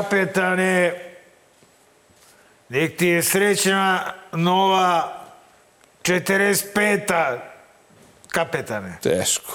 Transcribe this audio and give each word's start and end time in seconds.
Kapetane, 0.00 0.94
nek 2.68 2.96
ti 2.96 3.06
je 3.06 3.22
srećna 3.22 4.14
nova 4.32 5.20
45. 6.02 7.38
kapetane. 8.28 8.98
Teško. 9.02 9.52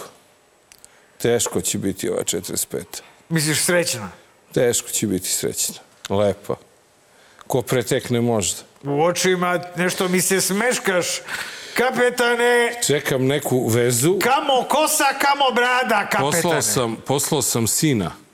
Teško 1.18 1.62
će 1.62 1.78
biti 1.78 2.10
ova 2.10 2.24
45. 2.24 2.84
Misliš 3.30 3.64
srećna? 3.64 4.10
Teško 4.54 4.90
će 4.90 5.08
biti 5.08 5.30
srećna. 5.30 5.76
Lepa. 6.10 6.56
Ko 7.48 7.62
pretekne 7.62 8.22
možda. 8.22 8.62
U 8.84 9.04
očima 9.04 9.60
nešto 9.76 10.08
mi 10.08 10.22
se 10.22 10.42
smeškaš. 10.42 11.08
Kapetane, 11.78 12.80
Čekam 12.88 13.26
neku 13.26 13.68
vezu. 13.68 14.20
kamo 14.24 14.64
kosa, 14.70 15.06
kamo 15.20 15.52
brada, 15.56 16.08
kapetane. 16.12 16.42
Poslao 16.42 16.62
sam, 16.62 16.96
poslao 17.08 17.42
sam 17.42 17.68
sina 17.68 18.25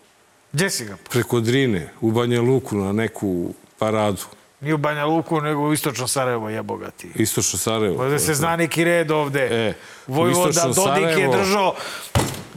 Gdje 0.53 0.69
si 0.69 0.85
ga? 0.85 0.97
preko 1.09 1.39
Drine 1.39 1.89
u 2.01 2.11
Banja 2.11 2.41
Luku 2.41 2.75
na 2.75 2.91
neku 2.93 3.53
paradu. 3.79 4.21
Nije 4.61 4.73
u 4.73 4.77
Banja 4.77 5.05
Luku, 5.05 5.41
nego 5.41 5.61
u 5.61 5.73
Istočno 5.73 6.07
Sarajevo, 6.07 6.49
jebogati. 6.49 7.07
Istočno 7.15 7.59
Sarajevo. 7.59 7.97
Možda 7.97 8.19
se 8.19 8.33
zna 8.33 8.55
neki 8.55 8.83
red 8.83 9.11
ovde. 9.11 9.39
E, 9.51 9.73
Vojvoda 10.07 10.61
Dodik 10.61 10.77
je 10.77 10.83
Sarajevo. 10.83 11.37
držao 11.37 11.75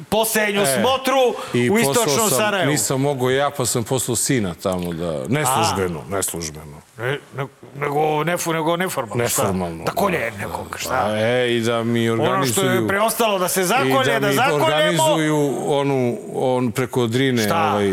posljednju 0.08 0.62
E, 0.62 0.66
smotru 0.80 1.34
I 1.54 1.70
u 1.70 1.78
Istočnom 1.78 2.28
sam, 2.28 2.38
Sarajevu. 2.38 2.70
Nisam 2.70 3.00
mogao 3.00 3.30
ja, 3.30 3.50
pa 3.50 3.66
sam 3.66 3.84
poslao 3.84 4.16
sina 4.16 4.54
tamo 4.54 4.92
da... 4.92 5.22
Neslužbeno, 5.28 6.02
neslužbeno. 6.10 6.76
Ne, 6.98 7.18
ne, 7.36 7.46
nego, 7.76 8.24
nefu, 8.24 8.52
nego 8.52 8.76
neformalno. 8.76 9.22
Neformalno. 9.22 9.84
Da 9.84 9.92
kolje 9.92 10.32
nekog, 10.38 10.76
šta? 10.78 11.06
A, 11.06 11.18
e, 11.18 11.48
i 11.50 11.60
da 11.60 11.82
mi 11.84 12.10
Ono 12.10 12.22
što 12.22 12.32
organizuju... 12.32 12.70
je 12.72 12.88
preostalo 12.88 13.38
da 13.38 13.48
se 13.48 13.60
I 13.60 13.64
zakolje, 13.64 14.12
da 14.12 14.20
da, 14.20 14.28
mi 14.28 14.34
zakoljemo. 14.34 14.64
organizuju 14.66 15.54
onu, 15.66 16.18
on 16.34 16.70
preko 16.72 17.06
Drine 17.06 17.42
Šta? 17.44 17.70
ovaj, 17.72 17.88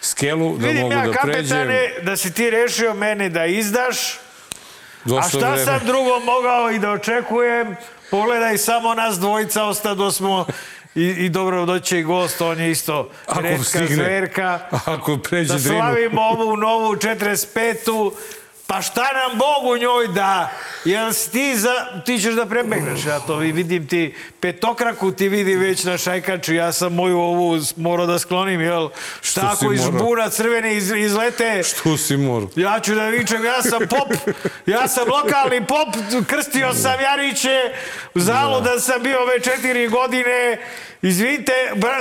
skelu 0.00 0.56
da 0.58 0.66
Vidim 0.66 0.82
mogu 0.82 0.92
ja, 0.94 1.06
da 1.06 1.12
pređem. 1.22 1.58
kapetane, 1.58 1.90
da 2.02 2.16
si 2.16 2.32
ti 2.32 2.50
rešio 2.50 2.94
mene 2.94 3.28
da 3.28 3.46
izdaš, 3.46 4.14
a 4.14 4.18
Došlo 5.04 5.28
šta 5.30 5.50
vreme. 5.50 5.64
sam 5.64 5.80
drugo 5.86 6.20
mogao 6.20 6.70
i 6.70 6.78
da 6.78 6.90
očekujem? 6.90 7.76
Pogledaj, 8.10 8.58
samo 8.58 8.94
nas 8.94 9.18
dvojica 9.18 9.64
ostado 9.64 10.10
smo 10.10 10.46
i, 10.98 11.24
i 11.24 11.28
dobro 11.28 11.66
doće 11.66 11.98
i 11.98 12.02
gost, 12.02 12.40
on 12.40 12.60
je 12.60 12.70
isto 12.70 13.10
Ako 13.26 13.64
stigne. 13.64 13.86
zverka. 13.86 14.58
Ako 14.84 15.18
pređe 15.18 15.52
da 15.52 15.58
slavimo 15.58 16.20
ovu 16.20 16.56
novu 16.56 16.94
45-u, 16.94 18.12
pa 18.68 18.82
šta 18.82 19.02
nam 19.14 19.38
Bog 19.38 19.64
u 19.64 19.76
njoj 19.76 20.08
da? 20.08 20.50
Jel 20.84 21.12
si 21.12 21.30
ti, 21.30 21.56
za, 21.56 21.74
ti 22.06 22.18
ćeš 22.18 22.34
da 22.34 22.46
prebegneš, 22.46 23.04
ja 23.04 23.20
to 23.20 23.36
vi- 23.36 23.52
vidim 23.52 23.86
ti, 23.86 24.14
petokraku 24.40 25.12
ti 25.12 25.28
vidi 25.28 25.54
već 25.56 25.84
na 25.84 25.98
šajkaču, 25.98 26.54
ja 26.54 26.72
sam 26.72 26.94
moju 26.94 27.18
ovu 27.18 27.58
morao 27.76 28.06
da 28.06 28.18
sklonim, 28.18 28.60
jel? 28.60 28.88
Šta 29.20 29.40
si 29.40 29.46
ako 29.46 29.72
iz 29.72 29.88
bura 29.90 30.28
crvene 30.30 30.76
iz, 30.76 30.90
izlete, 30.90 31.62
Tu 31.82 31.96
si 31.96 32.16
morao. 32.16 32.48
ja 32.56 32.80
ću 32.80 32.94
da 32.94 33.04
vičem, 33.04 33.44
ja 33.44 33.62
sam 33.62 33.78
pop, 33.80 34.08
ja 34.66 34.88
sam 34.88 35.08
lokalni 35.08 35.66
pop, 35.66 35.88
krstio 36.26 36.74
sam 36.74 37.00
Jariće, 37.00 37.72
u 38.14 38.20
zalu 38.20 38.60
da 38.60 38.80
sam 38.80 39.02
bio 39.02 39.22
ove 39.22 39.40
četiri 39.40 39.88
godine, 39.88 40.58
izvinite, 41.02 41.52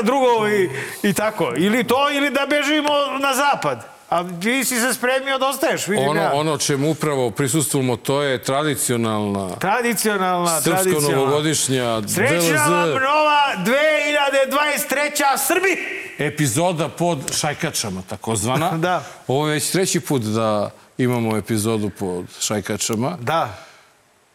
drugovi, 0.04 0.72
i 1.04 1.14
tako. 1.14 1.54
Ili 1.58 1.84
to, 1.84 2.12
ili 2.12 2.30
da 2.30 2.46
bežimo 2.46 2.90
na 3.20 3.34
zapad. 3.34 3.97
A 4.10 4.24
ti 4.42 4.66
si 4.66 4.76
se 4.78 4.94
spremio 4.94 5.38
da 5.38 5.48
ostaješ, 5.48 5.88
vidim 5.88 6.08
Ono, 6.08 6.22
ja. 6.22 6.32
ono 6.34 6.58
čemu 6.58 6.92
upravo 6.92 7.32
prisustvujemo, 7.32 7.96
to 7.98 8.22
je 8.22 8.44
tradicionalna 8.44 9.50
Tradicionalna, 9.52 10.62
tradicionalna. 10.62 11.02
srpsko-novogodišnja 11.02 12.02
Srećna 12.08 12.38
vam 12.60 12.82
DLZ 12.84 12.94
nova 12.96 13.42
2023. 13.58 15.12
Srbi! 15.38 15.78
epizoda 16.20 16.90
pod 16.90 17.20
šajkačama, 17.36 18.02
takozvana. 18.02 18.72
Da. 18.78 19.04
Ovo 19.28 19.48
je 19.48 19.54
već 19.54 19.72
treći 19.72 20.00
put 20.00 20.22
da 20.22 20.70
imamo 20.98 21.38
epizodu 21.38 21.90
pod 21.90 22.26
šajkačama. 22.40 23.18
Da. 23.22 23.58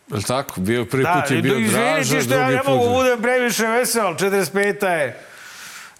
Je 0.08 0.22
tako? 0.22 0.60
Bio, 0.60 0.84
prvi 0.84 1.02
Da, 1.04 1.20
put 1.22 1.30
je 1.30 1.42
bio 1.42 1.60
Draža, 1.60 2.20
što 2.20 2.34
ja 2.34 2.38
drugi 2.38 2.54
ne 2.56 2.62
mogu 2.66 2.84
put... 2.84 2.92
budem 2.92 3.22
previše 3.22 3.66
vesel, 3.66 4.14
45. 4.14 4.86
je. 4.88 5.20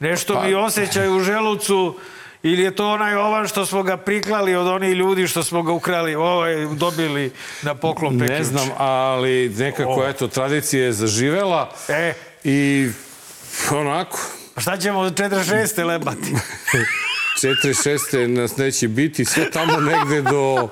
Nešto 0.00 0.34
Pa- 0.34 0.42
mi 0.42 0.54
osjećaj 0.54 1.16
u 1.16 1.20
želucu, 1.20 1.98
ili 2.42 2.62
je 2.62 2.70
to 2.70 2.88
onaj 2.88 3.14
ovan 3.14 3.48
što 3.48 3.66
smo 3.66 3.82
ga 3.82 3.96
priklali 3.96 4.54
od 4.54 4.66
onih 4.66 4.92
ljudi 4.92 5.28
što 5.28 5.44
smo 5.44 5.62
ga 5.62 5.72
ukrali, 5.72 6.14
ovaj, 6.14 6.54
dobili 6.66 7.32
na 7.62 7.74
poklon 7.74 8.12
Ne 8.12 8.26
prekjuče. 8.26 8.44
znam, 8.44 8.68
ali 8.78 9.48
nekako, 9.48 9.90
O. 9.92 10.08
eto, 10.08 10.28
tradicija 10.28 10.84
je 10.84 10.92
zaživela 10.92 11.70
E, 11.88 12.12
i 12.44 12.88
onako, 13.70 14.18
pa 14.54 14.60
šta 14.60 14.76
ćemo 14.76 14.98
od 14.98 15.14
46. 15.14 15.84
lebati? 15.84 16.34
46. 17.42 18.26
nas 18.26 18.56
neće 18.56 18.88
biti, 18.88 19.24
sve 19.24 19.50
tamo 19.50 19.80
negde 19.80 20.22
do 20.22 20.68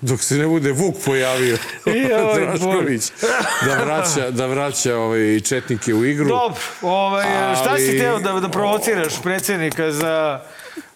dok 0.00 0.20
se 0.20 0.34
ne 0.34 0.46
bude 0.46 0.72
Vuk 0.72 0.94
pojavio 1.04 1.56
Joj, 1.86 2.40
Drašković 2.40 3.02
da 3.66 3.74
vraća, 3.74 4.30
da 4.30 4.46
vraća 4.46 4.96
ovaj, 4.96 5.40
četnike 5.40 5.94
u 5.94 6.04
igru. 6.04 6.28
Dobro, 6.28 6.60
ovaj, 6.82 7.24
šta 7.62 7.76
si 7.76 7.98
teo 7.98 8.18
da, 8.18 8.32
da 8.32 8.48
provociraš 8.48 9.22
predsjednika 9.22 9.92
za, 9.92 10.40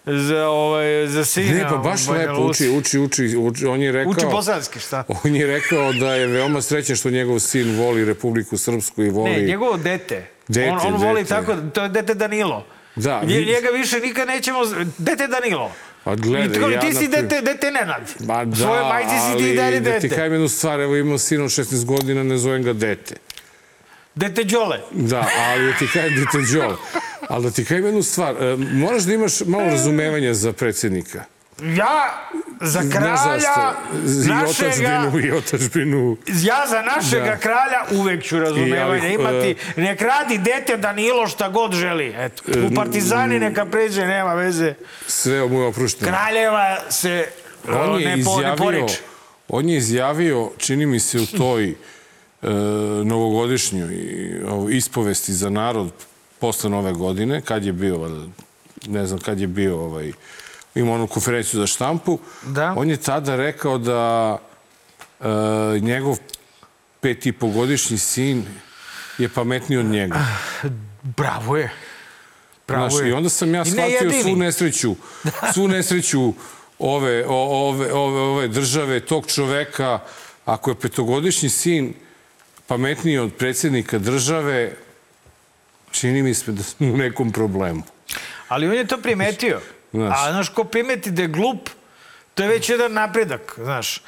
za, 0.07 0.47
ovaj, 0.47 1.07
za 1.07 1.25
sina? 1.25 1.53
Ne, 1.53 1.65
pa 1.69 1.77
baš 1.77 2.07
lepo 2.07 2.41
uči, 2.41 2.69
uči, 2.69 2.99
uči, 2.99 3.37
uči. 3.37 3.65
On 3.65 3.81
je 3.81 3.91
rekao... 3.91 4.11
Uči 4.11 4.25
bosanski, 4.31 4.79
šta? 4.79 5.03
On 5.23 5.35
je 5.35 5.47
rekao 5.47 5.93
da 5.93 6.13
je 6.13 6.27
veoma 6.27 6.61
srećan 6.61 6.95
što 6.95 7.09
njegov 7.09 7.39
sin 7.39 7.75
voli 7.77 8.05
Republiku 8.05 8.57
Srpsku 8.57 9.03
i 9.03 9.09
voli... 9.09 9.29
Ne, 9.31 9.41
njegovo 9.41 9.77
dete. 9.77 10.25
Dete, 10.47 10.71
on, 10.71 10.79
on 10.93 11.01
voli 11.01 11.21
dete. 11.23 11.29
tako, 11.29 11.55
to 11.73 11.83
je 11.83 11.89
dete 11.89 12.13
Danilo. 12.13 12.65
Da, 12.95 13.19
vidi. 13.19 13.45
Njega 13.45 13.69
više 13.73 13.99
nikad 13.99 14.27
nećemo... 14.27 14.59
Dete 14.97 15.27
Danilo. 15.27 15.71
Pa 16.03 16.15
gledaj, 16.15 16.45
I 16.47 16.53
tako, 16.53 16.69
ja 16.69 16.79
ti 16.79 16.93
si 16.93 16.99
pri- 16.99 17.21
dete, 17.21 17.41
dete 17.41 17.71
Nenad. 17.71 18.01
Ma 18.19 18.45
da, 18.45 18.55
Svoje 18.55 18.83
majci 18.83 19.09
si 19.31 19.37
ti 19.37 19.55
dalje 19.55 19.79
da 19.79 19.99
ti 19.99 20.07
dete. 20.07 20.15
kajem 20.15 20.31
jednu 20.33 20.47
stvar, 20.47 20.79
evo 20.79 20.95
imam 20.95 21.19
sin 21.19 21.41
od 21.41 21.49
16 21.49 21.85
godina, 21.85 22.23
ne 22.23 22.37
zovem 22.37 22.63
ga 22.63 22.73
dete. 22.73 23.15
Dete 24.15 24.43
Đole. 24.43 24.79
Da, 24.91 25.27
ali 25.37 25.65
da 25.65 25.77
ti 25.77 25.87
kajem 25.93 26.13
dete 26.15 26.53
Đole. 26.53 26.75
Ali 27.27 27.43
da 27.43 27.51
ti 27.51 27.65
kajem 27.65 27.85
jednu 27.85 28.03
stvar, 28.03 28.35
e, 28.35 28.55
moraš 28.55 29.03
da 29.03 29.13
imaš 29.13 29.41
malo 29.41 29.63
razumevanja 29.65 30.33
za 30.33 30.53
predsjednika. 30.53 31.23
Ja 31.61 32.29
za 32.61 32.81
kralja 32.91 33.15
zašto, 33.17 33.71
i 34.23 34.27
našega... 34.27 34.99
otačbinu, 35.01 35.27
i 35.27 35.31
otačbinu. 35.31 36.17
Ja 36.27 36.67
za 36.69 36.81
našega 36.83 37.25
Da. 37.25 37.37
kralja 37.37 37.85
uvek 37.93 38.23
ću 38.23 38.39
razumevanje 38.39 39.13
imati. 39.13 39.55
e, 39.77 39.81
Nek 39.81 40.01
radi 40.01 40.37
dete 40.37 40.77
Danilo 40.77 41.27
šta 41.27 41.49
god 41.49 41.73
želi. 41.73 42.13
Eto. 42.17 42.43
U 42.71 42.75
Partizani 42.75 43.39
neka 43.39 43.65
pređe, 43.65 44.05
nema 44.05 44.33
veze. 44.33 44.73
Sve 45.07 45.47
mu 45.47 45.59
je 45.59 45.67
oprošteno. 45.67 46.11
Kraljeva 46.11 46.77
se 46.89 47.27
On 47.69 48.01
je 48.01 48.07
ne, 48.07 48.23
po, 48.23 48.31
ne 48.31 48.37
izjavio, 48.37 48.55
poriče. 48.55 48.99
on 49.47 49.69
je 49.69 49.77
izjavio, 49.77 50.51
čini 50.57 50.85
mi 50.85 50.99
se 50.99 51.19
u 51.19 51.25
toj 51.27 51.69
e, 51.69 51.75
novogodišnjoj 53.03 53.95
ispovesti 54.69 55.33
za 55.33 55.49
narod 55.49 55.91
posle 56.39 56.69
nove 56.69 56.93
godine, 56.93 57.41
kad 57.41 57.65
je 57.65 57.73
bio, 57.73 58.21
ne 58.87 59.07
znam 59.07 59.19
kad 59.19 59.39
je 59.39 59.47
bio, 59.47 59.79
ovaj, 59.79 60.11
ima 60.75 60.93
onu 60.93 61.07
konferenciju 61.07 61.59
za 61.59 61.67
štampu, 61.67 62.19
Da. 62.43 62.73
on 62.77 62.89
je 62.89 62.97
tada 62.97 63.35
rekao 63.35 63.77
da 63.77 64.37
e, 65.19 65.79
njegov 65.79 66.17
pet 67.01 67.25
i 67.25 67.31
po 67.31 67.47
godišnji 67.47 67.97
sin 67.97 68.45
je 69.17 69.29
pametniji 69.29 69.79
od 69.79 69.85
njega. 69.85 70.25
Bravo 71.03 71.57
je. 71.57 71.69
Bravo 72.67 72.89
Znaš, 72.89 73.03
je. 73.03 73.09
I 73.09 73.13
onda 73.13 73.29
sam 73.29 73.55
ja 73.55 73.63
ne 73.63 73.71
shvatio 73.71 74.11
svu 74.23 74.35
nesreću, 74.35 74.95
svu 75.53 75.67
nesreću 75.67 76.33
ove, 76.79 77.25
ove, 77.27 77.93
ove, 77.93 78.21
ove 78.21 78.47
države, 78.47 78.99
tog 78.99 79.27
čoveka, 79.27 79.99
ako 80.45 80.71
je 80.71 80.75
petogodišnji 80.75 81.49
sin 81.49 81.93
pametniji 82.67 83.17
od 83.17 83.33
predsjednika 83.33 83.99
države, 83.99 84.75
čini 85.91 86.23
mi 86.23 86.33
se 86.33 86.51
da 86.51 86.63
smo 86.63 86.87
u 86.87 86.97
nekom 86.97 87.31
problemu. 87.31 87.83
Ali 88.47 88.67
on 88.67 88.73
je 88.73 88.87
to 88.87 88.97
primetio. 88.97 89.61
Znaš. 89.93 90.17
A 90.17 90.31
znaš, 90.31 90.49
ko 90.49 90.63
primeti 90.63 91.11
da 91.11 91.21
je 91.21 91.27
glup, 91.27 91.69
to 92.33 92.43
je 92.43 92.49
već 92.49 92.69
jedan 92.69 92.93
napredak, 92.93 93.53
znaš. 93.57 94.01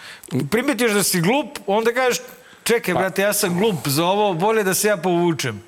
Primetiš 0.51 0.91
da 0.91 1.03
si 1.03 1.21
glup, 1.21 1.59
onda 1.67 1.93
kažeš, 1.93 2.17
čekaj, 2.63 2.93
Pa- 2.93 2.99
brate, 2.99 3.21
ja 3.21 3.33
sam 3.33 3.59
glup 3.59 3.87
za 3.87 4.05
ovo, 4.05 4.33
bolje 4.33 4.63
da 4.63 4.73
se 4.73 4.87
ja 4.87 4.97
povučem. 4.97 5.63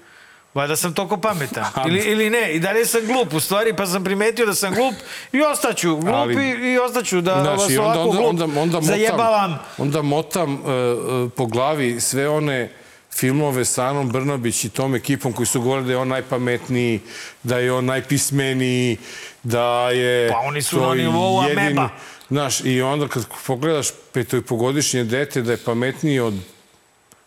Valjda 0.54 0.76
sam 0.76 0.94
toliko 0.94 1.18
pametan. 1.18 1.66
Ili, 1.88 2.00
ili 2.00 2.30
ne, 2.30 2.54
i 2.54 2.60
dalje 2.60 2.86
sam 2.86 3.02
glup, 3.04 3.34
u 3.34 3.40
stvari, 3.40 3.76
pa 3.76 3.86
sam 3.86 4.04
primetio 4.04 4.46
da 4.46 4.54
sam 4.54 4.74
glup 4.74 4.94
i 5.32 5.42
ostaću 5.42 5.96
glup 5.96 6.16
Ali- 6.16 6.46
i, 6.46 6.74
i 6.74 6.80
ostaću 6.80 7.22
da 7.22 7.42
Znaš, 7.42 7.60
vas 7.60 7.70
i 7.72 7.78
onda, 7.78 7.90
ovako 7.92 8.02
onda, 8.02 8.18
glup 8.18 8.30
onda, 8.30 8.44
onda 8.44 8.60
motam, 8.76 8.84
zajebavam. 8.84 9.60
onda 9.78 10.02
motam 10.02 10.54
uh, 10.54 10.60
uh, 10.66 11.32
po 11.32 11.46
glavi 11.46 12.02
sve 12.02 12.30
one 12.30 12.72
filmove 13.16 13.66
sa 13.66 13.88
Anom 13.88 14.10
Brnabić 14.10 14.66
i 14.66 14.70
tom 14.70 14.96
ekipom 14.96 15.34
koji 15.34 15.46
su 15.48 15.62
govorili 15.62 15.88
da 15.88 15.94
je 15.94 15.98
on 15.98 16.08
najpametniji, 16.08 17.00
da 17.44 17.58
je 17.58 17.74
on 17.74 17.86
najpismeniji, 17.86 18.98
da 19.44 19.90
je... 19.90 20.30
Pa 20.30 20.38
oni 20.40 20.62
su 20.62 20.80
na 20.80 20.94
nivou 20.94 21.44
jedini- 21.44 21.62
ameba. 21.62 21.90
Znaš, 22.30 22.62
i 22.64 22.82
onda 22.82 23.08
kad 23.08 23.26
pogledaš 23.48 23.88
peto 24.14 24.38
i 24.38 24.42
pogodišnje 24.42 25.04
dete 25.04 25.42
da 25.42 25.52
je 25.52 25.58
pametniji 25.58 26.20
od 26.20 26.34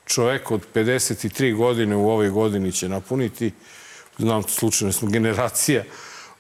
čoveka 0.07 0.55
od 0.55 0.61
53 0.75 1.55
godine 1.57 1.97
u 1.97 2.11
ovoj 2.11 2.29
godini 2.29 2.73
će 2.73 2.89
napuniti, 2.89 3.53
znam 4.19 4.43
slučajno 4.43 4.93
smo 4.93 5.09
generacija, 5.09 5.85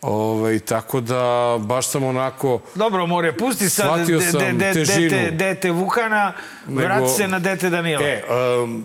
Ovaj, 0.07 0.59
tako 0.59 1.01
da, 1.01 1.23
baš 1.61 1.89
sam 1.89 2.05
onako... 2.05 2.61
Dobro, 2.75 3.07
more, 3.07 3.33
pusti 3.33 3.69
sad 3.69 3.99
de- 3.99 4.19
de- 4.33 4.53
de- 4.53 4.85
dete, 4.85 5.31
dete 5.31 5.71
Vukana, 5.71 6.33
vrati 6.67 7.09
se 7.09 7.29
na 7.29 7.39
dete 7.39 7.71
Danila. 7.71 8.03
E, 8.03 8.23
um, 8.63 8.85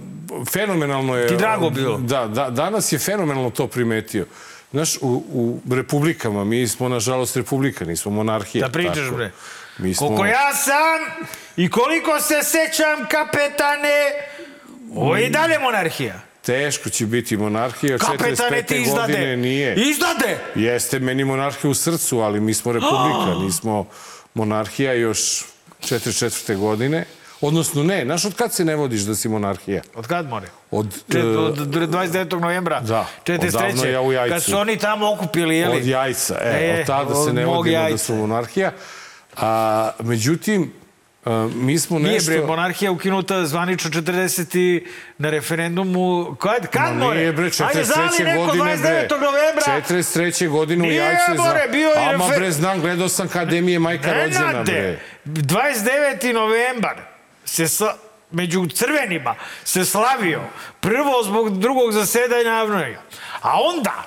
fenomenalno 0.52 1.16
je... 1.16 1.28
Ti 1.28 1.36
drago 1.38 1.70
bilo? 1.70 1.98
Da, 1.98 2.28
da, 2.28 2.50
danas 2.50 2.92
je 2.92 3.00
fenomenalno 3.00 3.50
to 3.50 3.68
primetio. 3.68 4.26
Znaš, 4.72 4.98
u, 4.98 5.24
u 5.30 5.76
republikama, 5.76 6.44
mi 6.44 6.68
smo, 6.68 6.90
nažalost, 6.90 7.36
republika, 7.36 7.86
nismo 7.86 8.12
monarhija. 8.12 8.68
Da 8.68 8.72
pričaš, 8.72 8.96
tako. 8.98 9.16
bre. 9.16 9.32
Mi 9.78 9.94
smo... 9.94 10.08
Koliko 10.08 10.26
ja 10.26 10.54
sam 10.54 11.28
i 11.58 11.70
koliko 11.70 12.20
se 12.20 12.44
sećam, 12.44 13.08
kapetane, 13.12 14.12
ovo 14.96 15.16
je 15.16 15.28
i 15.28 15.30
dalje 15.30 15.60
monarhija. 15.60 16.29
Teško 16.42 16.90
će 16.90 17.06
biti 17.06 17.38
monarhija. 17.38 17.98
Kapetane, 17.98 18.62
ti 18.64 18.76
45. 18.76 18.82
izdade. 18.82 19.14
godine 19.14 19.38
nije. 19.38 19.76
Izdade! 19.76 20.38
Jeste 20.56 21.00
meni 21.00 21.24
monarhija 21.24 21.72
u 21.72 21.74
srcu, 21.74 22.20
ali 22.20 22.40
mi 22.40 22.54
smo 22.54 22.72
republika, 22.72 23.34
nismo 23.44 23.86
monarhija 24.34 24.94
još 24.94 25.46
44. 25.82 26.58
godine. 26.58 27.06
Odnosno 27.42 27.84
ne, 27.84 28.06
znaš 28.06 28.26
od 28.26 28.34
kad 28.34 28.54
se 28.54 28.66
ne 28.66 28.76
vodiš 28.76 29.02
da 29.02 29.16
si 29.16 29.30
monarhija? 29.30 29.82
Od 29.96 30.08
kad 30.08 30.30
more? 30.30 30.48
Od, 30.72 30.88
e, 31.16 31.20
od 31.20 31.58
29. 31.58 32.40
novembra 32.40 32.80
da, 32.80 33.06
43. 33.26 33.48
odavno 33.48 33.86
ja 33.86 34.02
u 34.02 34.12
jajcu. 34.14 34.34
Kad 34.34 34.44
su 34.44 34.58
oni 34.58 34.78
tamo 34.78 35.12
okupili, 35.14 35.58
jeli? 35.58 35.78
Od 35.78 35.86
jajca, 35.86 36.36
e, 36.44 36.76
E, 36.78 36.80
od 36.82 36.88
tada 36.88 37.14
se 37.14 37.20
od 37.20 37.36
ne 37.36 37.46
mog 37.46 37.56
vodimo 37.56 37.78
da 37.78 37.82
jajca. 37.82 37.98
smo 37.98 38.16
monarhija. 38.16 38.72
A, 39.38 39.92
međutim, 40.00 40.74
a, 41.26 41.50
mi 41.56 41.80
smo 41.80 42.00
Nije 42.00 42.14
nešto... 42.14 42.32
bre, 42.32 42.42
monarhija 42.42 42.92
ukinuta 42.92 43.46
zvanično 43.46 43.90
40. 43.92 44.82
na 45.18 45.30
referendumu. 45.30 46.36
Kad, 46.36 46.68
kad 46.68 46.96
more? 46.96 47.20
Nije 47.20 47.34
bre, 47.34 47.44
Ajde, 47.60 47.84
zali 47.84 48.08
43. 48.10 48.24
neko 48.24 48.46
godine 48.46 48.64
29. 48.66 48.80
bre. 48.80 49.08
novembra. 49.12 49.82
43. 49.90 50.50
godine 50.50 50.84
u 50.84 50.88
Nije, 50.88 50.96
jajce. 50.96 51.34
more, 51.38 51.68
bio 51.68 51.88
je 51.90 52.10
Ama 52.10 52.26
refer- 52.26 52.38
bre, 52.38 52.52
znam, 52.52 52.82
gledao 52.82 53.10
sam 53.10 53.28
Akademije 53.28 53.80
majka 53.80 54.14
rođena 54.14 54.64
bre. 54.64 55.00
29. 55.26 56.34
novembar 56.34 56.96
se 57.46 57.68
sa, 57.68 57.94
među 58.32 58.66
crvenima 58.68 59.36
se 59.64 59.86
slavio 59.86 60.42
prvo 60.80 61.24
zbog 61.24 61.60
drugog 61.60 61.92
zasedanja 61.92 62.52
Avnoja. 62.52 63.02
A 63.42 63.62
onda, 63.62 64.04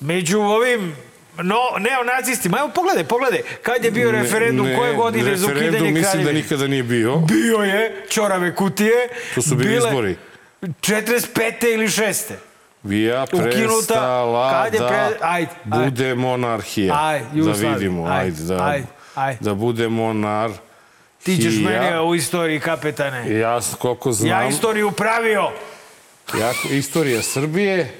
među 0.00 0.40
ovim 0.40 0.96
no, 1.38 1.58
neonacistima, 1.80 2.58
evo 2.58 2.70
pogledaj, 2.70 3.04
pogledaj, 3.04 3.40
kad 3.62 3.84
je 3.84 3.90
bio 3.90 4.10
referendum, 4.12 4.66
Ne, 4.66 4.76
koje 4.76 4.94
godine 4.94 5.36
za 5.36 5.46
referendum 5.46 5.64
ukidanje 5.66 5.90
mislim 5.90 6.02
da 6.04 6.10
kraljevine? 6.10 6.42
nikada 6.42 6.66
nije 6.66 6.82
bio. 6.82 7.16
Bio 7.16 7.56
je, 7.58 8.04
čorave 8.08 8.54
kutije. 8.54 9.08
To 9.34 9.42
su 9.42 9.54
bili 9.54 9.68
bile 9.68 9.88
izbori. 9.88 10.16
45. 10.62 11.26
ili 11.74 11.86
6. 11.86 12.32
Vija 12.82 13.26
prestala 13.26 14.62
kad 14.64 14.74
je 14.74 14.80
da 14.80 14.88
pre- 14.88 15.16
ajde, 15.22 15.50
ajde. 15.70 15.84
bude 15.84 16.14
monarhija. 16.14 16.94
Ajde, 16.98 17.26
da 17.34 17.52
vidimo, 17.68 18.06
Ajde, 18.06 18.20
ajde, 18.20 18.42
da, 18.44 18.66
ajde, 18.66 18.86
ajde. 19.14 19.38
da 19.40 19.54
bude 19.54 19.88
monar. 19.88 20.50
Ti 21.22 21.36
ćeš 21.36 21.54
mene 21.56 22.00
u 22.00 22.14
istoriji, 22.14 22.60
kapetane. 22.60 23.38
Ja 23.38 23.60
koliko 23.78 24.12
znam, 24.12 24.30
Ja 24.30 24.48
istoriju 24.48 24.90
pravio. 24.90 25.50
ja, 26.40 26.52
istorija 26.70 27.22
Srbije, 27.22 27.94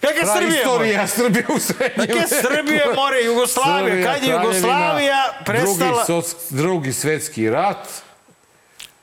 Kakve 0.00 0.20
pra 0.20 0.34
Srbije? 0.34 0.48
more? 0.48 0.58
istorija 0.58 1.06
Srbije 1.06 1.46
u 1.56 1.58
srednjem 1.58 2.06
Kakve 2.06 2.20
veku. 2.20 2.46
Srbije, 2.48 2.84
more, 2.94 3.24
Jugoslavija? 3.24 3.88
Srbija, 3.88 4.12
Kad 4.12 4.22
je 4.22 4.30
Jugoslavija 4.30 5.32
prestala... 5.44 5.76
Drugi, 5.76 6.06
soc, 6.06 6.34
drugi 6.50 6.92
svetski 6.92 7.50
rat, 7.50 7.88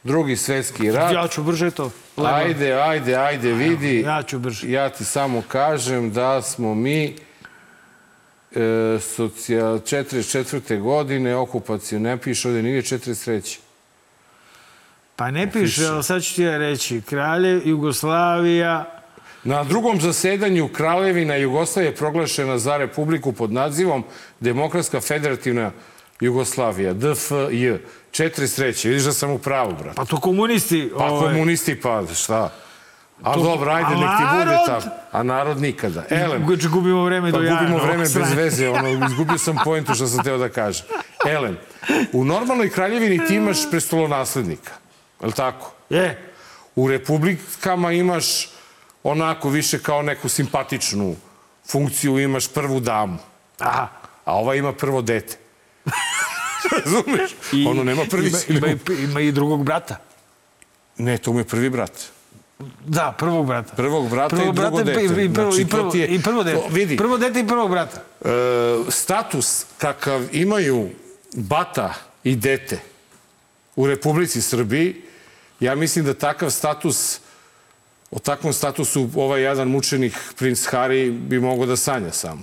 drugi 0.04 0.38
svetski 0.38 0.92
rat. 0.92 1.13
Ja 1.13 1.27
ću 1.27 1.44
brže 1.44 1.71
to. 1.71 1.92
Lego. 2.18 2.36
Ajde, 2.36 2.74
ajde, 2.74 3.16
ajde, 3.16 3.54
vidi. 3.54 4.00
Ja 4.00 4.24
ću 4.24 4.39
brže. 4.39 4.71
Ja 4.71 4.89
ti 4.89 5.06
samo 5.06 5.44
kažem 5.48 6.13
da 6.13 6.42
smo 6.42 6.75
mi 6.75 7.15
e, 8.56 8.98
socijal, 9.01 9.80
44. 9.80 10.81
godine, 10.81 11.36
okupaciju 11.36 12.00
ne 12.00 12.18
piše 12.18 12.48
ovde, 12.48 12.63
nije 12.63 12.81
43. 12.81 13.57
Pa 15.15 15.31
ne 15.31 15.51
piše, 15.51 15.86
ali 15.86 16.04
sad 16.04 16.24
ću 16.24 16.36
ti 16.36 16.44
ja 16.44 16.57
reći. 16.57 17.01
Kralje, 17.01 17.62
Jugoslavija... 17.65 18.99
Na 19.44 19.63
drugom 19.63 20.01
zasedanju 20.01 20.68
Kraljevina 20.68 21.36
Jugoslavije 21.36 21.89
je 21.89 21.95
proglašena 21.95 22.57
za 22.57 22.77
republiku 22.77 23.31
pod 23.33 23.51
nazivom 23.51 24.03
Demokratska 24.39 25.01
federativna 25.01 25.71
Jugoslavija, 26.19 26.94
DFJ, 26.94 27.68
43. 28.12 28.88
Vidiš 28.88 29.03
da 29.03 29.13
sam 29.13 29.31
u 29.31 29.39
pravu, 29.39 29.71
brate. 29.80 29.95
Pa 29.95 30.06
to 30.06 30.19
komunisti... 30.19 30.91
Pa 30.97 31.03
ovaj, 31.06 31.33
komunisti 31.33 31.81
pa, 31.81 32.03
šta? 32.15 32.51
A 33.24 33.36
dobro, 33.36 33.71
ajde, 33.71 33.95
nek 33.95 34.09
ti 34.18 34.24
bude 34.38 34.57
tako. 34.65 34.88
A 35.12 35.24
narod 35.24 35.62
nikada. 35.62 36.03
Elem, 36.09 36.45
Guč, 36.45 36.68
gubimo 36.68 37.03
vreme 37.06 37.31
pa 37.31 37.38
do 37.38 37.44
jaja. 37.44 37.59
gubimo 37.59 37.77
vreme 37.77 38.03
bez 38.03 38.33
veze, 38.36 38.69
ono, 38.69 39.06
izgubio 39.07 39.38
sam 39.38 39.57
pojentu 39.63 39.95
što 39.95 40.07
sam 40.07 40.24
teo 40.24 40.38
da 40.38 40.50
kažem. 40.50 40.86
Elem, 41.27 41.57
u 42.13 42.25
normalnoj 42.25 42.69
kraljevini 42.69 43.27
ti 43.27 43.36
imaš 43.36 43.57
prestolonaslednika, 43.71 44.71
je 45.21 45.27
li 45.27 45.33
tako? 45.33 45.74
Je. 45.89 46.31
U 46.75 46.88
republikama 46.88 47.91
imaš 47.91 48.50
onako 49.10 49.50
više 49.50 49.80
kao 49.80 50.02
neku 50.02 50.30
simpatičnu 50.30 51.16
funkciju, 51.66 52.20
imaš 52.20 52.48
prvu 52.48 52.80
damu, 52.80 53.18
Aha. 53.60 53.88
a 54.26 54.36
ova 54.36 54.56
ima 54.56 54.74
prvo 54.74 55.02
dete. 55.02 55.38
Razumeš? 56.76 57.32
ono 57.68 57.84
nema 57.84 58.04
prvi 58.06 58.28
ima, 58.28 58.38
sin. 58.38 58.58
ima, 58.58 58.68
i- 58.68 58.78
ima 59.02 59.22
i 59.22 59.32
drugog 59.32 59.64
brata. 59.64 59.96
Ne, 60.98 61.18
to 61.18 61.34
mu 61.34 61.40
je 61.40 61.46
prvi 61.46 61.70
brat. 61.70 61.92
Da, 62.86 63.16
prvog 63.18 63.46
brata. 63.48 63.74
Prvog 63.76 64.10
brata 64.10 64.36
i 64.36 64.40
drugo 64.40 64.54
brata 64.54 64.84
dete. 64.84 65.02
I, 65.02 65.06
i, 65.26 65.34
prvo, 65.34 65.52
Znači, 65.52 65.62
i, 65.62 65.68
prvo, 65.68 65.92
je- 65.94 66.08
I 66.08 66.22
prvo 66.22 66.44
dete. 66.44 66.58
to 66.58 66.68
vidi. 66.68 66.98
Prvo 66.98 67.18
dete 67.18 67.40
i 67.40 67.48
prvog 67.48 67.70
brata. 67.72 68.02
E, 68.22 68.30
status 68.90 69.66
kakav 69.78 70.24
imaju 70.32 70.90
bata 71.34 71.94
i 72.24 72.36
dete 72.36 72.80
u 73.76 73.88
Republici 73.88 74.42
Srbiji, 74.42 75.02
ja 75.60 75.76
mislim 75.76 76.06
da 76.06 76.14
takav 76.14 76.50
status, 76.50 77.20
o 78.12 78.20
takvom 78.20 78.54
statusu 78.54 79.10
ovaj 79.16 79.42
jedan 79.42 79.68
mučenik, 79.68 80.14
princ 80.38 80.68
Harry, 80.72 81.12
bi 81.12 81.40
mogao 81.40 81.66
da 81.66 81.76
sanja 81.76 82.12
samo. 82.12 82.42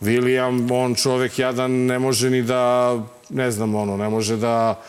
William, 0.00 0.72
on 0.72 0.94
čovek 0.94 1.38
jadan 1.38 1.70
ne 1.72 1.98
može 1.98 2.30
ni 2.30 2.42
da, 2.42 2.94
ne 3.30 3.50
znam, 3.50 3.74
ono, 3.74 3.96
ne 3.96 4.08
može 4.08 4.36
da 4.36 4.80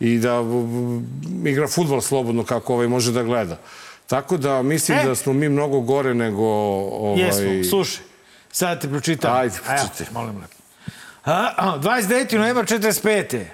i 0.00 0.18
da 0.18 0.42
igra 1.44 1.68
futbol 1.68 2.00
slobodno 2.00 2.44
kako 2.44 2.74
ovaj 2.74 2.88
može 2.88 3.12
da 3.12 3.22
gleda. 3.22 3.58
Tako 4.06 4.36
da 4.36 4.62
mislim 4.62 4.98
E. 4.98 5.04
da 5.04 5.14
smo 5.14 5.32
mi 5.32 5.48
mnogo 5.48 5.80
gore 5.80 6.14
nego 6.14 6.44
ovaj, 6.44 7.22
Jesmo, 7.22 7.70
slušaj. 7.70 8.04
Sad 8.52 8.80
ti 8.80 8.88
pročitam. 8.88 9.36
Ajde, 9.36 9.54
Evo, 9.68 9.78
pročitaj. 9.86 10.06
molim 10.12 10.36
lepo. 10.36 10.54
A, 11.24 11.52
a, 11.56 11.78
29. 11.78 12.38
novembar 12.38 12.64
45. 12.64 13.44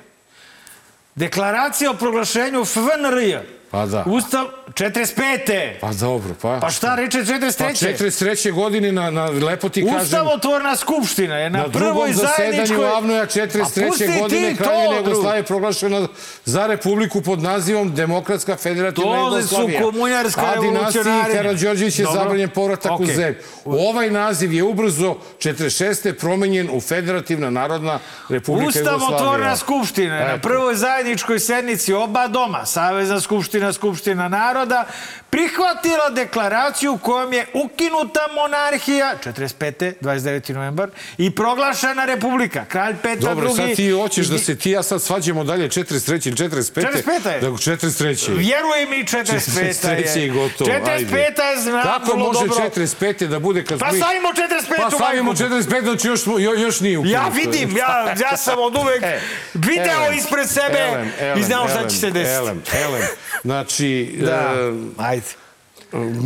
Deklaracija 1.15 1.91
o 1.91 1.95
proglašenju 1.95 2.65
FNRJ. 2.65 3.37
Pa 3.71 3.87
da. 3.87 4.05
Ustav 4.07 4.47
45. 4.75 5.73
Pa 5.81 5.93
dobro, 5.93 6.35
pa. 6.43 6.59
Pa 6.61 6.71
šta 6.71 6.95
reče 6.95 7.19
43. 7.19 7.59
Pa 7.59 7.65
43. 7.65 8.53
godine 8.53 8.93
na, 8.93 9.11
na 9.11 9.25
lepo 9.25 9.69
ti 9.69 9.85
kažem, 9.87 10.01
Ustavotvorna 10.03 10.77
skupština 10.77 11.37
je 11.37 11.51
na, 11.51 11.59
na 11.59 11.69
drugom 11.69 11.93
prvoj 11.93 12.13
zasedanju 12.13 12.53
zajedničkoj... 12.57 12.89
Avnoja 12.89 13.23
A 13.23 13.27
pusti 13.27 13.41
43. 13.41 13.99
ti 13.99 14.21
godine 14.21 14.57
to, 14.57 14.65
Kraljevina. 14.65 14.97
Jugoslavije 14.97 15.43
proglašena 15.43 16.09
za 16.45 16.67
republiku 16.67 17.23
pod 17.23 17.43
nazivom 17.43 17.95
Demokratska 17.95 18.57
federativna 18.57 19.17
To 19.17 19.31
su 19.31 19.37
Jugoslavija. 19.37 19.83
komunjarska 19.83 20.55
A 20.57 20.61
dinastiji. 20.61 21.03
Karadžorđević 21.33 21.99
je 21.99 22.07
zabranjen 22.13 22.49
povratak 22.51 22.91
u 22.91 22.95
Okej. 22.95 23.15
zemlju. 23.15 23.39
Ovaj 23.65 24.11
naziv 24.11 24.53
je 24.53 24.63
ubrzo 24.63 25.17
46. 25.39 26.13
promenjen 26.13 26.69
u 26.73 26.81
Federativna 26.81 27.51
narodna 27.51 27.99
republika 28.29 28.79
Jugoslavija. 28.79 28.97
Ustavotvorna 28.97 29.57
skupština 29.57 30.15
je 30.17 30.29
na 30.29 30.39
prvoj 30.39 30.75
zajedničkoj 30.75 31.41
sednici 31.41 31.93
oba 31.93 32.29
doma, 32.29 32.67
Savezna 32.67 33.21
skupština, 33.21 33.60
Skupština 33.73 34.29
naroda, 34.29 34.87
prihvatila 35.31 36.11
deklaraciju 36.11 36.99
kojom 36.99 37.33
je 37.33 37.47
ukinuta 37.55 38.21
monarhija 38.35 39.15
45. 39.25 39.93
29. 40.01 40.55
novembar 40.55 40.91
i 41.19 41.31
proglašena 41.31 42.05
republika. 42.05 42.65
Kralj 42.65 42.97
Petar 43.03 43.35
Dobro, 43.35 43.49
II. 43.49 43.57
sad 43.57 43.77
ti 43.77 43.91
hoćeš 43.91 44.27
da 44.27 44.39
se 44.39 44.57
ti 44.57 44.71
ja 44.71 44.83
sad 44.83 45.03
svađamo 45.03 45.45
dalje 45.45 45.69
43. 45.69 46.29
i 46.29 46.33
45. 46.33 46.73
45. 46.73 47.33
je. 47.33 47.41
Da, 47.41 47.47
43. 47.49 48.37
Vjeruj 48.37 48.87
mi, 48.91 49.05
45. 49.05 49.41
43. 49.83 50.19
je 50.19 50.29
gotovo. 50.29 50.71
45. 50.71 51.15
je 51.51 51.63
znam 51.63 51.83
Kako 51.83 52.17
može 52.17 52.47
dobro. 52.47 52.65
45. 52.77 53.27
da 53.27 53.39
bude 53.39 53.65
kad 53.65 53.79
Pa 53.79 53.87
stavimo 53.93 54.29
45. 54.29 54.83
Pa 54.83 54.91
stavimo 54.91 55.33
majku. 55.33 55.45
45, 55.45 55.83
znači 55.83 56.09
još, 56.09 56.21
još 56.59 56.81
nije 56.81 56.99
ukinuto. 56.99 57.19
Ja 57.19 57.29
vidim, 57.35 57.77
ja, 57.77 58.15
ja 58.31 58.37
sam 58.37 58.59
od 58.59 58.77
uvek 58.77 59.03
E, 59.11 59.21
video 59.55 60.13
ispred 60.17 60.49
sebe 60.49 60.79
elem, 60.79 61.13
elem, 61.21 61.39
i 61.39 61.43
znao 61.43 61.69
šta 61.69 61.89
će 61.89 61.97
se 61.97 62.11
desiti. 62.11 62.35
Elem, 62.35 62.63
elem. 62.85 63.03
Znači, 63.51 64.15
Da, 64.21 64.55
e, 64.57 64.73
ajde. 64.97 65.27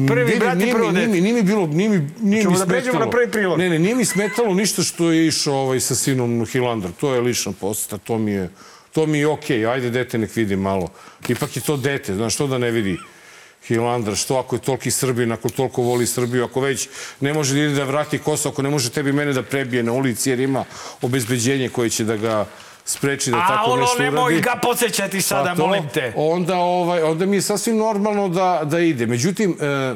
Prvi 0.08 0.38
nije 0.56 0.72
prvo 0.74 0.86
mi- 0.86 0.92
nije, 0.92 1.06
dete. 1.06 1.20
nije 1.20 1.34
mi 1.34 1.42
bilo, 1.42 1.66
nije 1.66 1.88
mi, 1.88 2.10
nije 2.20 2.42
Ćemo 2.42 2.52
mi 2.52 2.58
da 2.58 2.66
pređemo 2.66 2.98
na 2.98 3.10
prvi 3.10 3.30
prilog. 3.30 3.58
Ne, 3.58 3.70
ne, 3.70 3.78
nije 3.78 3.94
mi 3.94 4.04
smetalo 4.04 4.54
ništa 4.54 4.82
što 4.82 5.10
je 5.10 5.26
išao 5.26 5.54
ovaj, 5.54 5.80
sa 5.80 5.94
sinom 5.94 6.46
Hilandar. 6.46 6.90
To 7.00 7.14
je 7.14 7.20
lična 7.20 7.52
poseta, 7.52 7.98
to 7.98 8.18
mi 8.18 8.32
je, 8.32 8.50
to 8.92 9.06
mi 9.06 9.18
je 9.18 9.26
okej. 9.28 9.66
Ajde, 9.66 9.90
dete 9.90 10.18
nek 10.18 10.36
vidi 10.36 10.56
malo. 10.56 10.88
Ipak 11.28 11.56
je 11.56 11.62
to 11.62 11.76
dete, 11.76 12.14
znaš, 12.14 12.34
što 12.34 12.46
da 12.46 12.58
ne 12.58 12.70
vidi 12.70 12.98
Hilandar, 13.66 14.16
što 14.16 14.36
ako 14.36 14.56
je 14.56 14.60
toliki 14.60 14.90
Srbin, 14.90 15.32
ako 15.32 15.48
toliko 15.48 15.82
voli 15.82 16.06
Srbiju, 16.06 16.44
ako 16.44 16.60
već 16.60 16.88
ne 17.20 17.32
može 17.32 17.54
da 17.54 17.60
ide 17.60 17.74
da 17.74 17.84
vrati 17.84 18.18
Kosovo, 18.18 18.52
ako 18.52 18.62
ne 18.62 18.70
može 18.70 18.90
tebi 18.90 19.12
mene 19.12 19.32
da 19.32 19.42
prebije 19.42 19.82
na 19.82 19.92
ulici 19.92 20.30
jer 20.30 20.40
ima 20.40 20.64
obezbeđenje 21.02 21.68
koje 21.68 21.90
će 21.90 22.04
da 22.04 22.16
ga 22.16 22.46
spreči 22.84 23.30
da 23.30 23.36
A 23.36 23.46
tako 23.48 23.70
ono, 23.70 23.80
nešto 23.82 23.98
nemoj 23.98 24.22
uradi. 24.24 24.40
ga 24.40 24.58
podsjećati 24.62 25.22
sada, 25.22 25.50
Pa 25.50 25.56
to, 25.56 25.66
molim 25.66 25.88
te. 25.88 26.12
Onda, 26.16 26.56
ovaj, 26.56 27.02
onda 27.02 27.26
mi 27.26 27.36
je 27.36 27.42
sasvim 27.42 27.76
normalno 27.76 28.28
da, 28.28 28.60
da 28.64 28.78
ide. 28.78 29.06
Međutim, 29.06 29.56
e, 29.60 29.94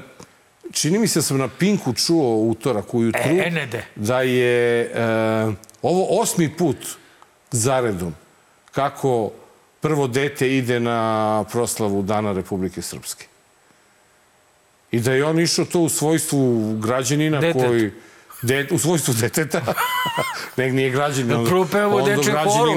čini 0.73 0.99
mi 0.99 1.09
se 1.09 1.19
da 1.19 1.23
sam 1.23 1.39
na 1.39 1.49
Pinku 1.49 1.93
čuo 1.95 2.37
utorak 2.37 2.95
ujutru 2.95 3.21
E, 3.25 3.43
Enede. 3.47 3.85
da 3.97 4.21
je 4.21 4.81
e, 4.81 4.91
ovo 5.83 6.21
osmi 6.21 6.57
put 6.57 6.77
zaredom 7.51 8.15
kako 8.73 9.31
prvo 9.81 10.07
dete 10.07 10.57
ide 10.57 10.81
na 10.81 11.45
proslavu 11.53 12.03
Dana 12.03 12.33
Republike 12.33 12.83
Srpske. 12.83 13.27
I 14.91 15.01
da 15.01 15.13
je 15.13 15.25
on 15.25 15.41
išao 15.41 15.65
to 15.65 15.81
u 15.81 15.89
svojstvu 15.89 16.73
građanina 16.79 17.41
Deteta. 17.41 17.67
koji... 17.67 17.91
De, 18.43 18.69
u 18.71 18.79
svojstvu 18.79 19.15
deteta. 19.15 19.63
ne, 20.57 20.71
nije 20.71 20.91
građanin. 20.91 21.47
prvo 21.47 21.65
peva 21.65 21.97
u 21.97 22.01
dečjem 22.01 22.37
horu. 22.37 22.73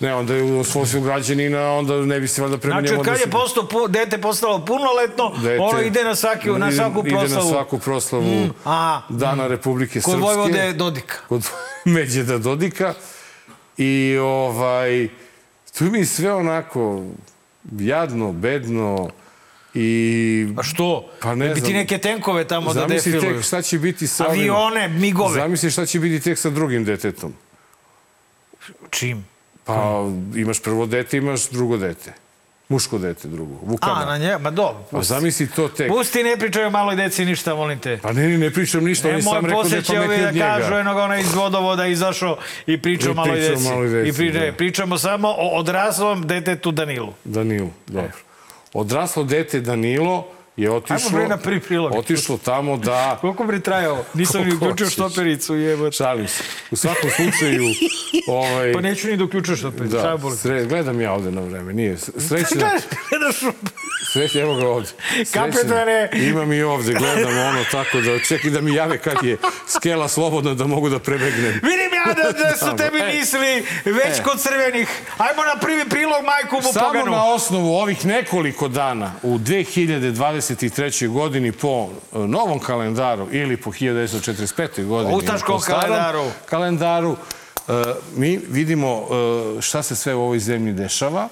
Ne, 0.00 0.14
onda 0.14 0.34
je 0.34 0.42
u 0.42 0.64
svojstvu 0.64 1.00
građanina, 1.00 1.70
onda 1.70 1.96
ne 1.96 2.20
bi 2.20 2.28
se 2.28 2.42
valjda 2.42 2.58
prema 2.58 2.80
Znači, 2.80 3.02
kad 3.04 3.20
je 3.20 3.26
postao, 3.26 3.62
pu- 3.62 3.88
dete 3.88 4.18
postalo 4.18 4.64
punoletno, 4.64 5.32
ono 5.60 5.80
ide 5.80 6.04
na, 6.04 6.14
svaki, 6.14 6.48
na 6.48 6.72
svaku 6.72 7.00
Ide 7.00 7.10
na 7.10 7.20
proslavu. 7.20 7.50
svaku 7.50 7.78
proslavu 7.78 8.48
a, 8.64 9.00
Dana 9.08 9.46
Republike 9.46 10.00
Kod 10.00 10.12
Srpske. 10.12 10.20
Vojvode 10.20 10.72
Dodika. 10.72 11.14
Kod 11.28 11.48
Međeda 11.84 12.38
Dodika. 12.38 12.94
I 13.76 14.18
ovaj, 14.18 15.08
tu 15.78 15.84
mi 15.84 16.06
sve 16.06 16.32
onako 16.34 17.02
jadno, 17.72 18.32
bedno 18.32 19.10
i... 19.74 20.46
A 20.56 20.62
što? 20.62 21.10
Pa 21.20 21.34
ne 21.34 21.48
Da 21.48 21.54
bi 21.54 21.60
ti 21.60 21.66
znam. 21.66 21.72
neke 21.74 21.98
tenkove 21.98 22.44
tamo 22.44 22.74
da 22.74 22.80
Zamisli 22.80 23.12
defiluju. 23.12 23.36
tek 23.36 23.46
šta 23.46 23.62
će 23.62 23.78
biti 23.78 24.06
sa 24.06 24.24
Avione, 24.24 24.88
migove. 24.88 25.34
Zamisli 25.34 25.70
šta 25.70 25.86
će 25.86 26.00
biti 26.00 26.20
tek 26.20 26.38
sa 26.38 26.50
drugim 26.50 26.84
detetom. 26.84 27.32
Čim? 28.90 29.24
Pa 29.64 30.04
imaš 30.36 30.60
prvo 30.60 30.86
dete, 30.86 31.16
imaš 31.16 31.48
drugo 31.48 31.76
dete. 31.76 32.12
Muško 32.68 32.98
dete 32.98 33.28
drugo. 33.28 33.54
Vukana. 33.62 34.02
A, 34.02 34.06
na 34.06 34.18
nje, 34.18 34.38
ma 34.38 34.50
dobro. 34.50 34.84
Pa 34.90 35.02
zamisli 35.02 35.46
to 35.46 35.68
tek. 35.68 35.88
Pusti, 35.88 36.22
ne 36.22 36.36
pričaju 36.36 36.70
maloj 36.70 36.96
deci 36.96 37.24
ništa, 37.24 37.54
molim 37.54 37.78
te. 37.78 37.98
Pa 37.98 38.12
ne, 38.12 38.28
ne 38.28 38.50
pričam 38.50 38.84
ništa, 38.84 39.08
on 39.08 39.14
je 39.14 39.22
sam 39.22 39.34
Nemoj 39.34 39.50
rekao 39.50 39.62
da 39.62 39.76
je 39.76 39.82
pametniji 39.84 40.18
da 40.18 40.28
od 40.28 40.34
njega. 40.34 40.46
kažu 40.46 40.74
enoga 40.74 41.02
ona 41.02 41.18
iz 41.18 41.34
vodovoda 41.34 41.86
izašao 41.86 42.36
i 42.66 42.78
pričao 42.78 43.14
maloj 43.14 43.40
deci. 43.40 43.62
maloj 43.64 43.88
deci, 43.88 44.08
I 44.08 44.12
pri, 44.12 44.40
ne, 44.40 44.46
da. 44.46 44.52
pričamo 44.52 44.98
samo 44.98 45.28
o 45.28 45.58
odraslom 45.58 46.26
detetu 46.26 46.70
Danilu. 46.72 47.12
Danilu, 47.24 47.70
dobro. 47.86 48.10
Odraslo 48.72 49.22
dete 49.22 49.60
Danilo 49.60 50.41
je 50.56 50.70
otišlo... 50.70 51.10
bre 51.10 51.28
na 51.28 51.36
prvi 51.36 51.60
prilog. 51.60 51.94
Otišlo 51.94 52.38
tamo 52.44 52.76
da... 52.76 53.16
Koliko 53.20 53.44
bi 53.44 53.60
trajao? 53.60 54.04
Nisam 54.14 54.44
ni 54.44 54.54
uključio 54.54 54.90
štopericu, 54.90 55.54
jebote. 55.54 55.96
Šalim 55.96 56.28
se. 56.28 56.42
U 56.70 56.76
svakom 56.76 57.10
slučaju... 57.10 57.62
ovaj, 58.26 58.72
Pa 58.72 58.80
neću 58.80 59.08
ni 59.08 59.16
da 59.16 59.24
uključujem 59.24 59.56
štopericu. 59.58 59.96
Da, 59.96 60.16
da, 60.16 60.36
sre, 60.36 60.64
gledam 60.64 61.00
ja 61.00 61.12
ovde 61.12 61.30
na 61.30 61.40
vreme, 61.40 61.72
nije. 61.72 61.96
Srećna, 61.98 62.70
Gledaš, 63.10 63.54
srećna, 64.12 64.40
evo 64.40 64.54
ga 64.54 64.68
ovde. 64.68 64.88
Kapetrane. 65.32 66.10
Imam 66.12 66.52
i 66.52 66.62
ovde, 66.62 66.92
gledam 66.94 67.38
ono 67.38 67.64
tako 67.70 68.00
da 68.00 68.18
čekaj 68.18 68.50
da 68.50 68.60
mi 68.60 68.74
jave 68.74 68.98
kad 68.98 69.16
je 69.22 69.36
skela 69.68 70.08
slobodna 70.08 70.54
da 70.54 70.66
mogu 70.66 70.88
da 70.88 70.98
prebegnem. 70.98 71.52
Vidim 71.52 71.90
ja 72.06 72.14
da, 72.14 72.32
da 72.32 72.56
su 72.56 72.76
tebi 72.76 72.98
E. 72.98 73.18
misli 73.18 73.64
već 73.84 74.18
E. 74.18 74.22
kod 74.22 74.40
crvenih. 74.40 74.88
Ajmo 75.18 75.42
na 75.54 75.60
prvi 75.60 75.88
prilog 75.88 76.24
majku 76.24 76.56
mu 76.56 76.72
Samo 76.72 76.86
poganu. 76.86 77.10
na 77.10 77.24
osnovu 77.24 77.74
ovih 77.74 78.06
nekoliko 78.06 78.68
dana 78.68 79.12
u 79.22 79.38
2023. 80.42 81.08
godini 81.08 81.52
po 81.52 81.88
e, 82.14 82.18
novom 82.18 82.58
kalendaru 82.58 83.28
ili 83.32 83.56
po 83.56 83.70
1945. 83.70 84.84
godini 84.86 85.22
starom 85.22 85.60
kalendaru. 85.60 86.24
kalendaru 86.46 87.16
e, 87.68 87.72
mi 88.16 88.40
vidimo 88.48 89.02
e, 89.58 89.62
šta 89.62 89.82
se 89.82 89.96
sve 89.96 90.14
u 90.14 90.20
ovoj 90.20 90.38
zemlji 90.38 90.72
dešava. 90.72 91.28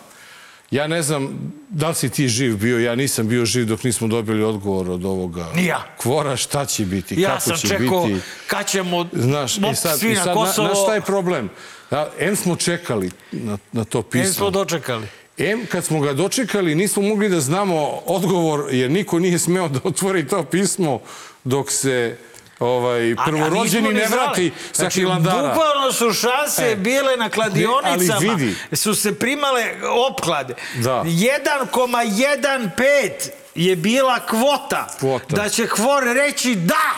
Ja 0.71 0.87
ne 0.87 1.03
znam 1.03 1.53
da 1.69 1.89
li 1.89 1.95
si 1.95 2.09
ti 2.09 2.29
živ 2.29 2.57
bio, 2.57 2.79
ja 2.79 2.95
nisam 2.95 3.29
bio 3.29 3.45
živ 3.45 3.67
dok 3.67 3.85
nismo 3.85 4.09
dobili 4.09 4.43
odgovor 4.43 4.91
od 4.91 5.05
ovoga 5.05 5.47
ja. 5.57 5.85
kvora, 5.97 6.37
šta 6.37 6.67
će 6.67 6.85
biti, 6.85 7.21
Ja 7.21 7.29
kako 7.29 7.41
sam 7.41 7.57
će 7.57 7.69
čekao 7.69 8.07
biti. 8.07 8.21
kad 8.47 8.67
ćemo 8.67 9.07
Znaš, 9.13 9.57
i 9.57 9.75
sad, 9.75 9.99
svi 9.99 10.11
i 10.11 10.15
na 10.15 10.25
sad 10.25 10.35
Kosovo. 10.35 10.69
na, 10.69 10.75
na 10.75 10.81
šta 10.81 10.95
je 10.95 11.01
problem? 11.01 11.51
Da, 11.91 12.11
em 12.19 12.37
smo 12.37 12.57
čekali 12.57 13.11
na, 13.33 13.59
na 13.73 13.85
to 13.85 14.03
pismo. 14.03 14.27
Ne 14.27 14.33
smo 14.33 14.51
dočekali. 14.51 15.07
Em, 15.41 15.67
kad 15.67 15.85
smo 15.85 16.01
ga 16.01 16.13
dočekali, 16.13 16.75
nismo 16.75 17.03
mogli 17.03 17.29
da 17.29 17.41
znamo 17.41 17.77
odgovor, 18.07 18.65
jer 18.71 18.91
niko 18.91 19.19
nije 19.19 19.39
smeo 19.39 19.69
da 19.69 19.81
otvori 19.85 20.29
to 20.29 20.45
pismo 20.45 21.01
dok 21.45 21.71
se 21.71 22.17
ovaj, 22.59 23.15
prvorođeni 23.25 23.93
ne 23.93 24.07
vrati 24.07 24.53
sa 24.73 24.83
znači, 24.83 25.01
Hilandara. 25.01 25.49
Bukvalno 25.49 25.93
su 25.93 26.13
šanse 26.13 26.71
E. 26.73 26.77
bile 26.77 27.17
na 27.17 27.29
kladionicama. 27.29 27.97
Ne, 27.97 28.07
ali 28.15 28.29
vidi. 28.45 28.55
Su 28.73 28.95
se 28.95 29.19
primale 29.19 29.65
opklade. 30.11 30.55
Da. 30.75 31.03
1,15 31.05 33.11
je 33.55 33.77
bila 33.77 34.19
kvota, 34.27 34.87
Kvota. 35.01 35.37
da 35.37 35.49
će 35.49 35.67
Hvor 35.67 36.05
reći 36.05 36.55
da! 36.55 36.91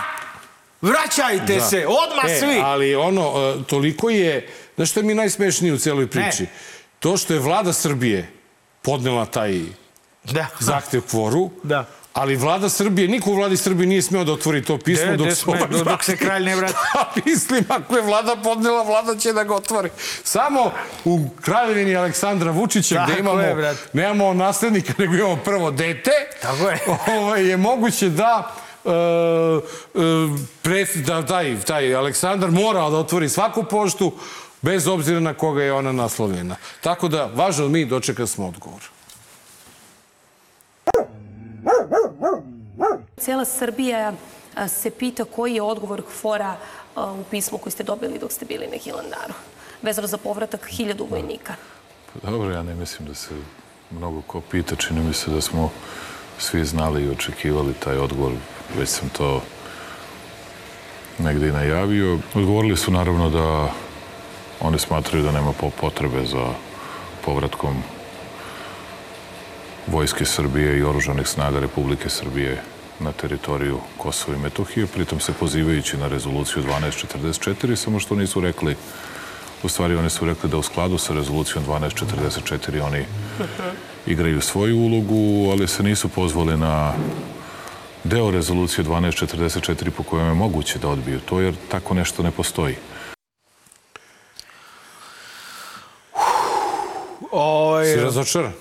Vraćajte 0.80 1.54
Da. 1.54 1.60
se, 1.60 1.86
odmah 1.86 2.24
e, 2.30 2.38
svi! 2.40 2.60
Ali 2.62 2.94
ono, 2.94 3.32
e, 3.36 3.54
toliko 3.66 4.10
je... 4.10 4.48
Znaš 4.76 4.90
što 4.90 5.00
je 5.00 5.04
mi 5.04 5.14
najsmešnije 5.14 5.74
u 5.74 5.78
celoj 5.78 6.06
priči? 6.06 6.42
Ne. 6.42 6.48
To 7.02 7.16
što 7.16 7.32
je 7.32 7.40
vlada 7.40 7.72
Srbije 7.72 8.30
podnela 8.82 9.26
taj 9.26 9.60
Da. 10.24 10.46
zahtev 10.60 11.02
kvoru, 11.02 11.50
Da. 11.62 11.84
ali 12.12 12.36
vlada 12.36 12.68
Srbije, 12.68 13.08
niko 13.08 13.30
u 13.30 13.34
vladi 13.34 13.56
Srbije 13.56 13.86
nije 13.86 14.02
smeo 14.02 14.24
da 14.24 14.32
otvori 14.32 14.62
to 14.62 14.78
pismo 14.78 15.06
Ne, 15.06 15.16
dok, 15.16 15.28
se 15.28 15.34
sme, 15.34 15.52
ovaj 15.52 15.62
dok- 15.62 15.76
se 15.76 15.82
vrati. 15.82 16.16
kralj 16.16 16.44
ne 16.44 16.56
vrati. 16.56 16.74
A 16.94 17.04
mislim, 17.26 17.64
ako 17.68 17.96
je 17.96 18.02
vlada 18.02 18.36
podnela, 18.36 18.82
vlada 18.82 19.16
će 19.16 19.32
da 19.32 19.44
ga 19.44 19.54
otvori. 19.54 19.90
Samo 20.24 20.70
u 21.04 21.20
kraljevini 21.40 21.96
Aleksandra 21.96 22.50
Vučića, 22.50 22.94
Tako 22.94 23.10
gde 23.10 23.20
imamo, 23.20 23.40
je, 23.40 23.74
nemamo 23.92 24.34
naslednika, 24.34 24.92
nego 24.98 25.14
imamo 25.14 25.36
prvo 25.36 25.70
dete, 25.70 26.10
Tako 26.42 26.68
je. 26.68 26.78
ovaj, 27.18 27.44
je 27.44 27.56
moguće 27.56 28.08
da 28.08 28.54
e, 28.84 28.88
e, 28.88 28.92
pres, 30.62 30.88
da 30.96 31.26
taj, 31.26 31.60
taj 31.60 31.94
Aleksandar 31.94 32.50
mora 32.50 32.80
da 32.80 32.96
otvori 32.96 33.28
svaku 33.28 33.64
poštu 33.64 34.12
bez 34.62 34.86
obzira 34.86 35.20
na 35.20 35.34
koga 35.34 35.62
je 35.62 35.72
ona 35.72 35.92
naslovljena. 35.92 36.56
Tako 36.80 37.08
da, 37.08 37.30
važno 37.34 37.68
mi 37.68 37.84
dočeka 37.84 38.26
smo 38.26 38.48
odgovor. 38.48 38.80
Cijela 43.16 43.44
Srbija 43.44 44.12
se 44.68 44.90
pita 44.90 45.24
koji 45.24 45.54
je 45.54 45.62
odgovor 45.62 46.02
KFOR-a 46.02 46.56
u 46.96 47.24
pismu 47.30 47.58
koji 47.58 47.72
ste 47.72 47.82
dobili 47.82 48.18
dok 48.18 48.32
ste 48.32 48.44
bili 48.44 48.66
na 48.66 48.76
Hilandaru, 48.76 49.34
vezano 49.82 50.06
za 50.06 50.16
povratak 50.16 50.68
hiljadu 50.68 51.06
vojnika. 51.10 51.54
Pa 52.12 52.30
Dobro, 52.30 52.50
ja 52.50 52.62
ne 52.62 52.74
mislim 52.74 53.08
da 53.08 53.14
se 53.14 53.34
mnogo 53.90 54.22
ko 54.26 54.40
pita. 54.40 54.76
Čini 54.76 55.00
mi 55.00 55.14
se 55.14 55.30
da 55.30 55.40
smo 55.40 55.70
svi 56.38 56.64
znali 56.64 57.02
i 57.02 57.10
očekivali 57.10 57.74
taj 57.74 57.96
odgovor. 57.96 58.32
Već 58.78 58.88
sam 58.88 59.08
to 59.08 59.42
negde 61.18 61.48
i 61.48 61.52
najavio. 61.52 62.18
Odgovorili 62.34 62.76
su 62.76 62.90
naravno 62.90 63.30
da 63.30 63.72
oni 64.62 64.78
smatraju 64.78 65.24
da 65.24 65.32
nema 65.32 65.52
po- 65.52 65.70
potrebe 65.70 66.26
za 66.26 66.46
povratkom 67.24 67.82
Vojske 69.86 70.24
Srbije 70.24 70.78
i 70.78 70.82
oružanih 70.82 71.26
snaga 71.26 71.60
Republike 71.60 72.08
Srbije 72.08 72.62
na 73.00 73.12
teritoriju 73.12 73.78
Kosova 73.98 74.36
i 74.36 74.40
Metohije, 74.40 74.86
pritom 74.86 75.20
se 75.20 75.32
pozivajući 75.32 75.96
na 75.96 76.08
rezoluciju 76.08 76.62
1244, 76.62 77.76
samo 77.76 78.00
što 78.00 78.14
nisu 78.14 78.40
rekli 78.40 78.76
U 79.62 79.68
stvari, 79.68 79.96
oni 79.96 80.10
su 80.10 80.26
rekli 80.26 80.50
da 80.50 80.56
u 80.58 80.62
skladu 80.62 80.98
sa 80.98 81.14
rezolucijom 81.14 81.64
1244 81.66 82.82
oni 82.82 83.04
igraju 84.06 84.40
svoju 84.40 84.78
ulogu, 84.78 85.50
ali 85.50 85.68
se 85.68 85.82
nisu 85.82 86.08
pozvali 86.08 86.56
na 86.56 86.94
deo 88.04 88.30
rezolucije 88.30 88.84
1244 88.84 89.90
po 89.90 90.02
kojem 90.02 90.26
je 90.26 90.34
moguće 90.34 90.78
da 90.78 90.88
odbiju 90.88 91.20
to, 91.20 91.40
jer 91.40 91.54
tako 91.70 91.94
nešto 91.94 92.22
ne 92.22 92.30
postoji. 92.30 92.76
Ovaj, 97.32 97.86
Si 97.86 98.00
razočaran? 98.00 98.52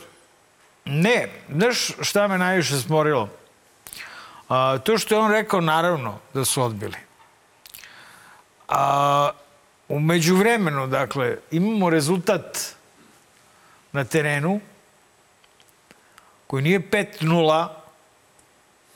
Ne, 0.86 1.28
znaš 1.50 1.92
šta 2.02 2.28
me 2.28 2.38
najviše 2.38 2.78
smorilo? 2.78 3.30
A, 4.50 4.78
to 4.78 4.98
što 4.98 5.16
je 5.16 5.20
on 5.20 5.32
rekao, 5.32 5.62
naravno, 5.62 6.20
da 6.34 6.46
su 6.46 6.64
odbili. 6.64 6.98
A, 8.68 9.32
u 9.90 10.00
međuvremenu, 10.00 10.88
dakle, 10.88 11.38
imamo 11.52 11.90
rezultat 11.90 12.76
na 13.92 14.04
terenu 14.04 14.60
koji 16.48 16.64
nije 16.64 16.90
5-0 16.90 17.68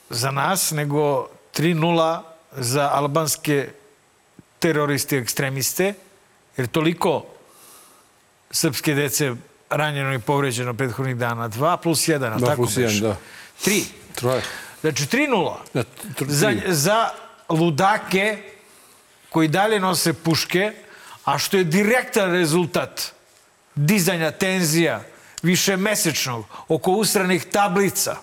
za 0.09 0.31
nas, 0.31 0.71
nego 0.71 1.27
3-0 1.55 2.21
za 2.51 2.89
albanske 2.93 3.69
teroriste 4.59 5.15
i 5.17 5.19
ekstremiste, 5.19 5.93
jer 6.57 6.67
toliko 6.67 7.25
srpske 8.51 8.93
dece 8.93 9.35
ranjeno 9.69 10.13
i 10.13 10.19
povređeno 10.19 10.73
prethodnih 10.73 11.17
dana. 11.17 11.49
2 11.49 11.77
plus 11.77 12.07
1, 12.07 12.35
a 12.35 12.39
tako 12.39 12.55
plus 12.55 12.77
jedan, 12.77 12.91
beše? 12.91 13.01
da. 13.01 13.15
Tri. 13.63 13.83
Troje. 14.15 14.41
Znači 14.81 15.03
3-0. 15.03 15.53
Da, 15.73 15.83
Za, 16.27 16.53
za 16.67 17.09
ludake 17.49 18.37
koji 19.29 19.47
dalje 19.47 19.79
nose 19.79 20.13
puške, 20.13 20.71
a 21.25 21.37
što 21.37 21.57
je 21.57 21.63
direktan 21.63 22.31
rezultat 22.31 23.01
dizanja 23.75 24.31
tenzija 24.31 25.01
više 25.41 25.77
mesečnog 25.77 26.45
oko 26.67 26.91
ustranih 26.91 27.45
tablica 27.45 28.15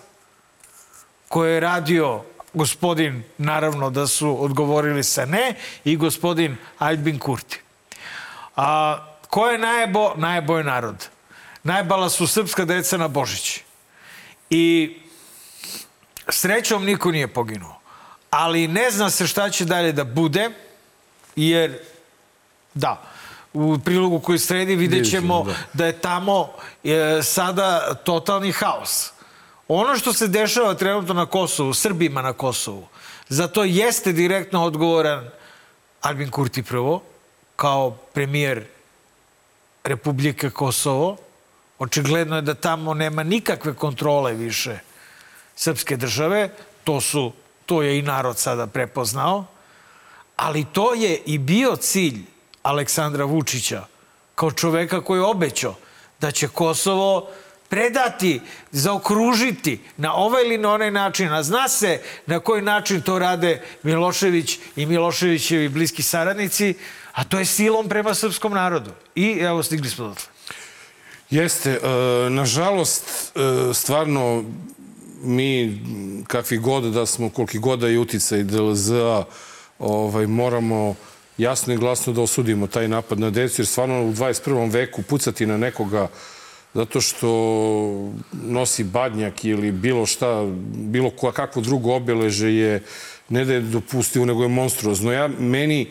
koje 1.27 1.53
je 1.53 1.59
radio 1.59 2.23
gospodin, 2.53 3.23
naravno 3.37 3.89
da 3.89 4.07
su 4.07 4.43
odgovorili 4.43 5.03
sa 5.03 5.25
ne, 5.25 5.55
i 5.83 5.97
gospodin 5.97 6.57
Albin 6.77 7.19
Kurti. 7.19 7.59
A 8.55 8.97
ko 9.29 9.47
je 9.47 9.57
najebo? 9.57 10.13
Najebo 10.15 10.57
je 10.57 10.63
narod. 10.63 11.07
Najbala 11.63 12.09
su 12.09 12.27
srpska 12.27 12.65
deca 12.65 12.97
na 12.97 13.07
Božić. 13.07 13.59
I 14.49 14.97
srećom 16.29 16.85
niko 16.85 17.11
nije 17.11 17.27
poginuo. 17.27 17.79
Ali 18.29 18.67
ne 18.67 18.91
zna 18.91 19.09
se 19.09 19.27
šta 19.27 19.49
će 19.49 19.65
dalje 19.65 19.91
da 19.91 20.03
bude, 20.03 20.49
jer 21.35 21.79
da, 22.73 23.01
u 23.53 23.77
prilogu 23.85 24.19
koji 24.19 24.39
sredi 24.39 24.75
vidjet 24.75 25.09
ćemo 25.09 25.43
da. 25.43 25.53
da 25.73 25.85
je 25.85 25.99
tamo 25.99 26.49
e, 26.83 27.19
sada 27.23 27.93
totalni 27.93 28.51
haos. 28.51 29.11
Ono 29.67 29.95
što 29.95 30.13
se 30.13 30.27
dešava 30.27 30.73
trenutno 30.73 31.13
na 31.13 31.25
Kosovu, 31.25 31.73
Srbima 31.73 32.21
na 32.21 32.33
Kosovu, 32.33 32.87
za 33.29 33.47
to 33.47 33.63
jeste 33.63 34.11
direktno 34.11 34.63
odgovoran 34.63 35.29
Albin 36.01 36.31
Kurti 36.31 36.63
prvo, 36.63 37.03
kao 37.55 37.91
premijer 37.91 38.65
Republike 39.83 40.49
Kosovo. 40.49 41.17
Očigledno 41.83 42.35
je 42.35 42.41
da 42.41 42.53
tamo 42.53 42.93
nema 42.93 43.23
nikakve 43.23 43.73
kontrole 43.73 44.33
više 44.33 44.77
srpske 45.55 45.97
države. 45.97 46.49
To, 46.83 47.01
su, 47.01 47.31
to 47.65 47.81
je 47.81 47.99
i 47.99 48.01
narod 48.01 48.37
sada 48.37 48.67
prepoznao. 48.67 49.45
Ali 50.35 50.65
to 50.73 50.93
je 50.93 51.21
i 51.25 51.37
bio 51.37 51.75
cilj 51.75 52.23
Aleksandra 52.63 53.25
Vučića 53.25 53.85
kao 54.35 54.51
čoveka 54.51 55.01
koji 55.01 55.19
je 55.19 55.25
obećao 55.25 55.75
da 56.21 56.31
će 56.31 56.47
Kosovo 56.47 57.29
predati, 57.69 58.41
zaokružiti 58.71 59.81
na 59.97 60.15
ovaj 60.15 60.43
ili 60.43 60.57
na 60.57 60.71
onaj 60.73 60.91
način. 60.91 61.33
A 61.33 61.43
zna 61.43 61.67
se 61.67 62.01
na 62.25 62.39
koji 62.39 62.61
način 62.61 63.01
to 63.01 63.19
rade 63.19 63.61
Milošević 63.83 64.59
i 64.75 64.85
Miloševićevi 64.85 65.69
bliski 65.69 66.03
saradnici, 66.03 66.75
a 67.11 67.23
to 67.23 67.39
je 67.39 67.45
silom 67.45 67.89
prema 67.89 68.13
srpskom 68.13 68.53
narodu. 68.53 68.91
I 69.15 69.31
evo, 69.41 69.63
stigli 69.63 69.89
smo 69.89 70.07
dotle. 70.07 70.32
Jeste, 71.33 71.71
e, 71.71 71.79
nažalost, 72.29 73.03
e, 73.35 73.73
stvarno 73.73 74.43
mi, 75.23 75.81
kakvi 76.27 76.57
god 76.57 76.83
da 76.83 77.05
smo, 77.05 77.29
koliki 77.29 77.59
god 77.59 77.79
da 77.79 77.87
je 77.87 77.99
uticaj 77.99 78.43
DLZ-a, 78.43 79.23
ovaj, 79.79 80.27
moramo 80.27 80.95
jasno 81.37 81.73
i 81.73 81.77
glasno 81.77 82.13
da 82.13 82.21
osudimo 82.21 82.67
taj 82.67 82.87
napad 82.87 83.19
na 83.19 83.29
decu, 83.29 83.61
jer 83.61 83.67
stvarno 83.67 84.03
u 84.03 84.13
21. 84.13 84.71
veku 84.71 85.01
pucati 85.01 85.45
na 85.45 85.57
nekoga 85.57 86.07
zato 86.73 87.01
što 87.01 87.27
nosi 88.33 88.83
badnjak 88.83 89.45
ili 89.45 89.71
bilo 89.71 90.05
šta, 90.05 90.45
bilo 90.73 91.11
kakvo 91.33 91.61
drugo 91.61 91.95
obeleže 91.95 92.53
je 92.53 92.83
ne 93.29 93.45
da 93.45 93.53
je 93.53 93.61
dopustivo, 93.61 94.25
nego 94.25 94.43
je 94.43 94.49
monstruozno. 94.49 95.11
Ja, 95.11 95.27
meni 95.27 95.87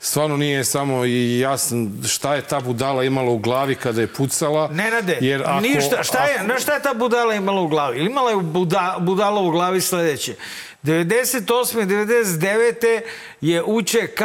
stvarno 0.00 0.36
nije 0.36 0.64
samo 0.64 1.04
i 1.04 1.38
jasno 1.38 1.86
šta 2.08 2.34
je 2.34 2.42
ta 2.42 2.60
budala 2.60 3.04
imala 3.04 3.30
u 3.30 3.38
glavi 3.38 3.74
kada 3.74 4.00
je 4.00 4.06
pucala. 4.06 4.68
Nenade, 4.68 5.18
jer 5.20 5.42
ako, 5.46 5.60
ništa, 5.60 6.02
šta 6.02 6.24
je, 6.24 6.38
ako- 6.38 6.60
šta 6.60 6.74
je 6.74 6.82
ta 6.82 6.94
budala 6.94 7.34
imala 7.34 7.60
u 7.60 7.68
glavi? 7.68 7.98
Ili 7.98 8.06
imala 8.10 8.30
je 8.30 8.36
buda, 8.36 8.96
budala 9.00 9.40
u 9.40 9.50
glavi 9.50 9.80
sledeće. 9.80 10.34
98. 10.82 11.86
99. 11.86 13.00
je 13.40 13.62
UČK 13.62 14.20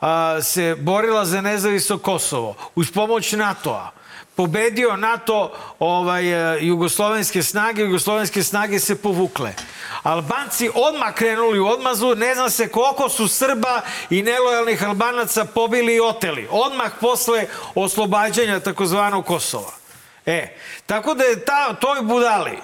a, 0.00 0.38
se 0.42 0.76
borila 0.78 1.24
za 1.24 1.40
nezavisno 1.40 1.98
Kosovo 1.98 2.54
uz 2.74 2.90
pomoć 2.90 3.32
NATO-a. 3.32 4.01
Pobedio 4.34 4.96
NATO 4.96 5.52
ovaj, 5.78 6.54
e, 6.54 6.58
jugoslovenske 6.60 7.42
snage, 7.42 7.82
jugoslovenske 7.82 8.42
snage 8.42 8.78
se 8.78 8.94
povukle. 8.94 9.52
Albanci 10.02 10.70
odmah 10.74 11.14
krenuli 11.14 11.58
u 11.58 11.66
odmazu, 11.66 12.14
ne 12.14 12.34
zna 12.34 12.50
se 12.50 12.68
koliko 12.68 13.08
su 13.08 13.28
Srba 13.28 13.80
i 14.10 14.22
nelojalnih 14.22 14.84
Albanaca 14.84 15.44
pobili 15.44 15.94
i 15.94 16.00
oteli. 16.00 16.48
Odmah 16.50 16.90
posle 17.00 17.46
oslobađanja 17.74 18.60
takozvanog 18.60 19.26
Kosova. 19.26 19.72
E, 20.26 20.56
tako 20.86 21.14
da 21.14 21.24
je 21.24 21.44
ta, 21.44 21.74
toj 21.74 22.02
budali 22.02 22.58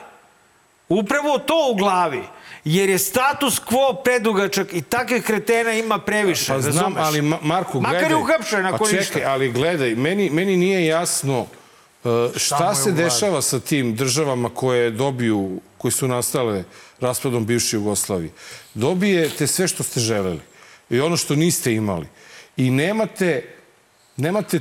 upravo 0.89 1.39
to 1.39 1.69
u 1.71 1.75
glavi, 1.75 2.23
jer 2.65 2.89
je 2.89 2.99
status 2.99 3.61
quo 3.61 4.03
predugačak 4.05 4.73
i 4.73 4.83
takvih 4.83 5.25
kretena 5.25 5.73
ima 5.73 5.99
previše, 5.99 6.47
Pa 6.49 6.61
znam, 6.61 6.75
razumeš? 6.75 7.03
ali 7.07 7.21
Ma- 7.21 7.39
Marko, 7.43 7.81
Makar 7.81 7.99
gledaj. 7.99 8.11
je 8.11 8.17
uhapšen 8.17 8.67
ako 8.67 8.79
pa 8.79 8.85
čekaj, 8.85 8.99
ništa. 8.99 9.19
ali 9.25 9.53
gledaj, 9.53 9.95
meni, 9.95 10.31
meni 10.31 10.57
nije 10.57 10.87
jasno 10.87 11.47
šta 12.37 12.69
je 12.69 12.75
se 12.75 12.93
dešava 12.93 13.43
sa 13.43 13.61
tim 13.61 13.97
državama 13.97 14.51
koje 14.55 14.91
dobiju, 14.91 15.61
koji 15.79 15.93
su 15.93 16.09
nastale 16.09 16.65
raspadom 17.01 17.47
bivše 17.47 17.77
Jugoslavije. 17.77 18.31
Dobijete 18.75 19.47
sve 19.47 19.69
što 19.69 19.83
ste 19.83 20.01
želeli 20.01 20.41
i 20.91 21.01
ono 21.01 21.17
što 21.17 21.37
niste 21.37 21.75
imali. 21.75 22.07
I 22.57 22.71
nemate, 22.71 23.55
nemate 24.17 24.61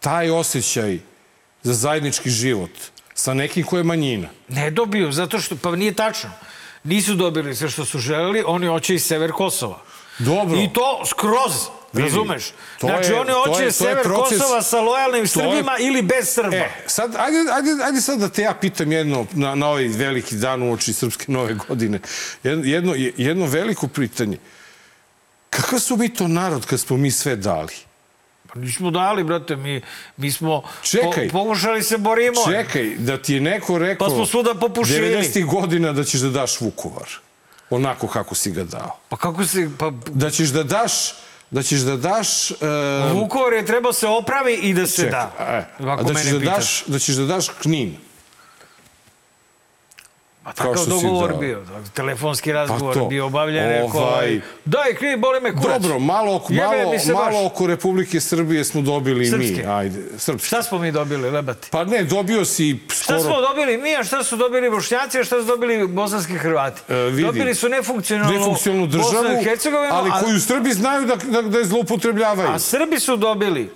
taj 0.00 0.30
osjećaj 0.30 0.98
za 1.62 1.72
zajednički 1.72 2.30
život 2.30 2.70
sa 3.14 3.34
nekim 3.34 3.64
ko 3.64 3.78
je 3.78 3.84
manjina. 3.84 4.28
Ne 4.48 4.70
dobiju, 4.70 5.12
zato 5.12 5.38
što, 5.40 5.56
pa 5.56 5.76
nije 5.76 5.94
tačno. 5.94 6.30
Nisu 6.84 7.14
dobili 7.14 7.56
sve 7.56 7.70
što 7.70 7.84
su 7.84 7.98
želeli, 7.98 8.44
oni 8.46 8.66
hoće 8.66 8.94
i 8.94 8.98
sever 8.98 9.32
Kosova. 9.32 9.82
Dobro. 10.18 10.58
I 10.58 10.68
to 10.72 11.02
skroz, 11.06 11.52
razumeš? 11.94 12.44
to 12.78 12.86
znači, 12.86 13.08
je- 13.08 13.20
oni 13.20 13.32
hoće 13.34 13.62
je 13.64 13.72
sever 13.72 13.96
proces- 13.98 14.38
Kosova 14.38 14.62
sa 14.62 14.80
lojalnim 14.80 15.26
to 15.26 15.40
je- 15.40 15.46
Srbima 15.46 15.76
ili 15.78 16.02
bez 16.02 16.28
Srba. 16.28 16.56
E, 16.56 16.70
sad, 16.86 17.16
ajde, 17.16 17.38
ajde, 17.52 17.84
ajde 17.84 18.00
sad 18.00 18.18
da 18.18 18.28
te 18.28 18.42
ja 18.42 18.54
pitam 18.54 18.92
jedno, 18.92 19.26
na, 19.32 19.54
na 19.54 19.68
ovaj 19.68 19.84
veliki 19.86 20.36
dan 20.36 20.62
uoči 20.62 20.92
Srpske 20.92 21.24
nove 21.28 21.54
godine. 21.56 22.00
Jedno, 22.42 22.64
jedno, 22.64 22.94
jedno 23.16 23.46
veliko 23.46 23.88
pitanje. 23.88 24.38
Kakav 25.50 25.78
su 25.78 25.96
mi 25.96 26.08
to 26.08 26.28
narod 26.28 26.66
kad 26.66 26.80
smo 26.80 26.96
mi 26.96 27.10
sve 27.10 27.36
dali? 27.36 27.72
Pa 28.46 28.58
nismo 28.58 28.90
dali, 28.90 29.24
brate, 29.24 29.56
mi, 29.56 29.80
mi 30.16 30.32
smo 30.32 30.62
Čekaj. 30.82 31.28
Po, 31.28 31.32
pokušali 31.34 31.82
se 31.82 31.98
borimo. 31.98 32.40
Čekaj, 32.46 32.94
da 32.98 33.22
ti 33.22 33.34
je 33.34 33.40
neko 33.40 33.78
rekao... 33.78 34.08
Pa 34.08 34.14
smo 34.14 34.26
svuda 34.26 34.54
popušili. 34.56 35.08
90. 35.08 35.44
godina 35.46 35.92
da 35.92 36.04
ćeš 36.04 36.20
da 36.20 36.28
daš 36.30 36.60
Vukovar. 36.60 37.08
Onako 37.70 38.06
kako 38.08 38.34
si 38.34 38.50
ga 38.50 38.64
dao. 38.64 38.98
Pa 39.08 39.16
kako 39.16 39.44
se... 39.44 39.70
Pa, 39.78 39.92
Da 40.06 40.30
ćeš 40.30 40.48
da 40.48 40.62
daš... 40.62 40.92
Da 41.50 41.62
ćeš 41.62 41.80
da 41.80 41.96
daš... 41.96 42.50
Uh, 42.50 42.56
Vukovar 43.12 43.52
je 43.52 43.66
trebao 43.66 43.92
se 43.92 44.06
opravi 44.06 44.54
i 44.54 44.74
da 44.74 44.86
se 44.86 45.06
da. 45.06 45.32
E, 45.40 45.84
a 45.84 46.02
da 46.02 46.14
ćeš 46.14 46.30
da 46.30 46.38
daš, 46.38 46.84
da 46.86 46.98
ćeš 46.98 47.14
da 47.14 47.24
daš 47.24 47.48
Knin. 47.48 47.96
Kao 50.54 50.74
takav 50.74 50.86
dogovor 50.86 51.30
dao. 51.30 51.38
bio. 51.38 51.62
Telefonski 51.94 52.52
razgovor 52.52 52.94
Pa 52.94 53.00
to. 53.00 53.06
bio 53.06 53.26
obavljen. 53.26 53.64
Rekao, 53.64 53.86
Ovaj- 53.92 54.04
ovaj... 54.04 54.40
daj, 54.64 54.94
kri, 54.94 55.16
boli 55.16 55.40
me 55.40 55.52
kurac. 55.52 55.82
Dobro, 55.82 55.98
malo, 55.98 56.34
oko- 56.34 56.52
malo, 56.52 56.92
malo 57.14 57.46
oko 57.46 57.66
Republike 57.66 58.20
Srbije 58.20 58.64
smo 58.64 58.82
dobili 58.82 59.26
Srpske. 59.26 59.54
mi. 59.56 59.66
Ajde, 59.68 60.02
srpske. 60.18 60.46
Šta 60.46 60.62
smo 60.62 60.78
mi 60.78 60.92
dobili, 60.92 61.30
lebati? 61.30 61.68
Pa 61.70 61.84
ne, 61.84 62.04
dobio 62.04 62.44
si 62.44 62.78
Šta 62.88 63.04
skoro... 63.04 63.20
smo 63.20 63.40
dobili 63.42 63.76
mi, 63.78 63.96
a 63.96 64.04
šta 64.04 64.24
su 64.24 64.36
dobili 64.36 64.70
bošnjaci, 64.70 65.18
a 65.18 65.24
šta 65.24 65.36
su 65.36 65.46
dobili 65.46 65.86
bosanski 65.88 66.32
Hrvati? 66.34 66.80
E, 66.88 66.96
vidi. 66.96 67.22
dobili 67.22 67.54
su 67.54 67.68
nefunkcionalnu, 67.68 68.32
nefunkcionalnu 68.32 68.86
državu, 68.86 69.12
Bosnu 69.14 69.40
i 69.40 69.44
Hercegovinu, 69.44 69.92
ali 69.92 70.10
a, 70.10 70.20
koju 70.20 70.40
Srbi 70.40 70.72
znaju 70.72 71.06
da, 71.06 71.16
da, 71.16 71.42
da 71.42 71.58
je 71.58 71.64
zloupotrebljavaju. 71.64 72.50
a 72.50 72.58
Srbi 72.58 73.00
su 73.00 73.16
dobili 73.16 73.70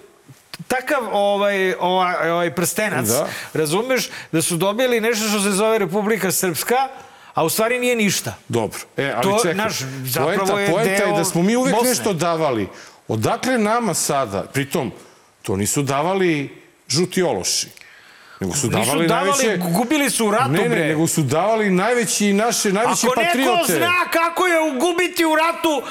takav 0.72 1.08
ovaj, 1.12 1.74
ovaj, 1.74 2.30
ovaj 2.30 2.50
prstenac, 2.50 3.06
Da. 3.06 3.26
razumeš, 3.54 4.08
da 4.32 4.42
su 4.42 4.56
dobili 4.56 5.00
nešto 5.00 5.28
što 5.28 5.40
se 5.40 5.50
zove 5.50 5.78
Republika 5.78 6.32
Srpska, 6.32 6.88
a 7.34 7.44
u 7.44 7.48
stvari 7.48 7.78
nije 7.78 7.96
ništa. 7.96 8.34
Dobro. 8.48 8.78
E, 8.96 9.12
ali 9.12 9.22
To, 9.22 9.38
čekaj. 9.38 9.54
naš, 9.54 9.78
zapravo 10.04 10.36
poenta, 10.38 10.60
je 10.60 10.70
poenta 10.70 11.04
je 11.04 11.12
da 11.12 11.24
smo 11.24 11.42
mi 11.42 11.56
uvek 11.56 11.74
Bosne. 11.74 11.88
nešto 11.88 12.12
davali. 12.12 12.68
Odakle 13.08 13.58
nama 13.58 13.94
sada, 13.94 14.42
pritom, 14.44 14.92
to 15.42 15.56
nisu 15.56 15.82
davali 15.82 16.62
žuti 16.88 17.22
ološi. 17.22 17.68
Nego 18.40 18.54
su 18.54 18.68
davali, 18.68 18.86
Nisu 18.92 19.08
davali, 19.08 19.30
najveće... 19.38 19.56
gubili 19.68 20.10
su 20.10 20.26
u 20.26 20.30
ratu, 20.30 20.50
Ne, 20.50 20.60
ne, 20.60 20.68
bre. 20.68 20.78
nego 20.80 21.06
su 21.06 21.22
davali 21.22 21.70
najveći 21.70 22.32
naše, 22.32 22.72
najveći 22.72 23.06
Ako 23.06 23.14
neko 23.16 23.28
patriote. 23.28 23.72
zna 23.74 23.92
kako 24.12 24.46
je 24.46 24.60
ugubiti 24.62 25.24
u 25.24 25.34
ratu 25.36 25.82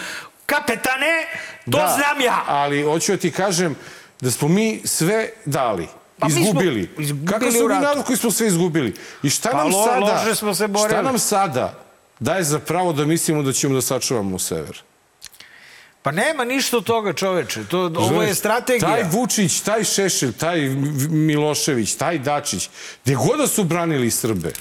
kapetane, 0.45 1.25
to 1.65 1.77
znam 1.89 2.21
ja. 2.21 2.43
Ali 2.47 2.83
hoću 2.83 3.11
da 3.11 3.17
ti 3.17 3.31
kažem 3.31 3.75
da 4.21 4.31
smo 4.31 4.47
mi 4.47 4.81
sve 4.85 5.29
dali. 5.45 5.87
Pa 6.19 6.27
mi 6.27 6.33
smo 6.33 6.41
izgubili. 6.41 6.89
izgubili 6.99 7.49
u 7.49 7.51
smo 7.51 7.67
mi 7.67 7.81
narod 7.81 8.05
koji 8.05 8.17
smo 8.17 8.31
sve 8.31 8.47
izgubili? 8.47 8.93
I 9.23 9.29
šta 9.29 9.49
Pa 9.49 9.57
nam 9.57 9.71
sada... 9.71 9.99
loše 9.99 10.35
smo 10.35 10.55
se 10.55 10.67
borili. 10.67 10.89
Šta 10.89 11.01
nam 11.01 11.19
sada 11.19 11.83
daje 12.19 12.43
za 12.43 12.59
pravo 12.59 12.93
da 12.93 13.05
mislimo 13.05 13.43
da 13.43 13.53
ćemo 13.53 13.73
da 13.75 13.81
sačuvamo 13.81 14.39
sever? 14.39 14.81
Pa 16.01 16.11
nema 16.11 16.43
ništa 16.45 16.77
od 16.77 16.83
toga, 16.83 17.13
čoveče. 17.13 17.65
To, 17.65 17.79
ovo 17.95 18.21
je 18.21 18.27
Znaš, 18.27 18.37
strategija. 18.37 18.89
Taj 18.89 19.03
Vučić, 19.03 19.59
taj 19.59 19.83
Šešelj, 19.83 20.33
taj 20.33 20.59
Milošević, 21.09 21.95
taj 21.95 22.19
Dačić, 22.19 22.69
gde 23.05 23.15
god 23.15 23.39
da 23.39 23.47
su 23.47 23.63
branili 23.63 24.11
Srbe, 24.11 24.53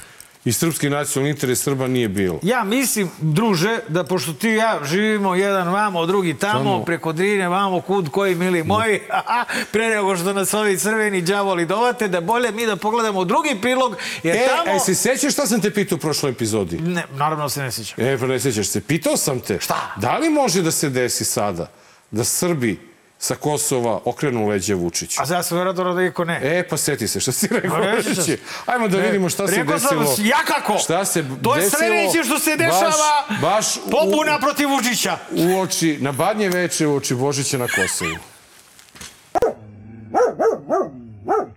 i 0.45 0.53
srpski 0.53 0.91
nacionalni 0.91 1.31
interes 1.31 1.63
Srba 1.63 1.87
nije 1.87 2.09
bilo. 2.09 2.39
Ja 2.43 2.65
mislim, 2.65 3.11
druže, 3.19 3.79
da 3.89 4.05
pošto 4.05 4.33
ti 4.33 4.49
i 4.49 4.55
ja 4.55 4.81
živimo 4.85 5.35
jedan 5.35 5.69
vamo, 5.69 6.07
drugi 6.07 6.35
tamo, 6.35 6.59
Samo- 6.61 6.85
preko 6.85 7.13
Drine, 7.13 7.49
vamo, 7.49 7.81
kud, 7.81 8.09
koji, 8.11 8.35
mili 8.35 8.65
moji, 8.65 9.01
pre 9.73 9.89
nego 9.89 10.17
što 10.17 10.33
nas 10.33 10.55
ovi 10.55 10.79
crveni 10.79 11.21
đavoli 11.23 11.67
dovate, 11.67 12.09
da 12.09 12.21
bolje 12.21 12.53
mi 12.53 12.67
da 12.67 12.77
pogledamo 12.77 13.25
drugi 13.25 13.59
prilog, 13.63 13.97
jer 14.23 14.37
E, 14.37 14.47
tamo... 14.49 14.77
a 14.77 14.79
se 14.79 14.95
sećaš 14.95 15.33
šta 15.33 15.47
sam 15.47 15.61
te 15.61 15.71
pitao 15.71 15.97
u 15.97 16.01
prošloj 16.01 16.33
epizodi? 16.33 16.79
Ne, 16.79 17.05
naravno 17.13 17.49
se 17.49 17.63
ne 17.63 17.73
sjećam. 17.73 18.05
E, 18.05 18.19
pa 18.19 18.27
ne 18.27 18.41
sećaš 18.41 18.67
se. 18.67 18.81
Pitao 18.81 19.17
sam 19.17 19.41
te. 19.41 19.59
Šta? 19.61 19.95
Da 19.97 20.19
li 20.19 20.31
može 20.31 20.63
da 20.63 20.71
se 20.71 20.89
desi 20.89 21.25
sada 21.25 21.71
da 22.11 22.25
Srbi 22.25 22.90
sa 23.21 23.35
Kosova 23.37 24.01
okrenu 24.05 24.49
leđa 24.49 24.75
Vučiću? 24.75 25.21
A 25.21 25.35
ja 25.35 25.43
sam 25.43 25.57
vjerojatno 25.57 25.95
da 25.95 26.03
iko 26.03 26.25
ne. 26.25 26.41
E, 26.59 26.69
pa 26.69 26.77
seti 26.77 27.09
se, 27.09 27.21
šta 27.21 27.33
si 27.33 27.49
rekao? 27.49 28.03
Se. 28.03 28.39
Ajmo 28.67 28.89
da 28.89 28.97
Ne, 28.97 29.03
vidimo 29.03 29.29
šta 29.29 29.49
se 29.49 29.57
rekao 29.57 29.79
sam, 29.79 29.99
desilo. 30.01 30.27
ja 30.27 30.39
kako? 30.47 30.79
Šta 30.79 31.05
se 31.05 31.25
To 31.43 31.57
je 31.57 31.63
desilo 31.63 31.79
sledeće 31.79 32.25
što 32.25 32.39
se 32.39 32.57
dešava 32.57 32.91
baš, 33.31 33.41
baš 33.41 33.77
u- 33.77 33.91
pobuna 33.91 34.39
protiv 34.39 34.69
Vučića. 34.69 35.19
u 35.33 35.61
oči, 35.61 35.99
na 36.01 36.13
badnje 36.13 36.49
veče 36.49 36.87
u 36.87 36.97
oči 36.97 37.15
Božića 37.15 37.59
na 37.59 37.67
Kosovu. 37.69 38.17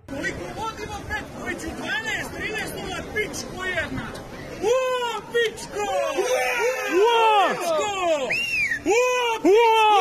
Koliko 0.09 0.45
vodimo 0.55 0.97
Petkoviću? 1.09 1.67
12, 1.69 2.29
13, 2.31 2.73
0, 2.77 3.03
pičko 3.13 3.63
jedna. 3.65 4.01
Uo, 4.63 5.11
pičko! 5.31 5.85
Uo! 6.95 7.49
Pičko! 7.49 7.89
Uo, 8.85 9.39
pičko! 9.43 9.93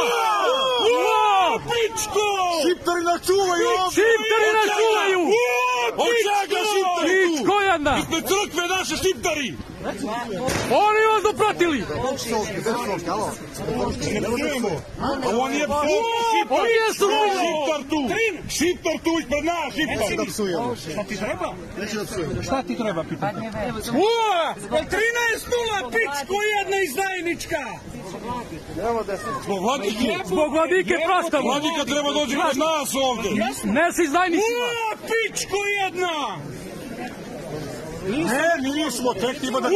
Uo, 0.89 1.59
pičko! 1.61 2.27
Šiptari 2.63 3.03
nas 3.03 3.21
čuvaju 3.27 3.67
ovde! 3.77 3.95
Šiptari 3.97 4.49
nas 4.57 4.69
čuvaju! 4.79 5.19
Uo, 5.21 6.05
Od 6.05 6.13
čega 6.23 6.61
šiptari 6.73 7.27
tu? 7.27 7.37
Pičko 7.37 7.61
jedna! 7.61 7.95
Ispred 7.99 8.71
šiptari! 9.03 9.55
Oni 10.87 11.03
vas 11.11 11.23
dopratili! 11.29 11.79
Ne 14.13 14.21
čujemo! 14.39 14.69
Ovo 15.35 15.49
nije 15.49 15.67
šiptar! 15.67 16.61
Oni 16.61 16.71
jesu 16.83 17.07
Šiptar 17.43 17.81
tu! 17.91 18.01
Šiptar 18.57 18.97
tu 19.05 19.11
ispred 19.21 19.45
nas, 19.45 19.75
šiptar! 19.77 20.17
Da 20.17 20.25
psujemo. 20.33 20.77
Šta 20.93 21.05
ti 21.05 21.17
treba? 21.17 21.55
Da. 22.37 22.43
Šta 22.43 22.63
ti 22.63 22.77
treba 22.77 23.05
pitati? 23.05 23.37
Uo! 24.07 24.55
13 24.71 24.83
0 25.81 25.91
pičko 25.95 26.37
jedna 26.57 26.77
izdajnička! 26.89 27.63
Zbog 29.45 29.63
vladike! 29.63 30.19
Zbog 30.25 30.53
vladike 30.53 30.95
prastavo! 31.07 31.43
Vladika 31.49 31.85
treba 31.85 32.13
dođe 32.13 32.37
kod 32.37 32.57
nas 32.59 32.95
ovde! 33.09 33.31
Ne 33.65 33.93
si 33.93 34.03
izdajnicima! 34.05 34.67
Uo, 34.69 34.97
pičko 35.09 35.57
jedna! 35.83 36.17
Ne, 38.09 38.71
nismo, 38.75 39.15
tek 39.15 39.43
ima 39.43 39.61
da 39.61 39.69
Uo, 39.69 39.75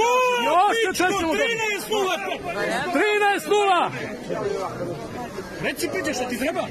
pičko, 0.72 1.04
13 1.04 1.10
0 1.90 2.16
13 2.94 3.48
0 3.48 3.90
Reci, 5.62 5.88
pite, 5.94 6.14
šta 6.14 6.28
ti 6.28 6.38
treba? 6.38 6.66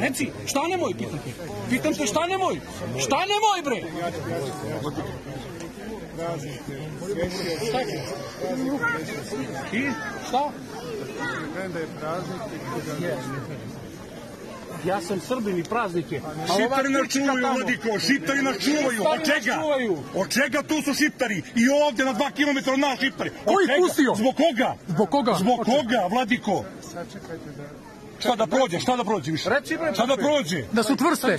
Reci, 0.00 0.30
šta 0.46 0.66
nemoj, 0.68 0.94
pitam 0.98 1.18
te. 1.18 1.30
Pitam 1.70 1.94
te, 1.94 2.06
šta 2.06 2.26
nemoj? 2.26 2.60
Šta 2.98 3.16
nemoj, 3.16 3.62
bre? 3.64 3.82
Šta 7.68 7.78
ti? 7.78 7.98
I? 9.76 9.90
Šta? 10.28 10.50
Ja 14.84 15.00
sam 15.00 15.20
Srbin 15.20 15.58
i 15.58 15.64
praznike. 15.64 16.20
Šiptari 16.56 16.88
nas 16.88 17.12
čuvaju, 17.12 17.46
Vladiko, 17.56 17.98
šiptari 18.06 18.42
nas 18.42 18.56
čuvaju. 18.64 19.02
Od 19.06 19.20
čega? 19.26 19.62
Od 20.14 20.28
čega 20.32 20.62
tu 20.62 20.82
su 20.82 20.94
šiptari? 20.94 21.42
I 21.56 21.68
ovde 21.86 22.04
na 22.04 22.12
dva 22.12 22.30
kilometra 22.30 22.72
od 22.72 22.78
nas 22.78 23.00
šiptari. 23.00 23.30
Ko 23.30 23.52
ih 23.60 23.70
pustio? 23.80 24.14
Zbog 24.14 24.34
koga? 24.36 24.74
Zbog 24.88 25.10
koga? 25.10 25.34
Zbog 25.38 25.58
koga, 25.58 26.06
Vladiko? 26.10 26.64
Šta 28.18 28.36
da 28.36 28.46
prođe, 28.46 28.80
šta 28.80 28.96
da 28.96 29.04
prođe 29.04 29.30
više? 29.30 29.50
Reci, 29.50 29.76
bre, 29.76 29.94
Šta 29.94 30.06
da 30.06 30.16
prođe? 30.16 30.64
Da 30.72 30.82
su 30.82 30.96
tvrste. 30.96 31.38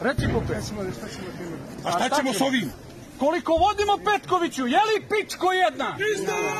Reci, 0.00 0.28
pope. 0.32 0.54
A 1.84 1.90
šta 1.90 2.16
ćemo 2.16 2.32
s 2.32 2.40
ovim? 2.40 2.72
Koliko 3.18 3.52
vodimo 3.52 3.98
Petkoviću, 4.04 4.66
je 4.66 4.78
li 4.78 5.06
pičko 5.08 5.52
jedna? 5.52 5.96
Izdaja! 6.14 6.52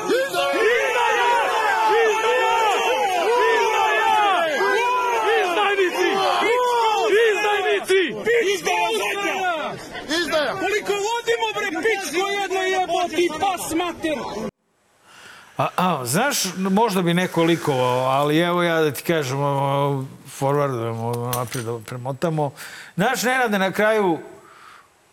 Izdajnici! 7.29 8.01
Izdajnici! 8.53 8.53
Izdaja! 8.55 9.73
Izdaja! 10.21 10.53
Koliko 10.53 10.93
vodimo 10.93 11.47
bre 11.55 11.69
pičko 11.81 12.27
jedna 12.41 12.59
jeboti 12.61 13.29
pas 13.39 13.73
mater! 13.75 14.49
A, 15.57 15.67
a, 15.75 16.05
znaš, 16.05 16.37
možda 16.57 17.01
bi 17.01 17.13
neko 17.13 17.43
likovao, 17.43 17.99
ali 17.99 18.37
evo 18.37 18.63
ja 18.63 18.81
da 18.81 18.91
ti 18.91 19.03
kažem, 19.03 19.37
forwardujemo, 20.39 21.31
naprijed 21.35 21.65
da 21.65 21.79
premotamo. 21.85 22.51
Znaš, 22.95 23.23
Nenade, 23.23 23.59
na 23.59 23.71
kraju, 23.71 24.17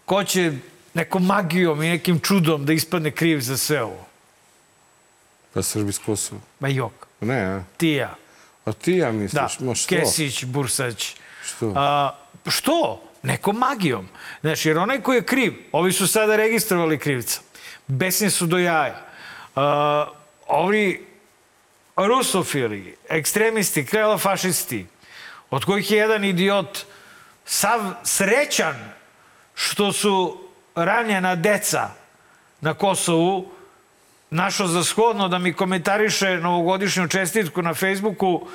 ko 0.05 0.25
će 0.25 0.53
nekom 0.95 1.27
magijom 1.27 1.83
i 1.83 1.89
nekim 1.89 2.21
čudom 2.21 2.65
da 2.67 2.73
ispadne 2.73 3.11
kriv 3.11 3.41
za 3.41 3.57
sve 3.57 3.83
ovo? 3.83 4.07
Pa 5.55 5.63
Srbi 5.63 5.93
s 5.93 5.99
Kosova. 5.99 6.41
Ma 6.61 6.69
jok, 6.69 6.93
Ne, 7.21 7.45
a? 7.45 7.63
ti 7.77 7.89
ja. 7.89 8.15
A 8.67 8.73
ti 8.73 8.93
ja 8.93 9.07
Da, 9.07 9.13
misliš? 9.13 9.61
Ma 9.61 9.75
što? 9.75 9.89
Kesić, 9.89 10.45
Bursać. 10.45 11.15
Što? 11.45 11.73
A, 11.77 12.15
što? 12.47 13.03
Nekom 13.23 13.57
magijom. 13.57 14.09
Znaš, 14.41 14.67
jer 14.67 14.79
onaj 14.79 15.01
koji 15.01 15.17
je 15.17 15.25
kriv, 15.25 15.55
ovi 15.73 15.93
su 15.93 16.07
sada 16.07 16.37
registrovali 16.37 16.99
krivca. 16.99 17.41
Besni 17.87 18.31
su 18.31 18.47
do 18.47 18.59
jaja. 18.59 19.07
A, 19.57 20.07
ovi 20.47 21.07
rusofili, 21.97 22.97
ekstremisti, 23.09 23.87
fašisti, 24.19 24.87
od 25.51 25.65
kojih 25.65 25.91
je 25.91 25.99
jedan 25.99 26.25
idiot 26.25 26.79
sav 27.45 27.81
srećan 28.05 28.93
što 29.55 29.93
su 29.93 30.49
ranjena 30.75 31.35
deca 31.35 31.91
na 32.61 32.75
Kosovu 32.75 33.53
našao 34.31 34.67
za 34.67 34.85
shodno 34.85 35.29
da 35.29 35.39
mi 35.39 35.53
komentariše 35.53 36.37
novogodišnju 36.37 37.09
čestitku 37.09 37.63
na 37.63 37.75
Facebooku 37.75 38.47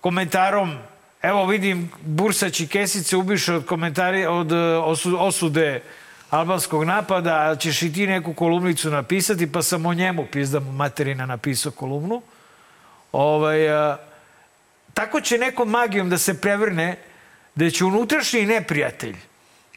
komentarom 0.00 0.78
evo 1.22 1.46
vidim 1.46 1.90
Bursać 2.00 2.60
i 2.60 2.66
Kesice 2.66 3.16
ubiše 3.16 3.54
od, 3.54 3.66
komentari, 3.66 4.26
od 4.26 4.52
e, 4.52 4.54
osu- 4.56 5.16
osude 5.18 5.82
albanskog 6.30 6.84
napada, 6.84 7.50
a 7.50 7.56
ćeš 7.56 7.82
i 7.82 7.92
ti 7.92 8.06
neku 8.06 8.34
kolumnicu 8.34 8.90
napisati, 8.90 9.52
pa 9.52 9.62
sam 9.62 9.86
o 9.86 9.94
njemu, 9.94 10.26
pizdam 10.32 10.74
materina, 10.76 11.26
napisao 11.26 11.72
kolumnu. 11.72 12.22
Ovaj, 13.12 13.68
a, 13.70 13.96
tako 14.94 15.20
će 15.20 15.38
nekom 15.38 15.70
magijom 15.70 16.10
da 16.10 16.18
se 16.18 16.40
prevrne 16.40 16.96
da 17.54 17.70
će 17.70 17.84
unutrašnji 17.84 18.46
neprijatelj 18.46 19.16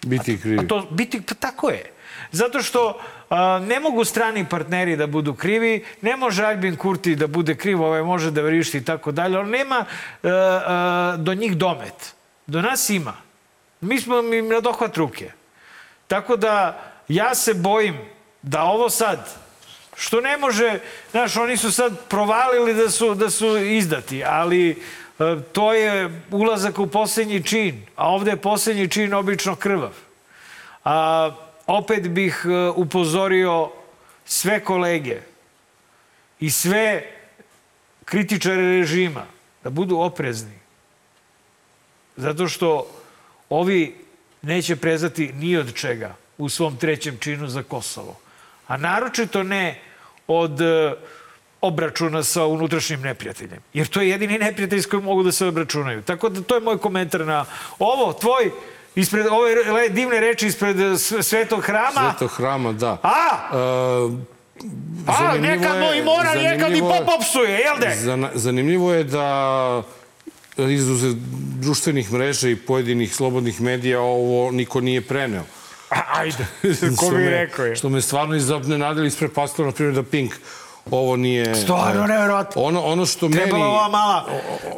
Biti 0.04 0.42
kriv. 0.42 0.60
a 0.60 0.68
to 0.68 0.88
biti, 0.92 1.22
pa 1.22 1.34
tako 1.34 1.70
je. 1.70 1.84
Zato 2.32 2.62
što 2.62 3.00
ne 3.62 3.80
mogu 3.80 4.06
strani 4.06 4.46
partneri 4.50 4.96
da 4.96 5.08
budu 5.08 5.34
krivi, 5.34 5.86
ne 6.02 6.18
može 6.18 6.46
Albin 6.46 6.76
Kurti 6.76 7.16
da 7.16 7.28
bude 7.28 7.56
kriv, 7.56 7.82
ovaj 7.84 8.04
može 8.04 8.32
da 8.32 8.42
vrišti 8.42 8.78
i 8.78 8.86
tako 8.86 9.12
dalje, 9.12 9.38
ali 9.38 9.50
nema 9.50 9.76
a, 9.76 9.86
a, 10.24 11.16
do 11.18 11.34
njih 11.34 11.58
domet. 11.58 12.16
Do 12.48 12.62
nas 12.62 12.90
ima. 12.90 13.14
Mi 13.82 14.02
smo 14.02 14.20
im 14.20 14.48
na 14.48 14.60
dohvat 14.60 14.98
ruke. 14.98 15.32
Tako 16.08 16.36
da 16.36 16.82
ja 17.08 17.36
se 17.36 17.54
bojim 17.54 17.98
da 18.42 18.64
ovo 18.64 18.90
sad, 18.90 19.30
što 19.96 20.22
ne 20.22 20.38
može, 20.38 20.80
znaš, 21.12 21.38
oni 21.38 21.58
su 21.58 21.72
sad 21.72 22.08
provalili 22.08 22.74
da 22.74 22.90
su, 22.90 23.16
da 23.16 23.30
su 23.30 23.58
izdati, 23.58 24.24
ali 24.24 24.70
e, 24.70 24.76
to 25.52 25.74
je 25.74 26.22
ulazak 26.32 26.80
u 26.80 26.88
posljednji 26.88 27.44
čin, 27.44 27.86
a 27.96 28.10
ovde 28.10 28.32
je 28.32 28.42
posljednji 28.42 28.90
čin 28.90 29.14
obično 29.14 29.56
krvav. 29.56 29.94
A, 30.86 31.32
opet 31.68 32.10
bih 32.10 32.46
e, 32.46 32.70
upozorio 32.76 33.70
sve 34.26 34.64
kolege 34.64 35.22
i 36.40 36.52
sve 36.52 37.04
kritičare 38.06 38.62
režima 38.62 39.26
da 39.64 39.70
budu 39.70 39.98
oprezni. 39.98 40.60
Zato 42.16 42.48
što 42.48 42.88
ovi 43.50 43.96
neće 44.42 44.76
prezati 44.76 45.34
ni 45.34 45.58
od 45.58 45.74
čega 45.74 46.16
u 46.38 46.50
svom 46.50 46.78
trećem 46.78 47.18
činu 47.20 47.48
za 47.48 47.64
Kosovo. 47.64 48.20
A 48.68 48.78
naročito 48.78 49.44
ne 49.44 49.82
od 50.28 50.62
e, 50.62 50.94
obračuna 51.62 52.24
sa 52.24 52.46
unutrašnjim 52.46 53.02
neprijateljem. 53.02 53.60
Jer 53.74 53.88
to 53.88 54.02
je 54.02 54.10
jedini 54.10 54.38
neprijatelj 54.38 54.82
s 54.82 54.86
kojim 54.86 55.04
mogu 55.04 55.24
da 55.24 55.32
se 55.32 55.46
obračunaju. 55.46 56.02
Tako 56.02 56.30
da 56.30 56.42
to 56.42 56.56
je 56.56 56.62
moj 56.62 56.78
komentar 56.78 57.26
na 57.26 57.46
ovo. 57.80 58.14
Tvoj, 58.14 58.52
ispred 58.98 59.26
ove 59.28 59.56
le- 59.56 59.90
divne 59.90 60.20
reči 60.20 60.48
ispred 60.48 60.80
e, 60.80 60.98
s- 60.98 61.14
svetog 61.22 61.62
hrama. 61.62 62.10
Sveto 62.10 62.28
hrama, 62.30 62.74
da. 62.74 62.98
A, 63.04 63.14
E, 63.48 64.38
a 65.08 65.38
nekad 65.38 65.76
i 65.94 66.04
mora, 66.04 66.34
nekad 66.36 66.72
i 66.72 66.80
pop 66.80 67.22
psuje, 67.22 67.52
jel 67.52 67.78
de? 67.78 67.96
Zanimljivo 68.34 68.94
je 68.94 69.04
da 69.04 69.84
izuze 70.60 71.14
društvenih 71.56 72.14
mreža 72.14 72.50
i 72.50 72.56
pojedinih 72.58 73.16
slobodnih 73.16 73.62
medija 73.62 74.00
ovo 74.02 74.52
niko 74.52 74.82
nije 74.82 75.02
preneo. 75.02 75.44
A, 75.90 75.96
ajde, 76.12 76.46
ko 77.00 77.10
bi 77.10 77.26
rekao 77.26 77.66
je. 77.66 77.76
Što 77.76 77.90
me 77.90 78.02
stvarno 78.02 78.36
iznenadili 78.36 79.08
ispred 79.08 79.32
pastora, 79.32 79.66
na 79.66 79.72
primjer, 79.72 79.96
da 79.96 80.04
Pink 80.04 80.34
ovo 80.92 81.16
nije... 81.16 81.56
Stvarno 81.56 82.08
neverovatno. 82.08 82.62
Ono, 82.62 82.82
ono 82.82 83.06
što 83.06 83.30
Trebala 83.30 83.54
meni... 83.60 83.64
ova 83.70 83.90
mala 83.90 84.26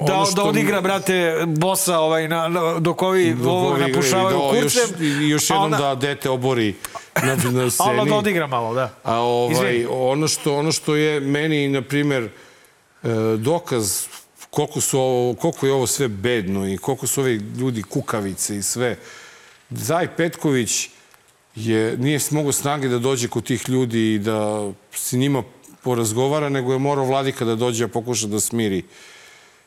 da, 0.08 0.15
ono 0.15 0.32
da 0.32 0.43
odigra, 0.43 0.82
brate, 0.82 1.43
bosa 1.48 2.00
ovaj, 2.00 2.28
na, 2.28 2.48
na, 2.48 2.80
dok 2.80 3.02
ovi 3.02 3.34
dok 3.34 3.48
ovog 3.48 3.72
ovi- 3.72 3.82
napušavaju 3.82 4.38
da, 4.52 4.58
još, 4.58 4.74
kurcem. 4.74 4.95
još 5.22 5.52
a 5.52 5.54
jednom 5.54 5.65
ona- 5.65 5.78
da 5.80 5.95
dete 5.98 6.30
obori 6.30 6.76
na, 7.15 7.36
na 7.52 7.69
sceni. 7.72 7.89
ona 7.89 8.06
da 8.06 8.15
odigra 8.15 8.48
malo, 8.48 8.74
da. 8.74 8.93
A 9.04 9.15
ovaj, 9.15 9.54
Izvini. 9.54 9.88
ono, 9.91 10.28
što, 10.28 10.56
ono 10.56 10.72
što 10.72 10.95
je 10.95 11.19
meni, 11.19 11.67
na 11.67 11.82
primjer, 11.82 12.24
e, 12.24 12.30
dokaz 13.38 14.08
koliko, 14.50 14.82
su 14.82 15.00
ovo, 15.00 15.34
koliko 15.34 15.65
je 15.65 15.74
ovo 15.74 15.88
sve 15.88 16.08
bedno 16.08 16.67
i 16.67 16.78
koliko 16.78 17.08
su 17.08 17.22
ovi 17.22 17.36
ljudi 17.58 17.84
kukavice 17.84 18.58
i 18.58 18.62
sve. 18.62 18.98
Zaj 19.69 20.08
Petković 20.08 20.89
je, 21.56 21.98
nije 21.98 22.19
mogao 22.32 22.52
snage 22.52 22.88
da 22.88 23.00
dođe 23.00 23.28
kod 23.28 23.43
tih 23.43 23.69
ljudi 23.69 24.13
i 24.13 24.19
da 24.19 24.69
s 24.91 25.12
njima 25.12 25.43
porazgovara, 25.83 26.49
nego 26.49 26.73
je 26.73 26.79
morao 26.79 27.05
vladika 27.05 27.45
da 27.45 27.55
dođe 27.55 27.85
a 27.85 27.87
pokuša 27.87 28.27
da 28.27 28.39
smiri 28.39 28.83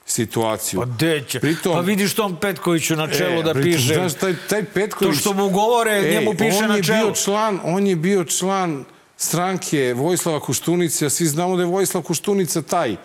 situaciju. 0.06 0.80
Pa 0.80 0.86
deće. 0.86 1.40
Pritom- 1.40 1.72
pa 1.72 1.80
vidiš 1.80 2.14
tom 2.14 2.36
Petkoviću 2.36 2.96
na 2.96 3.08
čelu 3.08 3.40
E, 3.40 3.42
da 3.42 3.54
pritom, 3.54 3.72
piše. 3.72 3.94
Znaš, 3.94 4.14
taj, 4.14 4.34
taj 4.48 4.64
Petković... 4.64 5.14
To 5.14 5.20
što 5.20 5.32
mu 5.32 5.48
govore, 5.50 6.02
njemu 6.02 6.34
piše 6.38 6.68
na 6.68 6.82
čelu. 6.82 7.06
Bio 7.06 7.14
član, 7.14 7.60
on 7.64 7.86
je 7.86 7.96
bio 7.96 8.24
član 8.24 8.84
stranke 9.16 9.94
Vojislava 9.96 10.40
Koštunice, 10.40 11.06
a 11.06 11.10
svi 11.10 11.26
znamo 11.26 11.56
da 11.56 11.62
je 11.62 11.66
Vojislav 11.66 12.02
Koštunica 12.02 12.62
taj 12.62 12.96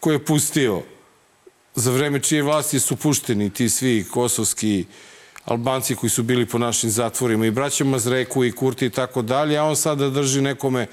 koji 0.00 0.14
je 0.14 0.24
pustio 0.24 0.82
za 1.74 1.90
vreme 1.90 2.20
čije 2.20 2.42
vlasti 2.42 2.80
su 2.80 2.96
pušteni 2.96 3.50
ti 3.50 3.68
svi 3.68 4.04
kosovski 4.10 4.84
Albanci 5.44 5.94
koji 5.94 6.10
su 6.10 6.22
bili 6.22 6.46
po 6.46 6.58
našim 6.58 6.90
zatvorima 6.90 7.46
i 7.46 7.50
braća 7.50 7.84
Mazreku 7.84 8.44
i 8.44 8.52
Kurti 8.52 8.86
i 8.86 8.90
tako 8.90 9.22
dalje, 9.22 9.56
a 9.56 9.64
on 9.64 9.76
sada 9.76 10.10
drži 10.10 10.40
nekome 10.40 10.86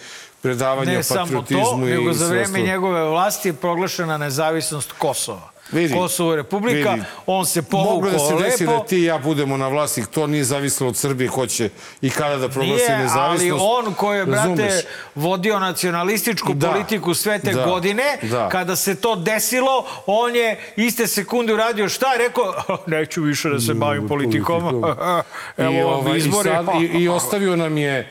predavanje 0.46 0.92
Ne 0.92 1.00
o 1.00 1.04
samo 1.04 1.22
patriotizmu 1.22 1.64
to, 1.78 1.88
i 1.88 1.92
nego 1.92 2.14
za 2.14 2.28
sve 2.28 2.38
vreme 2.38 2.60
njegove 2.62 3.04
vlasti 3.04 3.50
je 3.50 3.54
proglašena 3.54 4.18
nezavisnost 4.18 4.92
Kosova. 4.92 5.50
Vidi, 5.72 5.94
Kosovo 5.94 6.32
je 6.32 6.38
republika, 6.38 6.92
vidi. 6.92 7.06
on 7.28 7.46
se 7.46 7.64
Moglo 7.64 7.86
povukao 7.86 8.12
da 8.12 8.20
se 8.20 8.36
desi 8.36 8.66
lepo. 8.66 8.74
da 8.74 8.86
ti 8.86 8.98
i 8.98 9.04
ja 9.04 9.18
budemo 9.18 9.58
na 9.58 9.68
vlasti, 9.68 10.06
to 10.06 10.28
nije 10.28 10.44
zavisilo 10.44 10.90
od 10.90 10.98
Srbije, 10.98 11.30
ko 11.30 11.48
će 11.48 11.70
i 12.02 12.10
kada 12.10 12.38
da 12.38 12.50
proglasi 12.50 12.84
Nije, 12.84 12.94
ali 12.94 13.04
nezavisnost. 13.04 13.66
on 13.68 13.94
koji 13.94 14.18
je, 14.18 14.26
brate, 14.26 14.40
Razumeš? 14.42 14.74
vodio 15.16 15.60
nacionalističku 15.60 16.54
Da. 16.54 16.70
politiku 16.70 17.14
sve 17.14 17.40
te 17.40 17.54
Da. 17.54 17.66
godine, 17.66 18.04
Da. 18.22 18.50
kada 18.50 18.76
se 18.76 18.96
to 18.96 19.16
desilo, 19.16 19.86
on 20.06 20.36
je 20.36 20.60
iste 20.78 21.08
sekunde 21.08 21.54
uradio 21.54 21.90
šta? 21.90 22.08
Rekao, 22.18 22.54
neću 22.88 23.22
više 23.22 23.50
da 23.50 23.60
se 23.60 23.74
bavim 23.74 24.08
politikom. 24.08 24.64
Evo 25.58 25.72
I, 25.72 25.82
ovaj, 25.84 26.18
izbori. 26.18 26.50
I, 26.50 26.54
sad, 26.56 26.66
i, 26.76 27.04
I 27.04 27.10
ostavio 27.20 27.56
nam 27.56 27.78
je 27.78 28.10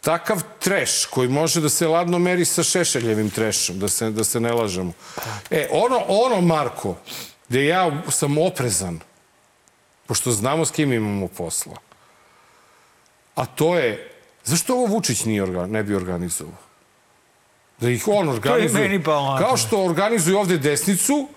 takav 0.00 0.42
treš 0.68 1.04
koji 1.04 1.28
može 1.28 1.60
da 1.60 1.68
se 1.68 1.86
ladno 1.88 2.18
meri 2.18 2.44
sa 2.44 2.62
Šešeljevim 2.62 3.30
trešom, 3.30 3.78
da 3.78 3.88
se, 3.88 4.10
da 4.10 4.24
se 4.24 4.40
ne 4.40 4.52
lažemo. 4.52 4.92
E, 5.50 5.68
ono, 5.70 6.02
ono, 6.08 6.40
Marko, 6.40 6.96
gde 7.48 7.64
ja 7.66 8.02
sam 8.10 8.38
oprezan, 8.38 9.00
pošto 10.06 10.30
znamo 10.30 10.64
s 10.64 10.70
kim 10.70 10.92
imamo 10.92 11.28
posla, 11.28 11.76
a 13.34 13.46
to 13.46 13.78
je, 13.78 14.12
zašto 14.44 14.74
ovo 14.74 14.86
Vučić 14.86 15.24
nije 15.24 15.42
organ, 15.42 15.70
ne 15.70 15.82
bi 15.82 15.94
organizovao? 15.94 16.54
Da 17.80 17.90
ih 17.90 18.08
on 18.08 18.28
organizuje. 18.28 18.82
meni 18.88 19.02
palo 19.04 19.32
na 19.32 19.38
Kao 19.38 19.48
pamet. 19.48 19.66
što 19.66 19.84
organizuje 19.84 20.36
ovde 20.36 20.58
desnicu, 20.58 21.28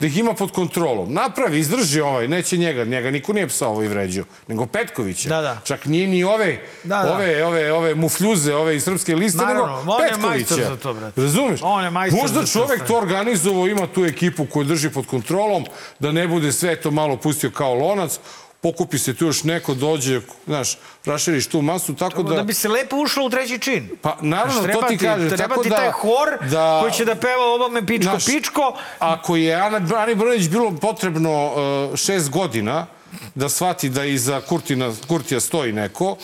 da 0.00 0.06
ih 0.06 0.18
ima 0.18 0.34
pod 0.34 0.52
kontrolom. 0.52 1.12
Napravi, 1.12 1.58
izdrži 1.58 2.00
ovaj, 2.00 2.28
neće 2.28 2.56
njega, 2.56 2.84
njega 2.84 3.10
niko 3.10 3.32
nije 3.32 3.48
psao 3.48 3.82
i 3.84 3.88
vređao, 3.88 4.24
nego 4.48 4.66
Petkovića. 4.66 5.28
Da, 5.28 5.40
da. 5.40 5.60
Čak 5.64 5.84
nije 5.86 6.06
ni 6.06 6.24
ove, 6.24 6.60
Da, 6.84 7.02
da. 7.02 7.14
ove, 7.14 7.44
ove, 7.44 7.72
ove 7.72 7.94
mufljuze, 7.94 8.54
ove 8.54 8.76
iz 8.76 8.84
srpske 8.84 9.16
liste, 9.16 9.38
Naravno, 9.44 9.78
nego 9.78 9.92
on 9.92 10.02
je 10.02 10.08
Petkovića. 10.08 10.28
majstor 10.28 10.58
za 10.58 10.76
to, 10.76 10.94
brate. 10.94 11.20
Razumeš? 11.22 11.60
On 11.62 11.84
je 11.84 11.90
majstor 11.90 12.22
Možda 12.22 12.46
čovek 12.46 12.86
to 12.86 12.96
organizovao, 12.98 13.66
ima 13.68 13.86
tu 13.86 14.04
ekipu 14.04 14.46
koju 14.46 14.64
drži 14.64 14.90
pod 14.90 15.06
kontrolom, 15.06 15.64
da 15.98 16.12
ne 16.12 16.28
bude 16.28 16.52
sve 16.52 16.76
to 16.76 16.90
malo 16.90 17.16
pustio 17.16 17.50
kao 17.50 17.74
lonac, 17.74 18.18
pokupi 18.60 18.98
se 18.98 19.14
tu 19.14 19.26
još 19.26 19.44
neko, 19.44 19.74
dođe, 19.74 20.20
znaš, 20.46 20.78
raširiš 21.04 21.46
tu 21.46 21.62
masu, 21.62 21.94
tako 21.94 22.22
da... 22.22 22.34
Da 22.34 22.42
bi 22.42 22.54
se 22.54 22.68
lepo 22.68 22.96
ušlo 22.96 23.26
u 23.26 23.30
treći 23.30 23.58
čin. 23.58 23.90
Pa, 24.02 24.16
naravno, 24.20 24.62
Znaš, 24.62 24.74
to 24.74 24.82
ti 24.88 24.98
kažem. 24.98 25.28
Treba 25.28 25.48
tako 25.48 25.62
ti 25.62 25.68
da, 25.68 25.76
taj 25.76 25.90
hor 25.90 26.48
da, 26.50 26.78
koji 26.80 26.92
će 26.92 27.04
da 27.04 27.14
peva 27.14 27.54
obame 27.54 27.86
pičko 27.86 28.10
Znaš, 28.10 28.26
pičko. 28.26 28.76
Ako 28.98 29.36
je 29.36 29.54
Ana, 29.54 29.80
Ani 29.96 30.14
Brnović 30.14 30.48
bilo 30.48 30.72
potrebno 30.80 31.46
uh, 31.46 31.96
šest 31.96 32.30
godina 32.30 32.86
da 33.34 33.48
shvati 33.48 33.88
da 33.88 34.04
iza 34.04 34.40
Kurtina, 34.40 34.92
Kurtija 35.08 35.40
stoji 35.40 35.72
neko, 35.72 36.16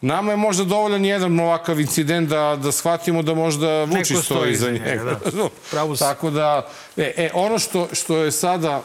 nama 0.00 0.30
je 0.30 0.36
možda 0.36 0.64
dovoljan 0.64 1.04
jedan 1.04 1.40
ovakav 1.40 1.80
incident 1.80 2.28
da, 2.28 2.58
da 2.62 2.72
shvatimo 2.72 3.22
da 3.22 3.34
možda 3.34 3.84
Vučić 3.84 4.06
stoji 4.06 4.22
stoji 4.22 4.52
iza 4.52 4.70
njega, 4.70 4.84
njega. 4.84 5.04
da. 5.04 5.48
Pravo. 5.70 5.96
Tako 5.96 6.30
da, 6.30 6.68
e, 6.96 7.14
e, 7.16 7.30
ono 7.34 7.58
što, 7.58 7.88
što 7.92 8.16
je 8.16 8.32
sada 8.32 8.82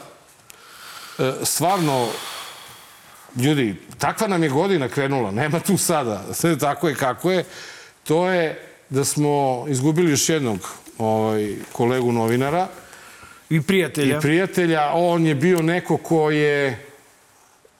e, 1.18 1.32
stvarno 1.42 2.08
ljudi, 3.36 3.76
takva 3.98 4.28
nam 4.28 4.42
je 4.42 4.48
godina 4.48 4.88
krenula, 4.88 5.30
nema 5.30 5.60
tu 5.60 5.76
sada, 5.76 6.24
sve 6.34 6.58
tako 6.58 6.88
je 6.88 6.94
kako 6.94 7.30
je, 7.30 7.44
to 8.04 8.28
je 8.28 8.66
da 8.90 9.04
smo 9.04 9.64
izgubili 9.68 10.10
još 10.10 10.28
jednog 10.28 10.68
ovaj, 10.98 11.54
kolegu 11.72 12.12
novinara 12.12 12.68
I 13.50 13.62
prijatelja. 13.62 14.18
i 14.18 14.20
prijatelja. 14.20 14.90
On 14.94 15.26
je 15.26 15.34
bio 15.34 15.62
neko 15.62 15.96
ko 15.96 16.30
je 16.30 16.86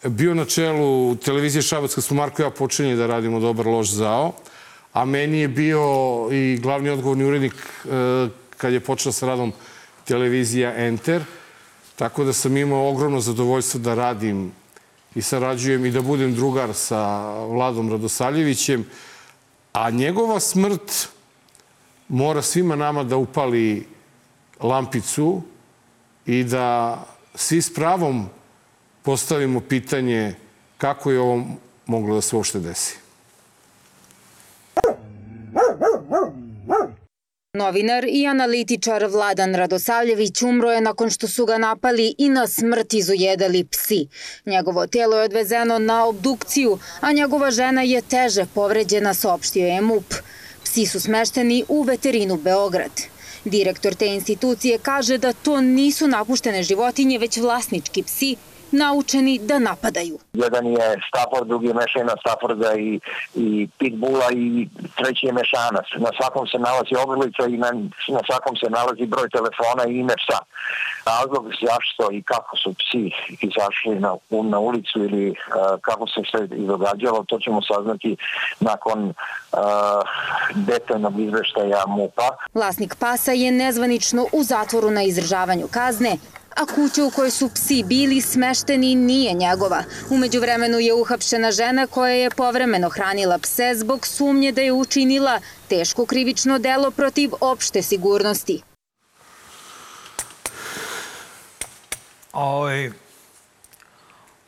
bio 0.03 0.35
na 0.35 0.45
čelu 0.45 1.17
televizije 1.17 1.63
Šabac 1.63 1.95
kad 1.95 2.05
smo 2.05 2.17
Marko 2.17 2.43
i 2.43 2.45
ja 2.45 2.51
počinjeli 2.51 2.99
da 2.99 3.07
radimo 3.07 3.41
Dobar 3.41 3.67
loš 3.67 3.89
zao, 3.89 4.33
a 4.93 5.05
meni 5.05 5.39
je 5.39 5.49
bio 5.49 5.83
i 6.33 6.59
glavni 6.63 6.91
odgovorni 6.91 7.25
urednik 7.25 7.53
e, 7.55 8.29
kad 8.57 8.73
je 8.73 8.81
počela 8.81 9.13
sa 9.13 9.27
radom 9.27 9.53
televizija 10.05 10.75
Enter, 10.77 11.23
tako 11.97 12.25
da 12.25 12.33
sam 12.33 12.57
imao 12.57 12.89
ogromno 12.89 13.21
zadovoljstvo 13.21 13.81
da 13.81 13.95
radim 13.95 14.53
i 15.15 15.23
sarađujem 15.23 15.87
i 15.87 15.91
da 15.91 16.03
budem 16.03 16.35
drugar 16.35 16.75
sa 16.75 17.33
Vladom 17.45 17.91
Radosavljevićem, 17.91 18.87
a 19.73 19.91
njegova 19.91 20.41
smrt 20.41 21.09
mora 22.09 22.43
svima 22.43 22.77
nama 22.77 23.05
da 23.05 23.17
upali 23.17 23.87
lampicu 24.61 25.43
i 26.27 26.45
da 26.45 26.99
svi 27.35 27.63
s 27.63 27.75
pravom 27.75 28.29
postavimo 29.03 29.61
pitanje 29.61 30.35
kako 30.79 31.11
je 31.11 31.21
ovo 31.21 31.45
moglo 31.87 32.15
da 32.15 32.21
se 32.21 32.37
uopšte 32.37 32.61
desi. 32.61 32.97
Novinar 37.59 38.05
i 38.09 38.27
analitičar 38.27 39.07
Vladan 39.07 39.55
Radosavljević 39.55 40.43
umro 40.43 40.71
je 40.71 40.81
nakon 40.81 41.11
što 41.11 41.29
su 41.29 41.47
ga 41.47 41.59
napali 41.59 42.15
i 42.19 42.29
na 42.29 42.47
smrt 42.47 42.95
izujedali 42.95 43.65
psi. 43.65 44.07
Njegovo 44.47 44.87
telo 44.87 45.17
je 45.17 45.25
odvezeno 45.25 45.79
na 45.79 46.07
obdukciju, 46.07 46.79
a 47.01 47.13
njegova 47.13 47.51
žena 47.51 47.83
je 47.83 48.03
teže 48.03 48.47
povređena, 48.55 49.15
saopštio 49.15 49.67
je 49.67 49.81
MUP. 49.81 50.15
Psi 50.65 50.87
su 50.87 51.01
smešteni 51.01 51.65
u 51.69 51.83
veterinu 51.83 52.37
Beograd. 52.37 52.93
Direktor 53.45 53.95
te 53.95 54.07
institucije 54.07 54.79
kaže 54.79 55.19
da 55.19 55.33
to 55.33 55.61
nisu 55.61 56.09
napuštene 56.09 56.63
životinje, 56.63 57.19
već 57.19 57.37
vlasnički 57.37 58.03
psi, 58.03 58.37
naučeni 58.73 59.39
da 59.39 59.59
napadaju. 59.59 60.19
Jedan 60.33 60.67
je 60.67 61.01
Stafford, 61.09 61.49
drugi 61.49 61.67
je 61.67 61.75
mešajna 61.75 62.15
Stafforda 62.21 62.75
i, 62.75 63.01
i 63.35 63.69
Pitbulla 63.79 64.29
i 64.33 64.69
treći 64.97 65.27
je 65.27 65.33
mešanac. 65.33 65.87
Na 65.97 66.11
svakom 66.21 66.47
se 66.47 66.59
nalazi 66.59 66.95
ogrlica 67.05 67.47
i 67.49 67.57
na, 67.57 67.71
na 68.09 68.21
svakom 68.29 68.57
se 68.57 68.71
nalazi 68.71 69.07
broj 69.07 69.29
telefona 69.31 69.83
i 69.89 69.99
ime 69.99 70.15
psa. 70.23 70.39
Razlog 71.07 71.45
zašto 71.63 72.13
i 72.13 72.23
kako 72.23 72.57
su 72.57 72.75
psi 72.81 73.11
izašli 73.49 73.95
na, 74.01 74.17
na 74.31 74.59
ulicu 74.59 74.99
ili 74.99 75.31
uh, 75.31 75.37
kako 75.81 76.07
se 76.07 76.21
sve 76.31 76.45
i 76.57 76.67
događalo, 76.67 77.25
to 77.29 77.39
ćemo 77.39 77.61
saznati 77.63 78.17
nakon 78.61 78.99
uh, 79.09 79.59
detaljnog 80.55 81.21
izveštaja 81.21 81.83
MUPA. 81.87 82.29
Vlasnik 82.55 82.95
pasa 82.95 83.33
je 83.33 83.53
nezvanično 83.53 84.27
u 84.33 84.43
zatvoru 84.43 84.91
na 84.91 85.03
izdržavanju 85.03 85.67
kazne, 85.71 86.17
a 86.61 86.67
kuća 86.67 87.05
u 87.05 87.11
kojoj 87.11 87.31
su 87.31 87.51
psi 87.55 87.83
bili 87.87 88.21
smešteni 88.21 88.95
nije 88.95 89.35
njegova. 89.35 89.85
Umeđu 90.11 90.41
vremenu 90.41 90.79
je 90.79 90.95
uhapšena 90.95 91.53
žena 91.53 91.87
koja 91.87 92.15
je 92.15 92.31
povremeno 92.31 92.89
hranila 92.89 93.39
pse 93.39 93.73
zbog 93.75 94.07
sumnje 94.07 94.53
da 94.53 94.61
je 94.61 94.73
učinila 94.73 95.41
teško 95.69 96.07
krivično 96.07 96.59
delo 96.59 96.91
protiv 96.91 97.31
opšte 97.41 97.83
sigurnosti. 97.83 98.63
Ovaj, 102.33 102.91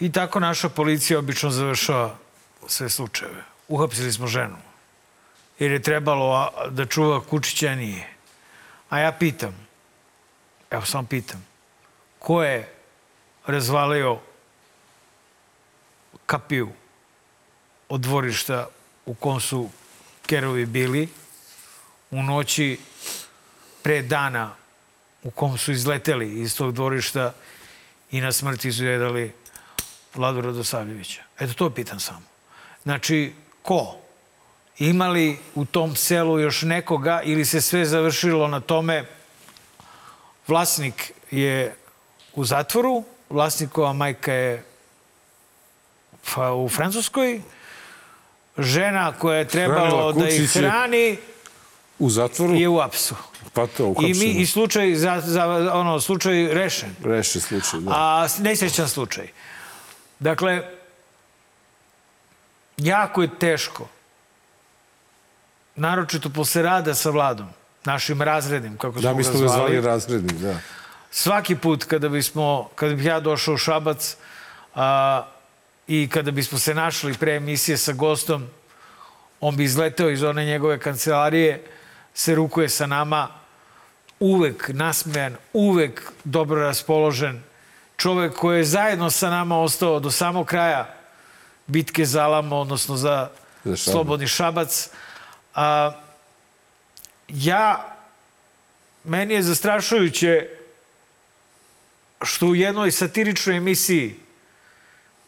I 0.00 0.12
tako 0.12 0.40
naša 0.40 0.68
policija 0.68 1.18
obično 1.18 1.50
završava 1.50 2.16
sve 2.66 2.88
slučajeve. 2.88 3.44
Uhapsili 3.68 4.12
smo 4.12 4.26
ženu. 4.26 4.56
Jer 5.58 5.72
je 5.72 5.82
trebalo 5.82 6.50
da 6.70 6.86
čuva 6.86 7.20
kučića, 7.20 7.74
nije. 7.74 8.08
A 8.88 8.98
ja 8.98 9.12
pitam, 9.12 9.66
evo 10.70 10.84
sam 10.84 11.06
pitam, 11.06 11.51
ko 12.22 12.42
je 12.42 12.68
razvalio 13.46 14.18
kapiju 16.26 16.68
od 17.88 18.00
dvorišta 18.00 18.68
u 19.06 19.14
kom 19.14 19.40
su 19.40 19.70
kerovi 20.26 20.66
bili 20.66 21.08
u 22.10 22.22
noći 22.22 22.78
pre 23.82 24.02
dana 24.02 24.54
u 25.22 25.30
kom 25.30 25.58
su 25.58 25.72
izleteli 25.72 26.40
iz 26.40 26.56
tog 26.56 26.72
dvorišta 26.72 27.32
i 28.10 28.20
na 28.20 28.32
smrti 28.32 28.68
izvedali 28.68 29.32
Vladu 30.14 30.40
Radosavljevića. 30.40 31.22
Eto, 31.38 31.52
to 31.54 31.70
pitam 31.70 32.00
samo. 32.00 32.22
Znači, 32.82 33.32
ko? 33.62 33.96
Ima 34.78 35.08
li 35.08 35.38
u 35.54 35.64
tom 35.64 35.96
selu 35.96 36.40
još 36.40 36.62
nekoga 36.62 37.20
ili 37.24 37.44
se 37.44 37.60
sve 37.60 37.84
završilo 37.84 38.48
na 38.48 38.60
tome 38.60 39.04
vlasnik 40.46 41.12
je 41.30 41.76
u 42.34 42.44
zatvoru, 42.44 43.04
vlasnikova 43.30 43.92
majka 43.92 44.32
je 44.32 44.64
u 46.56 46.68
Francuskoj, 46.68 47.40
žena 48.58 49.12
koja 49.12 49.38
je 49.38 49.48
trebalo 49.48 50.12
da 50.12 50.28
ih 50.28 50.50
hrani 50.50 51.18
U 51.98 52.10
zatvoru? 52.10 52.54
je 52.54 52.68
u 52.68 52.80
apsu. 52.80 53.14
Pa 53.52 53.66
to, 53.66 53.82
I 53.82 53.86
mi 53.86 53.92
uhapšeno. 54.08 54.40
i 54.40 54.46
slučaj 54.46 54.94
za, 54.94 55.20
za 55.20 55.44
ono 55.74 56.00
slučaj 56.00 56.48
rešen. 56.48 56.94
Reši 57.04 57.40
slučaj, 57.40 57.80
da. 57.80 57.90
A 57.90 58.26
nesrećan 58.38 58.88
slučaj. 58.88 59.28
Dakle, 60.18 60.62
jako 62.76 63.22
je 63.22 63.38
teško, 63.38 63.88
naročito 65.76 66.30
posle 66.30 66.62
rada 66.62 66.94
sa 66.94 67.10
vladom, 67.10 67.48
našim 67.84 68.22
razrednim, 68.22 68.76
kako 68.76 68.92
smo 68.92 69.02
Da, 69.02 69.12
mi 69.12 69.22
ga 69.22 69.30
smo 69.30 69.40
ga 69.40 69.48
zvali. 69.48 69.52
zvali 69.72 69.80
razrednik, 69.80 70.32
da. 70.32 70.56
Svaki 71.14 71.56
put 71.56 71.84
kada 71.84 72.08
bismo, 72.08 72.70
kada 72.74 72.94
bih 72.94 73.04
ja 73.04 73.20
došao 73.20 73.54
u 73.54 73.58
Šabac 73.58 74.16
a, 74.74 75.26
i 75.86 76.08
kada 76.08 76.30
bismo 76.30 76.58
se 76.58 76.74
našli 76.74 77.14
pre 77.14 77.36
emisije 77.36 77.76
sa 77.76 77.92
gostom, 77.92 78.46
on 79.40 79.56
bi 79.56 79.64
izleteo 79.64 80.10
iz 80.10 80.22
one 80.22 80.44
njegove 80.44 80.78
kancelarije, 80.78 81.64
se 82.14 82.34
rukuje 82.34 82.68
sa 82.68 82.86
nama, 82.86 83.28
uvek 84.20 84.70
nasmejan, 84.72 85.36
uvek 85.52 86.12
dobro 86.24 86.62
raspoložen, 86.62 87.42
čovek 87.96 88.34
koji 88.34 88.58
je 88.58 88.64
zajedno 88.64 89.10
sa 89.10 89.30
nama 89.30 89.58
ostao 89.58 90.00
do 90.00 90.10
samog 90.10 90.46
kraja 90.46 90.94
bitke 91.66 92.04
za 92.04 92.24
Alamo, 92.24 92.56
odnosno 92.56 92.96
za, 92.96 93.28
Za 93.64 93.76
Šabac. 93.76 93.92
Slobodni 93.92 94.26
Šabac. 94.26 94.90
A, 95.54 95.92
ja, 97.28 97.96
meni 99.04 99.34
je 99.34 99.42
zastrašujuće 99.42 100.61
što 102.24 102.46
u 102.46 102.54
jednoj 102.54 102.90
satiričnoj 102.90 103.56
emisiji 103.56 104.16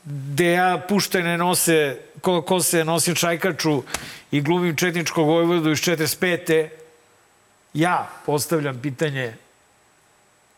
gde 0.05 0.53
ja 0.53 0.87
puštene 0.89 1.39
nose, 1.39 1.99
ko, 2.21 2.43
ko 2.43 2.61
se 2.61 2.85
nosim 2.85 3.15
čajkaču 3.15 3.83
i 4.31 4.41
glumim 4.41 4.77
četničkog 4.77 5.27
vojvodu 5.27 5.71
iz 5.71 5.79
45. 5.79 6.69
Ja 7.75 8.11
postavljam 8.27 8.81
pitanje 8.83 9.35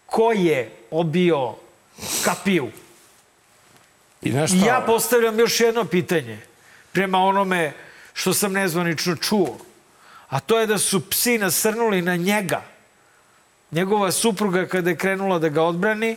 ko 0.07 0.33
je 0.33 0.71
obio 0.91 1.55
kapiju? 2.25 2.71
I 4.23 4.29
I 4.29 4.61
ja 4.67 4.83
postavljam 4.87 5.39
još 5.39 5.61
jedno 5.61 5.85
pitanje 5.85 6.39
prema 6.93 7.19
onome 7.19 7.73
što 8.15 8.35
sam 8.35 8.53
nezvanično 8.53 9.17
čuo. 9.17 9.59
A 10.29 10.41
to 10.41 10.59
je 10.59 10.67
da 10.67 10.79
su 10.79 11.11
psi 11.11 11.39
nasrnuli 11.39 12.03
na 12.03 12.17
njega. 12.17 12.63
Njegova 13.71 14.13
supruga 14.13 14.67
kada 14.67 14.91
je 14.91 14.97
krenula 14.97 15.39
da 15.39 15.49
ga 15.49 15.63
odbrani, 15.63 16.17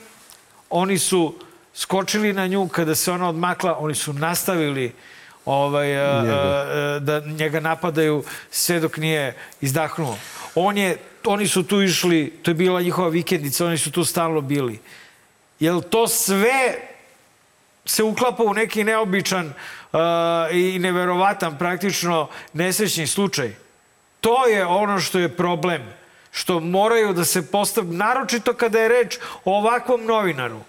oni 0.69 0.97
su 0.97 1.35
skočili 1.73 2.33
na 2.33 2.47
nju 2.47 2.67
kada 2.67 2.95
se 2.95 3.11
ona 3.11 3.29
odmakla, 3.29 3.77
oni 3.79 3.95
su 3.95 4.13
nastavili 4.13 4.93
ovaj, 5.45 5.87
Njega. 5.87 6.99
da 6.99 7.19
njega 7.19 7.59
napadaju 7.59 8.23
sve 8.51 8.79
dok 8.79 8.97
nije 8.97 9.35
izdahnuo. 9.61 10.17
On 10.55 10.77
je, 10.77 10.97
oni 11.25 11.47
su 11.47 11.63
tu 11.63 11.81
išli, 11.81 12.39
to 12.43 12.51
je 12.51 12.55
bila 12.55 12.81
njihova 12.81 13.09
vikendica, 13.09 13.65
oni 13.65 13.77
su 13.77 13.91
tu 13.91 14.03
stalno 14.05 14.41
bili. 14.41 14.79
Jel 15.59 15.81
to 15.81 16.07
sve 16.07 16.75
se 17.85 18.03
uklapa 18.03 18.43
u 18.43 18.53
neki 18.53 18.83
neobičan 18.83 19.47
uh, 19.47 19.99
i 20.51 20.79
neverovatan 20.79 21.57
praktično 21.57 22.27
nesrećni 22.53 23.07
slučaj. 23.07 23.55
To 24.21 24.45
je 24.45 24.65
ono 24.65 24.99
što 24.99 25.19
je 25.19 25.35
problem. 25.37 25.98
Što 26.39 26.59
moraju 26.59 27.13
da 27.13 27.25
se 27.25 27.41
postav... 27.41 27.85
Naročito 27.85 28.53
kada 28.53 28.79
je 28.79 28.87
reč 28.89 29.17
o 29.45 29.57
ovakvom 29.57 30.05
novinaru. 30.05 30.59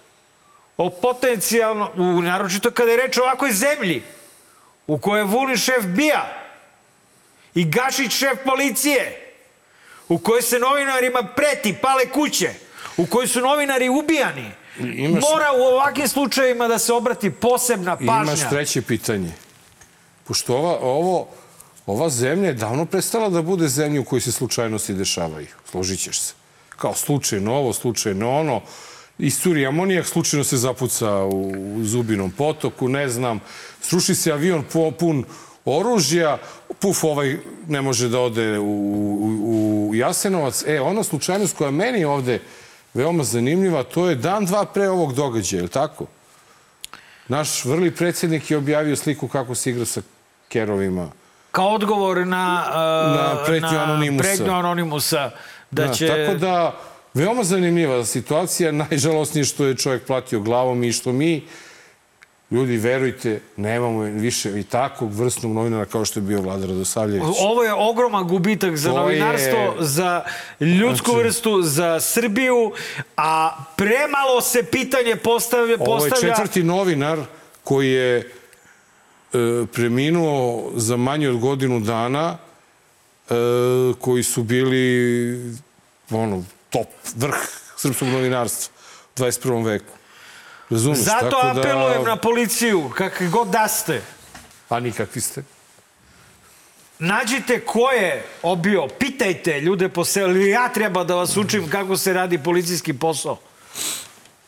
O 0.77 0.89
potencijalno... 0.91 1.91
Naročito 2.23 2.71
kada 2.71 2.91
je 2.91 2.97
reč 2.97 3.17
o 3.17 3.23
ovakvoj 3.23 3.51
zemlji 3.51 4.03
u 4.87 4.97
kojoj 4.97 5.19
je 5.19 5.25
Vulin 5.25 5.57
šef 5.57 5.85
bija 5.85 6.25
i 7.55 7.63
Gašić 7.65 8.11
šef 8.11 8.37
policije 8.45 9.31
u 10.09 10.17
kojoj 10.17 10.41
se 10.41 10.59
novinarima 10.59 11.23
preti, 11.25 11.73
pale 11.73 12.09
kuće, 12.09 12.49
u 12.97 13.05
kojoj 13.05 13.27
su 13.27 13.39
novinari 13.41 13.89
ubijani. 13.89 14.51
Imaš- 14.77 15.21
Mora 15.23 15.51
u 15.53 15.63
ovakvim 15.63 16.07
slučajevima 16.07 16.67
da 16.67 16.79
se 16.79 16.93
obrati 16.93 17.31
posebna 17.31 17.95
pažnja. 17.95 18.33
imaš 18.33 18.49
treće 18.49 18.81
pitanje. 18.81 19.31
Pošto 20.23 20.55
ova, 20.55 20.77
ovo, 20.81 21.27
ova 21.91 22.09
zemlja 22.09 22.47
je 22.47 22.53
davno 22.53 22.85
prestala 22.85 23.29
da 23.29 23.41
bude 23.41 23.67
zemlja 23.67 24.01
u 24.01 24.03
kojoj 24.03 24.21
se 24.21 24.31
slučajnosti 24.31 24.93
dešavaju. 24.93 25.47
Složit 25.71 25.99
ćeš 25.99 26.19
se. 26.19 26.33
Kao 26.69 26.93
slučajno 26.93 27.53
ovo, 27.53 27.73
slučajno 27.73 28.31
ono. 28.39 28.61
Isturi 29.17 29.65
amonijak, 29.65 30.05
slučajno 30.05 30.43
se 30.43 30.57
zapuca 30.57 31.25
u, 31.25 31.53
Zubinom 31.83 32.31
potoku, 32.31 32.87
ne 32.87 33.09
znam. 33.09 33.39
Sruši 33.81 34.15
se 34.15 34.31
avion 34.31 34.63
po- 34.73 34.91
pun 34.91 35.25
oružja, 35.65 36.37
puf, 36.79 37.03
ovaj 37.03 37.37
ne 37.67 37.81
može 37.81 38.09
da 38.09 38.19
ode 38.19 38.59
u, 38.59 38.63
u, 38.63 39.89
u 39.89 39.95
Jasenovac. 39.95 40.63
E, 40.67 40.81
ona 40.81 41.03
slučajnost 41.03 41.57
koja 41.57 41.71
meni 41.71 42.05
ovde 42.05 42.39
veoma 42.93 43.23
zanimljiva, 43.23 43.83
to 43.83 44.09
je 44.09 44.15
dan, 44.15 44.45
dva 44.45 44.65
pre 44.65 44.89
ovog 44.89 45.13
događaja, 45.13 45.59
je 45.59 45.63
li 45.63 45.69
tako? 45.69 46.05
Naš 47.27 47.65
vrli 47.65 47.95
predsjednik 47.95 48.51
je 48.51 48.57
objavio 48.57 48.95
sliku 48.95 49.27
kako 49.27 49.55
se 49.55 49.69
igra 49.69 49.85
sa 49.85 50.01
kerovima. 50.49 51.20
Kao 51.51 51.67
odgovor 51.67 52.17
na, 52.19 52.63
uh, 52.65 52.75
Na 53.37 53.43
pretnju 53.45 53.79
Anonimusa. 53.79 54.23
pretnju 54.23 54.53
Anonimusa 54.53 55.31
da 55.71 55.83
Da, 55.83 55.93
će... 55.93 56.07
Tako 56.07 56.35
da, 56.35 56.75
veoma 57.13 57.43
zanimljiva 57.43 58.05
situacija. 58.05 58.71
Najžalosnije 58.81 59.45
što 59.45 59.65
je 59.65 59.77
čovjek 59.77 60.03
platio 60.03 60.39
glavom 60.39 60.83
i 60.83 60.91
što 60.91 61.11
mi, 61.11 61.43
ljudi, 62.51 62.77
verujte, 62.77 63.41
nemamo 63.57 63.99
više 63.99 64.59
i 64.59 64.63
takvog 64.63 65.13
vrstnog 65.13 65.53
novinara 65.53 65.85
kao 65.85 66.05
što 66.05 66.19
je 66.19 66.23
bio 66.23 66.41
Vlada 66.41 66.65
Radosavljević. 66.65 67.35
Ovo 67.39 67.63
je 67.63 67.73
ogroman 67.73 68.27
gubitak 68.27 68.77
za 68.77 68.89
To 68.89 68.95
novinarstvo, 68.95 69.59
je- 69.59 69.73
za 69.79 70.23
ljudsku 70.59 71.05
Znači- 71.05 71.19
vrstu, 71.19 71.61
za 71.61 71.99
Srbiju, 71.99 72.71
a 73.17 73.57
premalo 73.75 74.41
se 74.41 74.63
pitanje 74.63 75.15
postavlja... 75.15 75.77
Ovo 75.79 76.05
je 76.05 76.11
četvrti 76.21 76.63
novinar 76.63 77.19
koji 77.63 77.91
je 77.91 78.31
preminuo 79.73 80.71
za 80.75 80.97
manje 80.97 81.29
od 81.29 81.37
godinu 81.39 81.79
dana, 81.79 82.37
e, 83.29 83.33
koji 83.99 84.23
su 84.23 84.43
bili 84.43 85.55
ono, 86.09 86.43
top, 86.69 86.87
vrh 87.15 87.35
srpskog 87.77 88.07
novinarstva 88.07 88.73
u 89.15 89.19
21. 89.19 89.65
veku. 89.65 89.93
Razumeš? 90.69 90.99
Zato 90.99 91.29
Tako 91.29 91.53
da- 91.53 91.59
apelujem 91.59 92.03
na 92.03 92.15
policiju, 92.15 92.89
kakvi 92.97 93.27
god 93.27 93.47
da 93.47 93.67
ste. 93.67 94.01
A 94.69 94.79
nikakvi 94.79 95.21
ste. 95.21 95.43
Nađite 96.99 97.59
ko 97.65 97.91
je 97.91 98.25
obio, 98.41 98.87
pitajte 98.99 99.61
ljude 99.61 99.89
po 99.89 100.05
selu, 100.05 100.31
ili 100.35 100.49
ja 100.49 100.69
treba 100.69 101.03
da 101.03 101.15
vas 101.15 101.37
učim 101.37 101.69
kako 101.69 101.97
se 101.97 102.13
radi 102.13 102.37
policijski 102.37 102.93
posao. 102.93 103.37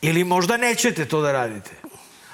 Ili 0.02 0.24
možda 0.24 0.56
nećete 0.56 1.04
to 1.04 1.20
da 1.20 1.32
radite. 1.32 1.70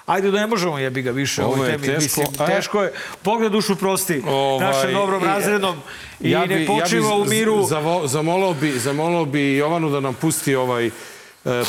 Ajde 0.07 0.31
da 0.31 0.39
ne 0.39 0.47
možemo 0.47 0.79
jebi 0.79 1.03
ga 1.03 1.11
više 1.11 1.45
Ovo 1.45 1.65
je 1.65 1.71
temi. 1.73 1.87
teško. 1.87 2.01
Mislim, 2.21 2.27
A- 2.39 2.47
teško 2.47 2.83
je. 2.83 2.93
Pogled 3.23 3.53
dušu 3.53 3.77
prosti 3.77 4.23
Ovaj, 4.27 4.67
našem 4.67 4.93
dobrom 4.93 5.23
i- 5.23 5.27
razrednom 5.27 5.77
i 6.21 6.31
Ja 6.31 6.41
bi- 6.41 6.55
ne 6.55 6.67
počiva 6.67 7.09
ja 7.09 7.15
bi 7.15 7.21
u 7.21 7.25
miru. 7.27 7.65
Zavo, 7.65 8.07
zamolao, 8.07 8.55
bi, 8.55 8.71
zamolao 8.73 9.25
bi 9.25 9.57
Jovanu 9.57 9.91
da 9.91 10.01
nam 10.01 10.15
pusti 10.15 10.55
ovaj 10.55 10.87
e, 10.87 10.91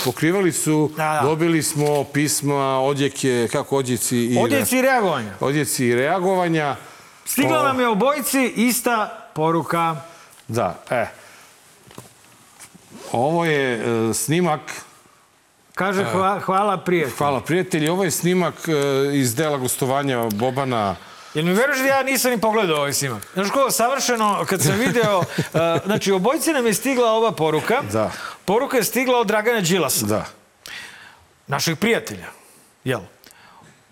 pokrivalicu. 0.05 0.91
Da, 0.91 1.03
da. 1.13 1.19
Dobili 1.23 1.63
smo 1.63 2.03
pisma, 2.03 2.55
odjeke, 2.79 3.47
kako 3.51 3.77
odjeci 3.77 4.17
i... 4.17 4.37
Odjeci 4.39 4.81
reagovanja. 4.81 5.31
Odjeci 5.39 5.85
i 5.85 5.95
reagovanja. 5.95 6.75
Stigla 7.25 7.59
O, 7.59 7.63
nam 7.63 7.79
je 7.79 7.87
obojici 7.87 8.45
ista 8.47 9.27
poruka. 9.35 9.95
Da, 10.47 10.83
e. 10.89 11.05
Ovo 13.11 13.45
je 13.45 13.73
e, 14.09 14.13
snimak, 14.13 14.61
Kaže 15.75 16.03
hva, 16.03 16.39
hvala 16.39 16.77
prijatelju. 16.77 17.15
hvala 17.17 17.41
prijatelji, 17.41 17.89
ovo 17.89 18.03
je 18.03 18.11
snimak 18.11 18.55
e, 18.67 18.71
iz 19.17 19.35
dela 19.35 19.57
gostovanja 19.57 20.23
Bobana 20.33 20.95
Jel 21.33 21.45
mi 21.45 21.53
veruješ 21.53 21.79
da 21.79 21.85
ja 21.87 22.03
nisam 22.03 22.31
ni 22.31 22.37
pogledao 22.41 22.77
ovaj 22.77 22.93
snimak? 22.93 23.23
Znaš 23.33 23.49
ko, 23.51 23.71
savršeno, 23.71 24.45
kad 24.49 24.61
sam 24.61 24.79
video... 24.79 25.17
uh, 25.19 25.25
znači, 25.85 26.11
obojici 26.11 26.53
nam 26.53 26.65
je 26.67 26.73
stigla 26.73 27.11
ova 27.11 27.31
poruka. 27.31 27.81
Da. 27.91 28.11
Poruka 28.45 28.77
je 28.77 28.83
stigla 28.83 29.19
od 29.19 29.27
Dragana 29.27 29.59
Đilasa, 29.61 30.05
Da. 30.05 30.25
našeg 31.47 31.79
prijatelja. 31.79 32.25
Jel? 32.83 32.99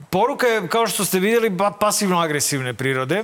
Poruka 0.10 0.48
je, 0.48 0.68
kao 0.68 0.88
što 0.88 1.06
ste 1.06 1.20
vidjeli, 1.20 1.50
ba- 1.50 1.72
pasivno-agresivne 1.80 2.74
prirode. 2.74 3.24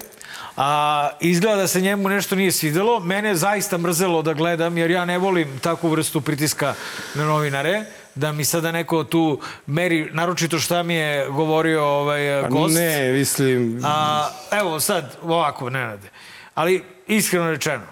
A, 0.57 1.09
izgleda 1.19 1.55
da 1.55 1.67
se 1.67 1.81
njemu 1.81 2.09
nešto 2.09 2.35
nije 2.35 2.51
svidelo. 2.51 2.99
Mene 2.99 3.29
je 3.29 3.35
zaista 3.35 3.77
mrzelo 3.77 4.21
da 4.21 4.33
gledam, 4.33 4.77
jer 4.77 4.91
ja 4.91 5.05
ne 5.05 5.17
volim 5.17 5.59
takvu 5.59 5.89
vrstu 5.89 6.21
pritiska 6.21 6.73
na 7.15 7.23
novinare 7.25 7.85
da 8.15 8.31
mi 8.31 8.45
sada 8.45 8.71
neko 8.71 9.03
tu 9.03 9.39
meri, 9.65 10.09
naročito 10.13 10.59
šta 10.59 10.83
mi 10.83 10.93
je 10.93 11.29
govorio 11.29 11.85
ovaj, 11.85 12.41
Pa 12.41 12.47
gost. 12.47 12.75
Ne, 12.75 13.11
mislim... 13.11 13.81
A, 13.85 14.29
evo 14.51 14.79
sad, 14.79 15.17
ovako, 15.23 15.69
Nenade. 15.69 16.09
Ali, 16.55 16.83
iskreno 17.07 17.51
rečeno, 17.51 17.85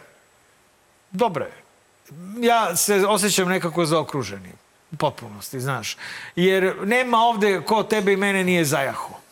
dobro 1.11 1.45
je. 1.45 1.63
Ja 2.41 2.75
se 2.75 3.05
osjećam 3.07 3.49
nekako 3.49 3.85
zaokruženim. 3.85 4.53
U 4.91 4.95
potpunosti, 4.95 5.59
znaš. 5.59 5.97
Jer 6.35 6.73
nema 6.83 7.17
ovde 7.17 7.61
ko 7.65 7.83
tebe 7.83 8.13
i 8.13 8.17
mene 8.17 8.43
nije 8.43 8.65
zajaho. 8.65 9.22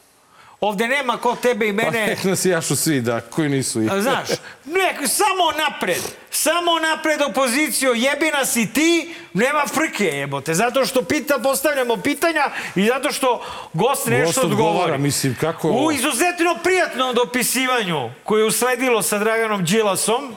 Ovde 0.62 0.88
nema 0.88 1.18
ko 1.18 1.36
tebe 1.36 1.68
i 1.68 1.78
Pa 1.78 1.84
mene... 1.84 2.07
nek 2.07 2.24
nas 2.24 2.45
jašu 2.45 2.76
svi, 2.76 3.01
da, 3.01 3.22
koji 3.22 3.49
nisu. 3.49 3.80
A, 3.91 4.01
Znaš, 4.01 4.28
nek, 4.66 4.95
samo 5.07 5.51
napred. 5.59 6.01
Samo 6.32 6.72
napred 6.82 7.22
opoziciju, 7.22 7.93
jebi 7.93 8.26
nas 8.28 8.55
i 8.55 8.74
ti, 8.74 9.16
nema 9.34 9.64
frke 9.68 10.05
jebote. 10.05 10.53
Zato 10.53 10.86
što 10.86 11.01
pita, 11.01 11.39
postavljamo 11.39 11.97
pitanja 11.97 12.43
i 12.76 12.86
zato 12.86 13.12
što 13.12 13.43
gost 13.74 14.07
nešto 14.07 14.26
Gost 14.26 14.38
odgovara, 14.38 14.70
odgovori. 14.72 14.97
mislim, 14.97 15.36
kako- 15.36 15.70
U 15.70 15.91
izuzetno 15.91 16.57
prijatnom 16.64 17.16
dopisivanju 17.16 18.09
koje 18.24 18.41
je 18.41 18.45
usledilo 18.45 19.01
sa 19.01 19.18
Draganom 19.18 19.66
Đilasom 19.66 20.36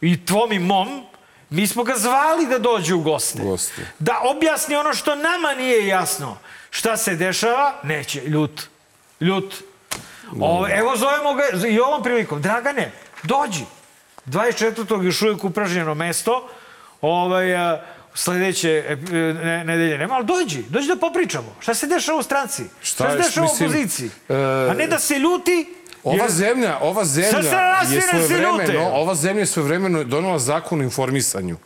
i 0.00 0.26
tvom 0.26 0.52
i 0.52 0.58
mom, 0.58 1.06
mi 1.50 1.66
smo 1.66 1.84
ga 1.84 1.94
zvali 1.96 2.46
da 2.46 2.58
dođe 2.58 2.94
u 2.94 3.00
goste. 3.00 3.42
Goste. 3.42 3.82
Da 3.98 4.20
objasni 4.24 4.76
ono 4.76 4.94
što 4.94 5.14
nama 5.14 5.54
nije 5.54 5.86
jasno. 5.86 6.38
Šta 6.70 6.96
se 6.96 7.14
dešava? 7.14 7.74
Neće. 7.82 8.20
Ljut. 8.20 8.71
Ljut. 9.22 9.54
Ovo, 10.40 10.68
evo 10.70 10.96
zovemo 10.96 11.34
ga 11.34 11.68
i 11.68 11.80
ovom 11.80 12.02
prilikom. 12.02 12.42
Dragane, 12.42 12.92
dođi. 13.22 13.64
24. 14.26 15.02
još 15.02 15.22
uvijek 15.22 15.44
upražnjeno 15.44 15.94
mesto. 15.94 16.48
Ovaj, 17.00 17.46
sledeće 18.14 18.84
e, 18.88 18.96
ne, 19.44 19.64
nedelje 19.64 19.98
nema, 19.98 20.14
ali 20.14 20.26
dođi. 20.26 20.62
Dođi 20.68 20.88
da 20.88 20.96
popričamo. 20.96 21.56
Šta 21.60 21.74
se 21.74 21.86
dešava 21.86 22.18
u 22.18 22.22
stranci? 22.22 22.62
Šta, 22.82 23.04
Šta 23.04 23.10
se 23.10 23.16
dešava 23.18 23.46
u 23.46 23.54
opoziciji? 23.54 24.10
e, 24.28 24.34
A 24.70 24.74
ne 24.74 24.86
da 24.86 24.98
se 24.98 25.18
ljuti. 25.18 25.74
Ova 26.04 26.28
zemlja, 26.28 26.78
ova 26.80 27.04
zemlja 27.04 27.38
je 27.38 27.86
svi 27.86 27.94
ne 27.94 28.00
svoje 28.02 28.22
ljute. 28.22 28.64
vremeno, 28.64 28.90
ova 28.92 29.14
zemlja 29.14 29.40
je 29.40 29.46
svoje 29.46 29.66
vremeno 29.68 30.04
donela 30.04 30.38
zakon 30.38 30.80
o 30.80 30.84
informisanju 30.84 31.56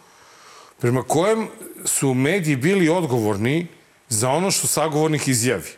prema 0.79 1.03
kojem 1.03 1.49
su 1.85 2.15
mediji 2.15 2.57
bili 2.57 2.89
odgovorni 2.89 3.67
za 4.09 4.31
ono 4.31 4.51
što 4.51 4.67
sagovornik 4.67 5.29
izjavi. 5.29 5.71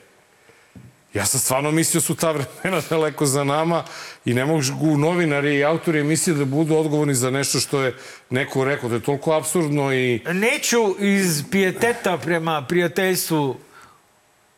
Ja 1.14 1.26
sam 1.26 1.40
stvarno 1.40 1.70
mislio 1.70 2.00
su 2.00 2.14
ta 2.14 2.32
vremena 2.32 2.82
daleko 2.90 3.26
za 3.26 3.44
nama 3.44 3.84
i 4.24 4.34
ne 4.34 4.44
mogu 4.44 4.96
novinari 4.98 5.56
i 5.56 5.64
autori 5.64 6.00
emisije 6.00 6.34
da 6.34 6.44
budu 6.44 6.76
odgovorni 6.76 7.14
za 7.14 7.30
nešto 7.30 7.60
što 7.60 7.82
je 7.82 7.96
neko 8.30 8.64
rekao. 8.64 8.88
To 8.88 8.94
je 8.94 9.02
toliko 9.02 9.32
absurdno 9.32 9.94
i... 9.94 10.20
Neću 10.32 10.96
iz 10.98 11.44
pijeteta 11.50 12.18
prema 12.18 12.64
prijateljstvu 12.68 13.56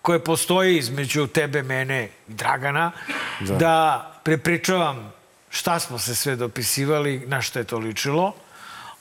koje 0.03 0.24
postoji 0.24 0.78
između 0.78 1.26
tebe, 1.26 1.62
mene 1.62 2.09
i 2.28 2.32
Dragana, 2.32 2.92
da, 3.40 3.55
da 3.55 4.12
prepričavam 4.24 5.12
šta 5.51 5.78
smo 5.78 5.98
se 5.98 6.14
sve 6.14 6.36
dopisivali, 6.36 7.22
na 7.26 7.42
što 7.42 7.59
je 7.59 7.64
to 7.64 7.78
ličilo. 7.78 8.34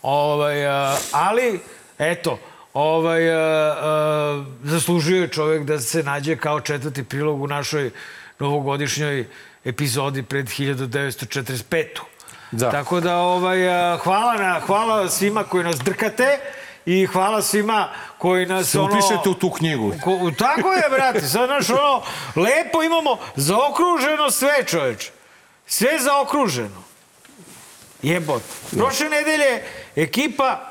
Ovaj, 0.01 0.67
ali, 1.11 1.59
eto, 1.99 2.39
ovaj, 2.79 3.31
a, 3.31 3.37
a, 3.37 4.45
zaslužio 4.63 5.21
je 5.21 5.27
čovjek 5.27 5.63
da 5.63 5.79
se 5.79 6.03
nađe 6.03 6.35
kao 6.35 6.59
četvrti 6.61 7.03
prilog 7.03 7.41
u 7.41 7.47
našoj 7.47 7.91
novogodišnjoj 8.39 9.27
epizodi 9.65 10.23
pred 10.23 10.45
1945. 10.45 11.85
Da. 12.51 12.71
Tako 12.71 12.99
da 12.99 13.17
ovaj, 13.17 13.69
a, 13.69 13.97
hvala, 13.97 14.33
na, 14.33 14.59
hvala 14.59 15.09
svima 15.09 15.43
koji 15.43 15.63
nas 15.63 15.75
drkate 15.75 16.39
i 16.85 17.05
hvala 17.05 17.41
svima 17.41 17.89
koji 18.17 18.45
nas 18.45 18.69
Se 18.69 18.79
ono... 18.79 18.93
upišete 18.93 19.29
u 19.29 19.33
tu 19.33 19.51
knjigu. 19.51 19.93
Ko, 20.03 20.31
tako 20.37 20.73
je, 20.73 20.83
brate. 20.91 21.21
Sad, 21.21 21.47
znaš, 21.47 21.69
ono, 21.69 22.01
lepo 22.35 22.83
imamo 22.83 23.17
zaokruženo 23.35 24.31
sve, 24.31 24.63
čoveč. 24.65 25.09
Sve 25.67 25.99
zaokruženo. 25.99 26.83
Jebot. 28.01 28.41
Prošle 28.77 29.09
nedelje 29.09 29.63
ekipa 29.95 30.68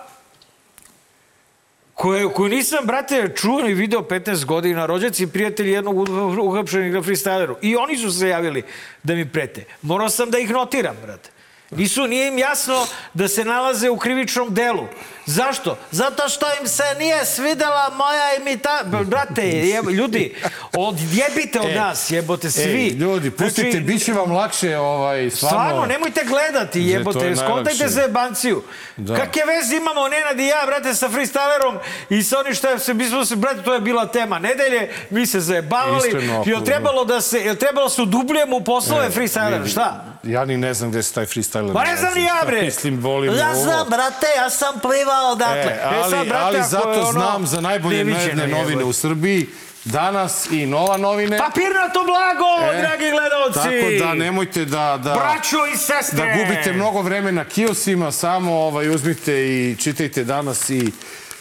koje, 1.99 2.29
koju 2.29 2.49
nisam, 2.49 2.87
brate, 2.87 3.33
čuo 3.37 3.63
ni 3.63 3.75
video 3.75 4.01
15 4.01 4.45
godina, 4.45 4.87
rođaci 4.87 5.23
i 5.23 5.27
prijatelji 5.27 5.73
jednog 5.73 5.97
uh- 5.97 6.41
uhapšenih 6.41 6.93
na 6.93 7.03
freestyleru. 7.03 7.55
I 7.63 7.77
oni 7.77 7.97
su 7.97 8.13
se 8.13 8.29
javili 8.29 8.63
da 9.03 9.15
mi 9.15 9.29
prete. 9.29 9.65
Morao 9.83 10.09
sam 10.09 10.31
da 10.31 10.39
ih 10.39 10.51
notiram, 10.51 10.97
brate. 11.03 11.31
Nisu, 11.71 12.07
nije 12.07 12.29
im 12.29 12.39
jasno 12.39 12.87
da 13.15 13.29
se 13.29 13.45
nalaze 13.45 13.91
u 13.91 13.97
krivičnom 13.97 14.55
delu. 14.55 14.87
Zašto? 15.27 15.79
Zato 15.91 16.29
što 16.29 16.47
im 16.61 16.69
se 16.69 16.83
nije 16.99 17.25
svidela 17.27 17.91
moja 17.91 18.35
imita... 18.41 18.83
Brate, 19.05 19.43
jeb, 19.43 19.89
ljudi, 19.89 20.35
odjebite 20.73 21.61
od 21.61 21.67
E, 21.67 21.75
nas, 21.75 22.11
jebote, 22.11 22.51
svi. 22.51 22.63
Ej, 22.63 22.89
ljudi, 22.89 23.31
pustite, 23.31 23.71
Znači, 23.71 23.81
bit 23.81 24.05
će 24.05 24.13
vam 24.13 24.33
lakše, 24.33 24.77
ovaj, 24.79 25.31
stvarno. 25.31 25.59
Stvarno, 25.61 25.87
nemojte 25.87 26.25
gledati, 26.25 26.81
je 26.81 26.87
jebote, 26.89 27.37
skontajte 27.37 27.89
za 27.89 28.01
jebanciju. 28.03 28.63
Da. 28.97 29.17
Kakve 29.17 29.43
veze 29.47 29.77
imamo 29.77 30.09
Nenad 30.09 30.41
i 30.41 30.47
ja, 30.47 30.63
brate, 30.67 30.95
sa 30.95 31.09
freestylerom 31.09 31.79
i 32.11 32.23
sa 32.23 32.39
onim 32.39 32.55
što 32.55 32.69
je 32.69 32.79
se, 32.79 32.95
mi 32.95 33.07
smo 33.07 33.25
se, 33.25 33.37
brate, 33.37 33.63
to 33.63 33.75
je 33.75 33.81
bila 33.81 34.07
tema 34.07 34.39
nedelje, 34.39 34.91
mi 35.11 35.27
se 35.27 35.41
zajebavali, 35.41 36.09
Iskreno, 36.09 36.41
ako- 36.41 36.51
jel 36.51 36.63
trebalo 36.63 37.05
da 37.05 37.21
se, 37.21 37.39
jel 37.39 37.57
trebalo 37.57 37.89
se 37.89 38.03
udubljemo 38.03 38.57
u 38.57 38.65
poslove 38.65 39.07
E, 39.07 39.11
freestylera, 39.11 39.71
šta? 39.71 40.08
Ja 40.23 40.45
ni 40.45 40.57
ne 40.57 40.75
znam 40.75 40.91
gde 40.91 41.03
se 41.03 41.15
taj 41.15 41.27
freestyler 41.27 41.73
Pa 41.73 41.85
ne 41.85 41.97
znam 41.97 42.15
ni 42.15 42.23
ja, 42.23 42.43
bre. 42.47 42.63
Mislim, 42.71 43.01
volim 43.01 43.35
Ja 43.37 43.51
ovo. 43.51 43.63
znam, 43.63 43.89
brate, 43.89 44.27
ja 44.37 44.51
sam 44.51 44.81
plivao 44.81 45.33
odatle. 45.33 45.73
E, 45.73 45.81
ali, 45.85 46.11
sad, 46.11 46.27
brate, 46.29 46.45
ali 46.45 46.63
zato 46.69 47.01
ono 47.01 47.13
znam 47.13 47.47
za 47.47 47.61
najbolje 47.61 48.05
medne 48.05 48.47
novine 48.47 48.85
u 48.85 48.93
Srbiji. 48.93 49.47
Danas 49.85 50.51
i 50.51 50.67
Nova 50.67 50.97
novine. 50.97 51.39
Papirnato 51.39 52.05
blago, 52.05 52.73
E, 52.73 52.81
dragi 52.81 53.11
gledalci! 53.11 53.59
Tako 53.59 54.05
da 54.05 54.15
nemojte 54.15 54.65
da... 54.65 55.01
da 55.05 55.15
Braćo 55.15 55.57
i 55.75 55.77
sestre! 55.77 56.17
da 56.17 56.45
gubite 56.45 56.73
mnogo 56.73 57.03
vremena 57.03 57.45
kiosima, 57.45 58.13
samo 58.13 58.55
ovaj, 58.55 58.89
uzmite 58.89 59.35
i 59.35 59.77
čitajte 59.79 60.25
danas 60.25 60.71
i, 60.71 60.93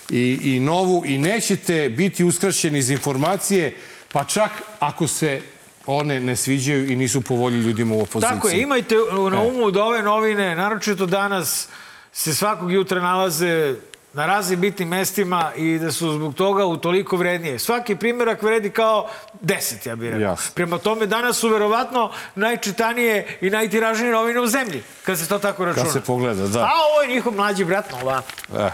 i, 0.10 0.40
i 0.44 0.60
novu 0.60 1.04
i 1.06 1.18
nećete 1.18 1.90
biti 1.90 2.24
uskraćeni 2.24 2.80
iz 2.80 2.90
informacije, 2.90 3.76
pa 4.12 4.24
čak 4.24 4.52
ako 4.80 5.08
se 5.08 5.42
one 5.88 6.20
ne 6.20 6.36
sviđaju 6.36 6.92
i 6.92 6.96
nisu 6.96 7.22
po 7.22 7.36
volji 7.36 7.60
ljudima 7.60 7.96
u 7.96 8.02
opoziciji. 8.02 8.36
Tako 8.36 8.50
je, 8.50 8.62
imajte 8.62 8.96
na 9.32 9.42
umu 9.42 9.72
da 9.72 9.84
ove 9.84 10.02
novine, 10.02 10.56
naročito 10.56 11.06
danas, 11.06 11.68
se 12.14 12.36
svakog 12.36 12.72
jutra 12.72 13.02
nalaze 13.02 13.76
na 14.14 14.26
raznim 14.26 14.62
bitnim 14.62 14.88
mestima 14.88 15.52
i 15.56 15.80
da 15.80 15.92
su 15.92 16.12
zbog 16.12 16.36
toga 16.36 16.66
u 16.66 16.78
toliko 16.78 17.18
vrednije. 17.18 17.60
Svaki 17.60 17.96
primjerak 17.96 18.42
vredi 18.42 18.70
kao 18.70 19.10
deset, 19.42 19.86
ja 19.86 19.96
bih 19.96 20.10
rekao. 20.10 20.22
Jasno. 20.22 20.52
Prema 20.56 20.78
tome, 20.78 21.06
danas 21.06 21.38
su 21.38 21.50
verovatno 21.50 22.12
najčitanije 22.36 23.38
i 23.42 23.50
najtiražnije 23.50 24.12
novine 24.12 24.42
u 24.42 24.48
zemlji, 24.48 24.84
kad 25.04 25.20
se 25.20 25.28
to 25.28 25.40
tako 25.40 25.66
računa. 25.66 25.84
Kad 25.84 25.94
se 25.94 26.02
pogleda, 26.02 26.48
da. 26.48 26.60
A 26.60 26.70
ovo 26.92 27.02
je 27.02 27.16
njihov 27.16 27.34
mlađi 27.34 27.66
brat 27.66 27.92
Nova. 27.92 28.22
E. 28.58 28.64
E, 28.64 28.72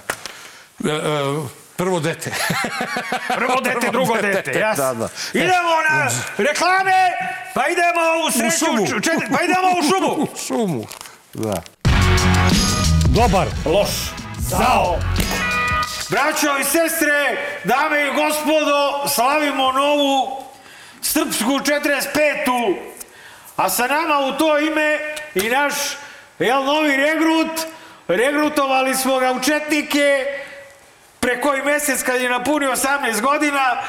e, 0.89 1.62
prvo 1.77 1.99
dete. 1.99 2.31
Prvo 3.27 3.61
dete, 3.61 3.89
drugo 3.91 4.17
dete, 4.17 4.51
jasno. 4.51 4.83
Da, 4.83 4.93
da. 4.93 5.09
Idemo 5.33 5.73
na 5.89 6.09
reklame, 6.37 7.11
pa 7.53 7.67
idemo 7.67 8.01
u 8.27 8.31
sreću. 8.31 8.65
šumu. 8.65 8.87
ču- 8.87 9.01
četiri- 9.01 9.31
pa 9.31 9.43
idemo 9.43 9.67
u 9.69 9.83
šumu. 9.83 10.23
U 10.23 10.37
šumu. 10.47 10.85
Da. 11.33 11.61
Dobar. 13.09 13.47
Loš. 13.65 13.89
Zao. 14.39 14.99
Braćo 16.09 16.57
i 16.57 16.63
sestre, 16.63 17.37
dame 17.63 18.07
i 18.07 18.13
gospodo, 18.13 19.07
slavimo 19.07 19.71
novu 19.71 20.43
srpsku 21.01 21.49
45. 21.49 22.75
A 23.55 23.69
sa 23.69 23.87
nama 23.87 24.19
u 24.19 24.31
to 24.31 24.59
ime 24.59 24.99
i 25.35 25.49
naš, 25.49 25.73
jel, 26.39 26.63
novi 26.63 26.97
regrut. 26.97 27.59
Regrutovali 28.07 28.95
smo 28.95 29.19
ga 29.19 29.31
u 29.31 29.39
Četnike 29.39 30.25
pre 31.23 31.41
koji 31.41 31.61
mesec 31.61 32.03
kad 32.03 32.21
je 32.21 32.29
napunio 32.29 32.71
18 32.71 33.21
godina. 33.21 33.81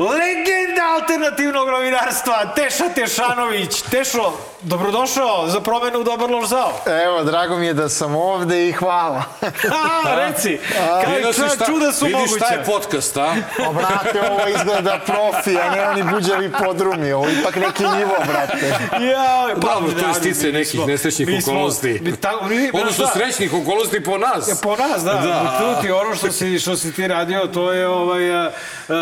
Legenda 0.00 0.60
alternativnog 0.92 1.68
novinarstva, 1.68 2.34
Teša 2.46 2.84
Tešanović. 2.86 3.82
Tešo, 3.82 4.32
dobrodošao 4.62 5.48
za 5.48 5.60
promenu 5.60 6.02
Dobar 6.02 6.30
loš 6.30 6.46
zao. 6.46 6.72
Evo, 7.04 7.24
drago 7.24 7.56
mi 7.56 7.66
je 7.66 7.74
da 7.74 7.88
sam 7.88 8.16
ovde 8.16 8.68
i 8.68 8.72
hvala. 8.72 9.22
A, 10.04 10.16
reci, 10.16 10.58
kada 11.04 11.32
šta- 11.32 11.66
čuda 11.66 11.92
su 11.92 12.04
vidiš 12.04 12.20
moguća. 12.20 12.36
šta 12.36 12.54
je 12.54 12.64
podcast, 12.64 13.16
a? 13.16 13.34
O, 13.60 13.72
brate, 13.72 14.20
ovo 14.22 14.40
izgleda 14.50 15.00
profi, 15.06 15.58
a 15.58 15.70
ne 15.70 15.88
oni 15.88 16.02
buđavi 16.04 16.50
podrumi. 16.54 17.12
Ovo 17.12 17.26
je 17.26 17.34
ipak 17.34 17.56
neki 17.56 17.82
nivo, 17.84 18.14
brate. 18.26 18.66
Ja, 19.02 19.48
pa, 19.54 19.60
Dobro, 19.74 19.92
to 19.92 20.08
je 20.08 20.14
stice 20.14 20.46
nekih 20.48 20.68
smo- 20.70 20.86
nesrećnih 20.86 21.28
okolnosti. 21.42 21.98
mi 22.02 22.16
tako- 22.16 22.44
mi- 22.44 22.70
Odnosno 22.72 23.06
srećnih 23.08 23.52
okolnosti 23.54 24.04
po 24.04 24.18
nas. 24.18 24.60
Po 24.62 24.76
nas, 24.78 25.02
da. 25.04 25.12
da. 25.12 25.58
Tu 25.74 25.82
ti 25.82 25.90
ono 25.90 26.14
što 26.14 26.32
si, 26.32 26.58
što 26.58 26.76
si 26.76 26.92
ti 26.92 27.08
radio, 27.08 27.46
to 27.46 27.72
je 27.72 27.88
ovaj, 27.88 28.36
a, 28.36 28.50
a, 28.88 28.92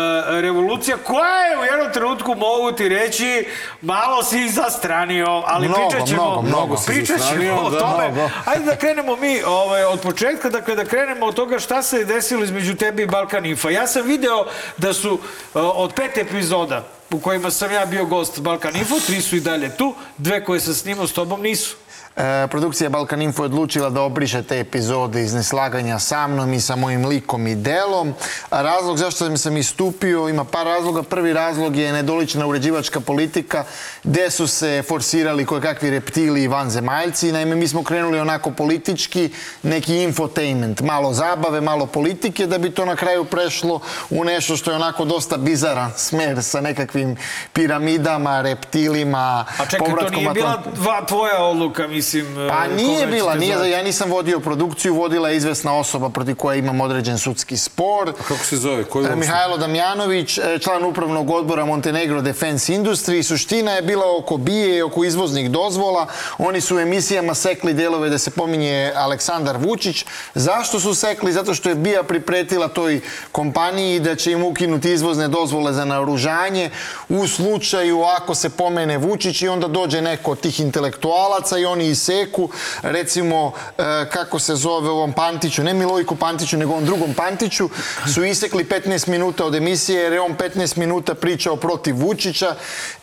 revolucija 0.89 0.97
koja 0.97 1.45
je 1.45 1.57
u 1.59 1.63
jednom 1.63 1.93
trenutku 1.93 2.35
mogu 2.35 2.71
ti 2.71 2.89
reći 2.89 3.47
malo 3.81 4.23
si 4.23 4.49
zastranio, 4.49 5.43
ali 5.45 5.67
Mnogo, 5.67 5.89
pričat 5.89 6.07
ćemo, 6.07 6.23
mnogo, 6.23 6.41
mnogo 6.41 6.75
pričat 6.87 7.21
ćemo 7.29 7.61
o 7.61 7.69
da. 7.69 7.79
tome. 7.79 8.11
Mnogo. 8.11 8.29
Ajde 8.45 8.65
da 8.65 8.75
krenemo 8.75 9.15
mi 9.15 9.41
ovaj, 9.43 9.83
od 9.83 10.01
početka, 10.01 10.49
dakle 10.49 10.75
da 10.75 10.85
krenemo 10.85 11.25
od 11.25 11.35
toga 11.35 11.59
šta 11.59 11.81
se 11.81 12.05
desilo 12.05 12.43
između 12.43 12.75
tebe 12.75 13.03
i 13.03 13.07
Balkan 13.07 13.45
Infa. 13.45 13.69
Ja 13.69 13.87
sam 13.87 14.07
video 14.07 14.45
da 14.77 14.93
su 14.93 15.13
uh, 15.13 15.19
od 15.53 15.93
pet 15.93 16.17
epizoda 16.17 16.83
u 17.11 17.19
kojima 17.19 17.51
sam 17.51 17.71
ja 17.71 17.85
bio 17.85 18.05
gost 18.05 18.39
Balkan 18.39 18.75
Info, 18.75 18.99
tri 18.99 19.21
su 19.21 19.35
i 19.35 19.39
dalje 19.39 19.77
tu, 19.77 19.95
dve 20.17 20.43
koje 20.43 20.59
sam 20.59 20.73
snimao 20.73 21.07
s 21.07 21.13
tobom 21.13 21.41
nisu. 21.41 21.75
E, 22.19 22.47
produkcija 22.47 22.89
Balkan 22.89 23.21
Info 23.21 23.43
je 23.43 23.45
odlučila 23.45 23.89
da 23.89 24.01
obriše 24.01 24.43
te 24.43 24.59
epizode 24.59 25.21
iz 25.21 25.33
neslaganja 25.33 25.99
sa 25.99 26.27
mnom 26.27 26.53
i 26.53 26.61
sa 26.61 26.75
mojim 26.75 27.05
likom 27.05 27.47
i 27.47 27.55
delom. 27.55 28.13
Razlog 28.51 28.97
zašto 28.97 29.37
sam 29.37 29.57
istupio, 29.57 30.29
ima 30.29 30.43
par 30.43 30.65
razloga. 30.65 31.03
Prvi 31.03 31.33
razlog 31.33 31.75
je 31.75 31.93
nedolična 31.93 32.47
uređivačka 32.47 32.99
politika 32.99 33.63
gde 34.03 34.31
su 34.31 34.47
se 34.47 34.83
forsirali 34.87 35.45
koje 35.45 35.61
kakvi 35.61 35.89
reptili 35.89 36.43
i 36.43 36.47
vanzemaljci. 36.47 37.31
Naime, 37.31 37.55
mi 37.55 37.67
smo 37.67 37.83
krenuli 37.83 38.19
onako 38.19 38.51
politički, 38.51 39.29
neki 39.63 40.03
infotainment, 40.03 40.81
malo 40.81 41.13
zabave, 41.13 41.61
malo 41.61 41.85
politike, 41.85 42.47
da 42.47 42.57
bi 42.57 42.71
to 42.71 42.85
na 42.85 42.95
kraju 42.95 43.25
prešlo 43.25 43.79
u 44.09 44.23
nešto 44.23 44.57
što 44.57 44.71
je 44.71 44.75
onako 44.75 45.05
dosta 45.05 45.37
bizaran 45.37 45.91
smer 45.97 46.43
sa 46.43 46.61
nekakvim 46.61 47.17
piramidama, 47.53 48.41
reptilima, 48.41 49.45
A 49.57 49.65
čekaj, 49.65 49.79
to 49.79 49.85
povratkom 49.85 50.19
nije 50.19 50.33
bila 50.33 50.63
dva, 50.75 51.05
tvoja 51.05 51.43
odluka, 51.43 51.87
mislim... 51.87 52.08
Pa 52.49 52.65
e, 52.65 52.75
nije 52.75 52.99
koga 52.99 53.11
bila, 53.11 53.35
nije, 53.35 53.55
zvati? 53.55 53.71
ja 53.71 53.83
nisam 53.83 54.11
vodio 54.11 54.39
produkciju, 54.39 54.95
vodila 54.95 55.29
je 55.29 55.37
izvesna 55.37 55.77
osoba 55.77 56.09
protiv 56.09 56.35
koje 56.35 56.59
imam 56.59 56.81
određen 56.81 57.17
sudski 57.17 57.57
spor. 57.57 58.13
Kako 58.27 58.43
se 58.43 58.57
zove? 58.57 58.83
Koji 58.83 59.05
E, 59.05 59.07
uopšte? 59.07 59.19
Mihajlo 59.19 59.57
Damjanović, 59.57 60.37
e, 60.37 60.59
član 60.59 60.85
upravnog 60.85 61.29
odbora 61.29 61.65
Montenegro 61.65 62.21
Defense 62.21 62.73
Industry. 62.73 63.23
Suština 63.23 63.71
je 63.71 63.81
bila 63.81 64.17
oko 64.17 64.37
bije 64.37 64.77
i 64.77 64.81
oko 64.81 65.03
izvoznih 65.03 65.51
dozvola. 65.51 66.07
Oni 66.37 66.61
su 66.61 66.75
u 66.75 66.79
emisijama 66.79 67.33
sekli 67.33 67.73
delove 67.73 68.09
da 68.09 68.17
se 68.17 68.31
pominje 68.31 68.91
Aleksandar 68.95 69.57
Vučić. 69.57 70.05
Zašto 70.35 70.79
su 70.79 70.95
sekli? 70.95 71.33
Zato 71.33 71.53
što 71.53 71.69
je 71.69 71.75
bija 71.75 72.03
pripretila 72.03 72.67
toj 72.67 73.01
kompaniji 73.31 73.99
da 73.99 74.15
će 74.15 74.31
im 74.31 74.43
ukinuti 74.43 74.91
izvozne 74.91 75.27
dozvole 75.27 75.73
za 75.73 75.85
naoružanje 75.85 76.69
u 77.09 77.27
slučaju 77.27 78.03
ako 78.03 78.35
se 78.35 78.49
pomene 78.49 78.97
Vučić 78.97 79.41
i 79.41 79.47
onda 79.47 79.67
dođe 79.67 80.01
neko 80.01 80.31
od 80.31 80.39
tih 80.39 80.59
intelektualaca 80.59 81.57
i 81.57 81.65
oni 81.65 81.95
iseku, 81.99 82.49
recimo, 82.81 83.51
e, 83.77 83.83
kako 84.11 84.39
se 84.39 84.55
zove 84.55 84.89
ovom 84.89 85.13
Pantiću, 85.13 85.63
ne 85.63 85.73
Milojku 85.73 86.15
Pantiću, 86.15 86.57
nego 86.57 86.71
ovom 86.71 86.85
drugom 86.85 87.13
Pantiću, 87.13 87.69
su 88.13 88.23
isekli 88.23 88.63
15 88.63 89.07
minuta 89.07 89.45
od 89.45 89.55
emisije 89.55 90.03
jer 90.03 90.13
je 90.13 90.21
on 90.21 90.37
15 90.37 90.77
minuta 90.77 91.15
pričao 91.15 91.55
protiv 91.55 91.95
Vučića 91.95 92.55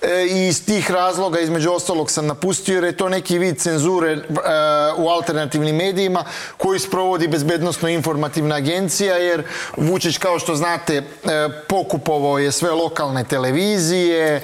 e, 0.03 0.27
i 0.31 0.47
iz 0.49 0.65
tih 0.65 0.91
razloga, 0.91 1.41
između 1.41 1.71
ostalog, 1.71 2.11
sam 2.11 2.27
napustio 2.27 2.75
jer 2.75 2.85
je 2.85 2.97
to 2.97 3.09
neki 3.09 3.39
vid 3.39 3.59
cenzure 3.59 4.13
e, 4.13 4.21
u 4.97 5.09
alternativnim 5.09 5.77
medijima 5.77 6.25
koji 6.57 6.79
sprovodi 6.79 7.29
bezbednostno 7.29 7.89
informativna 7.89 8.55
agencija 8.55 9.17
jer 9.17 9.43
Vučić, 9.77 10.19
kao 10.19 10.39
što 10.39 10.55
znate, 10.55 11.03
pokupovao 11.69 12.39
je 12.39 12.53
sve 12.53 12.71
lokalne 12.71 13.25
televizije, 13.25 14.43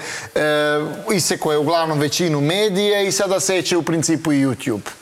isekao 1.15 1.53
je 1.53 1.59
uglavnom 1.59 1.99
većinu 1.99 2.41
medija 2.41 3.01
i 3.01 3.13
sada 3.13 3.41
seće 3.41 3.77
u 3.77 3.83
principu 3.83 4.32
YouTube. 4.33 5.02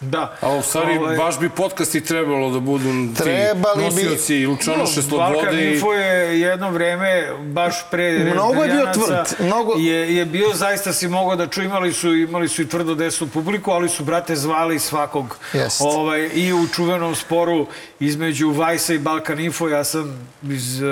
Da. 0.00 0.36
A 0.40 0.52
u 0.52 0.62
stvari, 0.62 0.98
Ovaj, 0.98 1.16
baš 1.16 1.38
bi 1.38 1.48
podcasti 1.48 2.00
trebalo 2.00 2.50
da 2.50 2.60
budu 2.60 2.84
ti 2.84 3.22
Trebali 3.22 3.84
bi- 3.96 4.02
nosioci 4.02 4.34
i 4.34 4.46
lučanoše 4.46 5.00
Balkan 5.10 5.32
slobode 5.32 5.64
i... 5.64 5.74
Info 5.74 5.92
je 5.92 6.40
jedno 6.40 6.70
vreme, 6.70 7.26
baš 7.40 7.74
pre 7.90 8.30
Mnogo 8.34 8.62
je 8.62 8.72
bio 8.72 8.86
tvrd, 8.94 9.46
mnogo- 9.46 9.74
Je, 9.78 10.16
je 10.16 10.24
bio, 10.24 10.48
zaista 10.54 10.92
si 10.92 11.08
mogao 11.08 11.36
da 11.36 11.46
ču, 11.46 11.62
imali 11.62 11.92
su, 11.92 12.14
imali 12.14 12.48
su 12.48 12.62
i 12.62 12.68
tvrdo 12.68 12.94
desnu 12.94 13.26
publiku, 13.26 13.70
ali 13.70 13.88
su, 13.88 14.04
brate, 14.04 14.36
zvali 14.36 14.78
svakog. 14.78 15.36
Jest. 15.52 15.80
Ovaj, 15.80 16.30
I 16.34 16.52
u 16.52 16.66
čuvenom 16.68 17.14
sporu 17.14 17.66
između 18.00 18.50
Vajsa 18.50 18.94
i 18.94 18.98
Balkan 18.98 19.40
Info, 19.40 19.68
ja 19.68 19.84
sam 19.84 20.28
iz 20.42 20.80
uh, 20.80 20.88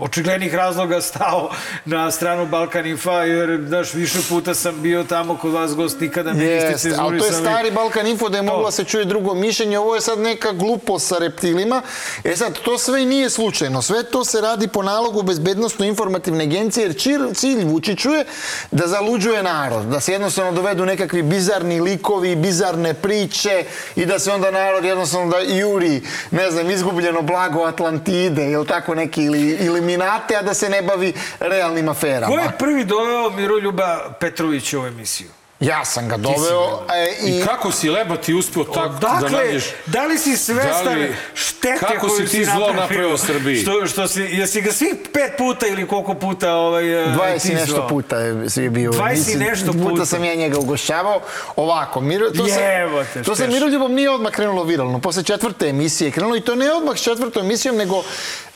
očiglednih 0.00 0.54
razloga 0.54 1.00
stao 1.00 1.50
na 1.84 2.10
stranu 2.10 2.46
Balkan 2.46 2.86
Infa, 2.86 3.12
jer, 3.12 3.58
daš, 3.58 3.94
više 3.94 4.18
puta 4.28 4.54
sam 4.54 4.82
bio 4.82 5.04
tamo 5.04 5.36
kod 5.36 5.52
vas 5.52 5.74
gost, 5.74 6.00
nikada 6.00 6.32
me 6.32 6.38
niste 6.38 6.66
Jeste, 6.66 6.92
ali 6.98 7.18
to 7.18 7.26
je 7.26 7.32
stari 7.32 7.70
Balkan 7.70 8.06
Info 8.06 8.28
da 8.36 8.42
je 8.42 8.56
mogla 8.56 8.70
se 8.70 8.84
čuje 8.84 9.04
drugo 9.04 9.34
mišljenje. 9.34 9.78
Ovo 9.78 9.94
je 9.94 10.00
sad 10.00 10.18
neka 10.18 10.52
glupost 10.52 11.08
sa 11.08 11.18
reptilima. 11.18 11.82
E 12.24 12.36
sad, 12.36 12.58
to 12.58 12.78
sve 12.78 13.04
nije 13.04 13.30
slučajno. 13.30 13.82
Sve 13.82 14.02
to 14.02 14.24
se 14.24 14.40
radi 14.40 14.68
po 14.68 14.82
nalogu 14.82 15.22
bezbednostno-informativne 15.22 16.44
agencije, 16.44 16.82
jer 16.84 16.94
čir- 16.94 17.34
cilj 17.34 17.64
Vučiću 17.64 18.10
je 18.10 18.24
da 18.70 18.86
zaluđuje 18.86 19.42
narod, 19.42 19.84
da 19.86 20.00
se 20.00 20.12
jednostavno 20.12 20.52
dovedu 20.52 20.86
nekakvi 20.86 21.22
bizarni 21.22 21.80
likovi, 21.80 22.36
bizarne 22.36 22.94
priče 22.94 23.64
i 23.96 24.06
da 24.06 24.18
se 24.18 24.32
onda 24.32 24.50
narod 24.50 24.84
jednostavno 24.84 25.30
da 25.30 25.38
juri, 25.38 26.02
ne 26.30 26.50
znam, 26.50 26.70
izgubljeno 26.70 27.22
blago 27.22 27.64
Atlantide 27.64 28.50
ili 28.50 28.66
tako 28.66 28.94
neki 28.94 29.24
ili 29.24 29.56
Illuminate, 29.60 30.36
a 30.36 30.42
da 30.42 30.54
se 30.54 30.68
ne 30.68 30.82
bavi 30.82 31.12
realnim 31.40 31.88
aferama. 31.88 32.36
Ko 32.36 32.42
je 32.42 32.58
prvi 32.58 32.84
doveo 32.84 33.30
Miroljuba 33.30 34.16
Petrovića 34.20 34.80
u 34.80 34.86
emisiju? 34.86 35.35
Ja 35.60 35.84
sam 35.84 36.08
ga 36.08 36.16
doveo 36.16 36.82
e, 36.94 37.28
I 37.28 37.44
kako 37.44 37.72
si 37.72 37.88
lebati 37.90 38.34
uspeo 38.34 38.64
tako 38.64 38.88
da 39.00 39.20
nađeš... 39.30 39.64
da 39.86 40.06
li 40.06 40.18
si 40.18 40.36
svestan 40.36 40.84
Da 40.84 40.90
li- 40.90 41.14
štete 41.34 41.78
kako 41.80 42.08
koju 42.08 42.26
si 42.28 42.36
ti 42.36 42.44
zlo 42.44 42.72
napravio 42.72 43.18
Srbiji? 43.18 43.62
Što, 43.62 43.86
što 43.86 44.08
si, 44.08 44.20
jesi 44.20 44.60
ga 44.60 44.72
svih 44.72 44.94
pet 45.12 45.32
puta 45.38 45.66
ili 45.66 45.86
koliko 45.86 46.14
puta 46.14 46.54
ovaj, 46.54 47.04
e, 47.04 47.06
20 47.06 47.36
i 47.36 47.40
tizvao? 47.40 47.60
nešto 47.60 47.88
puta 47.88 48.18
je 48.18 48.50
svi 48.50 48.68
bio. 48.68 48.92
20 48.92 49.34
i 49.34 49.36
nešto 49.36 49.72
puta. 49.72 50.06
sam 50.06 50.24
ja 50.24 50.34
njega 50.34 50.58
ugošćavao. 50.58 51.20
Ovako, 51.56 52.00
Miro, 52.00 52.30
to, 52.30 52.46
se, 52.46 53.22
to 53.24 53.36
se. 53.36 53.48
Miroljubom 53.48 53.94
nije 53.94 54.10
odmah 54.10 54.32
krenulo 54.32 54.64
viralno. 54.64 55.00
Posle 55.00 55.22
četvrte 55.22 55.68
emisije 55.68 56.08
je 56.08 56.12
krenulo 56.12 56.36
i 56.36 56.40
to 56.40 56.54
ne 56.54 56.72
odmah 56.72 56.96
s 56.96 57.02
četvrtom 57.02 57.44
emisijom, 57.44 57.76
nego 57.76 58.02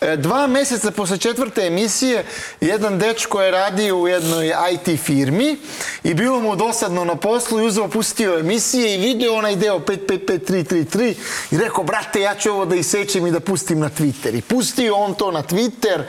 e, 0.01 0.17
dva 0.17 0.47
meseca 0.47 0.91
posle 0.91 1.19
četvrte 1.19 1.67
emisije 1.67 2.25
jedan 2.61 2.99
dečko 2.99 3.43
je 3.43 3.51
radio 3.51 3.97
u 3.97 4.09
jednoj 4.09 4.53
IT 4.73 5.01
firmi 5.01 5.57
i 6.05 6.15
bilo 6.15 6.41
mu 6.41 6.51
dosadno 6.91 7.05
na 7.05 7.17
poslu 7.17 7.61
i 7.61 7.67
uzeo, 7.67 7.89
pustio 7.89 8.39
emisije 8.39 8.95
i 8.95 8.99
video 8.99 9.35
onaj 9.35 9.57
deo 9.57 9.79
555333 9.79 11.15
i 11.51 11.59
rekao, 11.59 11.85
brate, 11.85 12.21
ja 12.21 12.35
ću 12.35 12.51
ovo 12.51 12.65
da 12.65 12.77
isečem 12.77 13.27
i 13.27 13.31
da 13.31 13.41
pustim 13.41 13.79
na 13.79 13.91
Twitter. 13.91 14.39
I 14.39 14.43
pustio 14.43 14.95
on 14.97 15.15
to 15.15 15.31
na 15.31 15.43
Twitter 15.43 16.03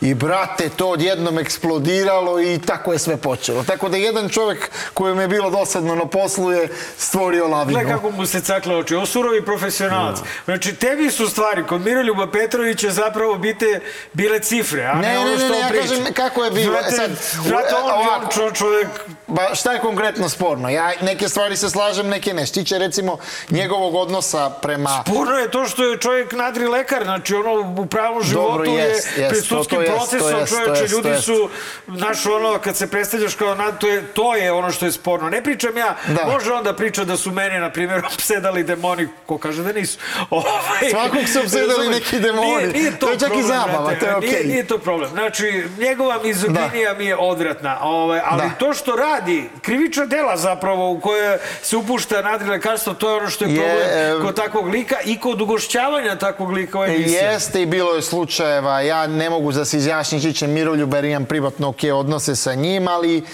I 0.00 0.14
brate, 0.14 0.68
to 0.68 0.88
odjednom 0.88 1.38
eksplodiralo 1.38 2.40
i 2.40 2.58
tako 2.58 2.92
je 2.92 2.98
sve 2.98 3.16
počelo. 3.16 3.62
Tako 3.62 3.88
da 3.88 3.96
jedan 3.96 4.28
čovjek 4.28 4.70
kojem 4.94 5.20
je 5.20 5.28
bilo 5.28 5.50
dosadno 5.50 5.94
na 5.94 6.06
poslu 6.06 6.52
je 6.52 6.68
stvorio 6.98 7.46
lavinu. 7.46 7.80
Gle 7.80 7.88
kako 7.88 8.10
mu 8.10 8.26
se 8.26 8.40
cakle 8.40 8.76
oči. 8.76 8.94
Ovo 8.94 9.06
surovi 9.06 9.44
profesionalac. 9.44 10.18
Znači, 10.44 10.74
tebi 10.74 11.10
su 11.10 11.28
stvari 11.28 11.64
kod 11.64 11.80
Miroljuba 11.80 12.26
Petrovića 12.26 12.90
zapravo 12.90 13.34
bite, 13.34 13.80
bile 14.12 14.40
cifre, 14.40 14.84
a 14.84 14.94
ne, 14.94 15.08
Ne, 15.08 15.18
ono 15.18 15.30
ne, 15.30 15.36
što 15.36 15.48
ne, 15.48 15.54
on 15.54 15.60
ja 15.60 15.68
priča. 15.68 15.82
kažem 15.88 16.12
kako 16.14 16.44
je 16.44 16.50
bilo. 16.50 16.72
Znate, 16.72 16.90
sad, 16.90 17.10
znate, 17.42 17.74
on, 17.74 17.90
ovako. 17.90 18.24
on 18.24 18.30
čo, 18.30 18.50
čovjek... 18.52 18.88
Ba, 19.26 19.54
šta 19.54 19.72
je 19.72 19.80
konkretno 19.80 20.28
sporno? 20.28 20.68
Ja 20.68 20.92
neke 21.02 21.28
stvari 21.28 21.56
se 21.56 21.70
slažem, 21.70 22.08
neke 22.08 22.34
ne. 22.34 22.46
Štiće 22.46 22.78
recimo 22.78 23.18
njegovog 23.50 23.94
odnosa 23.94 24.50
prema... 24.52 25.02
Porno 25.06 25.32
je 25.32 25.50
to 25.50 25.66
što 25.66 25.84
je 25.84 25.98
čovjek 25.98 26.32
nadri 26.32 26.66
lekar, 26.66 27.04
znači 27.04 27.34
ono 27.34 27.52
u 27.78 27.86
pravom 27.86 28.22
životu 28.22 28.48
Dobro, 28.48 28.64
jest, 28.64 29.08
je 29.08 29.22
jest, 29.22 29.30
pred 29.30 29.42
to- 29.42 29.64
to 29.64 29.80
jest, 29.80 29.87
to 29.87 29.87
procesom 29.88 30.46
to 30.66 30.86
ljudi 30.86 31.08
jest. 31.08 31.24
su, 31.24 31.48
znaš 31.88 32.26
ono, 32.26 32.58
kad 32.58 32.76
se 32.76 32.86
predstavljaš 32.86 33.34
kao 33.34 33.54
nad, 33.54 33.78
to 33.78 33.88
je, 33.88 34.02
to 34.04 34.36
je 34.36 34.52
ono 34.52 34.70
što 34.70 34.86
je 34.86 34.92
sporno. 34.92 35.30
Ne 35.30 35.42
pričam 35.42 35.76
ja, 35.76 35.96
Da. 36.06 36.24
može 36.26 36.52
on 36.52 36.64
da 36.64 36.72
priča 36.72 37.04
da 37.04 37.16
su 37.16 37.30
mene, 37.30 37.60
na 37.60 37.70
primjer, 37.70 38.02
opsedali 38.14 38.64
demoni, 38.64 39.08
ko 39.26 39.38
kaže 39.38 39.62
da 39.62 39.72
nisu. 39.72 39.98
Ovaj, 40.30 40.90
Svakog 40.90 41.20
su 41.26 41.38
razumeš? 41.38 41.88
neki 41.90 42.20
demoni. 42.20 42.48
Nije, 42.48 42.66
nije 42.68 42.90
to, 42.92 43.06
To 43.06 43.12
je 43.12 43.18
čak 43.18 43.28
i 43.28 43.32
problem, 43.32 43.46
zabava, 43.48 43.86
brate, 43.86 44.00
to 44.00 44.06
je 44.06 44.16
Nije, 44.20 44.30
okej. 44.30 44.44
nije 44.44 44.66
to 44.66 44.78
problem. 44.78 45.10
Znači, 45.10 45.64
njegova 45.78 46.18
mizoginija 46.18 46.94
mi 46.94 47.04
je 47.04 47.16
odvratna, 47.16 47.78
ovaj, 47.82 48.20
ali 48.24 48.42
Da. 48.42 48.50
to 48.50 48.72
što 48.72 48.92
radi, 48.92 49.50
krivična 49.62 50.06
dela 50.06 50.36
zapravo 50.36 50.90
u 50.90 51.00
koje 51.00 51.38
se 51.62 51.76
upušta 51.76 52.22
nadri 52.22 52.48
lekarstvo, 52.48 52.94
to 52.94 53.10
je 53.10 53.16
ono 53.16 53.30
što 53.30 53.44
je 53.44 53.50
Je, 53.50 53.56
problem 53.56 54.16
em, 54.16 54.22
kod 54.22 54.36
takvog 54.36 54.68
lika 54.68 54.96
i 55.04 55.20
kod 55.20 55.40
ugošćavanja 55.40 56.16
takvog 56.16 56.50
lika 56.50 56.80
u 56.80 56.84
emisiji. 56.84 57.12
Jeste 57.14 57.62
i 57.62 57.66
bilo 57.66 57.94
je 57.94 58.02
slučajeva, 58.02 58.80
ja 58.80 59.06
ne 59.06 59.30
mogu 59.30 59.52
da 59.52 59.64
se 59.64 59.77
izjašnjim 59.78 60.20
Čiće 60.20 60.46
Miroljub 60.46 60.94
imam 61.04 61.24
privatno 61.24 61.68
ok 61.68 61.78
odnose 61.94 62.36
sa 62.36 62.54
njim, 62.54 62.88
ali 62.88 63.24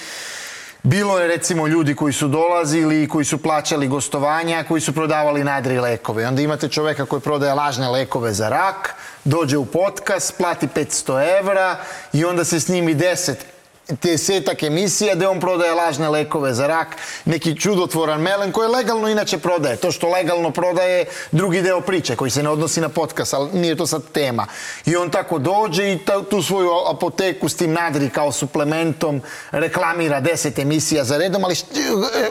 bilo 0.82 1.18
je 1.18 1.28
recimo 1.28 1.66
ljudi 1.66 1.94
koji 1.94 2.12
su 2.12 2.28
dolazili 2.28 3.02
i 3.02 3.08
koji 3.08 3.24
su 3.24 3.38
plaćali 3.38 3.88
gostovanja, 3.88 4.64
koji 4.68 4.80
su 4.80 4.92
prodavali 4.92 5.44
nadri 5.44 5.78
lekove. 5.80 6.26
Onda 6.26 6.42
imate 6.42 6.68
čoveka 6.68 7.06
koji 7.06 7.20
prodaje 7.20 7.54
lažne 7.54 7.88
lekove 7.88 8.32
za 8.32 8.48
rak, 8.48 8.94
dođe 9.24 9.56
u 9.56 9.64
podcast, 9.64 10.36
plati 10.38 10.66
500 10.66 11.38
evra 11.38 11.76
i 12.12 12.24
onda 12.24 12.44
se 12.44 12.60
snimi 12.60 12.94
10 12.94 13.34
desetak 13.88 14.62
emisija 14.62 15.14
gde 15.14 15.28
on 15.28 15.40
prodaje 15.40 15.74
lažne 15.74 16.08
lekove 16.08 16.54
za 16.54 16.66
rak, 16.66 16.96
neki 17.24 17.60
čudotvoran 17.60 18.20
melen 18.20 18.52
koji 18.52 18.68
legalno 18.68 19.08
inače 19.08 19.38
prodaje. 19.38 19.76
To 19.76 19.92
što 19.92 20.10
legalno 20.10 20.50
prodaje 20.50 21.04
drugi 21.32 21.62
deo 21.62 21.80
priče 21.80 22.16
koji 22.16 22.30
se 22.30 22.42
ne 22.42 22.48
odnosi 22.48 22.80
na 22.80 22.88
podcast, 22.88 23.34
ali 23.34 23.50
nije 23.52 23.76
to 23.76 23.86
sad 23.86 24.02
tema. 24.12 24.46
I 24.86 24.96
on 24.96 25.10
tako 25.10 25.38
dođe 25.38 25.92
i 25.92 25.98
ta, 25.98 26.22
tu 26.22 26.42
svoju 26.42 26.70
apoteku 26.90 27.48
s 27.48 27.56
tim 27.56 27.72
nadri 27.72 28.10
kao 28.10 28.32
suplementom 28.32 29.22
reklamira 29.50 30.20
deset 30.20 30.58
emisija 30.58 31.04
za 31.04 31.18
redom, 31.18 31.44
ali 31.44 31.54
št, 31.54 31.66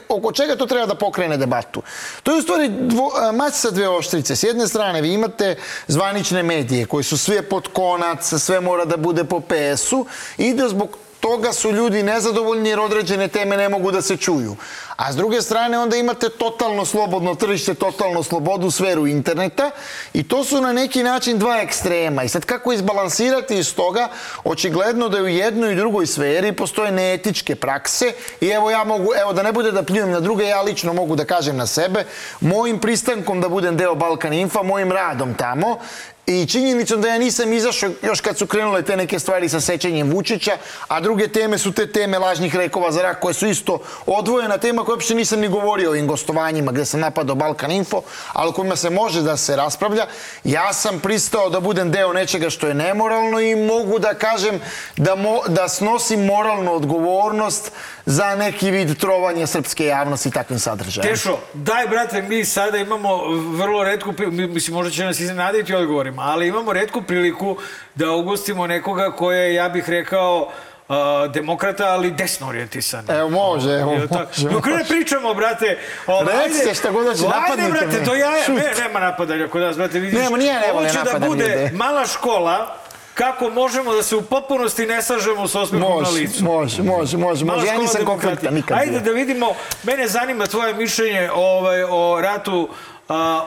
oko 0.10 0.32
čega 0.32 0.56
to 0.56 0.66
treba 0.66 0.86
da 0.86 0.96
pokrene 0.96 1.38
debatu? 1.38 1.82
To 2.24 2.32
je 2.32 2.40
u 2.40 2.42
stvari 2.42 2.70
dvo, 2.70 3.12
mać 3.34 3.54
sa 3.54 3.72
dve 3.72 3.90
oštrice. 3.90 4.36
S 4.36 4.44
jedne 4.44 4.68
strane 4.68 5.02
vi 5.02 5.14
imate 5.14 5.56
zvanične 5.88 6.44
medije 6.44 6.86
koji 6.86 7.04
su 7.04 7.18
sve 7.18 7.42
pod 7.42 7.68
konac, 7.68 8.34
sve 8.34 8.62
mora 8.62 8.86
da 8.86 8.98
bude 8.98 9.24
po 9.24 9.40
PS-u 9.40 10.06
i 10.38 10.54
da 10.54 10.70
zbog 10.70 10.98
toga 11.24 11.54
su 11.54 11.72
ljudi 11.72 12.04
nezadovoljni 12.04 12.70
jer 12.70 12.80
određene 12.80 13.28
teme 13.28 13.58
ne 13.58 13.70
mogu 13.70 13.92
da 13.92 14.02
se 14.02 14.18
čuju. 14.18 14.56
A 14.96 15.14
s 15.14 15.16
druge 15.16 15.42
strane 15.42 15.80
onda 15.80 15.96
imate 15.96 16.30
totalno 16.30 16.86
slobodno 16.86 17.36
tržište, 17.36 17.74
totalno 17.74 18.24
slobodu 18.24 18.72
sferu 18.72 19.08
interneta 19.08 19.72
i 20.14 20.24
to 20.28 20.44
su 20.44 20.62
na 20.62 20.74
neki 20.74 21.04
način 21.04 21.40
dva 21.40 21.62
ekstrema. 21.62 22.24
I 22.24 22.30
sad 22.30 22.46
kako 22.46 22.74
izbalansirati 22.74 23.58
iz 23.58 23.76
toga, 23.76 24.10
očigledno 24.44 25.10
da 25.10 25.22
u 25.22 25.28
jednoj 25.28 25.74
i 25.74 25.76
drugoj 25.76 26.08
sferi 26.08 26.52
postoje 26.52 26.92
neetičke 26.92 27.56
prakse 27.56 28.14
i 28.42 28.48
evo 28.48 28.72
ja 28.72 28.84
mogu, 28.84 29.08
evo 29.22 29.34
da 29.34 29.44
ne 29.44 29.52
bude 29.52 29.72
da 29.72 29.84
pljujem 29.84 30.12
na 30.12 30.20
druge, 30.20 30.46
ja 30.46 30.62
lično 30.62 30.94
mogu 30.94 31.16
da 31.16 31.26
kažem 31.26 31.58
na 31.58 31.68
sebe, 31.68 32.06
mojim 32.42 32.80
pristankom 32.80 33.42
da 33.42 33.50
budem 33.50 33.78
deo 33.78 33.96
Balkan 33.96 34.34
Infa, 34.34 34.64
mojim 34.64 34.92
radom 34.92 35.34
tamo, 35.34 35.80
I 36.28 36.46
činjenicom 36.46 37.02
da 37.02 37.08
ja 37.08 37.18
nisam 37.18 37.54
izašao 37.54 37.90
još 38.02 38.22
kad 38.22 38.38
su 38.38 38.48
krenule 38.48 38.82
te 38.82 38.98
neke 38.98 39.20
stvari 39.20 39.50
sa 39.50 39.62
sećanjem 39.62 40.12
Vučića, 40.12 40.52
a 40.88 41.00
druge 41.00 41.28
teme 41.28 41.58
su 41.58 41.72
te 41.72 41.92
teme 41.92 42.20
lažnih 42.20 42.56
rekova 42.56 42.92
za 42.92 43.02
rak 43.02 43.20
koje 43.20 43.34
su 43.34 43.48
isto 43.48 43.80
odvojena 44.06 44.58
tema 44.58 44.84
koje 44.84 44.94
uopšte 44.94 45.16
nisam 45.16 45.40
ni 45.40 45.48
govorio 45.48 45.90
o 45.90 45.92
ovim 45.92 46.08
gostovanjima 46.08 46.72
gde 46.72 46.86
sam 46.86 47.00
napadao 47.00 47.36
Balkan 47.36 47.72
Info, 47.72 48.02
ali 48.34 48.50
u 48.50 48.54
kojima 48.54 48.76
se 48.76 48.90
može 48.90 49.22
da 49.22 49.38
se 49.38 49.56
raspravlja. 49.56 50.06
Ja 50.44 50.74
sam 50.74 51.00
pristao 51.00 51.50
da 51.50 51.60
budem 51.60 51.92
deo 51.92 52.14
nečega 52.14 52.50
što 52.50 52.68
je 52.68 52.74
nemoralno 52.74 53.40
i 53.40 53.56
mogu 53.56 54.00
da 54.00 54.14
kažem 54.14 54.60
da, 54.98 55.16
mo, 55.16 55.42
da 55.48 55.70
snosim 55.70 56.26
moralnu 56.26 56.74
odgovornost 56.74 57.72
za 58.06 58.36
neki 58.36 58.72
vid 58.72 58.98
trovanja 58.98 59.48
srpske 59.48 59.86
javnosti 59.86 60.32
takvim 60.32 60.60
sadržajem. 60.60 61.10
Tešo, 61.10 61.40
daj 61.54 61.88
brate, 61.88 62.22
mi 62.22 62.46
sada 62.46 62.78
imamo 62.78 63.28
vrlo 63.58 63.84
redku, 63.84 64.14
mislim 64.32 64.76
možda 64.76 64.92
će 64.92 65.06
nas 65.06 65.20
iznenaditi 65.20 65.76
odgovorima, 65.76 66.13
ali 66.20 66.48
imamo 66.48 66.74
redku 66.74 67.02
priliku 67.02 67.58
da 67.96 68.12
ugostimo 68.12 68.68
nekoga 68.68 69.12
ko 69.12 69.32
je, 69.32 69.54
ja 69.54 69.70
bih 69.70 69.90
rekao, 69.90 70.48
uh, 70.88 70.96
demokrata, 71.34 71.86
ali 71.88 72.12
desno 72.12 72.48
orijentisan. 72.48 73.06
Evo 73.10 73.30
može, 73.30 73.70
evo 73.72 73.94
može. 73.94 74.08
tako? 74.08 74.32
Dok 74.52 74.66
ne 74.66 74.84
pričamo, 74.90 75.34
brate... 75.34 75.78
Ovaj, 76.08 76.36
Recite 76.48 76.74
šta 76.74 76.92
god 76.92 77.08
hoće, 77.08 77.26
Ajde, 77.26 77.40
napadnite 77.40 77.72
brate, 77.72 78.00
me. 78.00 78.06
to 78.06 78.16
ja, 78.16 78.32
ne, 78.32 78.72
nema 78.84 79.00
napadanja 79.00 79.48
kod 79.48 79.62
nas, 79.62 79.78
brate, 79.78 80.00
vidiš. 80.00 80.20
Nema, 80.20 80.38
nije, 80.38 80.54
ne 80.54 80.72
Ovo 80.72 80.74
vole 80.74 80.90
će 80.90 80.98
da 81.20 81.28
bude 81.28 81.44
ljude. 81.44 81.72
mala 81.74 82.06
škola 82.06 82.78
kako 83.14 83.50
možemo 83.50 83.94
da 83.94 84.04
se 84.04 84.16
u 84.16 84.22
potpunosti 84.22 84.86
ne 84.86 85.02
sažemo 85.02 85.48
s 85.48 85.56
osmehom 85.56 86.04
na 86.04 86.10
licu. 86.10 86.44
može, 86.44 86.84
može, 86.84 87.18
može, 87.18 87.46
može. 87.46 87.68
Ja 87.68 87.78
nisam 87.78 88.06
konflikta 88.06 88.52
nikad. 88.52 88.78
Ajde 88.78 89.00
da 89.00 89.12
vidimo, 89.12 89.48
mene 89.84 90.08
zanima 90.08 90.48
tvoje 90.48 90.74
mišljenje 90.74 91.30
ovaj, 91.34 91.84
o 91.84 92.22
ratu, 92.22 92.70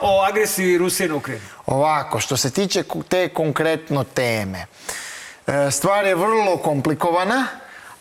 o 0.01 0.23
agresiji 0.29 0.77
Rusije 0.77 1.09
na 1.09 1.15
Ukrajinu. 1.15 1.45
Ovako, 1.65 2.19
što 2.19 2.37
se 2.37 2.51
tiče 2.51 2.83
te 3.09 3.29
konkretno 3.29 4.03
teme, 4.03 4.65
e, 5.47 5.71
stvar 5.71 6.05
je 6.05 6.15
vrlo 6.15 6.57
komplikovana, 6.57 7.47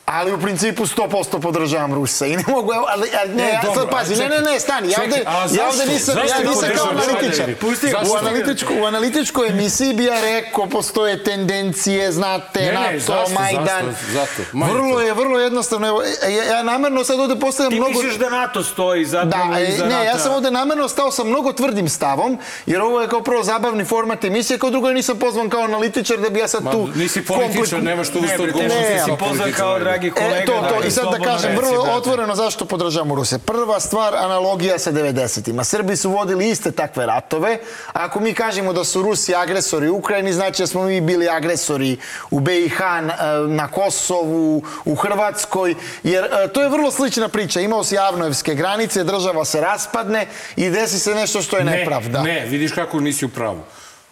ali 0.06 0.32
u 0.32 0.40
principu 0.40 0.86
100% 0.86 1.40
podržavam 1.40 1.94
Rusa. 1.94 2.26
I 2.26 2.36
ne 2.36 2.44
mogu, 2.48 2.72
ali, 2.86 3.08
ali 3.16 3.34
ne, 3.34 3.42
E, 3.42 3.48
ja 3.48 3.60
dobro, 3.64 3.80
sad 3.80 3.90
pazi, 3.90 4.16
ne, 4.16 4.28
ne, 4.28 4.40
ne, 4.42 4.60
stani, 4.60 4.90
ja 4.90 4.98
ovde, 5.02 5.22
ja 5.52 5.68
ovde 5.68 5.86
nisam, 5.86 6.14
Zašto 6.14 6.28
ja 6.32 6.48
nisam 6.48 6.68
kao 6.76 6.88
analitičar. 6.90 7.54
Pusti 7.56 7.86
U, 7.86 8.16
analitičku, 8.16 8.72
u 8.74 8.84
analitičkoj 8.84 9.48
emisiji 9.48 9.94
bi 9.94 10.04
ja 10.04 10.20
rekao, 10.22 10.66
postoje 10.66 11.24
tendencije, 11.24 12.12
znate, 12.12 12.60
Ne, 12.60 12.66
ne, 12.66 12.72
NATO, 12.72 12.98
zašto, 12.98 13.34
Majdan. 13.34 13.64
zašto, 13.86 14.12
zašto? 14.12 14.42
Majdan. 14.52 14.76
Vrlo 14.76 15.00
je, 15.00 15.14
vrlo 15.14 15.38
jednostavno, 15.40 15.88
evo, 15.88 16.02
e, 16.22 16.32
ja, 16.32 16.44
ja 16.46 16.62
namerno 16.62 17.04
sad 17.04 17.20
ovde 17.20 17.36
postavljam 17.36 17.70
Ti 17.70 17.76
mnogo... 17.76 17.92
misliš 17.92 18.14
da 18.14 18.30
NATO 18.30 18.62
stoji 18.64 19.04
zapravo 19.06 19.52
Da, 19.52 19.60
e, 19.60 19.64
iza 19.64 19.84
ne, 19.86 19.94
ja 19.94 20.04
NATO-a? 20.04 20.18
sam 20.18 20.32
ovde 20.32 20.50
namerno 20.50 20.88
stao 20.88 21.10
sa 21.10 21.24
mnogo 21.24 21.52
tvrdim 21.52 21.88
stavom, 21.88 22.38
jer 22.66 22.80
ovo 22.80 23.00
je 23.00 23.08
kao 23.08 23.22
prvo 23.22 23.42
zabavni 23.44 23.84
format 23.84 24.24
emisije, 24.24 24.58
kao 24.58 24.70
drugo 24.70 24.88
ja 24.88 24.94
nisam 24.94 25.18
pozvan 25.18 25.48
kao 25.48 25.60
analitičar 25.62 26.16
da 26.18 26.30
bi 26.30 26.38
ja 26.38 26.48
sad 26.48 26.64
Ma, 26.64 26.70
tu... 26.70 26.88
nisi 26.94 27.24
političar, 27.24 27.56
kompliku- 27.56 27.80
nemaš 27.80 28.08
tu 28.08 28.14
Ne, 28.14 28.20
vrstu 28.22 28.36
bre, 28.36 28.46
teško 28.46 28.58
odgovornosti. 28.58 28.92
ti 28.94 29.00
si 29.00 29.10
Ne, 29.10 29.18
pozvan 29.18 29.52
kao. 29.52 29.78
Dragi 29.96 30.10
kolega. 30.10 30.42
E, 30.42 30.44
to, 30.44 30.52
to, 30.68 30.86
i 30.86 30.90
sad 30.90 31.04
da 31.10 31.24
kažem, 31.24 31.50
reci, 31.50 31.62
vrlo 31.62 31.82
brate. 31.82 31.96
otvoreno 31.96 32.34
zašto 32.34 32.64
podržavamo 32.64 33.14
Ruse. 33.14 33.38
Prva 33.38 33.80
stvar, 33.80 34.14
analogija 34.14 34.78
sa 34.78 34.92
90-ima. 34.92 35.64
Srbi 35.64 35.96
su 35.96 36.10
vodili 36.10 36.50
iste 36.50 36.70
takve 36.70 37.06
ratove. 37.06 37.58
Ako 37.92 38.20
mi 38.20 38.34
kažemo 38.34 38.72
da 38.72 38.84
su 38.84 39.02
Rusi 39.02 39.34
agresori 39.34 39.88
u 39.88 39.96
Ukrajini, 39.96 40.32
znači 40.32 40.62
da 40.62 40.66
smo 40.66 40.82
mi 40.82 41.00
bili 41.00 41.28
agresori 41.28 41.96
u 42.30 42.40
BiH, 42.40 42.80
na, 42.80 43.16
na 43.48 43.68
Kosovu, 43.68 44.62
u 44.84 44.94
Hrvatskoj, 44.94 45.74
jer 46.02 46.24
e, 46.24 46.48
to 46.48 46.62
je 46.62 46.68
vrlo 46.68 46.90
slična 46.90 47.28
priča. 47.28 47.60
Imao 47.60 47.84
si 47.84 47.94
javnoevske 47.94 48.54
granice, 48.54 49.04
država 49.04 49.44
se 49.44 49.60
raspadne 49.60 50.26
i 50.56 50.70
desi 50.70 50.98
se 50.98 51.14
nešto 51.14 51.42
što 51.42 51.56
je 51.56 51.64
nepravda. 51.64 52.22
Ne, 52.22 52.46
vidiš 52.46 52.72
kako 52.72 53.00
nisi 53.00 53.24
u 53.24 53.28
pravu. 53.28 53.60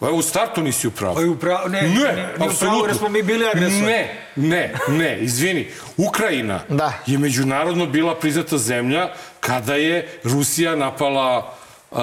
Evo, 0.01 0.11
u 0.11 0.21
startu 0.21 0.61
nisi 0.61 0.87
u 0.87 0.91
pravu. 0.91 1.15
Pa 1.15 1.21
u 1.21 1.35
pravu- 1.37 1.69
ne, 1.69 1.81
ne, 1.81 1.87
ni- 1.87 1.95
ni 2.37 2.47
u 2.47 2.57
pravu 2.59 2.85
jer 2.87 2.95
smo 2.95 3.09
mi 3.09 3.21
bili 3.23 3.45
agresori. 3.47 3.81
Ne, 3.81 4.15
ne, 4.35 4.73
ne, 4.89 5.17
izvini. 5.19 5.67
Ukrajina 5.97 6.59
Da. 6.69 6.93
je 7.05 7.17
međunarodno 7.17 7.85
bila 7.85 8.15
priznata 8.15 8.57
zemlja 8.57 9.09
kada 9.39 9.75
je 9.75 10.19
Rusija 10.23 10.75
napala 10.75 11.53
uh, 11.91 11.97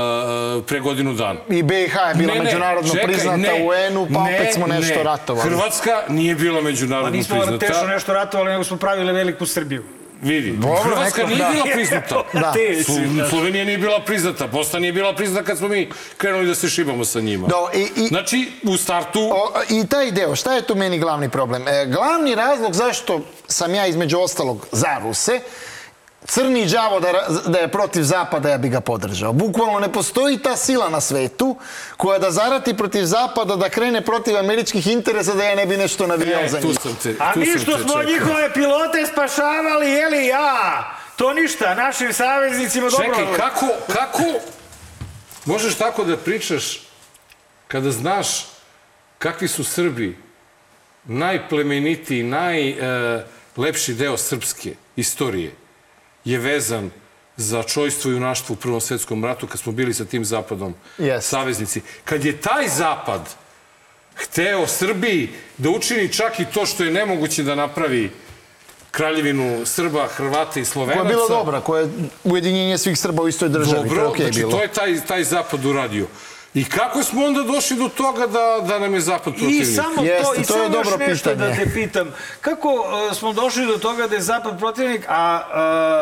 pre 0.66 0.80
godinu 0.80 1.14
dana. 1.14 1.40
I 1.48 1.62
BiH 1.62 1.74
je 2.08 2.14
bila 2.16 2.34
međunarodno 2.34 2.90
čekaj, 2.90 3.06
priznata 3.06 3.36
ne, 3.36 3.52
u 3.54 3.66
UN-u, 3.66 4.06
pa 4.06 4.20
ne, 4.20 4.34
opet 4.36 4.54
smo 4.54 4.66
nešto 4.66 4.96
ne. 4.96 5.02
ratovali. 5.04 5.50
Hrvatska 5.50 5.90
nije 6.08 6.34
bila 6.34 6.58
Pa 6.58 6.64
međunarodno 6.64 7.10
nismo 7.10 7.36
priznata. 7.36 7.66
teško 7.66 7.86
nešto 7.86 8.12
ratovali, 8.14 8.50
nego 8.50 8.64
smo 8.64 8.76
pravili 8.76 9.12
veliku 9.12 9.46
Srbiju. 9.46 9.84
Vidi, 10.22 10.50
Dobro, 10.52 10.76
Hrvatska 10.76 11.18
neko- 11.18 11.28
nije 11.28 11.38
da. 11.38 11.50
bila 11.52 11.64
priznata. 11.66 12.22
Da. 12.34 12.52
Slo- 12.84 13.16
da. 13.16 13.28
Slovenija 13.28 13.64
nije 13.64 13.78
bila 13.78 14.00
priznata, 14.00 14.46
Bosna 14.46 14.78
nije 14.78 14.92
bila 14.92 15.14
priznata 15.14 15.44
kad 15.44 15.58
smo 15.58 15.68
mi 15.68 15.88
krenuli 16.16 16.46
da 16.46 16.54
se 16.54 16.68
šibamo 16.68 17.04
sa 17.04 17.20
njima. 17.20 17.48
Da, 17.48 17.56
i- 17.74 17.90
i- 17.96 18.08
Znači, 18.08 18.50
u 18.62 18.76
startu... 18.76 19.20
O, 19.22 19.50
I 19.70 19.86
taj 19.86 20.10
deo, 20.10 20.36
šta 20.36 20.54
je 20.54 20.62
tu 20.62 20.74
meni 20.74 20.98
glavni 20.98 21.28
problem? 21.28 21.68
E, 21.68 21.86
glavni 21.86 22.34
razlog 22.34 22.74
zašto 22.74 23.20
sam 23.48 23.74
ja 23.74 23.86
između 23.86 24.18
ostalog 24.18 24.66
za 24.72 24.96
Ruse, 25.02 25.40
crni 26.26 26.66
đavo 26.66 27.00
da, 27.00 27.12
da 27.46 27.58
je 27.58 27.68
protiv 27.68 28.02
Zapada, 28.02 28.48
ja 28.48 28.58
bi 28.58 28.68
ga 28.68 28.80
podržao. 28.80 29.32
Bukvalno 29.32 29.80
ne 29.80 29.92
postoji 29.92 30.38
ta 30.38 30.56
sila 30.56 30.88
na 30.88 31.00
svetu 31.00 31.56
koja 31.96 32.18
da 32.18 32.30
zarati 32.30 32.76
protiv 32.76 33.04
Zapada, 33.04 33.56
da 33.56 33.68
krene 33.68 34.00
protiv 34.00 34.36
američkih 34.38 34.86
interesa, 34.86 35.34
da 35.34 35.44
ja 35.44 35.54
ne 35.54 35.66
bi 35.66 35.76
nešto 35.76 36.06
navijao 36.06 36.40
E, 36.40 36.48
za 36.48 36.60
njih. 36.60 36.78
te, 37.02 37.14
A 37.18 37.32
mi 37.36 37.46
što 37.46 37.78
smo 37.78 37.88
čekao. 37.88 38.02
njihove 38.04 38.52
pilote 38.54 39.06
spašavali, 39.12 39.90
jeli 39.90 40.26
ja, 40.26 40.84
to 41.16 41.32
ništa, 41.32 41.74
našim 41.74 42.12
saveznicima 42.12 42.88
dobro. 42.90 43.06
Čekaj, 43.06 43.34
kako, 43.36 43.66
kako 43.86 44.22
možeš 45.44 45.74
tako 45.74 46.04
da 46.04 46.16
pričaš 46.16 46.80
kada 47.68 47.90
znaš 47.90 48.46
kakvi 49.18 49.48
su 49.48 49.64
Srbi 49.64 50.18
najplemenitiji, 51.04 52.22
najlepši 52.22 53.94
deo 53.94 54.16
srpske 54.16 54.74
istorije 54.96 55.54
je 56.24 56.38
vezan 56.38 56.90
za 57.36 57.62
čojstvo 57.62 58.10
i 58.10 58.14
junaštvo 58.14 58.52
u 58.52 58.56
Prvom 58.56 58.80
svetskom 58.80 59.24
ratu 59.24 59.46
kad 59.46 59.60
smo 59.60 59.72
bili 59.72 59.94
sa 59.94 60.04
tim 60.04 60.24
zapadom 60.24 60.74
Jeste. 60.98 61.28
saveznici. 61.28 61.80
Kad 62.04 62.24
je 62.24 62.36
taj 62.40 62.68
zapad 62.68 63.20
hteo 64.14 64.66
Srbiji 64.66 65.30
da 65.58 65.70
učini 65.70 66.12
čak 66.12 66.40
i 66.40 66.44
to 66.44 66.66
što 66.66 66.84
je 66.84 66.90
nemoguće 66.90 67.42
da 67.42 67.54
napravi 67.54 68.10
kraljevinu 68.90 69.66
Srba, 69.66 70.06
Hrvata 70.06 70.60
i 70.60 70.64
Slovenaca. 70.64 71.00
Koja 71.00 71.10
je 71.10 71.14
bila 71.16 71.28
dobra, 71.28 71.60
koja 71.60 71.82
je 71.82 71.88
ujedinjenje 72.24 72.78
svih 72.78 72.98
Srba 72.98 73.22
u 73.22 73.28
istoj 73.28 73.48
državi. 73.48 73.76
to 73.76 73.84
je 73.84 73.88
Dobro, 73.88 74.08
okej 74.08 74.24
znači 74.24 74.38
bilo. 74.38 74.50
to 74.52 74.62
je 74.62 74.68
taj, 74.68 75.00
taj 75.00 75.24
zapad 75.24 75.64
uradio. 75.64 76.06
I 76.54 76.64
kako 76.66 77.02
smo 77.02 77.24
onda 77.24 77.42
došli 77.42 77.76
do 77.76 77.88
toga 77.90 78.26
da, 78.26 78.40
da 78.62 78.78
nam 78.78 78.94
je 78.94 79.00
zapad 79.00 79.22
protivnik? 79.24 79.62
I 79.62 79.66
samo 79.66 79.96
to, 79.96 80.02
Jeste, 80.02 80.32
i 80.32 80.44
to 80.44 80.54
je 80.54 80.60
samo 80.60 80.64
još 80.64 80.72
dobro 80.86 80.96
nešto 80.98 81.30
pitanje. 81.30 81.48
da 81.48 81.56
te 81.56 81.70
pitam. 81.72 82.10
Kako 82.40 82.68
uh, 82.70 83.16
smo 83.16 83.32
došli 83.32 83.66
do 83.66 83.78
toga 83.78 84.06
da 84.06 84.14
je 84.14 84.20
Zapad 84.22 84.58
protivnik, 84.58 85.04
a 85.08 85.40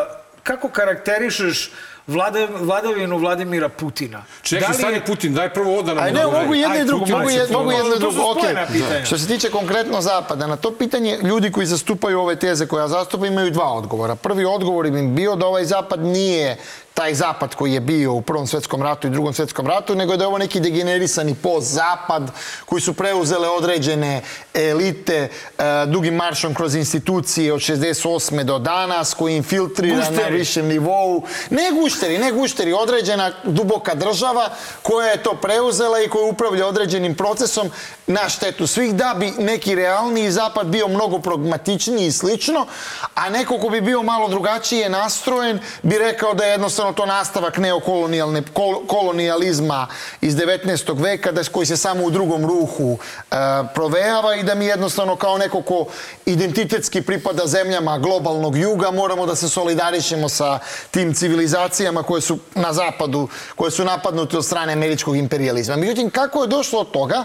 uh, 0.08 0.16
kako 0.42 0.68
karakterišeš 0.68 1.70
vlada, 2.06 2.46
vladavinu 2.52 3.18
Vladimira 3.18 3.68
Putina. 3.68 4.22
Čekaj, 4.42 4.60
Da 4.60 4.66
li 4.66 4.74
je- 4.74 4.78
stani 4.78 5.00
Putin, 5.06 5.34
daj 5.34 5.50
prvo 5.50 5.72
ovo 5.72 5.82
da 5.82 5.94
nam 5.94 6.04
Aj 6.04 6.12
ne, 6.12 6.24
mogu 6.24 6.54
jedno 6.54 6.76
i 6.76 6.84
drugo, 6.84 7.06
mogu, 7.06 7.28
aj, 7.28 7.34
je, 7.34 7.40
Putin. 7.40 7.56
mogu 7.56 7.72
jedno 7.72 7.88
i 7.88 7.92
To 7.92 7.98
drugo. 8.00 8.22
ok. 8.22 8.38
spojena 8.38 8.66
pitanja. 8.66 9.04
Što 9.04 9.18
se 9.18 9.26
tiče 9.26 9.50
konkretno 9.50 10.00
Zapada, 10.00 10.46
na 10.46 10.56
to 10.56 10.70
pitanje 10.72 11.18
ljudi 11.22 11.52
koji 11.52 11.66
zastupaju 11.66 12.20
ove 12.20 12.36
teze 12.36 12.66
koje 12.66 12.80
ja 12.80 12.88
zastupam 12.88 13.26
imaju 13.26 13.50
dva 13.50 13.72
odgovora. 13.72 14.14
Prvi 14.14 14.44
odgovor 14.46 14.86
im 14.86 15.14
bio 15.14 15.36
da 15.36 15.46
ovaj 15.46 15.64
Zapad 15.64 16.00
nije 16.00 16.56
taj 17.00 17.14
zapad 17.14 17.54
koji 17.54 17.72
je 17.72 17.80
bio 17.80 18.12
u 18.12 18.22
Prvom 18.22 18.46
svetskom 18.46 18.82
ratu 18.82 19.06
i 19.06 19.10
Drugom 19.10 19.32
svetskom 19.32 19.66
ratu, 19.66 19.94
nego 19.94 20.16
da 20.16 20.24
je 20.24 20.28
ovo 20.28 20.38
neki 20.38 20.60
degenerisani 20.60 21.34
post-zapad 21.34 22.30
koji 22.64 22.80
su 22.82 22.94
preuzele 22.94 23.48
određene 23.48 24.22
elite 24.54 25.28
e, 25.58 25.62
dugim 25.86 26.14
maršom 26.14 26.54
kroz 26.54 26.74
institucije 26.74 27.52
od 27.52 27.60
68. 27.60 28.42
do 28.42 28.58
danas, 28.58 29.14
koji 29.14 29.36
infiltrira 29.36 29.96
na 29.96 30.08
Gušteri. 30.10 30.38
višem 30.38 30.66
nivou. 30.66 31.22
Ne 31.50 31.70
gušteri, 31.80 32.18
ne 32.18 32.32
gušteri, 32.32 32.72
određena 32.72 33.32
duboka 33.44 33.94
država 33.94 34.50
koja 34.82 35.08
je 35.08 35.22
to 35.22 35.34
preuzela 35.42 36.00
i 36.00 36.08
koja 36.08 36.26
upravlja 36.26 36.66
određenim 36.66 37.14
procesom 37.14 37.70
na 38.10 38.28
štetu 38.28 38.66
svih 38.66 38.94
da 38.94 39.14
bi 39.18 39.32
neki 39.38 39.74
realniji 39.74 40.30
zapad 40.30 40.66
bio 40.66 40.88
mnogo 40.88 41.18
pragmatičniji 41.18 42.06
i 42.06 42.12
slično, 42.12 42.66
a 43.14 43.30
neko 43.30 43.58
ko 43.58 43.68
bi 43.68 43.80
bio 43.80 44.02
malo 44.02 44.28
drugačije 44.28 44.88
nastrojen 44.88 45.58
bi 45.82 45.98
rekao 45.98 46.34
da 46.34 46.44
je 46.44 46.50
jednostavno 46.50 46.92
to 46.92 47.06
nastavak 47.06 47.58
neokolonijalne 47.58 48.42
kol- 48.42 48.86
kolonijalizma 48.86 49.86
iz 50.20 50.34
19. 50.36 51.02
veka 51.02 51.32
da 51.32 51.42
koji 51.52 51.66
se 51.66 51.76
samo 51.76 52.04
u 52.04 52.10
drugom 52.10 52.46
ruhu 52.46 52.98
e, 53.30 53.34
provejava 53.74 54.34
i 54.36 54.42
da 54.42 54.54
mi 54.54 54.66
jednostavno 54.66 55.16
kao 55.16 55.38
neko 55.38 55.62
ko 55.62 55.86
identitetski 56.26 57.02
pripada 57.02 57.46
zemljama 57.46 57.98
globalnog 57.98 58.56
juga 58.56 58.90
moramo 58.90 59.26
da 59.26 59.36
se 59.36 59.48
solidarišemo 59.48 60.28
sa 60.28 60.58
tim 60.90 61.14
civilizacijama 61.14 62.02
koje 62.02 62.20
su 62.20 62.38
na 62.54 62.72
zapadu, 62.72 63.28
koje 63.56 63.70
su 63.70 63.84
napadnute 63.84 64.38
od 64.38 64.44
strane 64.44 64.72
američkog 64.72 65.16
imperializma. 65.16 65.76
Međutim, 65.76 66.10
kako 66.10 66.42
je 66.42 66.48
došlo 66.48 66.80
od 66.80 66.90
toga 66.90 67.24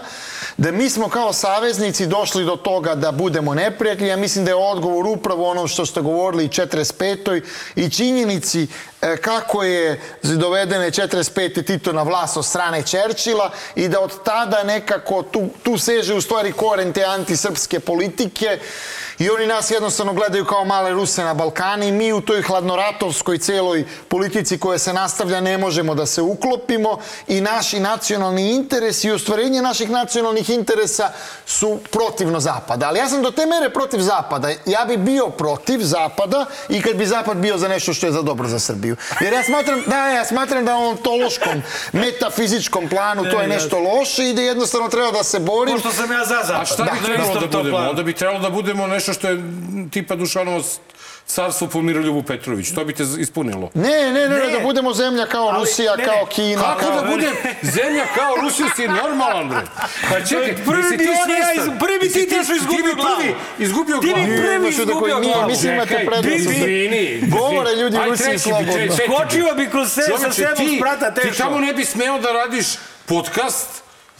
da 0.56 0.75
mi 0.76 0.90
smo 0.90 1.08
kao 1.08 1.32
saveznici 1.32 2.06
došli 2.06 2.44
do 2.44 2.56
toga 2.56 2.94
da 2.94 3.12
budemo 3.12 3.54
neprijatelji, 3.54 4.08
ja 4.08 4.16
mislim 4.16 4.44
da 4.44 4.50
je 4.50 4.54
odgovor 4.54 5.06
upravo 5.06 5.50
ono 5.50 5.68
što 5.68 5.86
ste 5.86 6.00
govorili 6.00 6.44
i 6.44 6.48
45. 6.48 7.42
i 7.76 7.90
činjenici 7.90 8.66
kako 9.00 9.62
je 9.62 10.00
dovedene 10.22 10.90
45. 10.90 11.66
Tito 11.66 11.92
na 11.92 12.02
vlast 12.02 12.36
od 12.36 12.46
strane 12.46 12.82
Čerčila 12.82 13.50
i 13.74 13.88
da 13.88 14.00
od 14.00 14.22
tada 14.24 14.62
nekako 14.62 15.22
tu, 15.22 15.48
tu 15.62 15.78
seže 15.78 16.14
u 16.14 16.20
stvari 16.20 16.52
koren 16.52 16.92
te 16.92 17.04
antisrpske 17.04 17.80
politike 17.80 18.58
i 19.18 19.30
oni 19.30 19.46
nas 19.46 19.70
jednostavno 19.70 20.12
gledaju 20.12 20.44
kao 20.44 20.64
male 20.64 20.92
Ruse 20.92 21.24
na 21.24 21.34
Balkani 21.34 21.92
mi 21.92 22.12
u 22.12 22.20
toj 22.20 22.42
hladnoratovskoj 22.42 23.38
celoj 23.38 23.84
politici 24.08 24.58
koja 24.58 24.78
se 24.78 24.92
nastavlja 24.92 25.40
ne 25.40 25.58
možemo 25.58 25.94
da 25.94 26.06
se 26.06 26.22
uklopimo 26.22 26.98
i 27.28 27.40
naši 27.40 27.80
nacionalni 27.80 28.50
interesi 28.50 29.08
i 29.08 29.10
ostvarenje 29.10 29.62
naših 29.62 29.90
nacionalnih 29.90 30.50
interesa 30.50 31.10
su 31.46 31.78
protivno 31.90 32.40
Zapada. 32.40 32.88
Ali 32.88 32.98
ja 32.98 33.08
sam 33.08 33.22
do 33.22 33.30
te 33.30 33.46
mere 33.46 33.70
protiv 33.70 34.00
Zapada. 34.00 34.48
Ja 34.66 34.84
bi 34.88 34.96
bio 34.96 35.28
protiv 35.28 35.78
Zapada 35.82 36.46
i 36.68 36.82
kad 36.82 36.96
bi 36.96 37.06
Zapad 37.06 37.36
bio 37.36 37.58
za 37.58 37.68
nešto 37.68 37.94
što 37.94 38.06
je 38.06 38.12
za 38.12 38.22
dobro 38.22 38.48
za 38.48 38.58
Srbiju. 38.58 38.95
Jer 39.20 39.32
ja 39.32 39.42
smatram, 39.42 39.82
da, 39.86 40.08
ja 40.08 40.24
smatram 40.24 40.64
da 40.64 40.72
na 40.72 40.78
ontološkom, 40.78 41.62
metafizičkom 41.92 42.88
planu 42.88 43.24
to 43.30 43.40
je 43.40 43.48
nešto 43.48 43.78
loše 43.78 44.28
i 44.30 44.34
da 44.34 44.42
jednostavno 44.42 44.88
treba 44.88 45.10
da 45.10 45.24
se 45.24 45.40
borim. 45.40 45.74
Pošto 45.74 45.92
sam 45.92 46.12
ja 46.12 46.24
za 46.24 46.40
zapad. 46.44 46.62
A 46.62 46.64
šta 46.64 46.82
bi 46.82 46.90
Na 46.90 47.06
trebalo 47.06 47.34
da 47.34 47.50
tom 47.50 47.62
budemo? 47.62 47.90
Onda 47.90 48.02
bi 48.02 48.12
trebalo 48.12 48.40
da 48.40 48.50
budemo 48.50 48.86
nešto 48.86 49.12
što 49.12 49.28
je 49.28 49.42
tipa 49.90 50.14
Dušanovo 50.16 50.62
carstvo 51.26 51.66
po 51.66 51.82
Miroljubu 51.82 52.22
Petrović. 52.22 52.70
To 52.70 52.84
bi 52.84 52.94
te 52.94 53.04
ispunilo. 53.18 53.70
Ne, 53.74 53.82
ne, 54.04 54.28
ne, 54.28 54.38
ne, 54.38 54.50
da 54.50 54.60
budemo 54.60 54.92
zemlja 54.94 55.26
kao 55.26 55.46
Ali, 55.46 55.60
Rusija, 55.60 55.96
ne, 55.96 56.04
kao 56.04 56.14
ne. 56.16 56.30
Kina, 56.30 56.62
Kako 56.62 56.80
kao... 56.82 56.90
da 56.96 57.06
bude 57.06 57.30
zemlja 57.64 58.04
kao 58.14 58.36
Rusija 58.36 58.68
si 58.76 58.88
normalan, 58.88 59.48
bre? 59.48 59.60
Pa 60.10 60.20
čekaj, 60.20 60.54
Prvi 60.64 60.98
ti 60.98 61.04
svestan? 61.26 61.56
iz- 61.56 61.78
prvi 61.80 62.08
ti 62.10 62.28
teško 62.28 62.52
izgubio 62.54 62.84
Ti 62.86 62.96
glavu. 62.96 63.22
izgubio 63.58 63.96
Ti 63.96 64.06
bi 64.06 64.12
glavu. 64.14 64.26
prvi 64.38 64.58
da 64.60 64.68
izgubio 64.68 65.18
nije, 65.18 65.34
glavu. 65.34 65.48
mislim 65.48 65.74
imate 65.74 65.88
Čekaj, 65.90 66.06
prednost. 66.06 66.38
izvini. 66.40 67.22
Govore 67.28 67.70
ljudi 67.72 67.96
Rusiji 68.06 68.38
slobodno. 68.38 68.72
Skočio 68.96 69.54
bi 69.54 69.70
kroz 69.70 69.92
sve 69.92 70.04
sa 70.18 70.32
sebom 70.32 70.56
ti- 70.58 70.76
sprata 70.76 71.10
Ti 71.10 71.20
teško. 71.20 71.36
tamo 71.38 71.58
ne 71.58 71.72
bi 71.74 71.84
smeo 71.84 72.18
da 72.18 72.32
radiš 72.32 72.66
podcast 73.06 73.68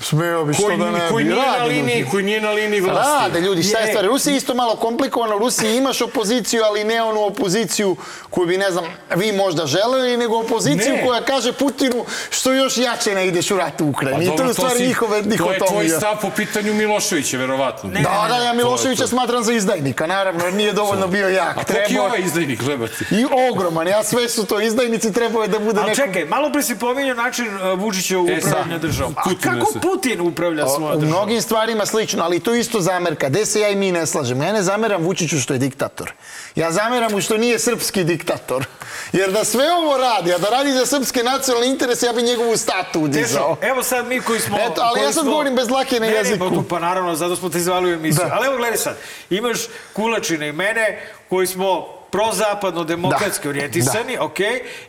Smeo 0.01 0.45
bi 0.45 0.55
što 0.55 0.69
da 0.69 0.91
ne 0.91 1.09
koji 1.11 1.25
bi. 1.25 1.31
nije 1.31 1.43
na 1.43 1.53
Rade 1.53 1.65
liniji, 1.67 1.99
ljudi. 1.99 2.11
koji 2.11 2.25
nije 2.25 2.41
na 2.41 2.51
liniji 2.51 2.81
vlasti. 2.81 3.11
Rade 3.23 3.41
ljudi, 3.41 3.63
šta 3.63 3.79
je 3.79 3.87
stvar? 3.87 4.05
Rusija 4.05 4.33
je 4.33 4.37
isto 4.37 4.55
malo 4.55 4.77
komplikovana. 4.77 5.37
U 5.37 5.39
Rusiji 5.39 5.77
imaš 5.77 6.01
opoziciju, 6.03 6.63
ali 6.65 6.85
ne 6.85 7.03
onu 7.03 7.21
opoziciju 7.23 7.97
koju 8.31 8.47
bi, 8.47 8.59
ne 8.59 8.71
znam, 8.71 8.85
vi 9.11 9.33
možda 9.35 9.67
želeli, 9.67 10.17
nego 10.17 10.39
opoziciju 10.39 10.95
Ne. 10.95 11.07
koja 11.07 11.21
kaže 11.23 11.53
Putinu 11.53 12.05
što 12.31 12.53
još 12.53 12.79
jače 12.79 13.15
ne 13.15 13.27
ideš 13.27 13.51
u 13.51 13.57
rat 13.57 13.81
u 13.81 13.87
Ukrajini. 13.87 14.25
I 14.25 14.29
to 14.29 14.43
je 14.43 14.55
si- 14.71 14.87
njihove 14.87 15.11
To 15.13 15.31
je 15.31 15.39
tvoj 15.39 15.55
dihotomija. 15.55 15.97
stav 15.97 16.21
po 16.23 16.31
pitanju 16.31 16.75
Miloševića, 16.75 17.39
verovatno. 17.39 17.91
Da, 17.91 18.27
da, 18.29 18.37
ja 18.37 18.53
Miloševića 18.53 19.03
to. 19.03 19.09
smatram 19.09 19.45
za 19.45 19.53
izdajnika, 19.53 20.07
naravno, 20.07 20.45
jer 20.45 20.55
nije 20.55 20.73
dovoljno 20.73 21.07
bio 21.07 21.29
jak. 21.29 21.57
A 21.59 21.65
koliki 21.65 21.95
je 21.95 22.01
ovaj 22.01 22.21
izdajnik, 22.21 22.63
gledati? 22.63 23.05
I 23.13 23.25
ogroman, 23.51 23.89
ja 23.89 24.05
sve 24.05 24.29
su 24.29 24.47
to 24.47 24.61
izdajnici, 24.61 25.13
trebao 25.13 25.43
je 25.43 25.49
da 25.49 25.59
bude 25.59 25.81
Ali 25.81 25.89
neko... 25.89 26.03
čekaj, 26.03 26.25
malo 26.25 26.53
pre 26.53 26.63
si 26.63 26.77
pominjao 26.77 27.15
način 27.17 27.47
uh, 27.49 27.79
Vučića 27.79 28.15
E, 28.15 28.19
upravljanja 28.19 28.79
državom. 28.79 29.15
Kako 29.15 29.86
Putin 29.87 30.21
upravlja 30.23 30.67
svojom 30.67 30.85
U 30.89 30.97
državom? 30.97 31.09
mnogim 31.11 31.43
stvarima 31.43 31.87
slično, 31.87 32.25
ali 32.25 32.41
to 32.41 32.55
isto 32.55 32.81
zamerka. 32.81 33.29
Gde 33.29 33.47
se 33.47 33.61
ja 33.61 33.69
i 33.69 33.77
mi 33.77 33.93
ne 33.93 34.07
slažemo? 34.07 34.45
Ja 34.45 34.53
ne 34.53 34.63
zameram 34.63 35.03
Vučiću 35.03 35.41
što 35.41 35.53
je 35.53 35.59
diktator. 35.59 36.13
Ja 36.55 36.73
zameram 36.73 37.13
mu 37.13 37.21
što 37.21 37.37
nije 37.37 37.59
srpski 37.59 38.05
diktator. 38.05 38.67
Jer 39.13 39.33
da 39.33 39.45
sve 39.45 39.65
ovo 39.73 39.97
radi, 39.97 40.35
a 40.35 40.39
da 40.39 40.49
radi 40.49 40.73
za 40.73 40.87
srpske 40.87 41.23
nacionalne 41.23 41.69
interese, 41.69 42.07
ja 42.07 42.13
bi 42.13 42.23
njegovu 42.23 42.57
statu 42.57 43.01
udizao. 43.01 43.57
Tešo, 43.57 43.69
evo 43.69 43.83
sad 43.83 44.07
mi 44.07 44.21
koji 44.21 44.41
smo... 44.41 44.57
Eto, 44.61 44.81
ali 44.81 45.01
ja 45.01 45.05
sad 45.07 45.23
smo- 45.23 45.31
govorim 45.31 45.57
bez 45.57 45.69
dlake 45.69 45.95
na 45.95 46.07
Ne, 46.07 46.13
ne, 46.13 46.19
jeziku. 46.19 46.39
pa, 46.41 46.55
tu, 46.55 46.63
pa 46.63 46.79
naravno, 46.79 47.15
zato 47.15 47.37
smo 47.37 47.49
te 47.49 47.59
izvali 47.59 47.91
u 47.91 47.95
emisiju. 47.95 48.25
Da. 48.25 48.35
Ali 48.35 48.47
evo 48.47 48.57
gledaj 48.57 48.79
sad, 48.79 48.97
imaš 49.31 49.59
Kulačina 49.93 50.47
i 50.47 50.53
mene 50.53 51.03
koji 51.29 51.47
smo 51.47 51.96
prozapadno 52.17 52.85
demokratski 52.85 53.43
Da. 53.43 53.49
orijentisani, 53.49 54.19
ok, 54.19 54.39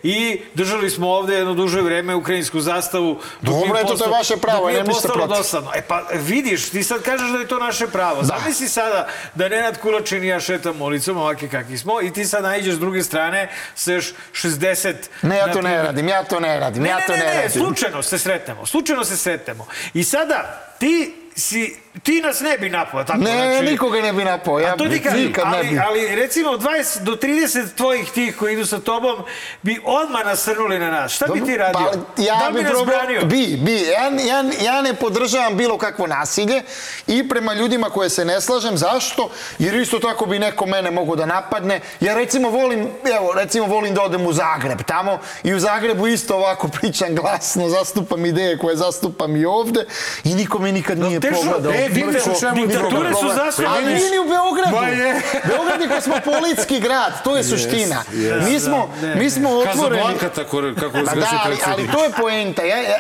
i 0.04 0.42
držali 0.54 0.90
smo 0.90 1.10
ovde 1.10 1.36
jedno 1.36 1.54
duže 1.54 1.82
vreme 1.82 2.16
ukrajinsku 2.16 2.60
zastavu. 2.62 3.20
Dobro, 3.42 3.80
eto, 3.80 3.96
to 3.96 4.04
je 4.04 4.12
vaše 4.12 4.38
pravo, 4.38 4.70
ništa 4.70 4.84
postalo 4.86 5.14
protiv. 5.16 5.38
dosadno. 5.38 5.72
E 5.76 5.82
pa 5.82 6.04
vidiš, 6.14 6.70
ti 6.70 6.84
sad 6.84 7.02
kažeš 7.02 7.30
da 7.30 7.40
je 7.40 7.48
to 7.48 7.60
naše 7.60 7.88
pravo. 7.88 8.24
Zamisli 8.24 8.70
sada 8.70 9.08
da 9.36 9.50
Nenad 9.50 9.78
Kulačin 9.78 10.24
i 10.24 10.28
ja 10.28 10.40
šetamo 10.40 10.86
ulicom, 10.86 11.18
ovakvi 11.18 11.50
kakvi 11.50 11.78
smo, 11.78 12.02
i 12.02 12.14
ti 12.14 12.26
sad 12.26 12.44
nađeš 12.44 12.76
s 12.76 12.80
druge 12.80 13.04
strane 13.04 13.50
još 13.88 14.14
60... 14.34 14.94
Ne, 15.22 15.38
ja 15.38 15.54
to 15.54 15.62
ne 15.62 15.78
radim, 15.78 16.08
ja 16.08 16.24
to 16.24 16.40
ne 16.40 16.60
radim, 16.60 16.84
Ne, 16.84 16.90
ja 16.90 16.98
ne, 16.98 17.06
to 17.08 17.12
ne, 17.12 17.20
ne, 17.20 17.26
ne, 17.26 17.34
radim. 17.36 17.50
slučajno 17.52 18.04
se 18.04 18.20
sretnemo, 18.20 18.66
slučajno 18.66 19.04
se 19.04 19.18
sretnemo. 19.18 19.66
I 19.94 20.04
sada, 20.04 20.68
ti 20.80 21.16
si, 21.36 21.76
ti 22.04 22.22
nas 22.22 22.40
ne 22.40 22.58
bi 22.58 22.70
napao, 22.70 23.04
tako 23.04 23.20
Ne, 23.20 23.32
znači, 23.32 23.72
nikoga 23.72 24.02
ne 24.02 24.14
bi 24.14 24.24
napao, 24.24 24.60
ja 24.60 24.76
bi 24.76 24.90
nikad 24.90 25.14
ne 25.14 25.32
ali, 25.44 25.68
bi. 25.68 25.80
ali 25.88 26.16
recimo 26.16 26.50
20 26.52 27.00
do 27.00 27.16
30 27.16 27.76
tvojih 27.76 28.12
tih 28.12 28.36
koji 28.38 28.54
idu 28.54 28.66
sa 28.66 28.80
tobom 28.80 29.16
bi 29.62 29.80
odmah 29.86 30.26
nasrnuli 30.26 30.80
na 30.80 30.92
nas. 30.92 31.12
Šta 31.12 31.26
bi 31.34 31.46
ti 31.46 31.58
radio? 31.58 31.92
Pa, 32.16 32.22
ja 32.22 32.36
da 32.36 32.52
bi 32.52 32.58
bi 32.58 32.64
nas 32.64 32.72
probao, 32.72 32.86
branio? 32.86 33.26
bi, 33.26 33.58
bi. 33.62 33.82
Ja, 33.82 34.10
ja, 34.28 34.44
ja 34.62 34.82
ne 34.82 34.94
podržavam 34.94 35.58
bilo 35.58 35.78
kakvo 35.78 36.08
nasilje 36.08 36.62
i 37.08 37.30
prema 37.30 37.54
ljudima 37.54 37.90
koje 37.90 38.10
se 38.10 38.26
ne 38.26 38.42
slažem. 38.42 38.78
Zašto? 38.78 39.30
Jer 39.60 39.76
isto 39.76 40.00
tako 40.00 40.26
bi 40.26 40.40
neko 40.40 40.66
mene 40.66 40.92
mogo 40.92 41.16
da 41.16 41.26
napadne. 41.26 41.82
Ja 42.00 42.16
recimo 42.16 42.50
volim, 42.50 42.88
evo, 43.18 43.34
recimo 43.36 43.66
volim 43.66 43.94
da 43.94 44.02
odem 44.02 44.26
u 44.26 44.34
Zagreb 44.34 44.82
tamo 44.86 45.20
i 45.44 45.54
u 45.54 45.60
Zagrebu 45.60 46.08
isto 46.08 46.36
ovako 46.36 46.68
pričam 46.68 47.16
glasno, 47.16 47.70
zastupam 47.70 48.26
ideje 48.26 48.58
koje 48.58 48.76
zastupam 48.76 49.36
i 49.36 49.46
ovde 49.46 49.86
i 50.24 50.36
niko 50.36 50.60
me 50.60 50.72
nikad 50.72 51.00
nije 51.00 51.20
teško, 51.20 51.38
pogledao. 51.38 51.72
E, 51.88 51.94
niko 51.94 52.68
Diktature 52.68 53.14
su 53.22 53.28
zastupane. 53.36 53.78
Ali 53.78 53.86
nije 53.86 54.12
ni 54.12 54.20
u 54.20 54.24
Beogradu. 54.30 54.76
Ma 54.76 54.88
je. 54.88 55.22
Beograd 55.48 55.82
je 55.82 55.88
kosmopolitski 55.88 56.80
grad, 56.80 57.24
to 57.24 57.38
je 57.38 57.44
suština. 57.44 58.04
Mi 58.50 58.60
smo, 58.60 58.90
ne, 59.02 59.16
mi 59.16 59.30
smo 59.30 59.50
otvoreni. 59.50 60.04
Casablanca, 60.04 60.30
tako, 60.30 60.62
kako 60.80 60.98
Ma 60.98 61.04
zgaše 61.04 61.36
da, 61.36 61.42
ali, 61.44 61.58
ali 61.66 61.88
to 61.92 62.04
je 62.04 62.10
poenta. 62.18 62.64
Ja, 62.64 62.78
ja, 62.78 62.98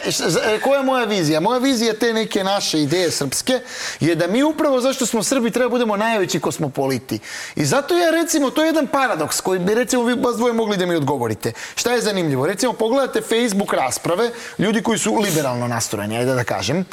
e, 0.53 0.59
koja 0.59 0.77
je 0.77 0.83
moja 0.85 1.05
vizija? 1.05 1.39
Moja 1.39 1.59
vizija 1.59 1.93
te 1.93 2.13
neke 2.13 2.43
naše 2.43 2.81
ideje 2.81 3.11
srpske 3.11 3.59
je 3.99 4.15
da 4.15 4.27
mi 4.27 4.43
upravo 4.43 4.81
zašto 4.81 5.05
smo 5.05 5.23
Srbi 5.23 5.51
treba 5.51 5.69
budemo 5.69 5.97
najveći 5.97 6.39
kosmopoliti. 6.39 7.19
I 7.55 7.65
zato 7.65 7.97
ja 7.97 8.09
recimo, 8.09 8.49
to 8.49 8.63
je 8.63 8.67
jedan 8.67 8.87
paradoks 8.87 9.41
koji 9.41 9.59
bi 9.59 9.73
recimo 9.73 10.03
vi 10.03 10.13
vas 10.13 10.35
dvoje 10.35 10.53
mogli 10.53 10.77
da 10.77 10.85
mi 10.85 10.95
odgovorite. 10.95 11.51
Šta 11.75 11.91
je 11.91 12.01
zanimljivo? 12.01 12.47
Recimo 12.47 12.73
pogledate 12.73 13.21
Facebook 13.21 13.73
rasprave, 13.73 14.31
ljudi 14.57 14.83
koji 14.83 14.99
su 14.99 15.15
liberalno 15.15 15.67
nastrojeni, 15.67 16.17
ajde 16.17 16.33
da 16.33 16.43
kažem. 16.43 16.85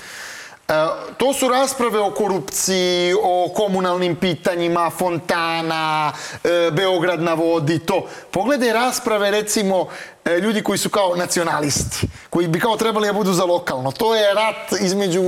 E, 0.69 0.73
to 1.19 1.33
su 1.33 1.49
rasprave 1.49 1.99
o 1.99 2.11
korupciji, 2.11 3.15
o 3.23 3.53
komunalnim 3.57 4.17
pitanjima, 4.17 4.91
fontana, 4.91 6.13
e, 6.45 6.71
Beograd 6.71 7.23
na 7.23 7.35
vodi, 7.35 7.79
to. 7.79 8.07
Pogledaj 8.31 8.73
rasprave, 8.73 9.31
recimo, 9.31 9.89
e, 10.25 10.41
ljudi 10.41 10.63
koji 10.63 10.79
su 10.79 10.89
kao 10.89 11.17
nacionalisti, 11.17 12.09
koji 12.31 12.49
bi 12.49 12.61
kao 12.61 12.77
trebali 12.77 13.07
da 13.07 13.13
budu 13.13 13.33
za 13.33 13.45
lokalno. 13.45 13.93
To 13.93 14.15
je 14.15 14.35
rat 14.35 14.81
između 14.81 15.23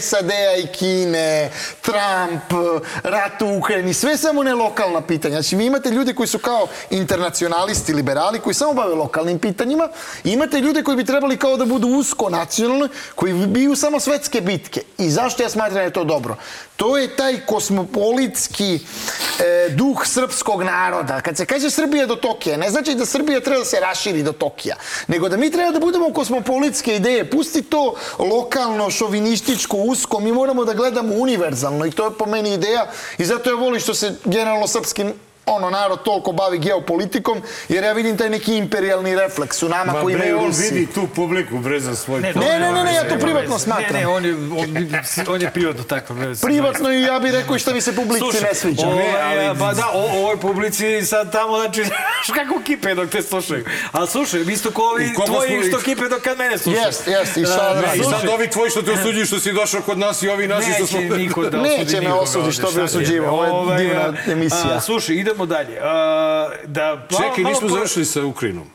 SAD-a 0.00 0.56
i 0.56 0.66
Kine, 0.66 1.50
Trump, 1.80 2.64
rat 3.02 3.42
u 3.42 3.58
Ukrajini, 3.58 3.94
sve 3.94 4.16
samo 4.16 4.42
ne 4.42 4.54
lokalna 4.54 5.00
pitanja. 5.00 5.34
Znači, 5.34 5.56
vi 5.56 5.66
imate 5.66 5.90
ljude 5.90 6.14
koji 6.14 6.26
su 6.26 6.38
kao 6.38 6.66
internacionalisti, 6.90 7.94
liberali, 7.94 8.40
koji 8.40 8.54
samo 8.54 8.72
bave 8.74 8.94
lokalnim 8.94 9.38
pitanjima, 9.38 9.88
i 10.24 10.30
imate 10.30 10.60
ljude 10.60 10.82
koji 10.82 10.96
bi 10.96 11.04
trebali 11.04 11.36
kao 11.36 11.56
da 11.56 11.64
budu 11.64 11.88
usko 11.88 12.30
nacionalni, 12.30 12.88
koji 13.14 13.32
biju 13.32 13.76
samo 13.76 14.00
svetske 14.00 14.40
bitke. 14.40 14.82
I 14.98 15.10
zašto 15.10 15.42
ja 15.42 15.48
smatram 15.48 15.74
da 15.74 15.80
je 15.80 15.92
to 15.92 16.04
dobro? 16.04 16.36
To 16.78 16.96
je 16.98 17.16
taj 17.16 17.40
kosmopolitski 17.46 18.74
e, 18.74 19.68
duh 19.68 20.06
srpskog 20.06 20.62
naroda. 20.62 21.20
Kad 21.20 21.36
se 21.36 21.46
kaže 21.46 21.70
Srbija 21.70 22.06
do 22.06 22.16
Tokija, 22.16 22.56
ne 22.56 22.70
znači 22.70 22.94
da 22.94 23.06
Srbija 23.06 23.40
treba 23.40 23.58
da 23.58 23.64
se 23.64 23.80
raširi 23.80 24.22
do 24.22 24.32
Tokija, 24.32 24.76
nego 25.08 25.28
da 25.28 25.36
mi 25.36 25.50
treba 25.50 25.70
da 25.70 25.80
budemo 25.80 26.12
kosmopolitske 26.12 26.96
ideje. 26.96 27.30
Pusti 27.30 27.62
to 27.62 27.94
lokalno, 28.18 28.90
šovinističko, 28.90 29.76
usko. 29.76 30.20
Mi 30.20 30.32
moramo 30.32 30.64
da 30.64 30.74
gledamo 30.74 31.14
univerzalno 31.14 31.86
i 31.86 31.90
to 31.90 32.04
je 32.04 32.18
po 32.18 32.26
meni 32.26 32.54
ideja 32.54 32.86
i 33.18 33.24
zato 33.24 33.50
ja 33.50 33.56
volim 33.56 33.80
što 33.80 33.94
se 33.94 34.14
generalno 34.24 34.66
srpski 34.66 35.04
ono 35.48 35.70
narod 35.70 36.02
toliko 36.02 36.32
bavi 36.32 36.58
geopolitikom, 36.58 37.38
jer 37.68 37.84
ja 37.84 37.92
vidim 37.92 38.16
taj 38.16 38.30
neki 38.30 38.56
imperialni 38.56 39.16
refleks 39.16 39.62
u 39.62 39.68
nama 39.68 39.92
Ma 39.92 40.00
koji 40.00 40.16
bre, 40.16 40.24
imaju 40.24 40.38
on 40.38 40.46
Rusi. 40.46 40.62
vidi 40.64 40.86
tu 40.86 41.06
publiku 41.08 41.58
bre 41.58 41.80
za 41.80 41.94
svoj 41.96 42.20
Ne, 42.20 42.32
ne, 42.32 42.72
ne, 42.72 42.84
ne, 42.84 42.94
ja 42.94 43.04
to 43.04 43.14
privatno 43.16 43.58
smatram. 43.58 43.92
Ne, 43.92 44.00
ne, 44.00 44.06
on 44.06 44.24
je, 44.24 44.34
on, 44.34 44.88
on 45.28 45.42
je 45.42 45.50
privatno 45.50 45.82
tako. 45.84 46.14
Ne, 46.14 46.34
Privatno 46.42 46.92
i 46.92 47.02
ja 47.02 47.18
bih 47.18 47.32
rekao 47.32 47.56
i 47.56 47.60
šta 47.60 47.72
mi 47.72 47.80
se 47.80 47.94
publici 47.94 48.18
Slušaj, 48.20 48.40
ne 48.42 48.54
sviđa. 48.54 48.86
Ovaj, 48.86 48.96
Ne, 48.98 49.46
ali- 49.46 49.58
pa 49.58 49.72
da, 49.74 49.88
o, 49.88 50.18
ovoj 50.18 50.36
publici 50.38 51.02
sad 51.02 51.32
tamo, 51.32 51.56
znači, 51.56 51.84
znaš 51.84 52.00
kako 52.36 52.60
kipe 52.60 52.94
dok 52.94 53.10
te 53.10 53.22
slušaju. 53.22 53.64
Ali 53.92 54.08
slušaj, 54.08 54.40
isto 54.42 54.70
ko 54.70 54.82
ovi 54.84 55.10
tvoji 55.26 55.50
smo- 55.52 55.68
što 55.68 55.78
kipe 55.80 56.08
dok 56.08 56.22
kad 56.22 56.38
mene 56.38 56.58
slušaju. 56.58 56.86
Jest, 56.86 57.06
jest, 57.08 57.36
i 57.36 57.42
da 57.42 57.56
radim? 57.76 58.00
I 58.00 58.04
sad 58.04 58.28
ovi 58.28 58.50
tvoji 58.50 58.70
što 58.70 58.82
te 58.82 58.92
osuđuju 58.92 59.26
što 59.26 59.40
si 59.40 59.52
došao 59.52 59.80
kod 59.82 59.98
nas 59.98 60.22
i 60.22 60.28
ovi 60.28 60.48
naši 60.48 60.72
što 60.72 60.86
smo... 60.86 61.00
Neće 61.00 61.16
niko 61.16 61.42
da 61.42 61.60
osudi 61.60 61.78
Neće 61.78 62.00
me 62.00 62.12
ovde, 62.12 62.52
što 62.52 62.70
bi 62.70 62.80
osuđivao, 62.80 63.34
ovo 63.34 63.72
je 63.72 63.78
divna 63.78 64.00
a, 64.00 64.32
emisija. 64.32 64.74
a, 64.76 64.80
slušaj, 64.80 65.16
idemo 65.38 65.46
dalje. 65.46 65.78
A, 65.78 66.50
da, 66.66 67.06
Čekaj, 67.10 67.28
malo 67.38 67.48
nismo 67.50 67.68
po- 67.68 67.74
završili 67.74 68.04
sa 68.04 68.24
Ukrajinom. 68.24 68.66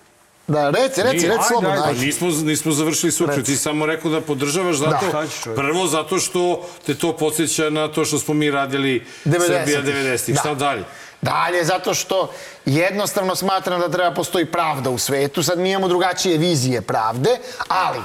Da, 0.47 0.69
reci, 0.69 0.81
reci, 0.81 1.03
reci 1.03 1.25
ajde, 1.25 1.37
slobodno. 1.47 1.69
ajde. 1.71 1.83
Pa 1.85 2.05
nismo, 2.05 2.27
nismo 2.29 2.71
završili 2.71 3.11
s 3.11 3.21
Ukrajinom. 3.21 3.45
Ti 3.45 3.55
samo 3.55 3.85
rekao 3.85 4.11
da 4.11 4.21
podržavaš 4.21 4.75
zato, 4.75 5.05
Šta 5.09 5.27
ćeš, 5.27 5.41
čovječe? 5.41 5.61
prvo 5.61 5.87
zato 5.87 6.19
što 6.19 6.41
te 6.85 6.95
to 6.95 7.13
podsjeća 7.13 7.69
na 7.69 7.87
to 7.87 8.05
što 8.05 8.19
smo 8.19 8.33
mi 8.33 8.51
radili 8.51 9.05
90-ih. 9.25 9.45
Srbija 9.47 9.81
90-ih. 9.83 10.35
Da. 10.35 10.39
Šta 10.39 10.53
dalje? 10.55 10.83
Dalje, 11.21 11.63
zato 11.63 11.93
što 11.93 12.31
jednostavno 12.65 13.35
smatram 13.35 13.79
da 13.79 13.89
treba 13.89 14.11
postoji 14.11 14.45
pravda 14.45 14.89
u 14.89 14.97
svetu. 14.97 15.43
Sad 15.43 15.59
mi 15.59 15.69
imamo 15.71 15.87
drugačije 15.87 16.37
vizije 16.37 16.81
pravde, 16.81 17.29
ali 17.67 17.99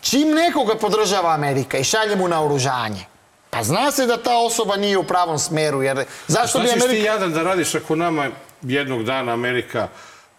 čim 0.00 0.28
nekoga 0.30 0.74
podržava 0.74 1.30
Amerika 1.30 1.78
i 1.78 1.84
šalje 1.84 2.16
mu 2.16 2.28
na 2.28 2.44
oružanje, 2.44 3.04
pa 3.50 3.62
zna 3.62 3.90
se 3.90 4.06
da 4.06 4.22
ta 4.22 4.38
osoba 4.38 4.76
nije 4.76 4.98
u 4.98 5.02
pravom 5.04 5.38
smeru, 5.38 5.82
jer 5.82 6.04
zašto 6.28 6.58
bi 6.58 6.66
ćeš 6.66 6.74
ti 6.74 6.84
Amerika... 6.84 7.06
jadan 7.06 7.32
da 7.32 7.42
radiš 7.42 7.74
ako 7.74 7.96
nama 7.96 8.28
jednog 8.62 9.04
dana 9.04 9.32
Amerika 9.32 9.88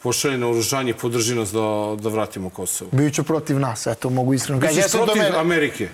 pošalje 0.03 0.37
na 0.37 0.47
oružanje 0.47 0.89
i 0.91 0.93
podrži 0.93 1.35
nas 1.35 1.51
da, 1.51 1.59
da 1.99 2.09
vratimo 2.09 2.49
Kosovo? 2.49 2.89
Biću 2.93 3.23
protiv 3.23 3.59
nas, 3.59 3.87
eto, 3.87 4.09
mogu 4.09 4.33
iskreno. 4.33 4.61
kaži. 4.61 4.75
Bićeš 4.75 4.91
protiv 4.91 5.23
tome- 5.23 5.39
Amerike. 5.39 5.89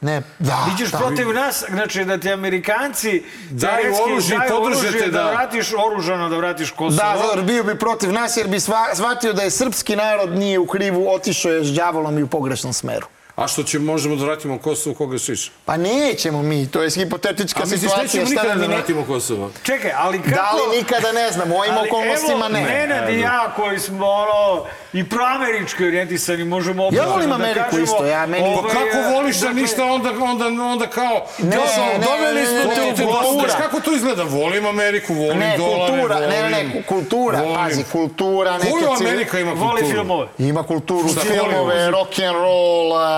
Ne, 0.00 0.22
da. 0.38 0.66
Iđeš 0.74 0.90
da. 0.90 0.98
protiv 0.98 1.28
nas, 1.32 1.64
znači 1.70 2.04
da 2.04 2.18
ti 2.18 2.32
Amerikanci 2.32 3.22
Daju 3.50 3.94
oružje 4.04 4.34
i 4.34 4.38
daju 4.48 4.62
oružje 4.62 4.90
da 5.00 5.10
da- 5.10 5.30
vratiš 5.30 5.72
oružano, 5.86 6.28
da 6.28 6.36
vratiš 6.36 6.70
Kosovo. 6.70 6.90
Da, 6.96 7.16
Zor, 7.22 7.42
bio 7.44 7.64
bi 7.64 7.78
protiv 7.78 8.12
nas 8.12 8.36
jer 8.36 8.48
bi 8.48 8.60
shvatio 8.94 9.32
da 9.32 9.42
je 9.42 9.50
srpski 9.50 9.96
narod 9.96 10.36
nije 10.36 10.58
u 10.58 10.66
krivu, 10.66 11.10
otišao 11.14 11.52
je 11.52 11.64
s 11.64 11.74
đavolom 11.74 12.18
i 12.18 12.22
u 12.22 12.26
pogrešnom 12.26 12.72
smeru. 12.72 13.06
A 13.36 13.48
što 13.48 13.62
će, 13.62 13.78
možemo 13.78 14.16
da 14.16 14.24
vratimo 14.24 14.58
Kosovo 14.58 14.94
koga 14.94 15.18
šiš? 15.18 15.52
Pa 15.64 15.76
nećemo 15.76 16.42
mi, 16.42 16.66
to 16.66 16.82
je 16.82 16.90
hipotetička 16.90 17.60
A 17.60 17.62
misliš, 17.62 17.80
situacija. 17.82 18.02
nećemo 18.22 18.26
šta 18.26 18.42
nikada 18.42 18.60
da 18.60 18.74
vratimo 18.74 19.04
Kosovo? 19.04 19.50
Čekaj, 19.62 19.90
ali 19.96 20.18
kako... 20.18 20.30
Da 20.30 20.50
li 20.52 20.78
nikada 20.78 21.12
ne 21.12 21.30
znamo, 21.30 21.54
u 21.54 21.58
ovim 21.58 21.74
okolnostima 21.78 22.38
evo, 22.40 22.48
ne. 22.48 22.60
Nenad 22.62 23.10
i 23.10 23.20
ja 23.20 23.52
koji 23.56 23.78
smo 23.78 24.06
ono 24.06 24.64
i 24.92 25.04
proamerički 25.06 25.84
orijentisani 25.84 26.44
možemo 26.46 26.86
opravdano 26.86 27.12
volim 27.12 27.28
da 27.28 27.34
Ameriku 27.34 27.60
kažemo, 27.60 27.82
isto, 27.84 28.06
ja 28.06 28.26
meni- 28.26 28.44
Pa 28.44 28.48
ovaj, 28.50 28.72
kako 28.72 29.14
voliš 29.14 29.36
da 29.36 29.46
dakle, 29.46 29.62
ništa, 29.62 29.84
onda, 29.84 30.10
onda, 30.22 30.44
onda 30.62 30.86
kao... 30.88 31.26
Ne, 31.40 31.56
kao, 31.56 31.64
ne, 31.66 31.98
doveli 32.00 32.46
smo 32.46 32.74
te 32.74 33.04
u 33.04 33.06
kultura. 33.12 33.52
Kako 33.54 33.80
to 33.80 33.92
izgleda? 33.92 34.22
Volim 34.22 34.66
Ameriku, 34.66 35.14
volim 35.14 35.38
Ne, 35.38 35.54
dolare, 35.58 35.92
kultura, 35.92 36.14
volim... 36.14 36.30
ne, 36.30 36.42
ne, 36.42 36.64
ne, 36.64 36.82
kultura, 36.82 37.38
volim. 37.40 37.54
pazi, 37.56 37.84
kultura, 37.84 38.52
neke 38.54 38.70
Koju 38.70 38.84
civil- 38.84 39.08
Amerika 39.08 39.38
ima 39.38 39.50
kulturu? 39.50 39.68
Voli 39.70 39.84
filmove. 39.84 40.28
Ima 40.40 40.62
kulturu, 40.62 41.08
filmove, 41.08 41.58
voli? 41.58 41.90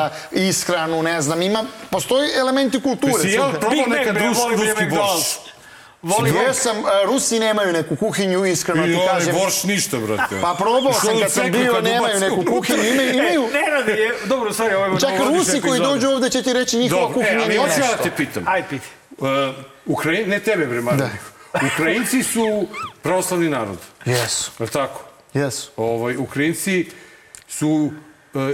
Rock 0.09 0.30
and 0.30 0.32
roll, 0.32 0.44
a, 0.44 0.48
ishranu, 0.48 1.02
ne 1.02 1.22
znam, 1.22 1.42
ima, 1.42 1.64
postoji 1.90 2.30
elementi 2.38 2.82
kulture. 2.82 3.12
Jesi 3.12 3.28
jel 3.28 3.50
probao 3.52 3.86
nekad 3.86 4.16
ruski 4.16 4.86
borš? 4.90 5.38
Volim 6.02 6.36
Jesam, 6.36 6.76
a, 6.84 7.04
Rusi 7.06 7.38
nemaju 7.38 7.72
neku 7.72 7.96
kuhinju, 7.96 8.44
iskreno 8.46 8.86
I 8.86 8.90
ti 8.90 8.94
ovaj 8.94 9.09
kažem. 9.09 9.34
borš 9.34 9.64
ništa, 9.64 9.96
brate. 9.98 10.38
Pa 10.42 10.54
probao 10.59 10.92
sam 10.92 11.20
kad 11.22 11.32
sam 11.32 11.52
bio, 11.52 11.72
kad 11.72 11.84
nemaju 11.84 12.20
neku 12.20 12.44
kuhinju, 12.44 12.84
imaju, 12.88 13.14
imaju 13.14 13.42
E, 13.42 13.52
Nenad 13.52 13.88
je, 13.88 14.14
dobro, 14.24 14.52
stvari, 14.52 14.74
ovo 14.74 14.84
je 14.84 15.00
Čak 15.00 15.11
Rusi 15.28 15.61
koji 15.61 15.80
dođu 15.80 16.09
ovde 16.09 16.30
će 16.30 16.42
ti 16.42 16.52
reći 16.52 16.78
njihova 16.78 17.02
Dobro, 17.02 17.20
e, 17.20 17.24
kuhinja 17.24 17.40
ali 17.42 17.48
nije 17.48 17.61
hoću 17.61 17.72
ja 17.72 17.78
da 17.78 17.82
nešto. 17.86 18.02
te 18.02 18.11
pitam. 18.16 18.44
Ajde, 18.46 18.66
piti. 18.70 18.86
Uh, 19.18 19.28
Ukrajin, 19.86 20.28
ne 20.28 20.40
tebe, 20.40 20.66
bre, 20.66 20.80
Marko. 20.80 21.04
Ukrajinci 21.74 22.22
su 22.22 22.66
pravoslavni 23.02 23.48
narod. 23.48 23.78
Jesu, 24.04 24.50
Je 24.59 24.64
li 24.64 24.70
tako? 24.70 25.00
jesu. 25.34 25.70
Ovaj, 25.76 26.16
Ukrajinci 26.16 26.86
su 27.48 27.90
e, 27.92 28.07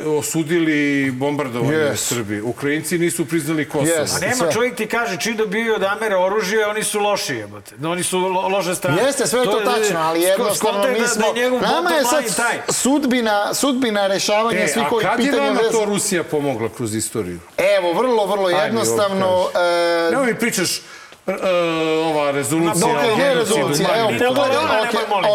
osudili 0.09 0.75
bombardovanje 1.11 1.73
Yes. 1.75 1.97
Srbije. 1.99 2.43
Ukrajinci 2.43 2.99
nisu 2.99 3.25
priznali 3.25 3.65
Kosovo. 3.67 3.87
Yes. 3.87 4.17
A 4.17 4.21
nema 4.21 4.53
čovjek 4.53 4.77
ti 4.77 4.87
kaže 4.87 5.17
čim 5.19 5.37
dobiju 5.37 5.75
od 5.75 5.83
Amere 5.85 6.17
oružje, 6.17 6.67
oni 6.67 6.85
su 6.85 7.01
loši 7.01 7.35
jebote. 7.35 7.77
Da 7.77 7.89
oni 7.89 8.03
su 8.03 8.19
lo, 8.19 8.49
loše 8.49 8.75
strane. 8.75 9.03
Jeste, 9.03 9.27
sve 9.27 9.41
je 9.41 9.45
to 9.45 9.61
tačno, 9.61 10.01
ali 10.01 10.21
jednostavno 10.21 10.85
mi 10.89 11.01
da- 11.01 11.07
smo... 11.07 11.33
Da, 11.33 11.41
je 11.41 11.51
Nama 11.51 11.91
je 11.91 12.05
sad 12.05 12.37
taj. 12.37 12.59
sudbina, 12.71 13.55
sudbina 13.55 14.07
rešavanja 14.07 14.59
E, 14.59 14.69
svih 14.69 14.85
a 14.85 14.89
ovih 14.91 15.07
kad 15.07 15.21
je 15.21 15.27
pitanja. 15.27 15.43
vama 15.45 15.61
vez- 15.61 15.73
to 15.73 15.85
Rusija 15.85 16.25
pomogla 16.25 16.69
kroz 16.69 16.95
istoriju? 16.95 17.39
Evo, 17.79 17.93
vrlo, 17.93 18.27
vrlo 18.27 18.47
Ajde, 18.47 18.61
jednostavno... 18.61 19.27
ovo 19.27 19.51
e, 19.51 20.11
Nemoj 20.11 20.27
mi 20.27 20.35
pričaš 20.35 20.81
ova 22.05 22.31
rezolucija. 22.31 22.75
Dok 22.87 23.05
je 23.05 23.13
o 23.13 23.17
ne 23.19 23.35
rezolucija, 23.35 23.89
evo, 23.97 24.09
pogledaj, 24.29 24.83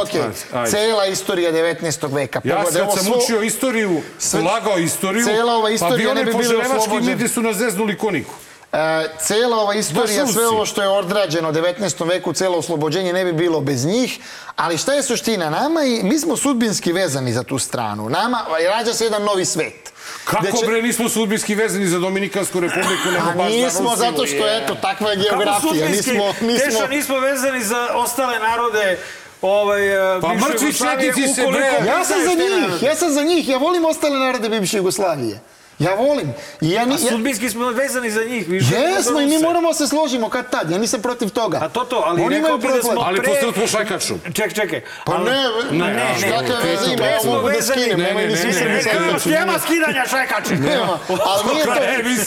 okej. 0.01 0.21
Ajde. 0.53 0.71
Cela 0.71 1.05
istorija 1.05 1.51
19. 1.51 1.81
veka. 2.07 2.41
Ja 2.43 2.55
Pogledaj, 2.55 2.81
kad 2.81 2.87
ovo 2.87 2.97
sam 2.97 3.05
svo- 3.05 3.17
učio 3.17 3.41
istoriju, 3.41 4.01
sve- 4.19 4.41
lagao 4.41 4.77
istoriju, 4.77 5.25
cela 5.25 5.53
ova 5.53 5.63
pa 5.63 5.69
istorija 5.69 5.97
bi 5.97 6.07
oni 6.11 6.25
bi 6.25 6.31
požarevački 6.33 6.77
oslobođena. 6.77 7.11
midi 7.11 7.27
su 7.27 7.41
nas 7.41 7.55
zeznuli 7.57 7.97
koniku. 7.97 8.33
E, 8.73 8.77
cela 9.19 9.57
ova 9.57 9.73
istorija, 9.75 10.27
sve 10.27 10.47
ovo 10.47 10.65
što 10.65 10.81
je 10.81 10.87
odrađeno 10.89 11.49
u 11.49 11.53
19. 11.53 12.05
veku, 12.05 12.33
celo 12.33 12.57
oslobođenje 12.57 13.13
ne 13.13 13.25
bi 13.25 13.33
bilo 13.33 13.61
bez 13.61 13.85
njih, 13.85 14.19
ali 14.55 14.77
šta 14.77 14.93
je 14.93 15.03
suština? 15.03 15.49
Nama 15.49 15.83
i 15.83 16.03
mi 16.03 16.19
smo 16.19 16.37
sudbinski 16.37 16.91
vezani 16.91 17.33
za 17.33 17.43
tu 17.43 17.59
stranu. 17.59 18.09
Nama 18.09 18.39
rađa 18.69 18.93
se 18.93 19.03
jedan 19.03 19.23
novi 19.23 19.45
svet. 19.45 19.89
Kako 20.29 20.57
će- 20.57 20.65
bre 20.65 20.81
nismo 20.81 21.09
sudbinski 21.09 21.55
vezani 21.55 21.87
za 21.87 21.99
Dominikansku 21.99 22.59
republiku, 22.59 23.07
nego 23.13 23.25
baš 23.37 23.51
za 23.51 23.57
nismo, 23.57 23.95
zato 23.95 24.25
što, 24.25 24.47
je. 24.47 24.57
eto, 24.57 24.75
takva 24.75 25.09
je 25.09 25.15
Kako 25.17 25.29
geografija. 25.29 25.59
sudbinski? 25.61 26.11
Nismo, 26.11 26.25
nismo... 26.41 26.71
Teša, 26.71 26.87
nismo 26.87 27.19
vezani 27.19 27.63
za 27.63 27.87
ostale 27.95 28.39
narode 28.39 28.97
ovaj, 29.41 29.87
e, 30.17 30.21
Pa 30.21 30.33
mrtvi 30.33 30.73
četnici 30.73 31.33
se, 31.33 31.47
bre. 31.47 31.71
Ja 31.87 32.05
sam 32.05 32.17
za 32.23 32.33
njih, 32.33 32.83
ja 32.83 32.95
sam 32.95 33.11
za 33.11 33.23
njih, 33.23 33.49
ja 33.49 33.57
volim 33.57 33.85
ostale 33.85 34.19
narode 34.19 34.49
bivše 34.49 34.77
Jugoslavije. 34.77 35.39
Ja 35.79 35.93
volim. 35.93 36.33
I 36.61 36.71
ja, 36.71 36.85
ni, 36.85 36.91
A 36.91 36.97
ja, 36.97 37.11
sudbinski 37.11 37.49
smo 37.49 37.65
vezani 37.65 38.11
za 38.11 38.23
njih. 38.23 38.47
više 38.49 38.65
za 38.65 38.77
Jesmo 38.77 39.19
i 39.21 39.25
mi 39.25 39.37
moramo 39.37 39.73
se 39.73 39.87
složimo 39.87 40.29
kad 40.29 40.49
tad, 40.49 40.71
ja 40.71 40.77
nisam 40.77 41.01
protiv 41.01 41.29
toga. 41.29 41.57
A 41.57 41.69
to 41.69 41.79
to, 41.81 42.03
ali 42.05 42.21
Oni 42.23 42.35
rekao 42.37 42.57
bi 42.57 42.67
da 42.67 42.81
smo 42.81 43.01
Ali 43.01 43.19
pre- 43.19 43.25
postavljamo 43.25 43.67
šajkaču. 43.67 44.13
Ček, 44.33 44.53
čekaj. 44.53 44.81
Pa 45.05 45.13
ali- 45.13 45.25
ne, 45.25 45.37
ne, 45.71 45.85
ne, 45.85 45.93
ne, 45.93 46.15
pre 46.47 46.71
veze 46.71 46.93
ima, 46.93 47.05
ja 47.05 47.19
mogu 47.25 47.49
da 47.49 47.61
skinem, 47.63 47.99
Ne, 47.99 48.05
ne, 48.05 48.13
ne, 48.13 48.27
ne. 48.27 49.39
Nema 49.39 49.59
skidanja 49.59 50.05
šajkače. 50.09 50.55
Nema, 50.55 50.99
ali 51.07 51.53
nije 51.53 51.65
to, 51.65 51.73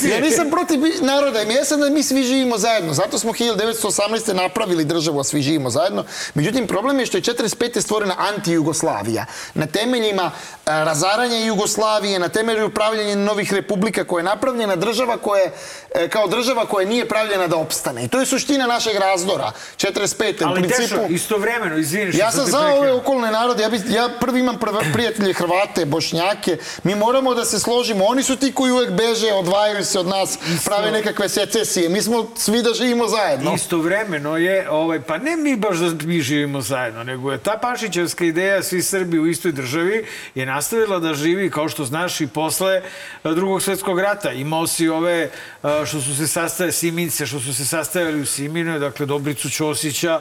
ja 0.09 0.21
nisam 0.21 0.51
protiv 0.51 0.81
naroda, 1.01 1.41
ja 1.41 1.65
sam 1.65 1.81
da 1.81 1.91
mi 1.91 2.03
svi 2.03 2.23
živimo 2.23 2.59
zajedno, 2.59 2.95
zato 2.95 3.19
smo 3.19 3.33
1918. 3.33 4.35
napravili 4.35 4.85
državu, 4.85 5.21
a 5.21 5.25
svi 5.25 5.43
živimo 5.43 5.71
zajedno. 5.71 6.05
Međutim, 6.35 6.67
problem 6.67 7.01
je 7.01 7.07
što 7.07 7.17
je 7.17 7.23
45. 7.23 7.81
stvorena 7.81 8.15
anti-Jugoslavija. 8.19 9.25
Na 9.55 9.67
temeljima 9.67 10.23
e, 10.23 10.31
razaranja 10.67 11.37
Jugoslavije, 11.39 12.19
na 12.19 12.29
temelju 12.29 12.67
upravljanja 12.67 13.17
novih 13.17 13.42
ovih 13.43 13.53
republika 13.53 14.05
koja 14.05 14.21
je 14.21 14.25
napravljena 14.25 14.77
država 14.77 15.17
koja 15.17 15.41
je, 15.43 15.53
e, 15.95 16.09
kao 16.09 16.27
država 16.27 16.67
koja 16.67 16.89
nije 16.89 17.09
pravljena 17.09 17.47
da 17.47 17.57
opstane. 17.57 18.05
I 18.05 18.09
to 18.09 18.21
je 18.21 18.27
suština 18.27 18.67
našeg 18.67 18.97
razdora. 18.97 19.53
45. 19.77 20.45
u 20.45 20.49
Ali 20.49 20.63
principu... 20.63 20.83
Tešo, 20.83 21.07
istovremeno, 21.09 21.77
izvini 21.77 22.13
što 22.13 22.21
Ja 22.21 22.31
sam 22.31 22.47
za 22.47 22.67
ove 22.75 22.93
okolne 22.93 23.31
narode, 23.31 23.63
ja, 23.63 23.69
bi, 23.69 23.81
ja 23.89 24.09
prvi 24.21 24.41
imam 24.41 24.59
prva, 24.59 24.83
prijatelje 24.93 25.33
Hrvate, 25.35 25.85
Bošnjake, 25.85 26.57
mi 26.85 26.95
moramo 26.95 27.35
da 27.35 27.45
se 27.45 27.59
složimo, 27.59 28.05
oni 28.05 28.23
su 28.23 28.37
ti 28.37 28.53
koji 28.53 28.73
uvek 28.73 28.91
beže, 28.91 29.33
odvajaju 29.33 29.85
se 29.85 29.99
od 29.99 30.07
nas, 30.07 30.39
prave 30.65 30.91
nekakve 30.91 31.29
secesije, 31.29 31.89
mi 31.89 32.03
smo 32.03 32.31
svi 32.37 32.63
da 32.63 32.75
živimo 32.75 33.09
zajedno. 33.09 33.55
Istovremeno 33.55 34.37
je, 34.37 34.71
ovaj, 34.71 35.01
pa 35.01 35.19
ne 35.19 35.37
mi 35.37 35.57
baš 35.57 35.77
da 35.79 36.07
mi 36.07 36.21
živimo 36.21 36.61
zajedno, 36.61 37.05
nego 37.05 37.33
je 37.33 37.39
ta 37.39 37.59
Pašićevska 37.63 38.25
ideja 38.25 38.63
svi 38.63 38.83
Srbi 38.83 39.19
u 39.19 39.27
istoj 39.27 39.53
državi 39.53 40.07
je 40.35 40.47
nastavila 40.47 40.99
da 40.99 41.15
živi, 41.15 41.51
kao 41.51 41.69
što 41.69 41.85
znaš, 41.85 42.21
i 42.21 42.27
posle 42.27 42.83
a, 43.23 43.32
drugog 43.35 43.63
svetskog 43.63 44.01
rata. 44.01 44.33
Imao 44.33 44.67
si 44.67 44.89
ove 44.89 45.31
a, 45.63 45.83
što 45.87 46.01
su 46.01 46.17
se 46.17 46.27
sastaje 46.27 46.73
Simince, 46.73 47.27
što 47.27 47.41
su 47.41 47.55
se 47.55 47.67
sastajali 47.67 48.21
u 48.21 48.27
Siminu, 48.27 48.79
dakle 48.79 49.07
Dobricu 49.07 49.51
Ćosića, 49.51 50.21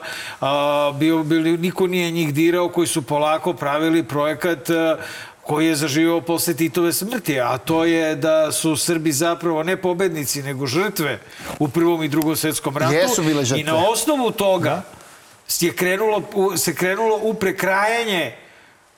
bio, 0.94 1.22
bili, 1.22 1.58
niko 1.58 1.86
nije 1.86 2.10
njih 2.10 2.34
dirao, 2.34 2.68
koji 2.68 2.86
su 2.86 3.02
polako 3.02 3.52
pravili 3.52 4.02
projekat 4.02 4.70
a, 4.70 4.96
koji 5.42 5.66
je 5.66 5.76
zaživao 5.76 6.20
posle 6.20 6.54
Titove 6.54 6.92
smrti, 6.92 7.40
a 7.40 7.58
to 7.58 7.84
je 7.84 8.14
da 8.16 8.52
su 8.52 8.76
Srbi 8.76 9.12
zapravo 9.12 9.62
ne 9.62 9.76
pobednici, 9.76 10.42
nego 10.42 10.66
žrtve 10.66 11.18
u 11.58 11.68
prvom 11.68 12.02
i 12.02 12.08
drugom 12.08 12.36
svetskom 12.36 12.76
ratu. 12.76 12.94
Jesu 12.94 13.22
bile 13.22 13.44
žrtve. 13.44 13.60
I 13.60 13.64
na 13.64 13.88
osnovu 13.88 14.30
toga 14.30 14.82
je 15.60 15.72
krenulo, 15.72 16.22
se 16.56 16.74
krenulo 16.74 17.20
u 17.22 17.34
prekrajanje 17.34 18.36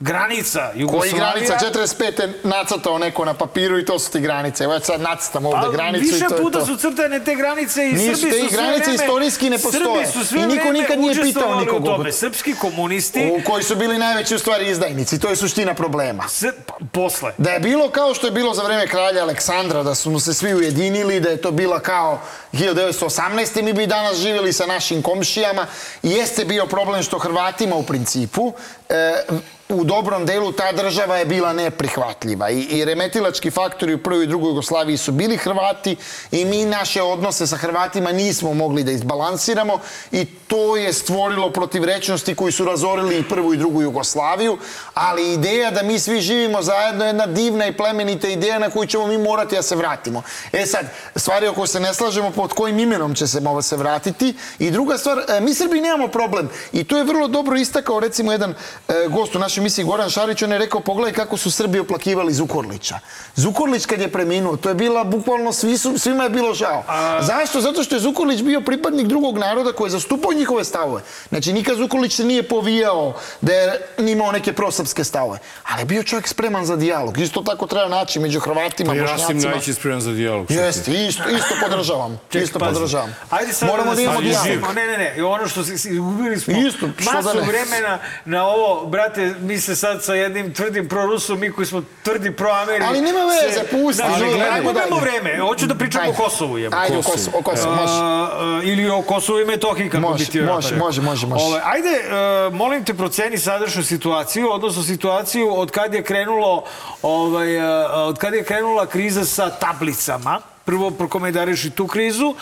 granica 0.00 0.70
Koji 0.72 0.80
Jugoslavije. 0.80 1.14
granica 1.16 1.58
45. 1.80 2.32
nacrtao 2.42 2.98
neko 2.98 3.24
na 3.24 3.34
papiru 3.34 3.78
i 3.78 3.84
to 3.84 3.98
su 3.98 4.10
ti 4.10 4.20
granice. 4.20 4.64
Evo 4.64 4.72
ja 4.72 4.80
sad 4.80 5.00
nacrtam 5.00 5.46
ovde 5.46 5.66
Pa, 5.66 5.72
granicu 5.72 6.04
i 6.04 6.12
više 6.12 6.26
to 6.28 6.34
je 6.34 6.42
puta 6.42 6.58
to. 6.58 6.66
su 6.66 6.76
crtane 6.76 7.24
te 7.24 7.34
granice 7.34 7.88
i 7.88 7.92
Nisu 7.92 8.20
Srbi 8.20 8.32
su 8.32 8.48
sve 8.48 8.58
granice 8.58 8.82
vreme, 8.82 8.94
istorijski 8.94 9.50
ne 9.50 9.58
postoje. 9.58 10.06
Srbi 10.06 10.24
su 10.24 10.28
sve 10.28 10.42
I 10.42 10.46
niko 10.46 10.72
nikad 10.72 10.98
nije 10.98 11.12
pitao 11.14 11.22
učestvovali 11.22 11.64
nikog 11.64 11.84
u 11.84 11.88
oko 11.88 11.96
tome. 11.96 12.12
Srpski 12.12 12.54
komunisti 12.54 13.32
U 13.32 13.50
koji 13.50 13.64
su 13.64 13.76
bili 13.76 13.98
najveći 13.98 14.34
u 14.34 14.38
stvari 14.38 14.70
izdajnici. 14.70 15.20
To 15.20 15.28
je 15.28 15.36
suština 15.36 15.74
problema. 15.74 16.28
s, 16.28 16.44
pa, 16.66 16.74
posle. 16.92 17.32
Da 17.38 17.50
je 17.50 17.60
bilo 17.60 17.90
kao 17.90 18.14
što 18.14 18.26
je 18.26 18.30
bilo 18.30 18.54
za 18.54 18.62
vreme 18.62 18.86
kralja 18.86 19.22
Aleksandra, 19.22 19.82
da 19.82 19.94
su 19.94 20.10
mu 20.10 20.20
se 20.20 20.34
svi 20.34 20.54
ujedinili, 20.54 21.20
da 21.20 21.28
je 21.28 21.36
to 21.40 21.50
bila 21.50 21.80
kao 21.80 22.20
1918. 22.52 23.62
mi 23.62 23.72
bi 23.72 23.86
danas 23.86 24.16
živjeli 24.16 24.52
sa 24.52 24.66
našim 24.66 25.02
komšijama. 25.02 25.66
I 26.02 26.10
jeste 26.10 26.44
bio 26.44 26.66
problem 26.66 27.02
što 27.02 27.18
Hrvatima 27.18 27.76
u 27.76 27.82
principu 27.82 28.52
e, 28.88 29.22
u 29.68 29.84
dobrom 29.84 30.26
delu 30.26 30.52
ta 30.52 30.72
država 30.72 31.16
je 31.16 31.24
bila 31.24 31.52
neprihvatljiva 31.52 32.50
i, 32.50 32.60
i 32.60 32.84
remetilački 32.84 33.50
faktori 33.50 33.94
u 33.94 34.02
prvoj 34.02 34.24
i 34.24 34.26
drugoj 34.26 34.48
Jugoslaviji 34.48 34.96
su 34.96 35.12
bili 35.12 35.36
Hrvati 35.36 35.96
i 36.30 36.44
mi 36.44 36.64
naše 36.64 37.02
odnose 37.02 37.46
sa 37.46 37.56
Hrvatima 37.56 38.12
nismo 38.12 38.54
mogli 38.54 38.84
da 38.84 38.92
izbalansiramo 38.92 39.78
i 40.12 40.24
to 40.24 40.76
je 40.76 40.92
stvorilo 40.92 41.50
protivrečnosti 41.50 42.34
koji 42.34 42.52
su 42.52 42.64
razorili 42.64 43.18
i 43.18 43.28
prvu 43.28 43.54
i 43.54 43.56
drugu 43.56 43.82
Jugoslaviju, 43.82 44.58
ali 44.94 45.32
ideja 45.32 45.70
da 45.70 45.82
mi 45.82 45.98
svi 45.98 46.20
živimo 46.20 46.62
zajedno 46.62 47.04
je 47.04 47.08
jedna 47.08 47.26
divna 47.26 47.66
i 47.66 47.76
plemenita 47.76 48.28
ideja 48.28 48.58
na 48.58 48.70
koju 48.70 48.86
ćemo 48.86 49.06
mi 49.06 49.18
morati 49.18 49.56
da 49.56 49.62
se 49.62 49.76
vratimo. 49.76 50.22
E 50.52 50.66
sad, 50.66 50.86
stvari 51.16 51.48
oko 51.48 51.66
se 51.66 51.80
ne 51.80 51.94
slažemo 51.94 52.30
pod 52.30 52.52
kojim 52.52 52.78
imenom 52.78 53.14
će 53.14 53.26
se 53.26 53.40
ovo 53.46 53.62
se 53.62 53.76
vratiti 53.76 54.34
i 54.58 54.70
druga 54.70 54.98
stvar, 54.98 55.18
e, 55.28 55.40
mi 55.40 55.54
Srbi 55.54 55.80
nemamo 55.80 56.08
problem 56.08 56.48
i 56.72 56.84
to 56.84 56.98
je 56.98 57.04
vrlo 57.04 57.28
dobro 57.28 57.56
istakao 57.56 58.00
recimo 58.00 58.32
jedan 58.32 58.54
e, 58.88 59.08
gost 59.08 59.34
u 59.34 59.38
našoj 59.54 59.62
emisiji 59.62 59.84
Goran 59.84 60.10
Šarić, 60.10 60.42
on 60.42 60.52
je 60.52 60.58
rekao 60.58 60.80
pogledaj 60.80 61.12
kako 61.12 61.36
su 61.36 61.50
Srbi 61.50 61.78
oplakivali 61.78 62.32
Zukorlića. 62.34 62.98
Zukorlić 63.36 63.86
kad 63.86 64.00
je 64.00 64.08
preminuo, 64.12 64.56
to 64.56 64.68
je 64.68 64.74
bila 64.74 65.04
bukvalno 65.04 65.52
svi 65.52 65.78
su, 65.78 65.98
svima 65.98 66.24
je 66.24 66.30
bilo 66.30 66.54
žao. 66.54 66.82
Zašto? 67.20 67.60
Zato 67.60 67.82
što 67.82 67.94
je 67.94 68.00
Zukorlić 68.00 68.42
bio 68.42 68.60
pripadnik 68.60 69.06
drugog 69.06 69.38
naroda 69.38 69.72
koji 69.72 69.86
je 69.86 69.90
zastupao 69.90 70.32
njihove 70.32 70.64
stavove. 70.64 71.02
Znači 71.28 71.52
nikad 71.52 71.76
Zukorlić 71.76 72.12
se 72.16 72.24
nije 72.24 72.42
povijao 72.42 73.14
da 73.40 73.52
je 73.52 73.80
imao 73.98 74.32
neke 74.32 74.52
prosrpske 74.52 75.04
stavove, 75.04 75.38
ali 75.70 75.80
je 75.80 75.84
bio 75.84 76.02
čovjek 76.02 76.28
spreman 76.28 76.66
za 76.66 76.76
dijalog. 76.76 77.18
Isto 77.18 77.42
tako 77.42 77.66
treba 77.66 77.88
naći 77.88 78.18
među 78.20 78.40
Hrvatima, 78.40 78.90
Pa 78.90 78.96
i 78.96 79.00
Rasim 79.00 79.16
Bošnjacima. 79.26 79.52
Ljajić 79.52 79.68
je 79.68 79.74
spreman 79.74 80.00
za 80.00 80.12
dijalog. 80.12 80.50
Jeste, 80.50 80.90
isto, 81.06 81.28
isto 81.30 81.54
podržavam. 81.62 82.20
Ček, 82.32 82.42
isto 82.42 82.58
pazi. 82.58 82.74
podržavam. 82.74 83.16
Ajde 83.30 83.52
sad 83.52 83.68
Moramo 83.68 83.90
da 83.90 83.96
se 83.96 84.02
imamo 84.02 84.20
dijalog. 84.20 84.74
Ne, 84.74 84.86
ne, 84.86 84.98
ne. 84.98 85.14
I 85.16 85.22
ono 85.22 85.48
što 85.48 85.64
se 85.64 85.74
izgubili 85.74 86.40
smo 86.40 86.54
Isto, 86.58 86.88
što 86.98 87.12
da 87.12 87.22
masu 87.22 87.36
ne. 87.36 87.42
vremena 87.46 87.98
na 88.24 88.46
ovo, 88.46 88.86
brate, 88.86 89.34
mi 89.44 89.60
se 89.60 89.76
sad 89.76 90.04
sa 90.04 90.14
jednim 90.14 90.54
tvrdim 90.54 90.88
prorusom, 90.88 91.40
mi 91.40 91.52
koji 91.52 91.66
smo 91.66 91.82
tvrdi 92.02 92.30
proameri. 92.30 92.84
Ali 92.84 93.00
nema 93.00 93.18
veze, 93.18 93.60
pusti, 93.70 94.02
Znači, 94.06 94.18
žuri, 94.18 94.40
ajmo, 94.42 94.72
dalje. 94.72 95.00
vreme. 95.00 95.38
Hoću 95.38 95.66
da 95.66 95.74
pričamo 95.74 96.04
Ajde. 96.04 96.16
o 96.18 96.24
Kosovu. 96.24 96.58
Jebo. 96.58 96.76
Ajde, 96.76 96.98
o 96.98 97.02
Kosovu, 97.02 97.38
o 97.38 97.42
Kosovu, 97.42 97.74
može. 97.76 97.92
A, 97.94 98.28
ili 98.64 98.88
o 98.90 99.02
Kosovu 99.02 99.40
i 99.40 99.44
Metohiji, 99.44 99.90
kako 99.90 100.08
Može, 100.08 100.24
bi 100.24 100.30
ti 100.30 100.42
može, 100.42 100.76
može, 100.76 101.02
može, 101.02 101.26
može. 101.26 101.44
Ovaj, 101.44 101.60
ajde, 101.64 101.88
e, 101.88 102.50
molim 102.50 102.84
te, 102.84 102.94
proceni 102.94 103.38
sadašnju 103.38 103.82
situaciju, 103.82 104.52
odnosno 104.52 104.82
situaciju 104.82 105.60
od 105.60 105.70
kad 105.70 105.94
je 105.94 106.02
krenulo, 106.02 106.64
ovaj, 107.02 107.56
e, 107.56 107.64
od 107.88 108.18
kad 108.18 108.34
je 108.34 108.44
krenula 108.44 108.86
kriza 108.86 109.24
sa 109.24 109.50
tablicama, 109.50 110.40
prvo 110.64 110.90
prokomentariš 110.90 111.64
i 111.64 111.70
tu 111.70 111.86
krizu, 111.86 112.34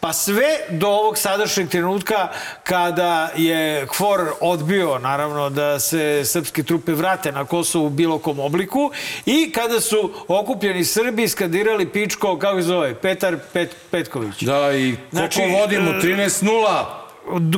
pa 0.00 0.12
sve 0.12 0.44
do 0.70 0.88
ovog 0.88 1.18
sadašnjeg 1.18 1.68
trenutka 1.68 2.28
kada 2.62 3.30
je 3.36 3.86
KFOR 3.86 4.20
odbio, 4.40 4.98
naravno, 4.98 5.50
da 5.50 5.80
se 5.80 6.22
srpske 6.24 6.62
trupe 6.62 6.92
vrate 6.92 7.32
na 7.32 7.44
Kosovu 7.44 7.86
u 7.86 7.90
bilo 7.90 8.18
kom 8.18 8.40
obliku 8.40 8.90
i 9.26 9.52
kada 9.52 9.80
su 9.80 10.12
okupljeni 10.28 10.84
Srbi 10.84 11.28
skandirali 11.28 11.88
pičko, 11.88 12.38
kako 12.38 12.60
se 12.60 12.66
zove, 12.66 12.94
Petar 12.94 13.36
Pet, 13.52 13.76
Petković. 13.90 14.42
Da, 14.42 14.72
i 14.72 14.96
koliko 14.96 15.08
Znači, 15.12 15.40
vodimo? 15.60 15.90
e, 15.90 16.00
13-0. 16.00 16.84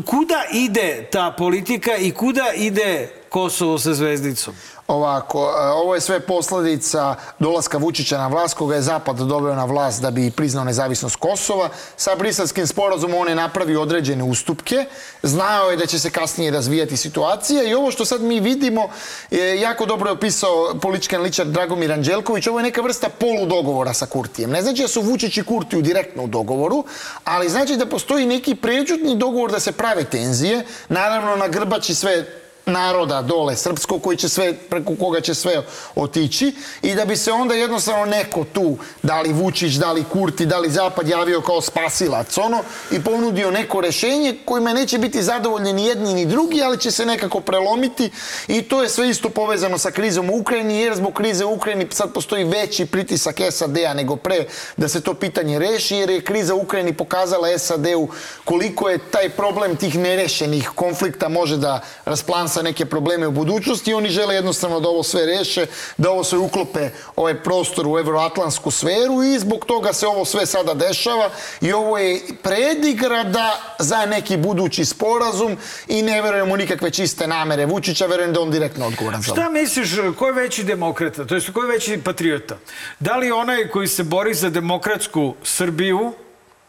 Kuda 0.06 0.42
ide 0.52 1.08
ta 1.12 1.30
politika 1.38 1.96
i 1.96 2.10
kuda 2.10 2.52
ide 2.56 3.08
Kosovo 3.28 3.78
sa 3.78 3.94
zvezdicom? 3.94 4.54
Ovako, 4.90 5.38
e, 5.38 5.68
ovo 5.68 5.94
je 5.94 6.00
sve 6.00 6.20
posledica 6.20 7.14
dolaska 7.38 7.78
Vučića 7.78 8.18
na 8.18 8.26
vlast, 8.26 8.54
koga 8.54 8.74
je 8.74 8.82
Zapad 8.82 9.16
doveo 9.16 9.54
na 9.54 9.64
vlast 9.64 10.02
da 10.02 10.10
bi 10.10 10.30
priznao 10.30 10.64
nezavisnost 10.64 11.16
Kosova. 11.16 11.68
Sa 11.96 12.14
briselskim 12.14 12.66
sporazumom 12.66 13.20
on 13.20 13.28
je 13.28 13.34
napravio 13.34 13.82
određene 13.82 14.24
ustupke, 14.24 14.84
znao 15.22 15.70
je 15.70 15.76
da 15.76 15.86
će 15.86 15.98
se 15.98 16.10
kasnije 16.10 16.50
razvijati 16.50 16.96
situacija 16.96 17.62
i 17.62 17.74
ovo 17.74 17.90
što 17.90 18.04
sad 18.04 18.22
mi 18.22 18.40
vidimo, 18.40 18.88
je 19.30 19.60
jako 19.60 19.86
dobro 19.86 20.08
je 20.08 20.12
opisao 20.12 20.74
politički 20.82 21.16
analičar 21.16 21.46
Dragomir 21.46 21.92
Anđelković, 21.92 22.46
ovo 22.46 22.58
je 22.58 22.62
neka 22.62 22.82
vrsta 22.82 23.08
poludogovora 23.08 23.92
sa 23.92 24.06
Kurtijem. 24.06 24.50
Ne 24.50 24.62
znači 24.62 24.82
da 24.82 24.88
su 24.88 25.00
Vučić 25.00 25.36
i 25.36 25.44
Kurtiju 25.44 25.82
u 26.16 26.26
dogovoru, 26.26 26.84
ali 27.24 27.48
znači 27.48 27.76
da 27.76 27.86
postoji 27.86 28.26
neki 28.26 28.54
pređutni 28.54 29.16
dogovor 29.16 29.50
da 29.50 29.60
se 29.60 29.72
prave 29.72 30.04
tenzije, 30.04 30.64
naravno 30.88 31.36
na 31.36 31.48
grbači 31.48 31.94
sve 31.94 32.40
naroda 32.66 33.22
dole 33.22 33.56
srpsko 33.56 33.98
koji 33.98 34.16
će 34.16 34.28
sve 34.28 34.54
preko 34.54 34.94
koga 35.00 35.20
će 35.20 35.34
sve 35.34 35.62
otići. 35.94 36.54
I 36.82 36.94
da 36.94 37.04
bi 37.04 37.16
se 37.16 37.32
onda 37.32 37.54
jednostavno 37.54 38.04
neko 38.04 38.44
tu 38.52 38.76
da 39.02 39.20
li 39.20 39.32
Vučić, 39.32 39.72
da 39.72 39.92
li 39.92 40.04
Kurti, 40.04 40.46
da 40.46 40.58
li 40.58 40.70
Zapad 40.70 41.08
javio 41.08 41.40
kao 41.40 41.60
spasilac 41.60 42.38
ono 42.38 42.62
i 42.90 43.02
ponudio 43.02 43.50
neko 43.50 43.80
rešenje 43.80 44.36
kojima 44.44 44.72
neće 44.72 44.98
biti 44.98 45.22
zadovoljni 45.22 45.72
ni 45.72 45.86
jedni 45.86 46.14
ni 46.14 46.26
drugi, 46.26 46.62
ali 46.62 46.78
će 46.78 46.90
se 46.90 47.06
nekako 47.06 47.40
prelomiti. 47.40 48.10
I 48.48 48.62
to 48.62 48.82
je 48.82 48.88
sve 48.88 49.10
isto 49.10 49.28
povezano 49.28 49.78
sa 49.78 49.90
krizom 49.90 50.30
u 50.30 50.38
Ukrajini 50.38 50.80
jer 50.80 50.94
zbog 50.94 51.12
krize 51.14 51.44
u 51.44 51.54
Ukrajini 51.54 51.86
sad 51.90 52.12
postoji 52.12 52.44
veći 52.44 52.86
pritisak 52.86 53.36
SAD-a 53.50 53.94
nego 53.94 54.16
pre 54.16 54.46
da 54.76 54.88
se 54.88 55.00
to 55.00 55.14
pitanje 55.14 55.58
reši 55.58 55.96
jer 55.96 56.10
je 56.10 56.24
kriza 56.24 56.54
u 56.54 56.60
Ukrajini 56.60 56.92
pokazala 56.92 57.58
SAD-u 57.58 58.08
koliko 58.44 58.88
je 58.88 58.98
taj 59.10 59.28
problem 59.28 59.76
tih 59.76 59.98
nerešenih 59.98 60.70
konflikta 60.74 61.28
može 61.28 61.56
da 61.56 61.80
rasplansa 62.04 62.59
neke 62.62 62.86
probleme 62.86 63.26
u 63.26 63.30
budućnosti 63.30 63.90
i 63.90 63.94
oni 63.94 64.08
žele 64.08 64.34
jednostavno 64.34 64.80
da 64.80 64.88
ovo 64.88 65.02
sve 65.02 65.26
reše, 65.26 65.66
da 65.96 66.10
ovo 66.10 66.24
sve 66.24 66.38
uklope 66.38 66.90
ovaj 67.16 67.42
prostor 67.42 67.86
u 67.86 67.98
evroatlantsku 67.98 68.70
sferu 68.70 69.22
i 69.22 69.38
zbog 69.38 69.64
toga 69.64 69.92
se 69.92 70.06
ovo 70.06 70.24
sve 70.24 70.46
sada 70.46 70.74
dešava 70.74 71.30
i 71.60 71.72
ovo 71.72 71.98
je 71.98 72.20
predigrada 72.42 73.60
za 73.78 74.06
neki 74.06 74.36
budući 74.36 74.84
sporazum 74.84 75.56
i 75.88 76.02
ne 76.02 76.22
verujemo 76.22 76.56
nikakve 76.56 76.90
čiste 76.90 77.26
namere 77.26 77.66
Vučića, 77.66 78.06
verujem 78.06 78.32
da 78.32 78.40
je 78.40 78.42
on 78.42 78.50
direktno 78.50 78.86
odgovoran 78.86 79.22
za 79.22 79.32
ovo. 79.32 79.40
Šta 79.40 79.50
misliš, 79.50 79.90
ko 80.18 80.26
je 80.26 80.32
veći 80.32 80.64
demokrata, 80.64 81.24
to 81.24 81.34
jest 81.34 81.50
ko 81.50 81.62
je 81.62 81.72
veći 81.72 82.00
patriota? 82.04 82.56
Da 83.00 83.16
li 83.16 83.32
onaj 83.32 83.68
koji 83.68 83.88
se 83.88 84.04
bori 84.04 84.34
za 84.34 84.50
demokratsku 84.50 85.34
Srbiju 85.42 86.12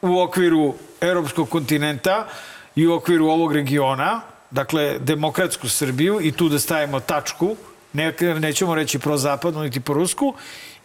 u 0.02 0.22
okviru 0.22 0.74
europskog 1.02 1.50
kontinenta 1.50 2.28
i 2.76 2.88
u 2.88 2.94
okviru 2.94 3.28
ovog 3.28 3.54
regiona, 3.54 4.22
dakle 4.52 4.99
demokratsku 4.99 5.70
Srbiju 5.70 6.20
i 6.22 6.32
tu 6.32 6.49
da 6.49 6.60
stavimo 6.60 6.99
tačku, 6.99 7.56
ne, 7.93 8.14
nećemo 8.39 8.76
reći 8.76 8.99
prozapadnu 8.99 9.62
niti 9.62 9.80
po 9.80 9.93
rusku, 9.93 10.34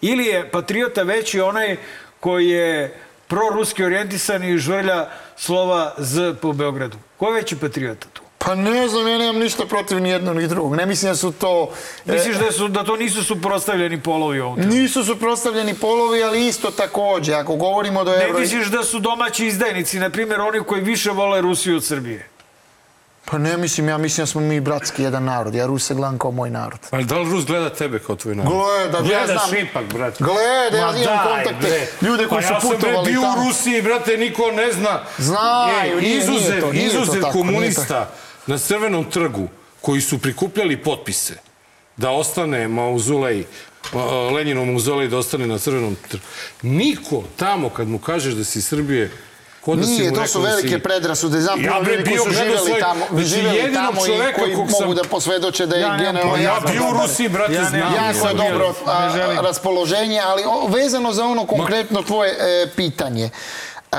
ili 0.00 0.24
je 0.24 0.50
patriota 0.50 1.02
veći 1.02 1.40
onaj 1.40 1.76
koji 2.20 2.48
je 2.48 3.00
proruski 3.26 3.84
orijentisan 3.84 4.44
i 4.44 4.58
žvrlja 4.58 5.08
slova 5.36 5.94
Z 5.98 6.34
po 6.42 6.52
Beogradu? 6.52 6.96
Ko 7.16 7.26
je 7.26 7.34
veći 7.34 7.56
patriota 7.56 8.06
tu? 8.12 8.22
Pa 8.38 8.54
ne 8.54 8.88
znam, 8.88 9.08
ja 9.08 9.18
nemam 9.18 9.38
ništa 9.38 9.66
protiv 9.66 10.00
ni 10.00 10.10
jednog 10.10 10.36
ni 10.36 10.48
drugog. 10.48 10.76
Ne 10.76 10.86
mislim 10.86 11.12
da 11.12 11.16
su 11.16 11.32
to... 11.32 11.72
e, 12.06 12.12
Misliš 12.12 12.36
da, 12.36 12.52
su, 12.52 12.68
da 12.68 12.84
to 12.84 12.96
nisu 12.96 13.24
suprotstavljeni 13.24 14.00
polovi 14.00 14.40
ovom 14.40 14.56
trenutku? 14.56 14.78
Nisu 14.78 15.04
suprotstavljeni 15.04 15.74
polovi, 15.74 16.22
ali 16.22 16.46
isto 16.46 16.70
takođe. 16.70 17.34
Ako 17.34 17.56
govorimo 17.56 18.04
do 18.04 18.10
Ne 18.10 18.24
Euro... 18.24 18.38
misliš 18.38 18.66
da 18.66 18.84
su 18.84 18.98
domaći 18.98 19.46
izdajnici, 19.46 19.98
na 19.98 20.10
primjer 20.10 20.40
oni 20.40 20.60
koji 20.60 20.82
više 20.82 21.10
vole 21.10 21.40
Rusiju 21.40 21.76
od 21.76 21.84
Srbije? 21.84 22.28
Pa 23.26 23.38
ne 23.38 23.56
mislim, 23.56 23.88
ja 23.88 23.98
mislim 23.98 24.22
da 24.22 24.26
smo 24.26 24.40
mi 24.40 24.60
bratski 24.60 25.02
jedan 25.02 25.24
narod. 25.24 25.54
Ja 25.54 25.66
Ruse 25.66 25.94
gledam 25.94 26.18
kao 26.18 26.30
moj 26.30 26.50
narod. 26.50 26.78
Ali 26.90 27.04
da 27.04 27.18
li 27.18 27.30
Rus 27.30 27.44
gleda 27.44 27.70
tebe 27.70 27.98
kao 27.98 28.16
tvoj 28.16 28.34
narod? 28.34 28.52
Gleda, 28.52 28.98
ja 28.98 29.02
Gledaš 29.04 29.48
znam. 29.48 29.60
ipak, 29.60 29.84
brate. 29.86 30.16
Gleda, 30.20 30.76
ja 30.76 30.86
Ma 30.86 30.98
imam 30.98 31.18
kontakte. 31.26 31.66
bre. 31.68 31.86
Ljude 32.02 32.26
koji 32.26 32.42
Pa 32.42 32.48
su 32.48 32.54
ja 32.54 32.60
sam, 32.60 32.68
bre, 32.68 32.78
putovali 32.78 33.06
bio 33.06 33.20
tamo. 33.22 33.32
u 33.34 33.46
Rusiji, 33.46 33.82
brate, 33.82 34.16
niko 34.16 34.50
ne 34.52 34.72
zna. 34.72 35.00
Znaju, 35.18 35.66
nije- 35.90 36.02
nije 36.02 36.18
izuzev, 36.18 36.60
to, 36.60 36.72
nije 36.72 36.90
to 36.90 36.94
izuzev 36.94 37.22
tako, 37.22 37.34
nije 37.34 37.46
komunista 37.46 38.10
na 38.46 38.58
Crvenom 38.58 39.04
trgu 39.04 39.48
koji 39.80 40.00
su 40.00 40.18
prikupljali 40.18 40.76
potpise 40.78 41.34
da 41.96 42.10
ostane 42.10 42.68
mauzolej, 42.68 43.44
a, 43.92 43.98
Leninov 44.32 44.64
mauzolej 44.66 45.08
da 45.08 45.18
ostane 45.18 45.46
na 45.46 45.58
Crvenom 45.58 45.96
trgu. 46.08 46.24
Niko 46.62 47.22
tamo 47.36 47.68
kad 47.68 47.88
mu 47.88 47.98
kažeš 47.98 48.34
da 48.34 48.44
si 48.44 48.58
iz 48.58 48.66
Srbije 48.66 49.10
Ko 49.66 49.74
da 49.76 49.82
Nije, 49.82 50.14
to 50.14 50.26
su 50.26 50.40
da 50.40 50.48
si- 50.48 50.52
velike 50.52 50.78
predrasude. 50.78 51.40
Znam 51.40 51.60
Ja 51.60 51.72
koji 51.76 51.98
bio 51.98 52.22
su 52.24 52.30
živjeli 52.32 52.58
svoj- 52.60 52.80
tamo, 52.80 53.04
znači, 53.10 53.26
živjeli 53.26 53.74
tamo 53.74 54.00
i 54.06 54.32
koji 54.34 54.56
mogu 54.56 54.70
sam- 54.72 54.94
da 54.94 55.02
posvedoče 55.04 55.66
da 55.66 55.76
je 55.76 55.82
Ja 55.82 55.96
generalno. 55.98 56.36
Ja 56.36 56.42
jasno 56.42 56.68
bio 56.68 56.82
u. 56.84 56.92
Rusiji, 56.92 57.28
brate, 57.28 57.52
Ja 57.52 57.64
znam. 57.64 57.94
ja 57.94 58.02
Ne 58.02 58.34
dobro 58.34 58.74
a, 58.86 59.08
raspoloženje, 59.38 60.20
ali 60.20 60.42
o, 60.44 60.66
vezano 60.68 61.12
za 61.12 61.24
ono 61.24 61.46
konkretno 61.46 62.02
tvoje 62.02 62.30
e, 62.32 62.66
pitanje. 62.68 63.30
E, 63.92 63.96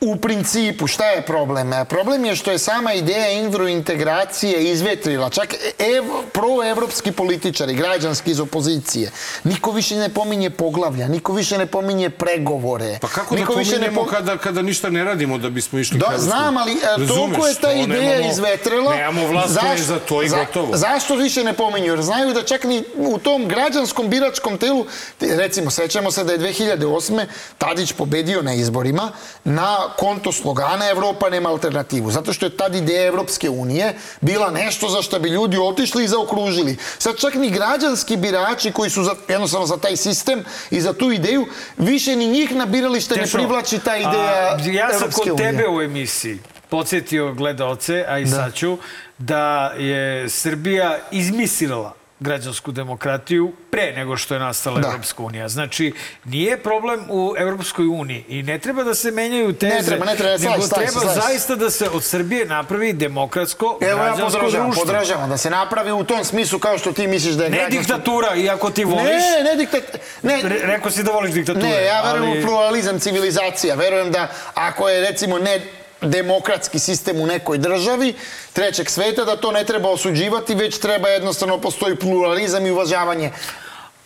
u 0.00 0.16
principu, 0.16 0.86
šta 0.86 1.04
je 1.06 1.22
problem? 1.22 1.72
E, 1.72 1.84
Problem 1.84 2.24
je 2.24 2.36
što 2.36 2.50
je 2.50 2.58
sama 2.60 2.92
ideja 2.92 3.40
evrointegracije 3.40 4.62
izvetrila. 4.64 5.30
Čak 5.30 5.54
ev, 5.78 6.04
proevropski 6.32 7.12
političari, 7.12 7.74
građanski 7.74 8.30
iz 8.30 8.40
opozicije. 8.40 9.10
Niko 9.44 9.70
više 9.72 9.96
ne 9.96 10.08
pominje 10.08 10.50
poglavlja, 10.50 11.08
niko 11.08 11.32
više 11.32 11.58
ne 11.58 11.66
pominje 11.66 12.10
pregovore. 12.10 12.98
Pa 13.00 13.08
kako 13.08 13.34
niko 13.34 13.52
da 13.52 13.58
više 13.58 13.70
ne 13.70 13.76
pominjemo 13.78 14.02
po- 14.02 14.10
kada, 14.10 14.36
kada 14.38 14.62
ništa 14.62 14.90
ne 14.90 15.04
radimo 15.04 15.38
da 15.38 15.50
bismo 15.50 15.78
išli 15.78 15.98
Da, 15.98 16.06
ka 16.06 16.12
Evropskoj? 16.12 16.30
znam, 16.30 16.56
ali 16.56 16.72
e, 16.72 16.76
toliko 16.98 17.14
je 17.22 17.28
Razumeš, 17.28 17.56
ta 17.56 17.72
ideja 17.72 18.00
nemamo- 18.10 18.30
izvetrila. 18.30 18.94
Nemamo 18.96 19.26
vlast 19.26 19.58
je 19.72 19.82
za 19.84 19.98
to 19.98 20.22
i 20.22 20.28
za- 20.28 20.36
gotovo. 20.38 20.76
Zašto 20.76 21.16
više 21.16 21.44
ne 21.44 21.52
pominju? 21.52 21.86
Jer 21.86 22.02
znaju 22.02 22.34
da 22.34 22.42
čak 22.42 22.64
ni 22.64 22.84
u 22.96 23.18
tom 23.18 23.48
građanskom 23.48 24.08
biračkom 24.08 24.58
telu, 24.58 24.86
recimo, 25.20 25.70
sećamo 25.70 26.10
se 26.10 26.24
da 26.24 26.32
je 26.32 26.38
2008. 26.38 27.26
Tadić 27.58 27.92
pobedio 27.92 28.42
na 28.42 28.54
izborima 28.54 29.12
na 29.44 29.87
konto 29.96 30.32
slogana 30.32 30.90
Evropa 30.90 31.30
nema 31.30 31.48
alternativu. 31.48 32.10
Zato 32.10 32.32
što 32.32 32.46
je 32.46 32.56
tad 32.56 32.74
ideja 32.74 33.06
Evropske 33.06 33.50
unije 33.50 33.94
bila 34.20 34.50
nešto 34.50 34.88
za 34.88 35.02
što 35.02 35.18
bi 35.18 35.28
ljudi 35.28 35.58
otišli 35.58 36.04
i 36.04 36.08
zaokružili. 36.08 36.76
Sad 36.98 37.16
čak 37.16 37.34
ni 37.34 37.50
građanski 37.50 38.16
birači 38.16 38.72
koji 38.72 38.90
su 38.90 39.02
za, 39.02 39.14
jednostavno 39.28 39.66
za 39.66 39.76
taj 39.76 39.96
sistem 39.96 40.44
i 40.70 40.80
za 40.80 40.92
tu 40.92 41.12
ideju, 41.12 41.46
više 41.76 42.16
ni 42.16 42.26
njih 42.26 42.54
na 42.54 42.66
biralište 42.66 43.16
ne 43.16 43.26
privlači 43.26 43.78
ta 43.78 43.90
a, 43.90 43.96
ideja 43.96 44.82
Ja 44.82 44.88
sam 44.88 44.98
Evropske 44.98 45.22
kod 45.22 45.32
unije. 45.32 45.50
tebe 45.52 45.68
u 45.68 45.82
emisiji 45.82 46.38
podsjetio 46.68 47.34
gledaoce, 47.34 48.04
a 48.08 48.18
i 48.18 48.26
sad 48.26 48.54
ću, 48.54 48.78
da 49.18 49.72
je 49.78 50.28
Srbija 50.28 50.98
izmislila 51.10 51.97
građansku 52.20 52.72
demokratiju 52.72 53.52
pre 53.70 53.92
nego 53.92 54.16
što 54.16 54.34
je 54.34 54.40
nastala 54.40 54.80
Da. 54.80 54.88
Evropska 54.88 55.22
unija. 55.22 55.48
Znači, 55.48 55.92
nije 56.24 56.56
problem 56.58 57.00
u 57.10 57.34
Evropskoj 57.38 57.86
uniji 57.86 58.24
i 58.28 58.42
ne 58.42 58.58
treba 58.58 58.84
da 58.84 58.94
se 58.94 59.10
menjaju 59.10 59.52
teze, 59.54 59.74
Ne 59.74 59.82
treba, 59.82 60.04
ne 60.04 60.16
treba, 60.16 60.38
slažem 60.38 60.50
nego 60.52 60.62
se, 60.62 60.74
treba 60.74 60.90
slažem 60.92 61.10
se. 61.12 61.20
zaista 61.22 61.54
da 61.56 61.70
se 61.70 61.88
od 61.88 62.04
Srbije 62.04 62.46
napravi 62.46 62.92
demokratsko 62.92 63.78
Evo 63.82 63.90
ja 63.92 64.06
građansko 64.06 64.38
podržavam, 64.38 64.66
društvo. 64.66 64.84
podržavam 64.86 65.30
da 65.30 65.36
se 65.38 65.50
napravi 65.50 65.92
u 65.92 66.04
tom 66.04 66.24
smislu 66.24 66.58
kao 66.58 66.78
što 66.78 66.92
ti 66.92 67.06
misliš 67.06 67.34
da 67.34 67.44
je 67.44 67.50
Ne 67.50 67.56
građansko... 67.58 67.78
diktatura, 67.82 68.34
iako 68.36 68.70
ti 68.70 68.84
voliš. 68.86 69.04
Ne, 69.04 69.44
ne 69.44 69.56
diktat... 69.56 69.82
Ne, 70.22 70.40
Re- 70.42 70.60
Rekao 70.64 70.90
si 70.90 71.02
da 71.02 71.10
voliš 71.12 71.32
diktature. 71.32 71.64
ne, 71.64 71.84
ja 71.84 72.02
verujem 72.02 72.30
ali- 72.30 72.38
u 72.38 72.46
pluralizam 72.46 72.98
civilizacija. 72.98 73.74
Verujem 73.76 74.12
da 74.12 74.28
ako 74.54 74.88
je 74.88 75.00
recimo 75.02 75.38
ne 75.38 75.60
demokratski 76.00 76.78
sistem 76.78 77.20
u 77.20 77.26
nekoj 77.26 77.58
državi 77.58 78.14
trećeg 78.52 78.90
sveta, 78.90 79.24
da 79.24 79.36
to 79.36 79.52
ne 79.52 79.64
treba 79.64 79.88
osuđivati, 79.88 80.54
već 80.54 80.78
treba 80.78 81.08
jednostavno 81.08 81.58
postoji 81.58 81.96
pluralizam 81.96 82.66
i 82.66 82.70
uvažavanje. 82.70 83.32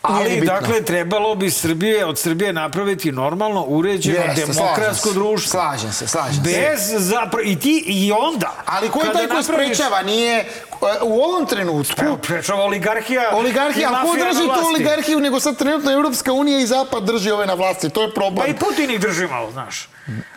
Ali, 0.02 0.40
dakle, 0.40 0.82
trebalo 0.82 1.34
bi 1.34 1.50
Srbije, 1.50 2.04
od 2.04 2.18
Srbije 2.18 2.52
napraviti 2.52 3.12
normalno, 3.12 3.64
uređeno, 3.64 4.18
Jeste, 4.18 4.46
demokratsko 4.46 5.08
slažem 5.08 5.22
društvo. 5.22 5.50
Slažem 5.50 5.92
se, 5.92 6.08
slažem 6.08 6.34
se. 6.34 6.40
Bez 6.42 7.04
zapravo, 7.08 7.42
i 7.44 7.58
ti, 7.58 7.84
i 7.86 8.12
onda. 8.12 8.52
Ali 8.66 8.88
ko 8.88 9.00
je 9.04 9.12
taj 9.12 9.26
ko 9.26 9.34
napraviš- 9.34 9.42
sprečava? 9.42 10.02
Nije 10.02 10.38
e, 10.38 10.44
u 11.02 11.20
ovom 11.22 11.46
trenutku... 11.46 12.04
Evo, 12.04 12.18
Sprečava 12.24 12.64
oligarhija. 12.64 13.30
Oligarhija, 13.32 13.90
ali 13.94 14.10
ko 14.10 14.16
drži 14.16 14.44
tu 14.44 14.66
oligarhiju 14.66 15.20
nego 15.20 15.40
sad 15.40 15.56
trenutno 15.56 15.92
Evropska 15.92 16.32
unija 16.32 16.60
i 16.60 16.66
Zapad 16.66 17.04
drži 17.04 17.30
ove 17.30 17.46
na 17.46 17.54
vlasti, 17.54 17.90
to 17.90 18.02
je 18.02 18.14
problem. 18.14 18.46
Pa 18.46 18.46
i 18.46 18.56
Putin 18.56 18.90
ih 18.90 19.00
drži 19.00 19.26
malo, 19.26 19.52
znaš. 19.52 19.88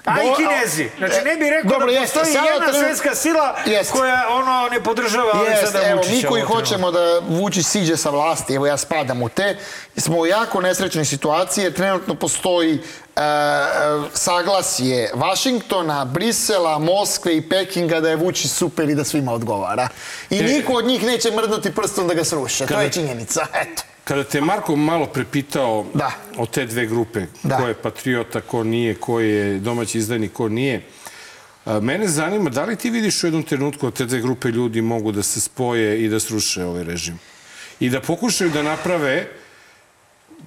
A 0.05 0.23
i 0.23 0.27
Kinezi. 0.37 0.89
Znači, 0.97 1.15
ne 1.25 1.35
bih 1.35 1.49
rekao 1.49 1.69
Dobro, 1.69 1.85
da 1.87 1.91
jeste, 1.91 2.13
postoji 2.13 2.33
sada 2.35 2.47
jedna 2.47 2.67
trenut- 2.67 2.79
svetska 2.79 3.15
sila 3.15 3.55
Jeste. 3.65 3.93
koja 3.93 4.27
ono 4.29 4.67
ne 4.71 4.83
podržava 4.83 5.25
Jeste, 5.39 5.51
Aleksandra 5.51 5.89
evo, 5.89 5.97
Vučića. 5.97 6.15
mi 6.15 6.23
koji 6.23 6.41
hoćemo 6.43 6.91
da 6.91 6.99
Vučić 7.19 7.65
siđe 7.65 7.97
sa 7.97 8.09
vlasti, 8.09 8.53
evo 8.53 8.67
ja 8.67 8.77
spadam 8.77 9.21
u 9.21 9.29
te, 9.29 9.57
smo 9.97 10.17
u 10.17 10.25
jako 10.25 10.61
nesrećnoj 10.61 11.05
situaciji 11.05 11.63
jer 11.63 11.73
trenutno 11.73 12.15
postoji 12.15 12.73
e, 13.15 13.21
e, 13.21 13.23
saglasje 14.13 15.11
Vašingtona, 15.13 16.05
Brisela, 16.05 16.79
Moskve 16.79 17.37
i 17.37 17.49
Pekinga 17.49 17.99
da 17.99 18.09
je 18.09 18.15
Vučić 18.15 18.51
super 18.51 18.89
i 18.89 18.95
da 18.95 19.03
svima 19.03 19.33
odgovara. 19.33 19.87
I 20.29 20.41
niko 20.41 20.73
od 20.73 20.85
njih 20.85 21.03
neće 21.03 21.31
mrdnuti 21.31 21.75
prstom 21.75 22.07
da 22.07 22.13
ga 22.13 22.23
sruše. 22.23 22.65
To 22.65 22.81
je 22.81 22.91
činjenica. 22.91 23.45
Eto. 23.53 23.83
Kada 24.05 24.23
te 24.23 24.41
Marko 24.41 24.75
malo 24.75 25.05
prepitao 25.05 25.85
Da. 25.93 26.11
o 26.37 26.45
te 26.45 26.65
dve 26.65 26.85
grupe, 26.85 27.25
Da. 27.43 27.57
ko 27.57 27.67
je 27.67 27.73
patriota, 27.73 28.41
ko 28.41 28.63
nije, 28.63 28.95
ko 28.95 29.19
je 29.19 29.59
domaći 29.59 29.97
izdajnik, 29.97 30.33
ko 30.33 30.49
nije, 30.49 30.81
mene 31.81 32.07
zanima 32.07 32.49
da 32.49 32.63
li 32.63 32.75
ti 32.75 32.89
vidiš 32.89 33.23
u 33.23 33.27
jednom 33.27 33.43
trenutku 33.43 33.85
da 33.85 33.91
te 33.91 34.05
dve 34.05 34.21
grupe 34.21 34.47
ljudi 34.47 34.81
mogu 34.81 35.11
da 35.11 35.23
se 35.23 35.41
spoje 35.41 36.03
i 36.03 36.09
da 36.09 36.19
sruše 36.19 36.63
ovaj 36.63 36.83
režim? 36.83 37.19
I 37.79 37.89
da 37.89 38.01
pokušaju 38.01 38.49
da 38.49 38.61
naprave 38.63 39.27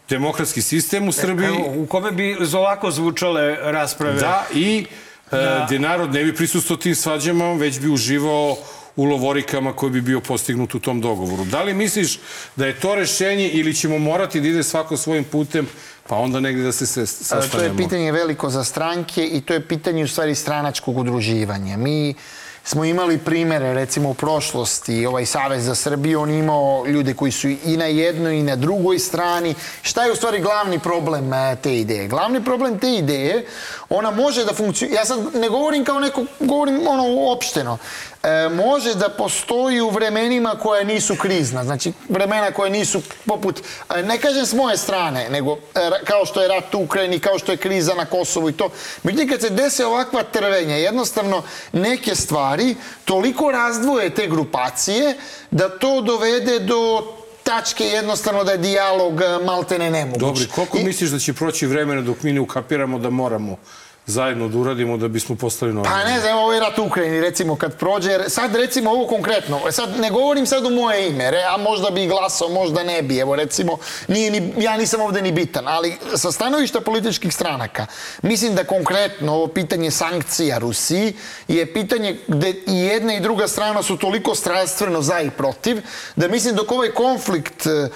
demokratski 0.08 0.62
sistem 0.62 1.08
u 1.08 1.12
Srbiji, 1.12 1.46
Evo, 1.48 1.74
u 1.76 1.86
kome 1.86 2.10
bi 2.12 2.36
ovako 2.54 2.90
zvučale 2.90 3.56
rasprave. 3.62 4.14
da, 4.14 4.46
i 4.54 4.86
e, 5.32 5.36
gde 5.66 5.78
narod 5.78 6.14
ne 6.14 6.24
bi 6.24 6.34
prisustuo 6.34 6.76
tim 6.76 6.94
svađama, 6.94 7.52
već 7.52 7.80
bi 7.80 7.88
uživao 7.88 8.56
u 8.98 9.04
lovorikama 9.04 9.72
koji 9.72 9.92
bi 9.92 10.00
bio 10.00 10.20
postignut 10.20 10.74
u 10.74 10.80
tom 10.80 11.00
dogovoru. 11.00 11.44
Da 11.44 11.62
li 11.62 11.74
misliš 11.74 12.20
da 12.56 12.66
je 12.66 12.80
to 12.80 12.94
rešenje 12.94 13.48
ili 13.48 13.74
ćemo 13.74 13.98
morati 13.98 14.40
da 14.40 14.48
ide 14.48 14.62
svako 14.62 14.96
svojim 14.96 15.24
putem, 15.24 15.68
pa 16.06 16.16
onda 16.16 16.40
negde 16.40 16.62
da 16.62 16.72
se 16.72 16.86
se 16.86 17.00
E, 17.00 17.04
To 17.04 17.12
sastanemo? 17.12 17.72
je 17.72 17.76
pitanje 17.76 18.12
veliko 18.12 18.50
za 18.50 18.64
stranke 18.64 19.24
i 19.24 19.40
to 19.40 19.54
je 19.54 19.68
pitanje 19.68 20.04
u 20.04 20.08
stvari 20.08 20.34
stranačkog 20.34 20.98
udruživanja. 20.98 21.76
Mi 21.76 22.14
smo 22.64 22.84
imali 22.84 23.18
primere, 23.18 23.74
recimo 23.74 24.10
u 24.10 24.14
prošlosti, 24.14 25.06
ovaj 25.06 25.26
Savez 25.26 25.64
za 25.64 25.74
Srbiju, 25.74 26.20
on 26.20 26.30
imao 26.30 26.86
ljude 26.86 27.14
koji 27.14 27.32
su 27.32 27.48
i 27.48 27.76
na 27.76 27.84
jednoj 27.84 28.36
i 28.36 28.42
na 28.42 28.56
drugoj 28.56 28.98
strani. 28.98 29.54
Šta 29.82 30.04
je 30.04 30.12
u 30.12 30.16
stvari 30.16 30.40
glavni 30.40 30.78
problem 30.78 31.32
e, 31.32 31.56
te 31.62 31.78
ideje? 31.78 32.08
Glavni 32.08 32.44
problem 32.44 32.78
te 32.78 32.90
ideje, 32.94 33.46
ona 33.88 34.10
može 34.10 34.44
da 34.44 34.52
funkcionira, 34.54 35.00
ja 35.00 35.04
sad 35.04 35.34
ne 35.34 35.48
govorim 35.48 35.84
kao 35.84 36.00
neko, 36.00 36.24
govorim 36.40 36.86
ono 36.86 37.04
uopšteno, 37.04 37.78
e, 38.22 38.48
može 38.48 38.94
da 38.94 39.08
postoji 39.08 39.80
u 39.80 39.90
vremenima 39.90 40.54
koja 40.62 40.84
nisu 40.84 41.16
krizna, 41.16 41.64
znači 41.64 41.92
vremena 42.08 42.50
koja 42.52 42.70
nisu 42.70 43.02
poput, 43.26 43.60
e, 43.94 44.02
ne 44.02 44.18
kažem 44.18 44.46
s 44.46 44.52
moje 44.52 44.76
strane, 44.76 45.28
nego 45.30 45.52
e, 45.52 45.58
kao 46.04 46.26
što 46.26 46.42
je 46.42 46.48
rat 46.48 46.74
u 46.74 46.78
Ukrajini, 46.82 47.18
kao 47.18 47.38
što 47.38 47.52
je 47.52 47.56
kriza 47.58 47.94
na 47.94 48.04
Kosovu 48.04 48.48
i 48.48 48.52
to. 48.52 48.70
Međutim, 49.02 49.28
kad 49.28 49.40
se 49.40 49.50
dese 49.50 49.86
ovakva 49.86 50.22
trvenja, 50.22 50.76
jednostavno 50.76 51.42
neke 51.72 52.14
stvari 52.14 52.76
toliko 53.04 53.50
razdvoje 53.50 54.10
te 54.10 54.26
grupacije 54.26 55.16
da 55.50 55.68
to 55.68 56.00
dovede 56.00 56.58
do 56.58 57.14
tačke 57.42 57.84
jednostavno 57.84 58.44
da 58.44 58.52
je 58.52 58.58
dijalog 58.58 59.20
e, 59.20 59.44
maltene 59.44 59.90
nemoguć. 59.90 60.20
Dobri, 60.20 60.46
koliko 60.54 60.78
I- 60.78 60.84
misliš 60.84 61.10
da 61.10 61.18
će 61.18 61.32
proći 61.32 61.66
vremena 61.66 62.00
dok 62.02 62.22
mi 62.22 62.32
ne 62.32 62.40
ukapiramo 62.40 62.98
da 62.98 63.10
moramo 63.10 63.56
zajedno 64.08 64.48
da 64.48 64.58
uradimo 64.58 64.96
da 64.96 65.08
bismo 65.08 65.36
postali 65.36 65.72
normalni? 65.72 66.02
Pa 66.04 66.10
ne 66.10 66.20
znam, 66.20 66.38
ovo 66.38 66.52
je 66.52 66.60
rat 66.60 66.78
u 66.78 66.84
Ukrajini, 66.84 67.20
recimo, 67.20 67.56
kad 67.56 67.78
prođe, 67.78 68.18
sad 68.28 68.54
recimo 68.54 68.90
ovo 68.90 69.06
konkretno, 69.06 69.60
sad 69.70 70.00
ne 70.00 70.10
govorim 70.10 70.46
sad 70.46 70.64
u 70.64 70.70
moje 70.70 71.08
ime, 71.08 71.30
re, 71.30 71.42
a 71.42 71.56
možda 71.56 71.90
bi 71.90 72.06
glasao, 72.06 72.48
možda 72.48 72.82
ne 72.82 73.02
bi, 73.02 73.18
evo 73.18 73.36
recimo, 73.36 73.78
nije 74.08 74.30
ni, 74.30 74.52
ja 74.58 74.76
nisam 74.76 75.00
ovde 75.00 75.22
ni 75.22 75.32
bitan, 75.32 75.68
ali 75.68 75.96
sa 76.16 76.32
stanovišta 76.32 76.80
političkih 76.80 77.34
stranaka, 77.34 77.86
mislim 78.22 78.54
da 78.54 78.64
konkretno 78.64 79.32
ovo 79.32 79.46
pitanje 79.46 79.90
sankcija 79.90 80.58
Rusiji 80.58 81.12
je 81.48 81.72
pitanje 81.72 82.18
gde 82.28 82.50
i 82.50 82.78
jedna 82.78 83.14
i 83.14 83.20
druga 83.20 83.48
strana 83.48 83.82
su 83.82 83.96
toliko 83.96 84.34
strastveno 84.34 85.02
za 85.02 85.20
i 85.20 85.30
protiv, 85.30 85.82
da 86.16 86.28
mislim 86.28 86.56
dok 86.56 86.72
ovaj 86.72 86.90
konflikt 86.90 87.66
e, 87.66 87.88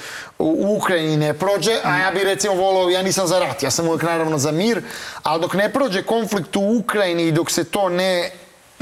u 0.43 0.77
Ukrajini 0.77 1.17
ne 1.17 1.35
prođe, 1.35 1.73
a 1.85 1.99
ja 1.99 2.11
bi 2.11 2.25
recimo 2.25 2.55
volao, 2.55 2.91
ja 2.91 3.03
nisam 3.03 3.27
za 3.27 3.39
rat, 3.39 3.63
ja 3.63 3.71
sam 3.71 3.89
uvijek 3.89 4.03
naravno 4.03 4.39
za 4.39 4.53
mir, 4.53 4.83
ali 5.23 5.41
dok 5.41 5.55
ne 5.55 5.73
prođe 5.73 6.03
konflikt 6.03 6.57
u 6.57 6.79
Ukrajini 6.79 7.23
i 7.23 7.33
dok 7.33 7.51
se 7.51 7.65
to 7.65 7.89
ne 7.89 8.31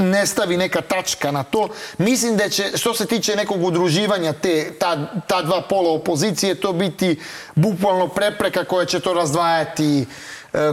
ne 0.01 0.27
stavi 0.27 0.57
neka 0.57 0.81
tačka 0.81 1.31
na 1.31 1.43
to, 1.43 1.69
mislim 1.99 2.37
da 2.37 2.49
će, 2.49 2.71
što 2.75 2.95
se 2.95 3.07
tiče 3.07 3.37
nekog 3.37 3.65
udruživanja 3.65 4.33
te, 4.33 4.73
ta, 4.79 5.07
ta 5.27 5.43
dva 5.43 5.61
pola 5.61 5.91
opozicije, 5.91 6.55
to 6.55 6.73
biti 6.73 7.21
bukvalno 7.55 8.09
prepreka 8.09 8.65
koja 8.65 8.87
će 8.87 9.01
to 9.01 9.15
razdvajati 9.15 10.07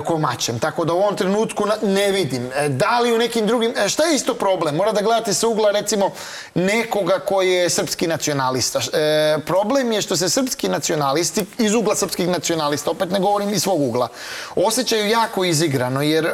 komačem. 0.06 0.60
Tako 0.60 0.86
da 0.86 0.94
u 0.94 0.98
ovom 0.98 1.16
trenutku 1.16 1.64
ne 1.82 2.12
vidim. 2.12 2.50
E, 2.56 2.70
Da 2.70 3.00
li 3.00 3.14
u 3.14 3.18
nekim 3.18 3.48
drugim... 3.48 3.74
e, 3.78 3.90
Šta 3.90 4.04
je 4.06 4.16
isto 4.16 4.34
problem? 4.34 4.76
Mora 4.76 4.92
da 4.92 5.02
gledate 5.02 5.34
sa 5.34 5.48
ugla 5.48 5.72
recimo 5.72 6.12
nekoga 6.54 7.20
koji 7.20 7.52
je 7.52 7.70
srpski 7.70 8.08
nacionalista. 8.08 8.80
E, 8.94 9.38
problem 9.46 9.92
je 9.92 10.02
što 10.02 10.16
se 10.16 10.30
srpski 10.30 10.70
nacionalisti, 10.70 11.46
iz 11.58 11.74
ugla 11.74 11.96
srpskih 11.96 12.28
nacionalista, 12.28 12.92
opet 12.92 13.12
ne 13.12 13.20
govorim 13.20 13.50
iz 13.50 13.62
svog 13.64 13.82
ugla, 13.82 14.08
osjećaju 14.56 15.08
jako 15.10 15.44
izigrano, 15.46 16.02
jer 16.02 16.32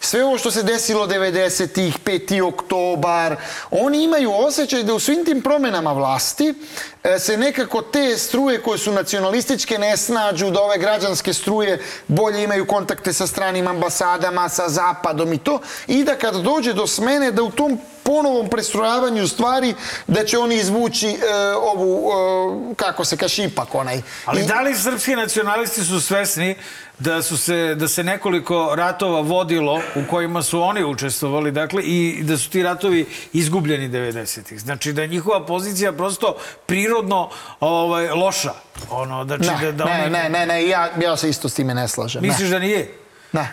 sve 0.00 0.24
ovo 0.24 0.38
što 0.38 0.50
se 0.50 0.62
desilo 0.62 1.06
90-ih, 1.06 1.98
5. 2.04 2.42
oktobar, 2.48 3.36
oni 3.70 4.02
imaju 4.04 4.32
osjećaj 4.32 4.82
da 4.82 4.94
u 4.94 5.00
svim 5.00 5.24
tim 5.24 5.42
promenama 5.42 5.92
vlasti 5.92 6.54
e, 7.04 7.18
se 7.18 7.36
nekako 7.36 7.82
te 7.82 8.16
struje 8.16 8.62
koje 8.62 8.78
su 8.78 8.92
nacionalističke 8.92 9.78
ne 9.78 9.96
snađu, 9.96 10.50
da 10.50 10.60
ove 10.62 10.78
građanske 10.78 11.32
struje 11.32 11.80
bolje 12.08 12.42
imaju 12.44 12.66
kontakte 12.76 13.12
sa 13.12 13.26
stranim 13.26 13.66
ambasadama, 13.66 14.48
sa 14.48 14.68
zapadom 14.68 15.32
i 15.32 15.38
to, 15.38 15.58
i 15.86 16.04
da 16.04 16.14
kad 16.14 16.34
dođe 16.36 16.72
do 16.72 16.86
smene 16.86 17.30
da 17.32 17.42
u 17.42 17.50
tom 17.50 17.78
ponovom 18.02 18.48
prestrojavanju 18.48 19.28
stvari 19.28 19.74
da 20.06 20.24
će 20.24 20.38
oni 20.38 20.56
izvući 20.56 21.08
e, 21.08 21.16
ovu, 21.54 22.10
e, 22.70 22.74
kako 22.76 23.04
se 23.04 23.16
kaže, 23.16 23.44
ipak 23.44 23.74
onaj. 23.74 24.02
Ali 24.24 24.42
I- 24.42 24.46
da 24.46 24.60
li 24.60 24.74
srpski 24.74 25.16
nacionalisti 25.16 25.84
su 25.84 26.00
svesni 26.00 26.56
da 26.98 27.22
su 27.22 27.36
se 27.36 27.74
da 27.74 27.88
se 27.88 28.04
nekoliko 28.04 28.72
ratova 28.74 29.20
vodilo 29.20 29.80
u 29.94 30.10
kojima 30.10 30.42
su 30.42 30.62
oni 30.62 30.84
učestvovali, 30.84 31.52
dakle 31.52 31.82
i 31.82 32.18
da 32.22 32.38
su 32.38 32.50
ti 32.50 32.62
ratovi 32.62 33.06
izgubljeni 33.32 33.88
90-ih. 33.88 34.60
Znači 34.60 34.92
da 34.92 35.02
je 35.02 35.08
njihova 35.08 35.46
pozicija 35.46 35.92
prosto 35.92 36.36
prirodno 36.66 37.30
ovaj 37.60 38.08
loša. 38.08 38.52
Ono 38.90 39.24
znači 39.24 39.46
Ne, 39.46 39.72
da, 39.72 39.72
da 39.72 39.84
ne, 39.84 40.10
ne, 40.10 40.28
ne, 40.28 40.46
ne, 40.46 40.68
ja, 40.68 40.90
ja 41.02 41.16
se 41.16 41.28
isto 41.28 41.48
s 41.48 41.54
time 41.54 41.74
ne 41.74 41.88
slažem. 41.88 42.22
ne. 42.22 42.28
Misliš 42.28 42.48
da 42.48 42.58
nije? 42.58 42.94
Ne. 43.32 43.50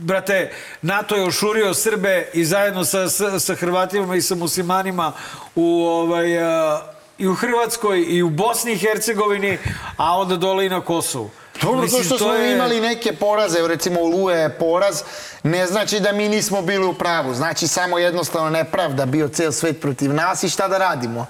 Brate, 0.00 0.50
NATO 0.82 1.16
je 1.16 1.24
ošurio 1.24 1.74
Srbe 1.74 2.30
i 2.34 2.44
zajedno 2.44 2.84
sa, 2.84 3.08
sa, 3.08 3.38
sa 3.40 3.54
Hrvatima 3.54 4.16
i 4.16 4.22
sa 4.22 4.34
muslimanima 4.34 5.12
u, 5.54 5.84
ovaj, 5.84 6.42
a, 6.42 6.91
i 7.22 7.28
u 7.28 7.34
Hrvatskoj 7.34 8.04
i 8.08 8.22
u 8.22 8.30
Bosni 8.30 8.72
i 8.72 8.78
Hercegovini, 8.78 9.58
a 9.96 10.18
onda 10.18 10.36
dole 10.36 10.66
i 10.66 10.68
na 10.68 10.80
Kosovu. 10.80 11.30
Dobro, 11.62 11.76
to 11.76 11.82
Mislim, 11.82 12.04
što 12.04 12.18
smo 12.18 12.32
je- 12.34 12.52
imali 12.52 12.80
neke 12.80 13.12
poraze, 13.12 13.68
recimo 13.68 14.00
Oluje 14.00 14.38
je 14.38 14.50
poraz, 14.50 15.02
ne 15.42 15.66
znači 15.66 16.00
da 16.00 16.12
mi 16.12 16.28
nismo 16.28 16.62
bili 16.62 16.86
u 16.86 16.94
pravu. 16.94 17.34
Znači 17.34 17.68
samo 17.68 17.98
jednostavno 17.98 18.50
nepravda 18.50 19.06
bio 19.06 19.28
ceo 19.28 19.52
svet 19.52 19.80
protiv 19.80 20.14
nas 20.14 20.42
i 20.42 20.48
šta 20.48 20.68
da 20.68 20.78
radimo. 20.78 21.26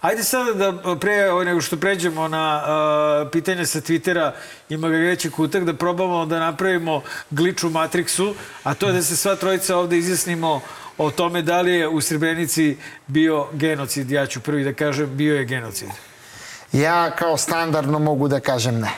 Ajde 0.00 0.24
sada 0.24 0.52
da 0.52 0.96
pre 0.96 1.14
nego 1.44 1.60
što 1.60 1.76
pređemo 1.76 2.28
na 2.28 2.62
uh, 2.62 3.30
pitanje 3.30 3.66
sa 3.66 3.80
Twittera 3.80 4.30
ima 4.68 4.88
ga 4.88 4.96
veći 4.96 5.30
kutak 5.30 5.64
da 5.64 5.74
probamo 5.74 6.26
da 6.26 6.38
napravimo 6.38 7.00
glič 7.30 7.64
u 7.64 7.70
Matrixu, 7.70 8.34
a 8.64 8.74
to 8.74 8.86
je 8.86 8.92
da 8.92 9.02
se 9.02 9.16
sva 9.16 9.36
trojica 9.36 9.76
ovde 9.76 9.96
izjasnimo 9.98 10.60
o 10.98 11.10
tome 11.10 11.42
da 11.42 11.60
li 11.60 11.72
je 11.72 11.88
u 11.88 12.00
Srebrenici 12.00 12.76
bio 13.06 13.46
genocid. 13.52 14.10
Ja 14.10 14.26
ću 14.26 14.40
prvi 14.40 14.64
da 14.64 14.72
kažem 14.72 15.16
bio 15.16 15.36
je 15.36 15.44
genocid. 15.44 15.88
Ja 16.72 17.10
kao 17.10 17.36
standardno 17.36 17.98
mogu 17.98 18.28
da 18.28 18.40
kažem 18.40 18.80
ne. 18.80 18.90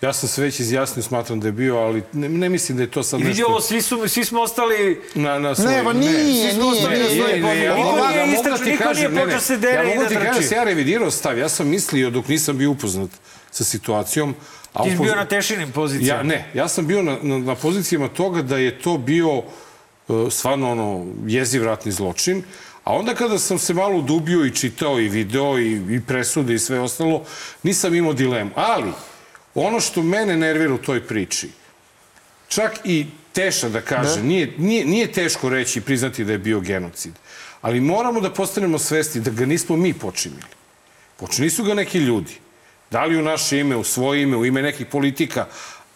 Ja 0.00 0.12
sam 0.12 0.28
se 0.28 0.42
već 0.42 0.60
izjasnio, 0.60 1.02
smatram 1.02 1.40
da 1.40 1.48
je 1.48 1.52
bio, 1.52 1.76
ali 1.76 2.02
ne, 2.12 2.28
ne 2.28 2.48
mislim 2.48 2.76
da 2.76 2.82
je 2.82 2.90
to 2.90 3.02
sad 3.02 3.20
nešto... 3.20 3.46
ovo, 3.46 3.60
svi, 3.60 3.82
su, 3.82 4.08
svi 4.08 4.24
smo 4.24 4.40
ostali... 4.40 5.00
Na, 5.14 5.38
na 5.38 5.54
svoj, 5.54 5.66
Ne, 5.66 5.82
ma 5.82 5.92
nije, 5.92 6.52
smo 6.52 6.62
nije, 6.62 6.88
nije, 6.88 7.16
svoje 7.16 7.40
nije, 7.40 7.64
ja 7.64 7.74
Niko 7.74 7.88
mogu- 7.88 8.06
nije 8.08 8.18
ja 8.18 8.26
mogu 8.26 8.38
istrač- 8.38 8.50
da 8.50 8.64
ti 8.64 8.70
niko 8.70 8.84
nije 8.84 8.94
kažem, 8.94 9.14
ne, 9.14 9.20
počeo 9.20 9.34
ne, 9.34 9.40
se 9.40 9.56
dere 9.56 9.74
ja 9.74 9.82
i 9.84 9.88
mogu 9.88 10.02
da 10.02 10.08
ti 10.08 10.14
kažem 10.14 10.28
da 10.28 10.34
trči. 10.34 10.48
se 10.48 10.54
ja 10.54 10.64
revidirao 10.64 11.10
stav. 11.10 11.38
Ja 11.38 11.48
sam 11.48 11.68
mislio 11.68 12.10
dok 12.10 12.28
nisam 12.28 12.58
bio 12.58 12.70
upoznat 12.70 13.10
sa 13.50 13.64
situacijom. 13.64 14.34
Ti 14.84 14.90
si 14.90 14.96
bio 14.96 15.16
na 15.16 15.24
tešinim 15.24 15.72
pozicijama. 15.72 16.20
Ja, 16.20 16.24
ne, 16.24 16.50
ja 16.54 16.68
sam 16.68 16.86
bio 16.86 17.02
na, 17.02 17.16
na, 17.22 17.38
na 17.38 17.54
pozicijama 17.54 18.08
toga 18.08 18.42
da 18.42 18.56
je 18.56 18.78
to 18.78 18.98
bio 18.98 19.30
uh, 19.30 19.44
stvarno 20.30 20.70
ono 20.70 21.06
jeziv 21.26 21.64
ratni 21.64 21.92
zločin, 21.92 22.42
a 22.84 22.92
onda 22.92 23.14
kada 23.14 23.38
sam 23.38 23.58
se 23.58 23.74
malo 23.74 23.98
udubio 23.98 24.44
i 24.44 24.54
čitao 24.54 25.00
i 25.00 25.08
video 25.08 25.58
i, 25.58 25.96
i 25.96 26.00
presude 26.00 26.54
i 26.54 26.58
sve 26.58 26.80
ostalo, 26.80 27.24
nisam 27.62 27.94
imao 27.94 28.12
dilemu. 28.12 28.50
Ali, 28.54 28.92
ono 29.54 29.80
što 29.80 30.02
mene 30.02 30.36
nervira 30.36 30.74
u 30.74 30.78
toj 30.78 31.06
priči, 31.06 31.48
čak 32.48 32.72
i 32.84 33.06
Teša 33.34 33.68
da 33.68 33.80
kaže, 33.80 34.22
nije, 34.22 34.52
nije, 34.58 34.84
nije 34.84 35.12
teško 35.12 35.48
reći 35.48 35.78
i 35.78 35.82
priznati 35.82 36.24
da 36.24 36.32
je 36.32 36.38
bio 36.38 36.60
genocid, 36.60 37.12
ali 37.60 37.80
moramo 37.80 38.20
da 38.20 38.30
postanemo 38.30 38.78
svesti 38.78 39.20
da 39.20 39.30
ga 39.30 39.46
nismo 39.46 39.76
mi 39.76 39.94
počinili. 39.94 40.52
Počinili 41.16 41.50
su 41.50 41.64
ga 41.64 41.74
neki 41.74 41.98
ljudi. 41.98 42.36
Da 42.90 43.04
li 43.04 43.18
u 43.18 43.22
naše 43.22 43.58
ime, 43.60 43.76
u 43.76 43.84
svoje 43.84 44.22
ime, 44.22 44.36
u 44.36 44.46
ime 44.46 44.62
nekih 44.62 44.86
politika. 44.86 45.46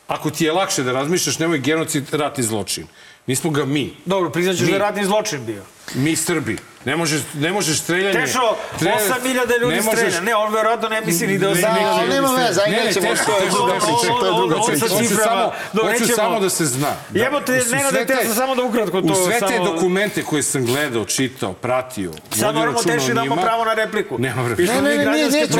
Ako 0.09 0.31
ti 0.31 0.45
je 0.45 0.53
lakše 0.53 0.83
da 0.83 0.93
razmišljaš, 0.93 1.39
nemoj 1.39 1.59
genocid, 1.59 2.15
ratni 2.15 2.45
zločin. 2.45 2.87
Nismo 3.29 3.51
ga 3.51 3.65
mi. 3.65 3.95
Dobro, 4.05 4.31
priznaćeš 4.31 4.61
Mi. 4.61 4.67
da 4.67 4.73
je 4.73 4.79
ratni 4.79 5.05
zločin 5.05 5.47
bio. 5.47 5.63
Mi 5.95 6.17
Srbi. 6.17 6.57
Ne 6.85 6.97
možeš, 6.97 7.21
ne 7.35 7.53
možeš 7.53 7.79
streljanje... 7.79 8.13
Tešo, 8.15 8.57
8000 8.75 9.61
ljudi 9.61 9.77
ne 9.77 9.83
možeš- 9.83 9.99
strelja. 9.99 10.21
Ne, 10.21 10.35
on 10.35 10.55
verovatno 10.55 10.89
ne 10.89 11.01
misli 11.01 11.27
ni 11.27 11.39
da 11.39 11.47
Ne, 11.47 11.53
8000 11.53 11.63
ne, 11.63 11.85
ali 11.85 12.01
ljudi 12.01 12.15
nema 12.15 12.29
veze, 12.29 12.61
ajde 12.61 12.71
Ne, 12.71 12.79
ne, 12.79 12.85
nećemo, 12.85 13.07
teško, 13.07 13.25
to 13.27 13.39
je 13.39 13.51
druga 13.51 13.73
priča, 13.75 14.13
to 14.21 14.27
je 14.27 14.33
druga 14.33 14.57
priča. 14.67 14.87
Hoću 14.89 15.17
samo, 15.17 15.53
dobro, 15.73 15.93
hoću 15.93 16.07
samo 16.15 16.41
da 16.41 16.51
se 16.51 16.65
zna. 16.67 16.93
Da, 17.11 17.21
Jebote, 17.21 17.61
su 17.61 17.71
Nenade, 17.71 17.91
sve 17.91 18.07
teo 18.07 18.17
te- 18.17 18.25
sam 18.25 18.35
samo 18.35 18.55
da 18.55 18.63
ukratko 18.63 19.03
to 19.03 19.13
U 19.13 19.25
sve 19.25 19.39
te 19.41 19.47
samo- 19.49 19.65
dokumente 19.65 20.23
koje 20.23 20.43
sam 20.43 20.67
gledao, 20.67 21.05
čitao, 21.05 21.53
pratio, 21.53 22.13
Sad 22.33 22.55
moramo 22.55 22.83
teši 22.83 23.13
njima. 23.15 23.37
pravo 23.37 23.65
na 23.65 23.75
repliku. 23.75 24.19
Nema 24.19 24.43
vremena. 24.43 24.73
Ne, 24.75 24.83
ne, 24.83 24.97
ne, 24.97 25.13
neću, 25.13 25.37
neću, 25.37 25.57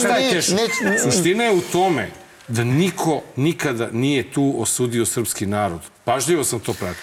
da 0.00 0.14
Neću, 0.14 0.54
neću. 0.54 1.02
Suština 1.04 1.44
je 1.44 1.52
u 1.52 1.60
tome 1.62 2.10
da 2.48 2.64
niko 2.64 3.22
nikada 3.36 3.88
nije 3.92 4.30
tu 4.32 4.54
osudio 4.58 5.06
srpski 5.06 5.46
narod. 5.46 5.80
Pažljivo 6.04 6.44
sam 6.44 6.60
to 6.60 6.72
pratio. 6.72 7.02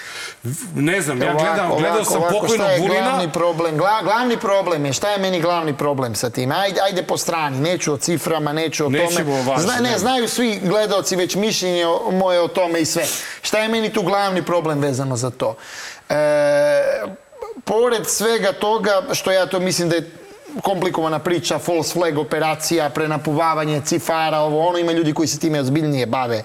Ne 0.75 1.01
znam, 1.01 1.21
ja 1.21 1.33
gledam, 1.33 1.69
gledao 1.69 2.05
sam 2.05 2.21
šta 2.21 2.29
pokojnog 2.31 2.69
je 2.69 2.79
Vulina. 2.79 3.01
glavni 3.01 3.31
problem? 3.31 3.77
Gla, 3.77 4.01
glavni 4.03 4.37
problem 4.37 4.85
je, 4.85 4.93
šta 4.93 5.09
je 5.09 5.17
meni 5.17 5.41
glavni 5.41 5.77
problem 5.77 6.15
sa 6.15 6.29
tim? 6.29 6.51
Ajde, 6.51 6.81
ajde 6.81 7.03
po 7.03 7.17
strani, 7.17 7.59
neću 7.59 7.93
o 7.93 7.97
ciframa, 7.97 8.53
neću 8.53 8.85
o 8.85 8.89
Nećemo 8.89 9.11
tome. 9.31 9.37
važnom, 9.37 9.59
Zna, 9.59 9.75
ne, 9.75 9.91
ne. 9.91 9.97
znaju 9.97 10.27
svi 10.27 10.59
gledaoci 10.63 11.15
već 11.15 11.35
mišljenje 11.35 11.83
moje 12.11 12.41
o 12.41 12.47
tome 12.47 12.81
i 12.81 12.85
sve. 12.85 13.05
Šta 13.41 13.59
je 13.59 13.67
meni 13.67 13.93
tu 13.93 14.01
glavni 14.01 14.43
problem 14.43 14.79
vezano 14.79 15.17
za 15.17 15.29
to? 15.29 15.55
E, 16.09 16.15
pored 17.63 18.07
svega 18.07 18.53
toga, 18.53 19.01
što 19.13 19.31
ja 19.31 19.45
to 19.45 19.59
mislim 19.59 19.89
da 19.89 19.95
je 19.95 20.11
komplikovana 20.61 21.19
priča, 21.19 21.59
false 21.59 21.93
flag 21.93 22.17
operacija, 22.17 22.89
prenapuvavanje 22.89 23.81
cifara, 23.85 24.39
ovo 24.39 24.67
ono, 24.67 24.77
ima 24.77 24.91
ljudi 24.91 25.13
koji 25.13 25.27
se 25.27 25.39
time 25.39 25.59
ozbiljnije 25.59 26.05
bave 26.05 26.43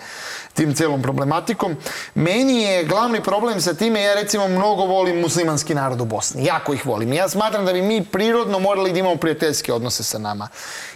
tim 0.54 0.74
celom 0.74 1.02
problematikom. 1.02 1.76
Meni 2.14 2.62
je 2.62 2.84
glavni 2.84 3.22
problem 3.22 3.60
sa 3.60 3.74
time, 3.74 4.02
ja 4.02 4.14
recimo 4.14 4.48
mnogo 4.48 4.84
volim 4.84 5.20
muslimanski 5.20 5.74
narod 5.74 6.00
u 6.00 6.04
Bosni, 6.04 6.44
jako 6.44 6.74
ih 6.74 6.86
volim. 6.86 7.12
Ja 7.12 7.28
smatram 7.28 7.66
da 7.66 7.72
bi 7.72 7.82
mi 7.82 8.04
prirodno 8.04 8.58
morali 8.58 8.92
da 8.92 8.98
imamo 8.98 9.16
prijateljske 9.16 9.72
odnose 9.72 10.04
sa 10.04 10.18
nama. 10.18 10.48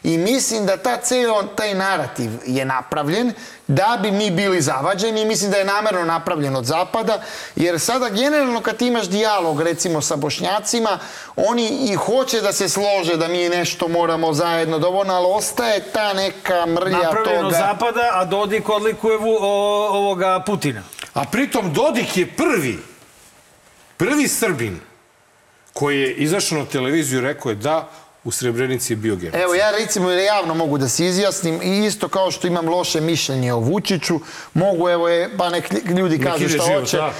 I 0.02 0.18
mislim 0.18 0.66
da 0.66 0.76
ta 0.76 0.96
ceo, 0.96 1.42
taj 1.42 1.74
narativ 1.74 2.30
je 2.46 2.64
napravljen 2.64 3.32
da 3.68 3.98
bi 4.02 4.10
mi 4.10 4.30
bili 4.30 4.60
zavađeni 4.60 5.22
i 5.22 5.24
mislim 5.24 5.50
da 5.50 5.56
je 5.56 5.64
namerno 5.64 6.04
napravljen 6.04 6.56
od 6.56 6.64
zapada, 6.64 7.22
jer 7.56 7.80
sada 7.80 8.08
generalno 8.08 8.60
kad 8.60 8.82
imaš 8.82 9.08
dijalog 9.08 9.62
recimo 9.62 10.00
sa 10.00 10.16
bošnjacima, 10.16 10.98
oni 11.36 11.68
i 11.90 11.94
hoće 11.94 12.40
da 12.40 12.52
se 12.52 12.68
slože 12.68 13.16
da 13.16 13.28
mi 13.28 13.48
nešto 13.48 13.88
moramo 13.88 14.32
zajedno 14.32 14.78
dovoljno, 14.78 15.14
ali 15.14 15.26
ostaje 15.30 15.80
ta 15.92 16.12
neka 16.12 16.66
mrlja 16.66 16.98
Napravljeno 16.98 17.42
toga. 17.42 17.56
zapada, 17.56 18.10
a 18.12 18.24
Dodik 18.24 18.68
odlikuje 18.68 19.16
vu, 19.16 19.36
o, 19.40 19.88
ovoga 19.88 20.42
Putina. 20.46 20.82
A 21.14 21.24
pritom 21.24 21.72
Dodik 21.72 22.16
je 22.16 22.26
prvi, 22.36 22.78
prvi 23.96 24.28
Srbin 24.28 24.80
koji 25.72 26.00
je 26.00 26.14
izašao 26.14 26.58
na 26.58 26.64
televiziju 26.64 27.18
i 27.18 27.22
rekao 27.22 27.50
je 27.50 27.54
da 27.56 27.88
u 28.28 28.30
Srebrenici 28.30 28.92
je 28.92 28.96
bio 28.96 29.16
genocid. 29.16 29.40
Evo, 29.40 29.54
ja 29.54 29.70
recimo 29.70 30.10
javno 30.10 30.54
mogu 30.54 30.78
da 30.78 30.88
se 30.88 31.06
izjasnim 31.06 31.60
i 31.62 31.86
isto 31.86 32.08
kao 32.08 32.30
što 32.30 32.46
imam 32.46 32.68
loše 32.68 33.00
mišljenje 33.00 33.52
o 33.52 33.58
Vučiću, 33.58 34.20
mogu, 34.54 34.88
evo, 34.88 35.08
je, 35.08 35.30
pa 35.36 35.48
nek 35.50 35.72
ljudi 35.98 36.18
kažu 36.18 36.48
šta 36.48 36.64
život, 36.64 36.80
hoće. 36.80 36.96
da. 36.96 37.12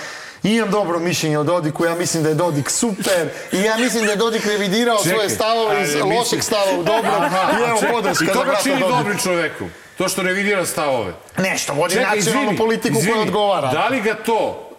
I 0.42 0.54
imam 0.54 0.70
dobro 0.70 0.98
mišljenje 0.98 1.38
o 1.38 1.44
Dodiku, 1.44 1.84
ja 1.84 1.94
mislim 1.94 2.22
da 2.22 2.28
je 2.28 2.34
Dodik 2.34 2.70
super 2.70 3.28
i 3.52 3.60
ja 3.60 3.76
mislim 3.78 4.04
da 4.04 4.10
je 4.10 4.16
Dodik 4.16 4.46
revidirao 4.46 4.98
Čekaj, 5.02 5.12
svoje 5.12 5.30
stavove 5.30 5.82
iz 5.82 5.94
mislim- 5.94 6.16
lošeg 6.18 6.42
stava 6.42 6.72
u 6.80 6.82
dobro 6.82 7.10
i 7.58 7.70
evo 7.70 7.80
podrška 7.92 8.24
I 8.24 8.28
to 8.28 8.44
ga 8.44 8.56
čini 8.62 8.80
dobrim 8.80 9.18
čovekom. 9.18 9.70
To 9.98 10.08
što 10.08 10.22
revidira 10.22 10.66
stavove. 10.66 11.12
Nešto, 11.38 11.72
vodi 11.72 11.94
Čekaj, 11.94 12.16
nacionalnu 12.16 12.42
izvini, 12.42 12.58
politiku 12.58 12.94
koja 12.94 13.00
izvini, 13.00 13.20
odgovara. 13.20 13.72
Da 13.72 13.88
li 13.88 14.00
ga 14.00 14.14
to, 14.14 14.70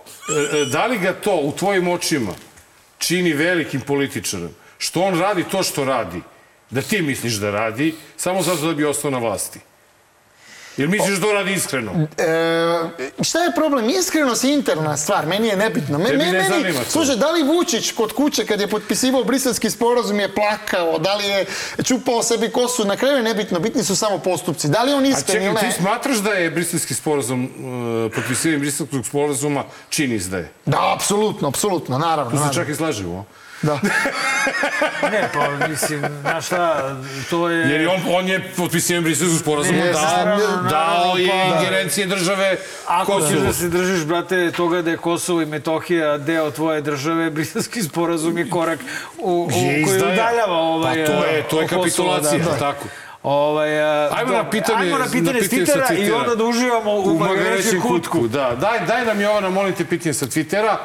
e, 0.53 0.57
e, 0.57 0.65
da 0.65 0.85
li 0.85 0.97
ga 0.97 1.13
to 1.13 1.35
u 1.35 1.51
tvojim 1.51 1.87
očima 1.87 2.31
čini 2.97 3.33
velikim 3.33 3.81
političarom? 3.81 4.49
Što 4.79 5.01
on 5.01 5.19
radi 5.19 5.43
to 5.43 5.63
što 5.63 5.83
radi? 5.85 6.21
Da 6.69 6.81
ti 6.81 7.01
misliš 7.01 7.33
da 7.33 7.51
radi, 7.51 7.95
samo 8.17 8.41
zato 8.41 8.67
da 8.67 8.73
bi 8.73 8.85
ostao 8.85 9.11
na 9.11 9.17
vlasti. 9.17 9.59
Ili 10.77 10.87
misliš 10.87 11.17
da 11.19 11.33
radi 11.33 11.53
iskreno? 11.53 11.91
E, 12.17 13.23
šta 13.23 13.39
je 13.39 13.51
problem? 13.55 13.89
Iskrenost 13.89 14.43
je 14.43 14.53
interna 14.53 14.97
stvar, 14.97 15.25
meni 15.25 15.47
je 15.47 15.55
nebitno. 15.55 15.97
Me, 15.97 16.05
Tebi 16.05 16.17
ne 16.17 16.31
meni, 16.31 16.45
zanima 16.49 16.83
to. 16.83 16.89
slušaj, 16.91 17.15
da 17.15 17.31
li 17.31 17.43
Vučić 17.43 17.91
kod 17.91 18.13
kuće 18.13 18.45
kad 18.45 18.61
je 18.61 18.67
potpisivao 18.67 19.23
briselski 19.23 19.69
sporazum 19.69 20.19
je 20.19 20.35
plakao, 20.35 20.99
da 20.99 21.15
li 21.15 21.25
je 21.25 21.45
čupao 21.83 22.23
sebi 22.23 22.49
kosu, 22.49 22.85
na 22.85 22.95
kraju 22.97 23.17
je 23.17 23.23
nebitno, 23.23 23.59
bitni 23.59 23.83
su 23.83 23.95
samo 23.95 24.17
postupci. 24.17 24.67
Da 24.67 24.83
li 24.83 24.93
on 24.93 25.05
A 25.05 25.07
iskren 25.07 25.43
ili 25.43 25.53
čekaj, 25.55 25.67
ne? 25.67 25.75
ti 25.75 25.81
smatraš 25.81 26.17
da 26.17 26.29
je 26.31 26.51
briselski 26.51 26.93
sporazum, 26.93 27.43
uh, 27.43 28.11
potpisivanje 28.15 28.59
briselskog 28.59 29.05
sporazuma 29.05 29.63
čin 29.89 30.13
izdaje? 30.13 30.51
Da, 30.65 30.93
apsolutno, 30.95 31.47
apsolutno, 31.47 31.97
naravno. 31.97 32.31
Tu 32.31 32.47
se 32.47 32.53
čak 32.53 32.69
i 32.69 32.75
slažemo. 32.75 33.25
Da. 33.61 33.79
Ne, 35.03 35.29
pa 35.33 35.67
mislim, 35.67 36.01
znaš 36.21 36.45
šta, 36.45 36.95
to 37.29 37.49
je... 37.49 37.57
Jer 37.61 37.81
je 37.81 37.89
on, 37.89 38.01
on 38.09 38.27
je 38.27 38.51
potpisivanjem 38.57 39.03
briselskog 39.03 39.39
sporazuma 39.39 39.77
Jeste, 39.77 40.01
dao, 40.23 40.37
dao 40.63 41.17
je 41.17 41.29
pa- 41.29 41.57
ingerencije 41.57 42.07
države 42.07 42.57
Ako 42.87 43.13
ćeš 43.13 43.21
Kosovu. 43.21 43.41
da 43.41 43.53
se 43.53 43.69
držiš, 43.69 44.05
brate, 44.05 44.51
toga 44.51 44.81
da 44.81 44.91
je 44.91 44.97
Kosovo 44.97 45.41
i 45.41 45.47
Metohija 45.47 46.17
deo 46.17 46.51
tvoje 46.51 46.81
države, 46.81 47.29
briselski 47.31 47.83
sporazum 47.83 48.37
je 48.37 48.49
korak 48.49 48.79
u, 49.17 49.31
u, 49.45 49.51
Je 49.53 49.83
koji 49.83 49.97
udaljava 49.97 50.53
ovaj... 50.55 50.95
Pa 50.97 51.05
to 51.07 51.25
je- 51.25 51.43
to 51.43 51.61
je 51.61 51.67
kapitulacija, 51.67 52.37
da, 52.39 52.45
da. 52.45 52.57
tako. 52.57 52.85
Ovaj, 53.23 53.81
a, 53.81 54.09
Ajmo 54.11 54.31
na 54.33 54.43
da, 54.43 54.49
pitanje- 54.49 54.79
ajmo 54.79 54.97
na 54.97 55.05
pitanje, 55.05 55.33
na 55.33 55.39
pitanje 55.41 55.65
sa 55.65 55.73
Twittera 55.75 55.99
i 55.99 56.11
onda 56.11 56.35
da 56.35 56.43
uživamo 56.45 56.91
u, 56.91 57.03
u 57.05 57.19
magarećem 57.19 57.81
kutku. 57.81 57.89
kutku. 58.11 58.27
Da, 58.27 58.51
daj, 58.51 58.79
daj 58.81 59.05
nam 59.05 59.21
Jovana, 59.21 59.49
molim 59.49 59.73
te, 59.73 59.85
pitanje 59.85 60.13
sa 60.13 60.25
Twittera. 60.27 60.75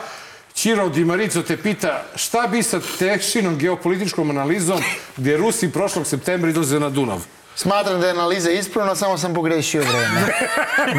Čiro 0.54 0.88
Di 0.88 1.04
Marico 1.04 1.42
te 1.42 1.56
pita 1.56 2.04
šta 2.14 2.46
bi 2.46 2.62
sa 2.62 2.80
tešinom 2.98 3.58
geopolitičkom 3.58 4.30
analizom 4.30 4.82
gdje 5.16 5.36
Rusi 5.36 5.72
prošlog 5.72 6.06
septembra 6.06 6.50
izlaze 6.50 6.80
na 6.80 6.90
Dunav? 6.90 7.18
Smatram 7.56 8.00
da 8.00 8.06
je 8.06 8.12
analiza 8.12 8.50
ispravna, 8.50 8.94
samo 8.94 9.18
sam 9.18 9.34
pogrešio 9.34 9.82
vreme. 9.82 10.20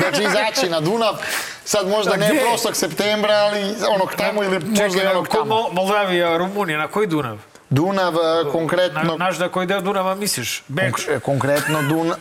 da 0.02 0.12
će 0.18 0.24
izaći 0.24 0.70
na 0.70 0.80
Dunav, 0.80 1.14
sad 1.66 1.88
možda 1.88 2.16
ne 2.16 2.30
prošlog 2.42 2.76
septembra, 2.76 3.34
ali 3.34 3.60
onog 3.90 4.14
tamo 4.14 4.44
ili 4.44 4.60
možda 4.60 4.90
Čekaj, 4.90 5.08
onog 5.08 5.28
tamo. 5.28 5.46
Mo- 5.46 5.74
Moldavija, 5.74 6.38
Rumunija, 6.38 6.78
na 6.78 6.88
koji 6.88 7.08
Dunav? 7.08 7.38
Dunav, 7.76 8.14
e, 8.16 8.44
Na, 8.44 8.52
konkretno... 8.52 9.16
naš 9.18 9.40
na 9.40 9.50
koji 9.50 9.68
deo 9.68 9.82
Dunava 9.82 10.16
misliš? 10.16 10.64
Beč. 10.68 10.94
Konk- 10.94 11.20
konkretno 11.20 11.82
Dunav, 11.82 12.18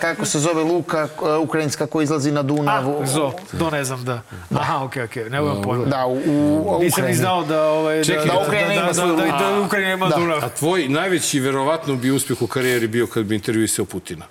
kako 0.00 0.24
se 0.24 0.38
zove 0.38 0.62
luka 0.62 0.98
e, 1.24 1.36
ukrajinska 1.36 1.86
koja 1.86 2.04
izlazi 2.04 2.32
na 2.32 2.42
Dunav. 2.42 3.02
A, 3.02 3.06
zo, 3.06 3.32
to 3.58 3.70
ne 3.70 3.84
znam 3.84 4.04
da. 4.04 4.22
Aha, 4.50 4.84
okej, 4.84 5.02
okej, 5.02 5.30
ne 5.30 5.40
budem 5.40 5.62
pojma. 5.62 5.84
Da, 5.84 6.06
u, 6.06 6.12
u 6.12 6.78
Nisam 6.82 7.04
ni 7.04 7.14
znao 7.14 7.44
da, 7.44 7.62
ovaj, 7.64 8.04
Čekaj, 8.04 8.26
da, 8.26 8.32
da 8.32 8.40
Ukrajina 8.40 8.74
ima 8.74 8.86
da, 8.86 8.94
svoju 8.94 9.08
da, 9.08 9.16
da, 9.16 9.24
luku. 9.24 9.38
da, 9.40 9.60
Ukrajina 9.60 9.92
ima 9.92 10.08
Da. 10.08 10.16
Dunav. 10.16 10.44
A 10.44 10.48
tvoj 10.48 10.88
najveći 10.88 11.40
verovatno 11.40 11.94
bi 11.96 12.10
uspjeh 12.10 12.42
u 12.42 12.46
karijeri 12.46 12.86
bio 12.88 13.06
kad 13.06 13.24
bi 13.24 13.34
intervjuisao 13.34 13.84
Putina. 13.84 14.24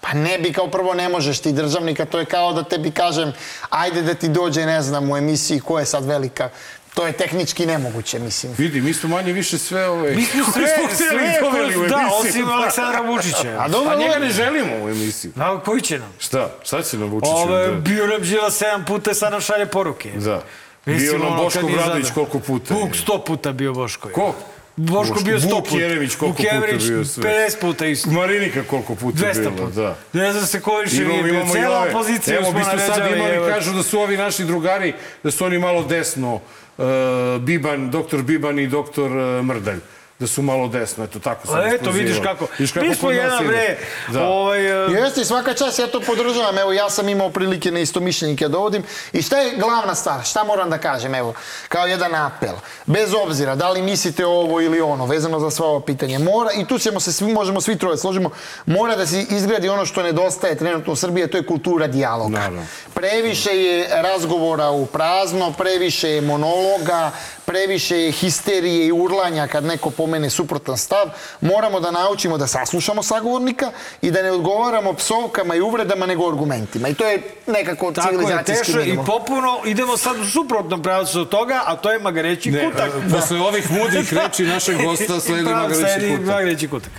Pa 0.00 0.12
ne 0.12 0.38
bi, 0.38 0.52
kao 0.52 0.68
prvo 0.68 0.94
ne 0.94 1.08
možeš 1.08 1.38
ti 1.40 1.52
državnika, 1.52 2.04
to 2.04 2.18
je 2.18 2.24
kao 2.24 2.52
da 2.52 2.62
tebi 2.62 2.90
kažem, 2.90 3.32
ajde 3.70 4.02
da 4.02 4.14
ti 4.14 4.28
dođe, 4.28 4.66
ne 4.66 4.82
znam, 4.82 5.10
u 5.10 5.16
emisiji 5.16 5.60
ko 5.60 5.78
je 5.78 5.84
sad 5.84 6.04
velika. 6.04 6.48
To 6.94 7.06
je 7.06 7.12
tehnički 7.12 7.66
nemoguće, 7.66 8.18
mislim. 8.18 8.52
Vidi, 8.58 8.80
mi 8.80 8.94
smo 8.94 9.08
manje 9.08 9.32
više 9.32 9.58
sve 9.58 9.88
ove... 9.88 10.14
Mi 10.14 10.24
smo 10.24 10.44
sve, 10.52 10.66
sve, 10.96 11.38
doveli 11.40 11.76
u 11.76 11.88
da, 11.88 12.08
osim 12.20 12.48
Aleksandra 12.48 13.00
Vučića. 13.00 13.56
A 13.58 13.68
dobro, 13.68 13.92
A 13.92 13.96
njega 13.96 14.18
ne 14.18 14.30
želimo 14.30 14.84
u 14.84 14.88
emisiju. 14.88 15.32
Da, 15.36 15.60
koji 15.64 15.80
će 15.80 15.98
nam? 15.98 16.12
Šta? 16.18 16.50
Šta 16.64 16.82
će 16.82 16.98
nam 16.98 17.08
Vučić? 17.08 17.30
Ove, 17.32 17.66
da- 17.66 17.72
bio 17.72 18.06
nam 18.06 18.24
žila 18.24 18.50
sedam 18.50 18.84
puta 18.84 19.10
i 19.10 19.14
sad 19.14 19.32
nam 19.32 19.40
šalje 19.40 19.66
poruke. 19.66 20.12
Da. 20.16 20.42
Mislim, 20.86 21.10
Bio 21.20 21.28
nam 21.28 21.36
Boško 21.38 21.68
je 21.68 21.74
Bradović 21.76 22.06
koliko 22.14 22.38
puta. 22.38 22.74
Vuk 22.74 22.96
sto 22.96 23.24
puta 23.24 23.52
bio 23.52 23.72
Boško. 23.72 24.08
Ko? 24.08 24.34
Boško 24.76 25.20
bio 25.20 25.40
sto 25.40 25.54
Vuk 25.54 25.64
puta. 25.64 25.80
Jeremić 25.80 26.14
koliko 26.14 26.26
Vuk 26.26 26.36
puta 26.36 26.54
Jeremić 26.54 26.84
bio 26.84 27.04
sve. 27.04 27.48
50 27.50 27.60
puta 27.60 27.86
isto. 27.86 28.10
Marinika 28.10 28.62
koliko 28.70 28.94
puta 28.94 29.18
200 29.18 29.38
bila, 29.40 29.50
puta. 29.50 29.80
da. 29.80 29.96
Ne 30.12 30.32
znam 30.32 30.46
se 30.46 30.60
ko 30.60 30.76
više 30.76 31.04
nije 31.04 31.22
bio. 31.22 31.40
ove. 31.42 31.90
opozicija 31.90 32.36
Evo, 32.36 32.44
smo 32.50 32.58
bismo 32.58 32.78
sad 32.78 32.88
naređali. 32.88 33.16
imali, 33.18 33.34
evo. 33.34 33.46
kažu 33.48 33.72
da 33.72 33.82
su 33.82 34.00
ovi 34.00 34.16
naši 34.16 34.44
drugari, 34.44 34.94
da 35.22 35.30
su 35.30 35.44
oni 35.44 35.58
malo 35.58 35.82
desno, 35.84 36.40
Biban, 36.76 37.90
doktor 37.90 38.22
Biban 38.22 38.58
i 38.58 38.66
doktor 38.66 39.42
Mrdalj. 39.42 39.80
Da 40.18 40.26
su 40.26 40.42
malo 40.42 40.68
desno, 40.68 41.04
eto 41.04 41.18
tako 41.18 41.46
sam 41.46 41.56
A 41.56 41.66
eto, 41.66 41.90
vidiš 41.90 42.16
kako. 42.22 42.46
Mi 42.58 42.94
smo 42.94 43.10
jedan, 43.10 43.46
bre, 43.46 43.78
Da. 44.12 44.28
ovaj, 44.28 44.86
e, 44.86 44.90
Jeste, 44.90 45.24
svaka 45.24 45.54
čast, 45.54 45.78
ja 45.78 45.86
to 45.86 46.00
podržavam. 46.00 46.58
Evo, 46.58 46.72
ja 46.72 46.90
sam 46.90 47.08
imao 47.08 47.30
prilike 47.30 47.70
na 47.70 47.80
istomišljenike 47.80 48.48
da 48.48 48.58
vodim. 48.58 48.82
I 49.12 49.22
šta 49.22 49.38
je 49.38 49.56
glavna 49.56 49.94
stvar? 49.94 50.24
Šta 50.24 50.44
moram 50.44 50.70
da 50.70 50.78
kažem? 50.78 51.14
Evo, 51.14 51.34
kao 51.68 51.86
jedan 51.86 52.14
apel. 52.14 52.54
Bez 52.86 53.14
obzira 53.14 53.54
da 53.54 53.70
li 53.70 53.82
mislite 53.82 54.26
ovo 54.26 54.60
ili 54.60 54.80
ono, 54.80 55.06
vezano 55.06 55.40
za 55.40 55.50
sva 55.50 55.66
ova 55.66 55.80
pitanja. 55.80 56.18
Mora, 56.18 56.50
i 56.52 56.64
tu 56.66 56.78
ćemo 56.78 57.00
se 57.00 57.12
svi, 57.12 57.32
možemo 57.32 57.60
svi 57.60 57.78
troje 57.78 57.96
složimo, 57.96 58.30
mora 58.66 58.96
da 58.96 59.06
se 59.06 59.26
izgradi 59.30 59.68
ono 59.68 59.86
što 59.86 60.02
nedostaje 60.02 60.54
trenutno 60.54 60.92
u 60.92 60.96
Srbiji, 60.96 61.28
to 61.28 61.36
je 61.36 61.46
kultura 61.46 61.86
dijaloga. 61.86 62.38
Naravno. 62.38 62.66
Previše 62.94 63.50
je 63.50 64.02
razgovora 64.02 64.70
u 64.70 64.86
prazno, 64.86 65.52
previše 65.52 66.08
je 66.10 66.20
monologa, 66.20 67.10
previše 67.44 67.96
je 67.96 68.10
histerije 68.12 68.86
i 68.86 68.92
urlanja 68.92 69.46
kad 69.46 69.64
neko 69.64 69.90
pomene 69.90 70.30
suprotan 70.30 70.76
stav. 70.78 71.06
Moramo 71.40 71.80
da 71.80 71.90
naučimo 71.90 72.38
da 72.38 72.46
saslušamo 72.46 73.02
sagovornika 73.02 73.70
i 74.02 74.10
da 74.10 74.22
ne 74.22 74.30
odgovaramo 74.30 74.92
psovkama 74.92 75.54
i 75.54 75.60
uvredama, 75.60 76.06
nego 76.06 76.28
argumentima. 76.28 76.88
I 76.88 76.94
to 76.94 77.06
je 77.06 77.22
nekako 77.46 77.92
Tako 77.92 78.08
je, 78.08 78.12
civilizacijski 78.12 78.72
i 78.72 78.76
minimum. 78.76 79.06
popuno 79.06 79.60
idemo 79.64 79.96
sad 79.96 80.18
u 80.18 80.26
suprotnom 80.26 80.82
pravcu 80.82 81.20
od 81.20 81.28
toga, 81.28 81.62
a 81.66 81.76
to 81.76 81.92
je 81.92 81.98
magareći 81.98 82.50
Ne, 82.50 82.64
kutak. 82.64 82.88
a, 82.88 83.16
posle 83.16 83.40
ovih 83.40 83.70
mudrih 83.70 84.14
reči 84.14 84.42
našeg 84.44 84.82
gosta 84.82 85.20
sledi 85.26 85.42
magareći 85.44 85.80
sledi 85.80 86.10
kutak. 86.10 86.26
Magareći 86.26 86.68
kutak. 86.68 86.92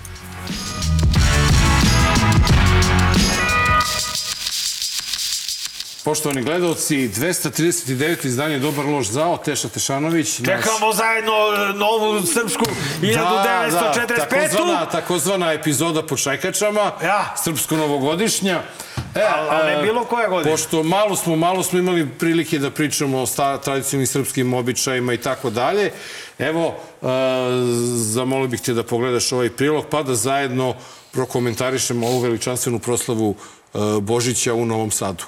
Poštovani 6.06 6.42
gledalci, 6.44 7.10
239. 7.10 7.90
izdanje 8.26 8.60
Dobar 8.60 8.86
loš 8.86 9.08
zao, 9.08 9.38
Teša 9.38 9.70
Tešanović. 9.70 10.40
naš- 10.40 10.48
Čekamo 10.48 10.94
zajedno 10.94 11.32
e, 11.32 11.74
novu 11.74 12.22
srpsku 12.24 12.66
1945. 13.02 14.18
takozvana, 14.20 14.86
takozvana 14.88 15.54
epizoda 15.54 16.04
po 16.04 16.18
šajkačama, 16.18 16.92
Ja. 17.04 17.36
srpsko-novogodišnja. 17.38 18.62
E, 19.16 19.22
A 19.50 19.64
ne 19.66 19.82
bilo 19.84 20.04
koje 20.04 20.28
godine. 20.30 20.52
Pošto 20.52 20.84
malo 20.84 21.16
smo, 21.16 21.36
malo 21.36 21.64
smo 21.64 21.80
imali 21.80 22.08
prilike 22.10 22.60
da 22.60 22.70
pričamo 22.72 23.20
o 23.20 23.26
sta, 23.26 23.58
tradicionalnim 23.58 24.08
srpskim 24.08 24.54
običajima 24.54 25.14
i 25.14 25.18
tako 25.18 25.50
dalje, 25.50 25.92
evo, 26.40 26.68
e, 27.02 27.06
zamolio 27.96 28.48
bih 28.48 28.62
te 28.62 28.74
da 28.74 28.84
pogledaš 28.84 29.32
ovaj 29.32 29.50
prilog, 29.50 29.86
pa 29.86 30.04
da 30.04 30.16
zajedno 30.16 30.76
prokomentarišemo 31.12 32.08
ovu 32.08 32.20
veličanstvenu 32.20 32.80
proslavu 32.80 33.36
e, 33.36 33.78
Božića 34.02 34.54
u 34.54 34.66
Novom 34.66 34.92
Sadu. 34.92 35.24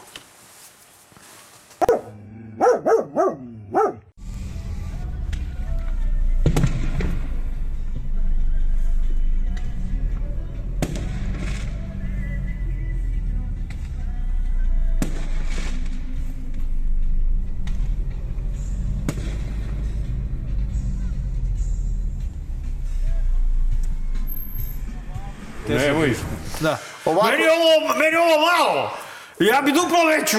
Ovako- 27.08 27.28
Meni 27.28 27.44
ovo, 27.48 27.94
meni 27.96 28.18
ovo 28.18 28.36
malo. 28.48 28.92
Ja 29.40 29.62
bi 29.62 29.72
duplo 29.72 30.06
veću 30.08 30.38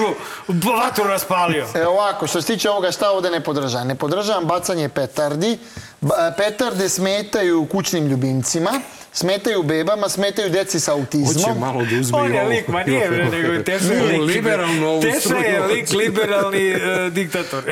vatru 0.73 1.03
raspalio. 1.03 1.67
E 1.75 1.87
ovako, 1.87 2.27
što 2.27 2.41
se 2.41 2.47
tiče 2.47 2.69
ovoga, 2.69 2.91
šta 2.91 3.11
ovde 3.11 3.29
ne 3.29 3.41
podržavam? 3.41 3.87
Ne 3.87 3.95
podržavam 3.95 4.45
bacanje 4.45 4.89
petardi. 4.89 5.57
Petarde 6.37 6.89
smetaju 6.89 7.65
kućnim 7.65 8.07
ljubimcima, 8.07 8.71
smetaju 9.19 9.63
bebama, 9.63 10.09
smetaju 10.09 10.49
deci 10.49 10.79
sa 10.79 10.93
autizmom. 10.93 11.43
Hoće 11.45 11.59
malo 11.59 11.81
da 11.81 11.99
uzme 11.99 12.17
On 12.17 12.33
je 12.33 12.41
ovo. 12.41 12.49
lik, 12.49 12.67
ma 12.67 12.83
nije 12.83 13.09
bre, 13.09 13.25
nego 13.33 13.53
je 13.53 13.63
Teša 13.63 13.93
je 13.93 14.01
lik. 14.03 14.21
Liberalno 14.27 14.99
Teša 15.01 15.37
je 15.37 15.59
lik 15.61 15.89
liberalni 15.91 16.67
e, 16.69 16.79
diktator. 17.11 17.63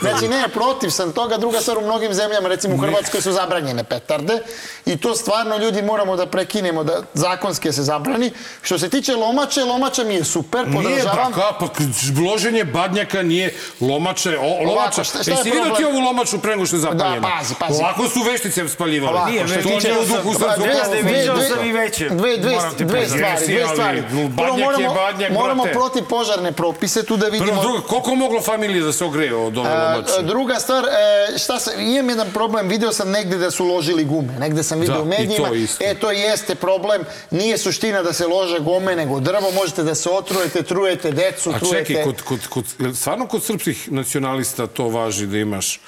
Znači, 0.00 0.28
ne, 0.28 0.48
protiv 0.48 0.90
sam 0.90 1.12
toga. 1.12 1.36
Druga 1.36 1.60
stvar, 1.60 1.78
u 1.78 1.82
mnogim 1.82 2.14
zemljama, 2.14 2.48
recimo 2.48 2.74
u 2.74 2.78
Hrvatskoj 2.78 3.20
su 3.20 3.32
zabranjene 3.32 3.84
petarde 3.84 4.38
i 4.86 4.96
to 4.96 5.14
stvarno 5.14 5.56
ljudi 5.56 5.82
moramo 5.82 6.16
da 6.16 6.26
prekinemo, 6.26 6.84
da 6.84 7.02
zakonski 7.14 7.72
se 7.72 7.82
zabrani. 7.82 8.30
Što 8.62 8.78
se 8.78 8.88
tiče 8.88 9.14
lomače, 9.14 9.60
lomača 9.62 10.04
mi 10.04 10.14
je 10.14 10.24
super, 10.24 10.68
Nije, 10.68 10.82
podržavam. 10.82 11.32
pa, 11.32 11.40
ka, 11.42 11.56
pa 11.60 11.68
k- 11.68 11.82
loženje 12.22 12.64
badnjaka 12.66 13.22
nije 13.22 13.50
lomače, 13.82 14.38
o, 14.38 14.64
lomača. 14.64 15.04
šta- 15.04 15.22
šta 15.22 15.30
je 15.30 15.36
Jesi 15.36 15.50
vidio 15.50 15.74
ti 15.76 15.84
ovu 15.84 16.00
lomaču 16.00 16.38
pre 16.38 16.50
nego 16.50 16.66
što 16.66 16.76
je 16.76 16.80
zapaljena. 16.80 17.28
pazi, 17.30 17.54
pazi. 17.56 17.72
Ovako 17.74 18.08
su 18.08 18.22
veštice 18.22 18.68
spaljivali. 18.68 19.12
Ovako, 19.12 19.30
Nije, 19.30 19.46
što 19.46 19.54
već 19.54 19.62
se 19.62 19.62
To 19.64 19.76
tiče- 19.76 19.88
nije 19.88 20.00
u 20.02 20.06
duhu 20.06 20.38
pravoslavlja. 20.38 20.66
dve- 20.92 21.12
Viđao 21.12 21.36
sam 21.38 21.64
i 21.64 21.72
veće. 21.72 22.08
Dve, 22.08 22.36
dve, 22.36 22.56
dve 22.78 23.06
stvari, 23.06 23.46
dve 23.48 23.66
stvari. 23.68 24.02
Prvo 24.36 24.56
moramo, 24.56 24.94
badnjak, 24.94 25.32
moramo 25.32 25.64
protiv 25.64 26.02
požarne 26.04 26.52
propise 26.52 27.02
tu 27.02 27.16
da 27.16 27.26
vidimo... 27.26 27.50
Prvo, 27.50 27.62
drugo, 27.62 27.80
koliko 27.80 28.14
moglo 28.14 28.40
familije 28.42 28.80
da 28.80 28.92
se 28.92 29.04
ogreje 29.04 29.34
od 29.36 29.58
ove 29.58 29.70
A, 29.70 29.92
lomače? 29.92 30.22
druga 30.22 30.54
stvar, 30.56 30.84
e, 30.84 31.38
šta 31.38 31.58
sam, 31.58 31.80
imam 31.80 32.08
jedan 32.08 32.30
problem, 32.30 32.68
video 32.68 32.92
sam 32.92 33.10
negde 33.10 33.36
da 33.38 33.50
su 33.50 33.64
ložili 33.66 34.04
gume, 34.04 34.32
negde 34.34 34.62
sam 34.62 34.80
video 34.80 34.96
Da, 34.96 35.02
u 35.02 35.04
i 35.04 35.08
medijima, 35.08 35.48
to 35.48 35.54
isto. 35.54 35.84
e 35.84 35.94
to 35.94 36.10
jeste 36.10 36.54
problem, 36.54 37.02
nije 37.30 37.58
suština 37.58 38.02
da 38.02 38.12
se 38.12 38.26
lože 38.26 38.58
gume, 38.60 38.96
nego 38.96 39.20
drvo, 39.20 39.50
možete 39.52 39.82
da 39.82 39.94
se 39.94 40.10
otrujete, 40.10 40.62
trujete 40.62 41.10
decu, 41.12 41.50
A 41.50 41.58
trujete... 41.58 41.84
čekaj, 41.86 42.04
kod, 42.04 42.22
kod, 42.22 42.46
kod, 42.46 42.64
stvarno 42.94 43.26
kod 43.26 43.42
srpskih 43.44 43.92
nacionalista 43.92 44.66
to 44.66 44.88
važi 44.88 45.26
da 45.26 45.38
imaš 45.38 45.80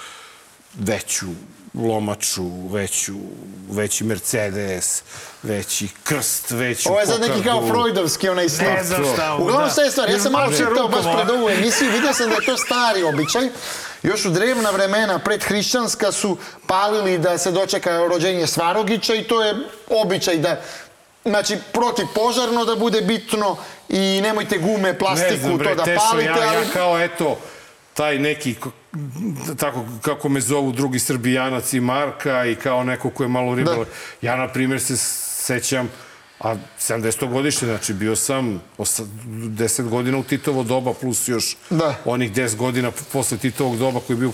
veću 0.75 1.27
lomaču, 1.75 2.45
veću, 2.71 3.13
veći 3.71 4.05
Mercedes, 4.05 5.03
veći 5.43 5.89
krst, 6.05 6.51
veću 6.51 6.89
Ovo 6.89 7.01
je 7.01 7.07
sad 7.07 7.21
neki 7.21 7.43
kao? 7.43 7.67
Freudovski 7.67 8.29
onaj 8.29 8.49
snap. 8.49 8.77
Ne 8.77 8.85
znam 8.85 9.05
šta 9.15 9.33
ovo, 9.33 9.43
Uglavnom 9.43 9.69
da. 9.69 9.73
šta 9.73 9.83
je 9.83 9.91
stvar, 9.91 10.11
ja 10.11 10.19
sam 10.19 10.33
malo 10.33 10.53
čitao 10.53 10.89
baš 10.89 11.05
pred 11.17 11.31
ovu 11.31 11.49
emisiju, 11.49 11.91
vidio 11.91 12.13
sam 12.13 12.29
da 12.29 12.35
je 12.35 12.47
to 12.47 12.57
stari 12.57 13.03
običaj. 13.03 13.49
Još 14.03 14.25
u 14.25 14.31
drevna 14.31 14.71
vremena, 14.71 15.19
predhrišćanska, 15.19 16.13
su 16.13 16.37
palili 16.67 17.19
da 17.19 17.39
se 17.39 17.51
dočeka 17.51 17.99
rođenje 17.99 18.47
Svarogića 18.47 19.15
i 19.15 19.25
to 19.25 19.43
je 19.43 19.55
običaj 19.89 20.37
da 20.37 20.61
Znači, 21.25 21.57
protiv 21.73 22.07
požarno 22.15 22.65
da 22.65 22.77
bude 22.77 23.01
bitno 23.01 23.57
i 23.89 24.21
nemojte 24.23 24.59
gume, 24.59 24.99
plastiku, 24.99 25.33
ne 25.33 25.37
znam, 25.37 25.59
bre, 25.59 25.69
to 25.69 25.75
da 25.75 25.85
Tešo, 25.85 26.01
palite, 26.11 26.29
ja, 26.29 26.49
ali... 26.49 26.67
ja 26.67 26.73
kao 26.73 27.01
eto, 27.01 27.39
taj 27.95 28.19
neki, 28.19 28.55
tako 29.57 29.85
kako 30.01 30.29
me 30.29 30.41
zovu 30.41 30.73
drugi 30.73 30.99
srbijanac 30.99 31.73
i 31.73 31.81
Marka 31.81 32.45
i 32.45 32.55
kao 32.55 32.85
neko 32.85 33.11
ko 33.11 33.23
je 33.23 33.29
malo 33.29 33.55
ribalo. 33.55 33.85
Ja, 34.23 34.37
na 34.37 34.49
primjer, 34.49 34.81
se 34.81 34.97
sećam, 34.97 35.89
a 36.41 36.55
70. 36.79 37.27
godišnje, 37.27 37.69
znači 37.69 37.93
bio 37.93 38.17
sam 38.17 38.63
osa- 38.79 39.05
10 39.27 39.83
godina 39.83 40.19
u 40.19 40.23
Titovo 40.23 40.63
doba, 40.63 40.95
plus 40.95 41.29
još 41.29 41.57
Da. 41.71 41.95
onih 42.05 42.33
10 42.33 42.57
godina 42.57 42.91
posle 43.13 43.39
Titovog 43.39 43.79
doba 43.79 44.01
koji 44.01 44.15
je 44.15 44.19
bio 44.19 44.33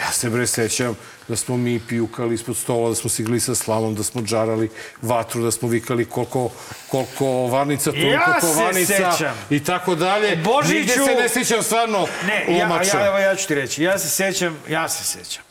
Ja 0.00 0.12
se 0.12 0.30
bre 0.30 0.46
sećam 0.46 0.94
da 1.30 1.36
smo 1.36 1.56
mi 1.56 1.80
pijukali 1.80 2.34
ispod 2.34 2.56
stola, 2.56 2.88
da 2.88 2.94
smo 2.94 3.10
sigli 3.10 3.40
sa 3.40 3.54
slavom, 3.54 3.94
da 3.94 4.02
smo 4.02 4.22
džarali 4.22 4.68
vatru, 5.02 5.42
da 5.42 5.50
smo 5.50 5.68
vikali 5.68 6.04
koliko, 6.04 6.50
koliko 6.88 7.26
varnica, 7.46 7.90
toliko 7.92 8.08
Ja 8.08 8.40
se 8.40 8.46
kovanica 8.48 9.12
sećam. 9.12 9.34
i 9.50 9.64
tako 9.64 9.94
dalje. 9.94 10.36
Božiću- 10.36 10.74
Nigde 10.74 10.92
se 10.94 11.14
ne 11.14 11.28
sećam 11.28 11.62
stvarno 11.62 12.06
Ne, 12.26 12.44
ja, 12.48 12.68
ja, 12.84 13.06
evo 13.06 13.18
ja 13.18 13.34
ću 13.36 13.48
ti 13.48 13.54
reći. 13.54 13.82
Ja 13.82 13.98
se 13.98 14.08
sećam, 14.10 14.58
ja 14.68 14.88
se 14.88 15.04
sećam. 15.04 15.42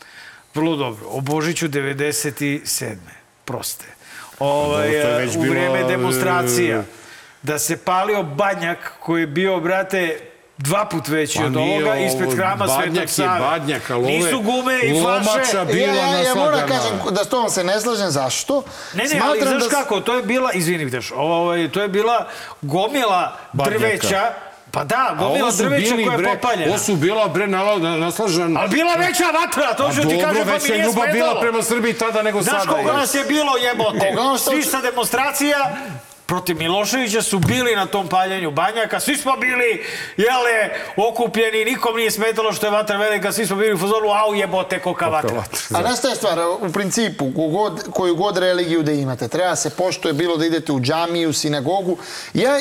Vrlo 0.54 0.76
dobro. 0.76 1.06
O 1.08 1.20
Božiću 1.20 1.68
97. 1.68 2.96
Proste. 3.44 3.84
Ovaj, 4.38 4.86
dobro, 4.86 5.02
to 5.02 5.08
je 5.10 5.26
već 5.26 5.36
u 5.36 5.40
bilo, 5.40 5.54
vreme 5.54 5.80
e, 5.80 5.84
demonstracija. 5.84 6.82
Da 7.42 7.58
se 7.58 7.76
palio 7.76 8.22
banjak 8.22 8.92
koji 9.00 9.20
je 9.20 9.26
bio, 9.26 9.60
brate, 9.60 10.20
dva 10.60 10.84
put 10.84 11.08
veći 11.08 11.38
Pa 11.38 11.44
od 11.44 11.56
ovoga 11.56 11.86
ovo, 11.86 11.94
ispred 11.96 12.34
hrama 12.34 12.68
Svetog 12.68 13.08
Save. 13.08 13.40
badnjak, 13.40 13.90
ali 13.90 14.02
Nisu 14.04 14.40
gume 14.40 14.74
i 14.76 15.02
flaše. 15.02 15.64
bi- 15.64 15.72
bila 15.74 15.94
ja, 15.94 16.06
ja, 16.06 16.18
ja 16.18 16.34
moram 16.34 16.60
kažem 16.60 17.00
da 17.10 17.24
s 17.24 17.28
tom 17.28 17.50
se 17.50 17.64
ne 17.64 17.80
slažem, 17.80 18.10
zašto? 18.10 18.62
Ne, 18.94 19.04
ne, 19.04 19.20
ali 19.22 19.40
znaš 19.40 19.62
da 19.62 19.68
kako, 19.70 20.00
to 20.00 20.14
je 20.14 20.22
bila, 20.22 20.52
izvini 20.52 20.84
Viteš, 20.84 21.12
ovaj, 21.12 21.68
to 21.68 21.82
je 21.82 21.88
bila 21.88 22.26
gomila 22.62 23.36
Badnjaka. 23.52 23.78
drveća, 23.78 24.32
pa 24.70 24.84
da, 24.84 25.16
gomila 25.18 25.50
drveća 25.52 25.94
koja 25.96 26.18
je 26.20 26.36
popaljena. 26.36 26.68
ovo 26.68 26.78
su 26.78 26.96
bila, 26.96 27.28
bre, 27.28 27.46
nala- 27.46 27.78
na- 27.78 27.96
naslažan... 27.96 28.56
Ali 28.56 28.68
bila 28.68 28.94
veća 28.94 29.24
vatra, 29.36 29.74
to 29.74 29.90
ću 29.92 30.00
ti 30.00 30.18
kažem, 30.20 30.46
pa 30.46 30.52
mi 30.54 30.68
nije 30.68 30.84
ljubav 30.84 31.04
bila 31.04 31.12
smetalo. 31.24 31.40
prema 31.40 31.62
Srbiji 31.62 31.92
tada 31.94 32.22
nego 32.22 32.42
Znaš 32.42 32.60
sada. 32.60 32.72
koliko 32.72 32.90
je. 32.90 32.96
nas 32.96 33.14
je 33.14 33.24
bilo 33.24 33.56
jebote? 33.58 34.14
Svi 34.40 34.62
sa 34.62 34.80
demonstracija 34.80 35.58
protiv 36.30 36.58
Miloševića 36.58 37.22
su 37.22 37.38
bili 37.38 37.76
na 37.76 37.86
tom 37.86 38.08
paljenju 38.08 38.50
banjaka, 38.50 39.00
svi 39.00 39.16
smo 39.16 39.36
bili, 39.36 39.84
jele, 40.16 40.70
okupljeni, 40.96 41.64
nikom 41.64 41.96
nije 41.96 42.10
smetalo 42.10 42.52
što 42.52 42.66
je 42.66 42.70
vatra 42.70 42.96
velika, 42.96 43.32
svi 43.32 43.46
smo 43.46 43.56
bili 43.56 43.74
u 43.74 43.78
fazonu, 43.78 44.08
au 44.08 44.34
jebote, 44.34 44.78
kolika 44.78 45.08
vatra. 45.08 45.44
A 45.74 45.82
znaš 45.82 45.98
šta 45.98 46.08
je 46.08 46.16
stvar, 46.16 46.38
u 46.60 46.72
principu, 46.72 47.32
kogod, 47.36 47.84
koju 47.92 48.16
god 48.16 48.38
religiju 48.38 48.82
da 48.82 48.92
imate, 48.92 49.28
treba 49.28 49.56
se 49.56 49.70
poštuje 49.70 50.14
bilo 50.14 50.36
da 50.36 50.46
idete 50.46 50.72
u 50.72 50.80
džamiju, 50.80 51.32
sinagogu. 51.32 51.98
Ja, 52.34 52.58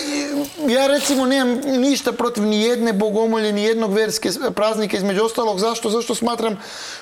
ja 0.68 0.88
recimo 0.88 1.26
nemam 1.26 1.60
ništa 1.66 2.12
protiv 2.12 2.44
ni 2.44 2.62
jedne 2.62 2.94
bogomolje, 2.94 3.54
ni 3.54 3.64
jednog 3.64 3.94
verske 3.94 4.30
praznika, 4.56 4.98
između 4.98 5.24
ostalog. 5.24 5.60
Zašto? 5.60 5.90
Zašto 5.90 6.16
smatram, 6.16 6.58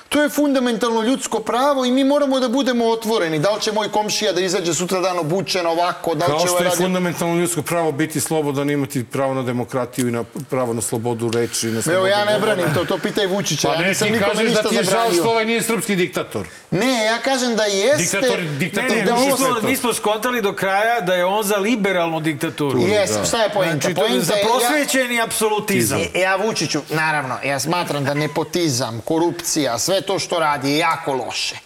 to 0.08 0.22
je 0.22 0.28
fundamentalno 0.30 1.02
ljudsko 1.02 1.40
pravo 1.40 1.84
i 1.84 1.92
mi 1.92 2.04
moramo 2.04 2.40
da 2.40 2.48
budemo 2.48 2.86
otvoreni. 2.86 3.38
Da 3.38 3.50
li 3.50 3.60
će 3.60 3.72
moj 3.72 3.88
komšija 3.90 4.32
da 4.32 4.40
izađe 4.40 4.74
sutra 4.74 5.00
dan 5.00 5.18
obučen 5.18 5.66
ovako, 5.66 6.14
da 6.14 6.24
li 6.24 6.30
Kao 6.30 6.38
će 6.38 6.44
što 6.44 6.52
ovaj 6.52 6.60
je 6.60 6.64
raditi... 6.64 6.82
fundamentalno 6.82 7.34
ljudsko 7.36 7.62
pravo 7.62 7.92
biti 7.92 8.20
slobodan, 8.20 8.70
imati 8.70 9.04
pravo 9.04 9.34
na 9.34 9.42
demokratiju 9.42 10.08
i 10.08 10.12
na 10.12 10.24
pravo 10.50 10.72
na 10.72 10.80
slobodu 10.80 11.30
reči. 11.30 11.66
Na 11.66 11.72
Evo, 11.72 11.82
slobodu 11.82 12.06
ja 12.06 12.24
ne 12.24 12.38
branim 12.38 12.74
to, 12.74 12.84
to 12.84 12.98
pitaj 12.98 13.26
Vučića. 13.26 13.68
Pa 13.68 13.74
ja 13.74 13.80
ne, 13.80 13.88
nisam 13.88 14.08
ti 14.08 14.18
kažeš 14.20 14.44
ništa 14.44 14.62
da 14.62 14.68
ti 14.68 14.74
je 14.74 14.82
žao 14.84 15.12
što 15.12 15.22
ovaj 15.24 15.44
nije 15.44 15.62
srpski 15.62 15.96
diktator. 15.96 16.46
Ne, 16.70 17.04
ja 17.04 17.18
kažem 17.18 17.56
da 17.56 17.64
jeste... 17.64 17.96
Diktator, 18.18 18.38
Ne, 18.40 18.48
diktator 18.50 18.90
ne, 18.90 19.02
da 19.02 19.14
mi 19.14 19.20
ovo 19.20 19.36
smo, 19.36 19.46
sve 19.46 19.60
to. 19.60 19.66
nismo 19.66 19.92
skontali 19.92 20.42
do 20.42 20.52
kraja 20.54 21.00
da 21.00 21.14
je 21.14 21.24
on 21.26 21.42
za 21.44 21.56
liberalnu 21.56 22.20
diktaturu. 22.20 22.80
Jes, 22.80 23.10
šta 23.28 23.42
je 23.42 23.50
poenta? 23.50 23.78
Znači, 23.80 23.94
Poenta 23.96 24.20
za 24.20 24.34
je- 24.34 24.40
ja- 24.40 24.46
prosvećeni 24.46 25.20
apsolutizam. 25.20 26.00
E, 26.04 26.18
Ja 26.18 26.36
Vučiću, 26.36 26.80
naravno, 26.90 27.36
ja 27.44 27.60
smatram 27.60 28.04
da 28.04 28.14
nepotizam, 28.14 29.00
korupcija, 29.00 29.78
sve 29.78 29.97
to 30.00 30.18
što 30.18 30.38
radi 30.38 30.70
je 30.70 30.78
jako 30.78 31.12
loše. 31.14 31.56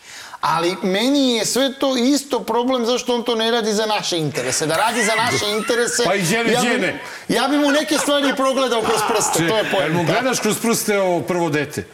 Ali 0.41 0.77
meni 0.83 1.33
je 1.33 1.47
sve 1.47 1.73
to 1.75 1.97
isto 1.97 2.41
problem 2.41 2.87
zašto 2.87 3.15
on 3.15 3.23
to 3.23 3.35
ne 3.35 3.51
radi 3.51 3.73
za 3.73 3.87
naše 3.87 4.19
interese. 4.19 4.67
Da 4.67 4.77
radi 4.77 5.05
za 5.05 5.13
naše 5.17 5.51
interese... 5.59 6.03
Pa 6.05 6.15
i 6.15 6.23
Đene 6.23 6.53
ja 6.53 6.61
bi, 6.61 6.69
Đene. 6.69 7.01
ja 7.29 7.49
bi 7.49 7.57
mu 7.57 7.71
neke 7.71 7.99
stvari 7.99 8.33
progledao 8.37 8.81
kroz 8.83 9.01
prste, 9.09 9.49
to 9.49 9.57
je 9.57 9.65
Jel 9.81 9.93
mu 9.93 10.05
gledaš 10.05 10.41
kroz 10.41 10.59
prste 10.59 11.01
ovo 11.01 11.21
prvo 11.21 11.49
dete? 11.51 11.87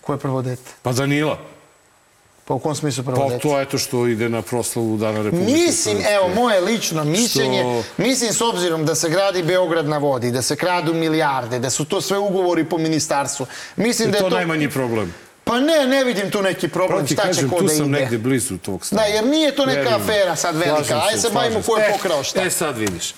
Ko 0.00 0.12
je 0.12 0.18
prvo 0.18 0.42
dete? 0.42 0.70
Pa 0.82 0.92
Danila. 0.92 1.38
Pa 2.44 2.54
u 2.54 2.58
kom 2.58 2.74
smislu 2.74 3.04
prvo 3.04 3.16
Pa 3.18 3.28
dete? 3.28 3.38
to 3.40 3.60
eto 3.60 3.78
što 3.78 4.06
ide 4.06 4.28
na 4.28 4.42
proslavu 4.42 4.96
Dana 4.96 5.18
Republike 5.18 5.52
Mislim, 5.52 5.96
Srpske. 5.96 6.12
evo, 6.14 6.28
moje 6.30 6.60
lično 6.60 7.04
mišljenje, 7.06 7.60
Što- 7.60 8.02
mislim 8.02 8.32
s 8.32 8.40
obzirom 8.42 8.86
da 8.86 8.94
se 8.94 9.08
gradi 9.08 9.42
Beograd 9.42 9.86
na 9.86 9.98
vodi, 9.98 10.30
da 10.30 10.42
se 10.42 10.56
kradu 10.56 10.94
milijarde, 10.94 11.58
da 11.58 11.70
su 11.70 11.84
to 11.84 12.00
sve 12.00 12.18
ugovori 12.18 12.64
po 12.64 12.78
ministarstvu. 12.78 13.46
Mislim 13.76 14.08
Je 14.08 14.12
da 14.12 14.18
je 14.18 14.22
to 14.22 14.30
to... 14.30 14.36
najmanji 14.36 14.70
problem. 14.70 15.14
Pa 15.48 15.60
ne, 15.60 15.86
ne 15.86 16.04
vidim 16.04 16.30
tu 16.30 16.42
neki 16.42 16.68
problem, 16.68 16.88
Pravo 16.90 17.06
ti 17.06 17.14
šta 17.14 17.22
će 17.22 17.28
kažem, 17.28 17.50
ko 17.50 17.58
tu 17.58 17.62
da 17.62 17.68
sam 17.70 17.88
ide. 17.88 18.00
negde 18.00 18.18
blizu 18.18 18.58
tog 18.58 18.78
Da, 18.80 18.84
stava. 18.84 19.02
jer 19.04 19.24
nije 19.26 19.52
to 19.52 19.66
neka 19.66 19.80
Verujem. 19.80 20.02
afera 20.02 20.36
sad 20.36 20.56
velika. 20.56 21.02
Ajde 21.02 21.20
se 21.20 21.30
bavimo 21.30 21.62
ko 21.62 21.76
je 21.76 21.84
E, 21.84 21.92
pokrao 21.92 22.22
šta. 22.22 22.42
E, 22.42 22.50
sad 22.50 22.78
vidiš. 22.78 23.14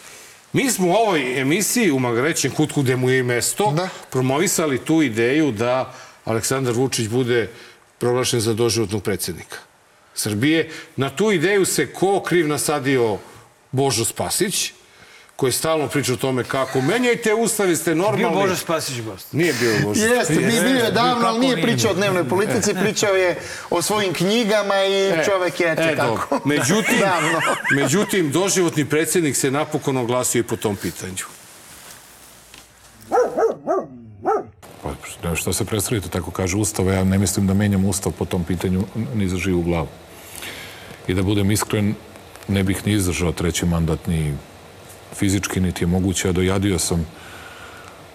Mi 0.53 0.71
smo 0.71 0.89
u 0.89 0.93
ovoj 0.93 1.41
emisiji 1.41 1.91
u 1.91 1.99
Magarećem 1.99 2.51
kutku 2.53 2.83
gde 2.83 2.97
mu 2.97 3.11
je 3.11 3.19
i 3.19 3.23
mesto 3.23 3.73
Da. 3.73 3.89
promovisali 4.11 4.79
tu 4.79 5.03
ideju 5.03 5.53
da 5.53 5.93
Aleksandar 6.25 6.75
Vučić 6.75 7.09
bude 7.09 7.49
proglašen 7.99 8.41
za 8.41 8.55
doživotnog 8.55 9.03
predsjednika 9.03 9.57
Srbije. 10.15 10.71
Na 10.97 11.11
tu 11.11 11.33
ideju 11.33 11.65
se 11.65 11.87
ko 11.87 12.21
kriv 12.21 12.49
nasadio 12.49 13.19
Božo 13.73 14.05
Spasić, 14.05 14.73
koji 15.41 15.53
stalno 15.53 15.89
priča 15.89 16.13
o 16.13 16.17
tome 16.17 16.45
kako 16.45 16.81
menjajte 16.81 17.35
ustav, 17.35 17.69
jeste 17.69 17.95
Bio 17.95 18.03
normalni. 18.03 18.37
Bože 18.37 18.57
Spasić 18.57 19.01
gost. 19.01 19.33
Nije 19.33 19.53
bio 19.61 19.73
Božo 19.85 20.05
Jeste, 20.05 20.35
mi 20.35 20.61
bio 20.61 20.85
je 20.85 20.91
davno, 20.91 21.27
ali 21.27 21.39
nije 21.39 21.57
nije? 21.57 21.67
pričao 21.67 21.91
o 21.91 21.95
dnevnoj 21.95 22.29
politici, 22.29 22.75
pričao 22.75 23.15
je 23.15 23.39
o 23.71 23.83
svojim 23.83 24.13
knjigama 24.15 24.75
i 24.85 25.25
čovek 25.25 25.61
je 25.61 25.73
eto 25.73 25.83
E, 25.83 25.97
tako. 25.97 26.41
Međutim, 26.49 26.99
Davno. 27.01 27.41
međutim, 27.75 28.31
doživotni 28.31 28.85
predsjednik 28.85 29.37
se 29.37 29.51
napokon 29.51 29.97
oglasio 29.97 30.41
i 30.41 30.43
po 30.43 30.57
tom 30.57 30.77
pitanju. 30.77 31.25
Pa, 34.83 34.91
ne, 35.29 35.37
što 35.37 35.53
se 35.53 35.65
predstavite, 35.65 36.09
tako 36.09 36.31
kaže 36.31 36.57
Ustava, 36.57 36.93
ja 36.93 37.05
ne 37.05 37.19
mislim 37.19 37.47
da 37.47 37.55
menjam 37.55 37.85
Ustav 37.85 38.13
po 38.19 38.25
tom 38.25 38.45
pitanju 38.45 38.85
ni 39.15 39.29
za 39.29 39.37
živu 39.37 39.63
glavu. 39.63 39.89
I 41.09 41.15
da 41.15 41.23
budem 41.23 41.51
iskren, 41.51 41.95
ne 42.49 42.63
bih 42.63 42.87
ni 42.87 42.93
izdržao 42.93 43.33
treći 43.33 43.67
mandat 43.67 44.07
ni 44.07 44.35
fizički, 45.15 45.61
niti 45.61 45.85
je 45.85 45.89
moguće, 45.89 46.29
a 46.29 46.33
dojadio 46.33 46.79
sam 46.79 47.07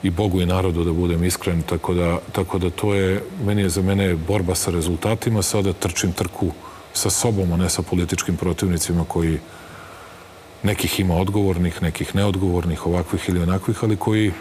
i 0.04 0.10
Bogu 0.10 0.42
i 0.42 0.46
narodu 0.46 0.84
da 0.84 0.94
budem 0.94 1.24
iskren, 1.24 1.62
tako 1.62 1.94
da, 1.94 2.20
tako 2.32 2.58
da 2.58 2.70
to 2.70 2.94
je, 2.94 3.24
meni 3.46 3.62
je 3.62 3.70
za 3.70 3.82
mene 3.82 4.16
borba 4.16 4.56
sa 4.56 4.72
rezultatima, 4.72 5.42
sada 5.42 5.74
trčim 5.74 6.12
trku 6.12 6.52
sa 6.94 7.10
sobom, 7.10 7.54
a 7.54 7.58
ne 7.58 7.70
sa 7.70 7.82
političkim 7.82 8.38
protivnicima 8.38 9.06
koji 9.08 9.40
nekih 10.64 11.00
ima 11.00 11.16
odgovornih, 11.16 11.82
nekih 11.82 12.16
neodgovornih, 12.16 12.86
ovakvih 12.86 13.30
ili 13.30 13.42
onakvih, 13.42 13.84
ali 13.84 13.98
koji 13.98 14.32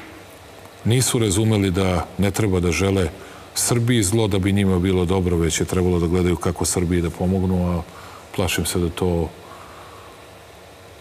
nisu 0.85 1.19
razumeli 1.19 1.71
da 1.71 2.07
ne 2.19 2.31
treba 2.31 2.61
da 2.61 2.73
žele 2.73 3.09
Srbiji 3.55 4.03
zlo 4.03 4.29
da 4.29 4.39
bi 4.39 4.53
njima 4.53 4.79
bilo 4.79 5.05
dobro, 5.05 5.37
već 5.37 5.61
je 5.61 5.67
trebalo 5.67 5.99
da 5.99 6.07
gledaju 6.07 6.37
kako 6.37 6.65
Srbiji 6.65 7.03
da 7.03 7.11
pomognu, 7.11 7.71
a 7.71 7.83
plašim 8.37 8.67
se 8.67 8.79
da 8.79 8.89
to 8.89 9.29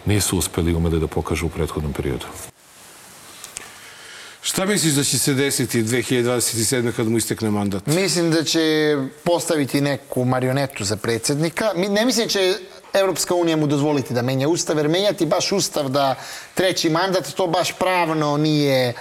nisu 0.04 0.38
uspeli 0.38 0.70
i 0.70 0.74
umeli 0.74 1.00
da 1.00 1.06
pokažu 1.06 1.46
u 1.46 1.50
prethodnom 1.50 1.92
periodu. 1.92 2.26
Šta 4.42 4.64
misliš 4.64 4.92
da 4.92 5.04
će 5.04 5.18
se 5.18 5.34
desiti 5.34 5.82
2027. 5.82 6.92
kad 6.92 7.08
mu 7.08 7.18
istekne 7.18 7.50
mandat? 7.50 7.86
Mislim 7.86 8.30
da 8.30 8.44
će 8.44 8.96
postaviti 9.24 9.80
neku 9.80 10.24
marionetu 10.24 10.84
za 10.84 10.96
predsjednika. 10.96 11.72
Mi- 11.76 11.88
Ne 11.88 12.04
mislim 12.04 12.26
da 12.26 12.30
će 12.30 12.54
Evropska 12.92 13.34
unija 13.34 13.56
mu 13.56 13.66
dozvoliti 13.66 14.14
da 14.14 14.22
menja 14.22 14.48
ustav, 14.48 14.76
jer 14.76 14.88
menjati 14.88 15.26
baš 15.26 15.52
ustav 15.52 15.88
da 15.88 16.14
treći 16.54 16.90
mandat, 16.90 17.28
to 17.28 17.46
baš 17.46 17.72
pravno 17.72 18.36
nije 18.36 18.92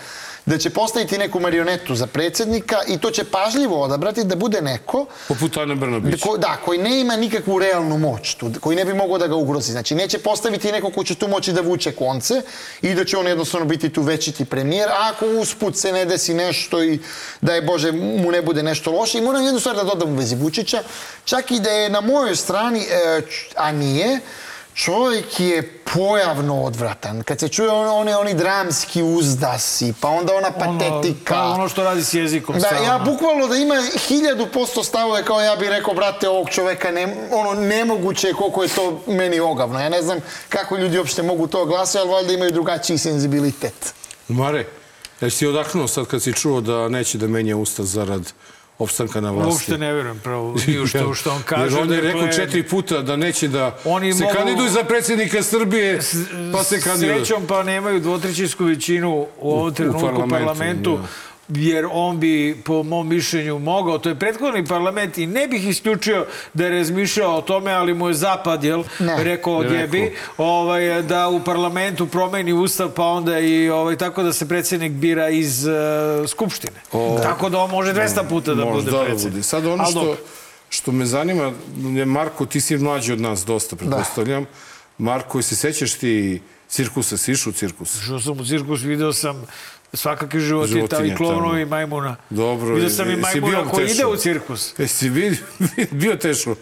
da 0.45 0.57
će 0.57 0.69
postaviti 0.69 1.17
neku 1.17 1.39
marionetu 1.39 1.95
za 1.95 2.07
predsjednika 2.07 2.75
i 2.87 2.97
to 2.97 3.11
će 3.11 3.23
pažljivo 3.23 3.81
odabrati 3.81 4.23
da 4.23 4.35
bude 4.35 4.61
neko 4.61 5.05
Poput 5.27 5.57
Ane 5.57 5.75
Brnabić. 5.75 6.21
Ko, 6.21 6.37
da, 6.37 6.57
koji 6.65 6.79
ne 6.79 6.99
ima 6.99 7.15
nikakvu 7.15 7.59
realnu 7.59 7.97
moć 7.97 8.35
tu, 8.35 8.51
koji 8.59 8.75
ne 8.75 8.85
bi 8.85 8.93
mogao 8.93 9.17
da 9.17 9.27
ga 9.27 9.35
ugrozi. 9.35 9.71
Znači, 9.71 9.95
neće 9.95 10.17
postaviti 10.17 10.71
neko 10.71 10.91
ko 10.91 11.03
će 11.03 11.15
tu 11.15 11.27
moći 11.27 11.53
da 11.53 11.61
vuče 11.61 11.91
konce 11.91 12.41
i 12.81 12.93
da 12.93 13.05
će 13.05 13.17
on 13.17 13.27
jednostavno 13.27 13.65
biti 13.65 13.89
tu 13.89 14.01
večiti 14.01 14.45
premijer, 14.45 14.89
a 14.89 15.11
ako 15.13 15.25
usput 15.25 15.77
se 15.77 15.91
ne 15.91 16.05
desi 16.05 16.33
nešto 16.33 16.83
i 16.83 16.99
da 17.41 17.55
je 17.55 17.61
Bože 17.61 17.91
mu 17.91 18.31
ne 18.31 18.41
bude 18.41 18.63
nešto 18.63 18.91
loše. 18.91 19.17
I 19.17 19.21
moram 19.21 19.43
jednu 19.43 19.59
stvar 19.59 19.75
da 19.75 19.83
dodam 19.83 20.09
u 20.09 20.15
vezi 20.15 20.35
Vučića, 20.35 20.83
čak 21.25 21.51
i 21.51 21.59
da 21.59 21.69
je 21.69 21.89
na 21.89 22.01
mojoj 22.01 22.35
strani, 22.35 22.79
e, 22.79 23.21
a 23.55 23.71
nije, 23.71 24.19
Čovjek 24.75 25.39
je 25.39 25.79
pojavno 25.93 26.63
odvratan. 26.63 27.23
Kad 27.23 27.39
se 27.39 27.49
čuje 27.49 27.69
on, 27.69 27.87
oni, 27.87 28.13
oni 28.13 28.33
dramski 28.33 29.03
uzdasi, 29.03 29.93
pa 30.01 30.07
onda 30.07 30.33
ona 30.35 30.51
patetika. 30.51 31.35
Ono, 31.35 31.49
pa 31.49 31.59
ono 31.59 31.69
što 31.69 31.83
radi 31.83 32.03
s 32.03 32.13
jezikom. 32.13 32.55
Da, 32.55 32.61
stalno. 32.61 32.83
ja 32.83 32.99
bukvalno 32.99 33.47
da 33.47 33.55
ima 33.55 33.75
hiljadu 34.07 34.47
posto 34.53 34.83
stavove 34.83 35.25
kao 35.25 35.41
ja 35.41 35.55
bih 35.55 35.69
rekao, 35.69 35.93
brate, 35.93 36.29
ovog 36.29 36.49
čoveka 36.49 36.91
ne, 36.91 37.15
ono, 37.31 37.61
nemoguće 37.61 38.27
je 38.27 38.33
koliko 38.33 38.63
je 38.63 38.69
to 38.69 39.01
meni 39.07 39.39
ogavno. 39.39 39.79
Ja 39.79 39.89
ne 39.89 40.01
znam 40.01 40.19
kako 40.49 40.77
ljudi 40.77 40.97
uopšte 40.97 41.23
mogu 41.23 41.47
to 41.47 41.65
glasati, 41.65 41.97
ali 41.97 42.09
valjda 42.09 42.33
imaju 42.33 42.51
drugačiji 42.51 42.97
senzibilitet. 42.97 43.93
Mare, 44.27 44.65
jesi 45.21 45.39
ti 45.39 45.47
odahnuo 45.47 45.87
sad 45.87 46.05
kad 46.05 46.21
si 46.21 46.33
čuo 46.33 46.61
da 46.61 46.89
neće 46.89 47.17
da 47.17 47.27
menja 47.27 47.57
ustav 47.57 47.85
zarad 47.85 48.33
opstanka 48.79 49.21
na 49.21 49.31
vlasti? 49.31 49.51
Uopšte 49.51 49.77
ne 49.77 49.93
verujem 49.93 50.19
pravo 50.19 50.55
ni 50.67 50.79
u 50.79 50.87
što, 50.87 51.13
što 51.13 51.31
on 51.31 51.41
kaže. 51.45 51.63
Jer 51.65 51.81
on 51.81 51.89
je 51.89 51.95
dakle, 51.95 52.11
rekao 52.13 52.33
četiri 52.35 52.63
puta 52.63 53.01
da 53.01 53.15
neće 53.15 53.47
da 53.47 53.77
Oni 53.85 54.13
se 54.13 54.23
mogu- 54.23 54.35
kandiduju 54.35 54.69
za 54.69 54.83
predsjednika 54.83 55.43
Srbije, 55.43 55.99
pa 56.53 56.63
se 56.63 56.81
kandiduju. 56.81 57.15
Srećom 57.17 57.43
pa 57.47 57.63
nemaju 57.63 57.99
dvotrećinsku 57.99 58.63
većinu 58.65 59.09
u 59.39 59.51
ovom 59.51 59.73
trenutku 59.73 59.99
u 59.99 60.09
parlamentu, 60.09 60.29
parlamentu, 60.37 60.99
jer 61.47 61.87
on 61.91 62.19
bi, 62.19 62.61
po 62.65 62.83
mom 62.83 63.09
mišljenju, 63.09 63.59
mogao, 63.59 63.97
to 63.97 64.09
je 64.09 64.19
prethodni 64.19 64.65
parlament 64.65 65.17
i 65.17 65.25
ne 65.27 65.47
bih 65.47 65.67
isključio 65.67 66.25
da 66.53 66.63
je 66.65 66.69
razmišljao 66.71 67.37
o 67.37 67.41
tome, 67.41 67.71
ali 67.71 67.93
mu 67.93 68.07
je 68.07 68.13
zapad, 68.13 68.63
jel, 68.63 68.83
Ne. 68.99 69.23
rekao 69.23 69.53
odjebi, 69.55 70.15
ovaj, 70.37 71.01
da 71.01 71.27
u 71.27 71.43
parlamentu 71.43 72.07
promeni 72.07 72.53
ustav, 72.53 72.89
pa 72.89 73.03
onda 73.03 73.39
i 73.39 73.69
ovaj, 73.69 73.97
tako 73.97 74.23
da 74.23 74.33
se 74.33 74.47
predsjednik 74.47 74.91
bira 74.91 75.29
iz 75.29 75.65
uh, 75.65 75.73
Skupštine. 76.29 76.79
tako 77.23 77.49
da 77.49 77.57
on 77.59 77.69
može 77.71 77.93
200 77.93 78.29
puta 78.29 78.53
da 78.53 78.65
bude 78.65 78.91
da 78.91 79.03
predsjednik. 79.03 79.45
Sad 79.45 79.65
ono 79.65 79.85
što, 79.85 80.17
što 80.69 80.91
me 80.91 81.05
zanima, 81.05 81.51
Marko, 82.05 82.45
ti 82.45 82.61
si 82.61 82.77
mlađi 82.77 83.13
od 83.13 83.21
nas 83.21 83.45
dosta, 83.45 83.75
pretpostavljam. 83.75 84.45
Marko, 84.97 85.41
se 85.41 85.55
sećaš 85.55 85.93
ti 85.93 86.41
cirkusa, 86.67 87.17
si 87.17 87.31
išao 87.31 87.49
u 87.49 87.53
cirkus? 87.53 87.95
Išao 88.01 88.19
sam 88.19 88.39
u 88.39 88.45
cirkus, 88.45 88.81
video 88.81 89.13
sam 89.13 89.45
svakakve 89.93 90.39
životinje, 90.39 90.75
Životinje 90.75 90.99
tamo 90.99 91.13
i 91.13 91.15
klovnovi 91.15 91.53
tamo. 91.53 91.59
i 91.59 91.65
majmuna. 91.65 92.15
Dobro. 92.29 92.75
Video 92.75 92.89
sam 92.89 93.09
i 93.09 93.15
majmuna 93.15 93.61
bio 93.61 93.71
koji 93.71 93.89
ide 93.89 94.05
u 94.05 94.15
cirkus. 94.15 94.79
Jesi 94.79 95.09
bio, 95.09 95.33
bio 96.01 96.15
teško 96.15 96.55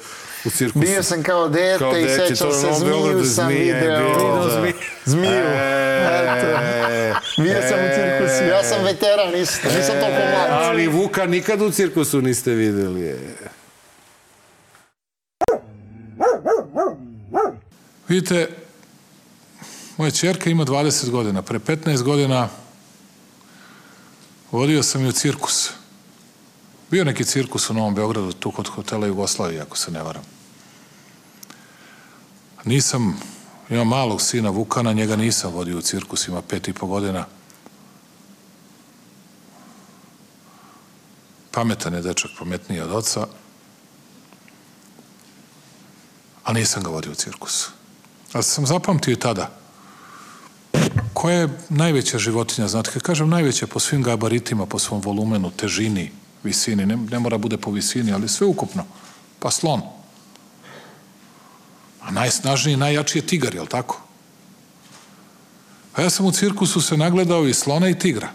u 0.46 0.50
cirkusu? 0.50 0.80
Bio 0.80 1.04
sam 1.04 1.24
kao 1.24 1.50
dete 1.50 1.78
Kao 1.80 1.98
i 1.98 2.04
dete, 2.04 2.28
sećam 2.28 2.52
se 2.52 2.68
zmiju 2.80 3.26
sam 3.26 3.48
video. 3.48 4.08
Video 4.08 4.44
da. 4.44 4.60
zmiju. 4.60 4.74
Zmiju. 5.06 5.32
E, 5.32 7.14
Bio 7.38 7.62
sam 7.70 7.80
u 7.80 7.90
cirkusu. 7.96 8.44
Ja 8.50 8.64
sam 8.64 8.84
veteran 8.84 9.36
isto. 9.36 9.68
Nisam 9.78 9.96
toliko 10.00 10.22
mlad. 10.32 10.50
Ali 10.52 10.88
Vuka 10.88 11.26
nikad 11.26 11.62
u 11.62 11.72
cirkusu 11.72 12.22
niste 12.22 12.52
videli. 12.52 13.16
Vidite, 18.08 18.48
moja 19.98 20.12
čerka 20.12 20.50
ima 20.50 20.66
20 20.66 21.10
godina. 21.10 21.42
Pre 21.42 21.60
15 21.60 22.04
godina 22.04 22.50
vodio 24.52 24.84
sam 24.84 25.02
je 25.02 25.10
u 25.10 25.12
cirkus. 25.12 25.70
Bio 26.92 27.04
neki 27.04 27.26
cirkus 27.26 27.70
u 27.70 27.74
Novom 27.74 27.96
Beogradu, 27.96 28.32
tu 28.32 28.52
kod 28.52 28.68
hotela 28.68 29.08
Jugoslavije, 29.08 29.62
ako 29.62 29.78
se 29.78 29.92
ne 29.92 30.04
varam. 30.04 30.24
Nisam, 32.66 33.20
imam 33.70 33.88
malog 33.88 34.22
sina 34.22 34.50
Vukana, 34.50 34.94
njega 34.94 35.16
nisam 35.16 35.54
vodio 35.54 35.78
u 35.78 35.82
cirkus, 35.82 36.28
ima 36.28 36.42
pet 36.42 36.68
i 36.68 36.74
po 36.74 36.88
godina. 36.88 37.26
Pametan 41.52 41.94
je 41.94 42.02
dečak, 42.02 42.32
pametniji 42.40 42.82
od 42.82 42.92
oca, 42.92 43.28
a 46.44 46.54
nisam 46.54 46.84
ga 46.84 46.90
vodio 46.90 47.12
u 47.12 47.16
cirkus. 47.16 47.68
Ali 48.34 48.44
sam 48.44 48.66
zapamtio 48.66 49.12
i 49.12 49.20
tada. 49.20 49.61
Koja 51.22 51.36
je 51.36 51.50
najveća 51.70 52.18
životinja? 52.18 52.68
Znate, 52.68 52.92
kad 52.92 53.02
kažem 53.02 53.30
najveća 53.30 53.68
po 53.68 53.80
svim 53.80 54.04
gabaritima, 54.04 54.66
po 54.66 54.80
svom 54.80 55.02
volumenu, 55.02 55.52
težini, 55.52 56.12
visini, 56.44 56.86
ne, 56.86 56.98
ne 56.98 57.20
mora 57.20 57.38
bude 57.38 57.58
po 57.58 57.72
visini, 57.72 58.14
ali 58.14 58.30
sve 58.30 58.48
ukupno. 58.48 58.86
Pa 59.40 59.52
slon. 59.52 59.82
A 62.02 62.12
najsnažniji, 62.12 62.78
najjači 62.78 63.18
je 63.18 63.28
tigar, 63.28 63.56
jel 63.56 63.68
tako? 63.68 64.02
A 65.94 66.02
ja 66.02 66.10
sam 66.10 66.26
u 66.26 66.32
cirkusu 66.32 66.82
se 66.82 66.98
nagledao 66.98 67.46
i 67.48 67.54
slona 67.54 67.90
i 67.90 68.00
tigra. 68.00 68.32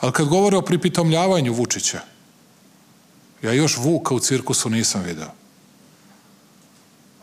Ali 0.00 0.12
kad 0.12 0.28
govore 0.28 0.56
o 0.56 0.62
pripitomljavanju 0.62 1.52
Vučića, 1.52 2.00
ja 3.42 3.52
još 3.52 3.76
Vuka 3.76 4.14
u 4.14 4.20
cirkusu 4.20 4.70
nisam 4.70 5.02
video. 5.02 5.28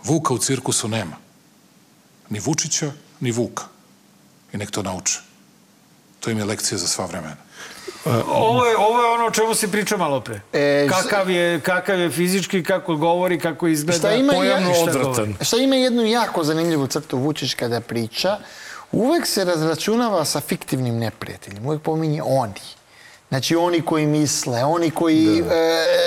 Vuka 0.03 0.33
u 0.33 0.37
cirkusu 0.37 0.87
nema. 0.87 1.17
Ni 2.29 2.39
Vučića, 2.39 2.91
ni 3.21 3.31
Vuka. 3.31 3.63
I 4.53 4.57
nek 4.57 4.71
to 4.71 4.83
nauče. 4.83 5.19
To 6.19 6.29
im 6.29 6.37
je 6.37 6.45
lekcija 6.45 6.77
za 6.77 6.87
sva 6.87 7.05
vremena. 7.05 7.35
Ovo 8.27 8.65
je, 8.65 8.77
ovo 8.77 9.01
je 9.01 9.09
ono 9.13 9.25
o 9.25 9.31
čemu 9.31 9.55
se 9.55 9.71
priča 9.71 9.97
malo 9.97 10.21
pre. 10.21 10.41
E, 10.53 10.87
kakav, 10.89 11.29
je, 11.29 11.59
kakav 11.59 11.99
je 11.99 12.09
fizički, 12.09 12.63
kako 12.63 12.95
govori, 12.95 13.39
kako 13.39 13.67
izgleda, 13.67 13.99
Šta 13.99 14.13
ima, 14.13 14.33
pojavno 14.33 14.69
ja, 14.69 14.83
odvratan. 14.83 15.35
šta 15.41 15.57
ima 15.57 15.75
jednu 15.75 16.05
jako 16.05 16.43
zanimljivu 16.43 16.87
crtu 16.87 17.17
Vučić 17.17 17.53
kada 17.53 17.81
priča, 17.81 18.37
uvek 18.91 19.27
se 19.27 19.45
razračunava 19.45 20.25
sa 20.25 20.39
fiktivnim 20.41 20.97
neprijateljem. 20.97 21.65
Uvek 21.65 21.81
pominje 21.81 22.21
oni. 22.23 22.61
Znači 23.31 23.55
oni 23.55 23.81
koji 23.81 24.05
misle, 24.05 24.63
oni 24.63 24.91
koji 24.91 25.39
e, 25.39 25.43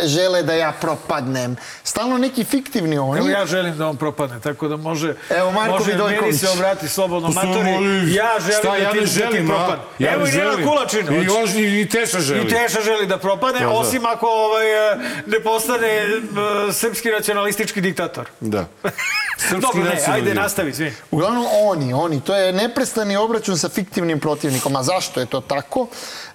žele 0.07 0.43
da 0.43 0.55
ja 0.55 0.73
propadnem. 0.81 1.57
Stalno 1.83 2.19
neki 2.19 2.45
fiktivni 2.45 2.99
oni. 2.99 3.19
Evo 3.19 3.29
ja 3.29 3.47
želim 3.47 3.79
da 3.79 3.89
on 3.89 3.97
propadne, 3.97 4.41
tako 4.41 4.69
da 4.69 4.77
može, 4.77 5.15
Evo, 5.31 5.51
Marko 5.51 5.73
može 5.73 5.85
meni 5.87 6.03
Vidojković. 6.03 6.41
se 6.41 6.49
obrati 6.49 6.89
slobodno 6.89 7.33
Pa 7.35 7.43
matori. 7.45 7.69
Ja 8.15 8.31
želim 8.41 8.59
šta, 8.59 8.71
da 8.71 8.77
ja 8.77 8.91
ti, 8.91 8.97
ne 8.97 9.01
da 9.01 9.07
želim, 9.07 9.51
a? 9.51 9.55
propadne. 9.55 9.85
Ja 9.99 10.13
Evo 10.15 10.27
i 10.27 10.31
želim. 10.31 10.69
Kulačin. 10.69 11.07
I, 11.13 11.61
i, 11.61 11.81
i 11.81 11.89
Teša 11.89 12.21
želi. 12.21 12.41
I 12.41 12.49
Teša 12.49 12.81
želi 12.81 13.07
da 13.07 13.19
propadne, 13.19 13.61
Da, 13.61 13.67
da. 13.67 13.73
osim 13.73 14.07
ako 14.07 14.27
ovaj, 14.27 14.93
e, 14.93 14.97
ne 15.27 15.41
postane 15.41 15.89
e, 15.89 16.09
srpski 16.73 17.09
nacionalistički 17.09 17.81
diktator. 17.81 18.27
Da. 18.41 18.67
Srpski 19.37 19.61
Dobro, 19.61 19.83
ne, 19.85 19.95
nacionalni. 19.95 20.29
ajde, 20.29 20.35
nastavi, 20.35 20.75
svi. 20.75 20.93
Uglavnom 21.11 21.47
oni, 21.63 21.93
oni, 21.93 22.21
to 22.21 22.37
je 22.37 22.53
neprestani 22.53 23.17
obračun 23.17 23.59
sa 23.59 23.69
fiktivnim 23.69 24.21
protivnikom. 24.21 24.77
A 24.77 24.83
zašto 24.83 25.21
je 25.21 25.27
to 25.27 25.41
tako? 25.41 25.87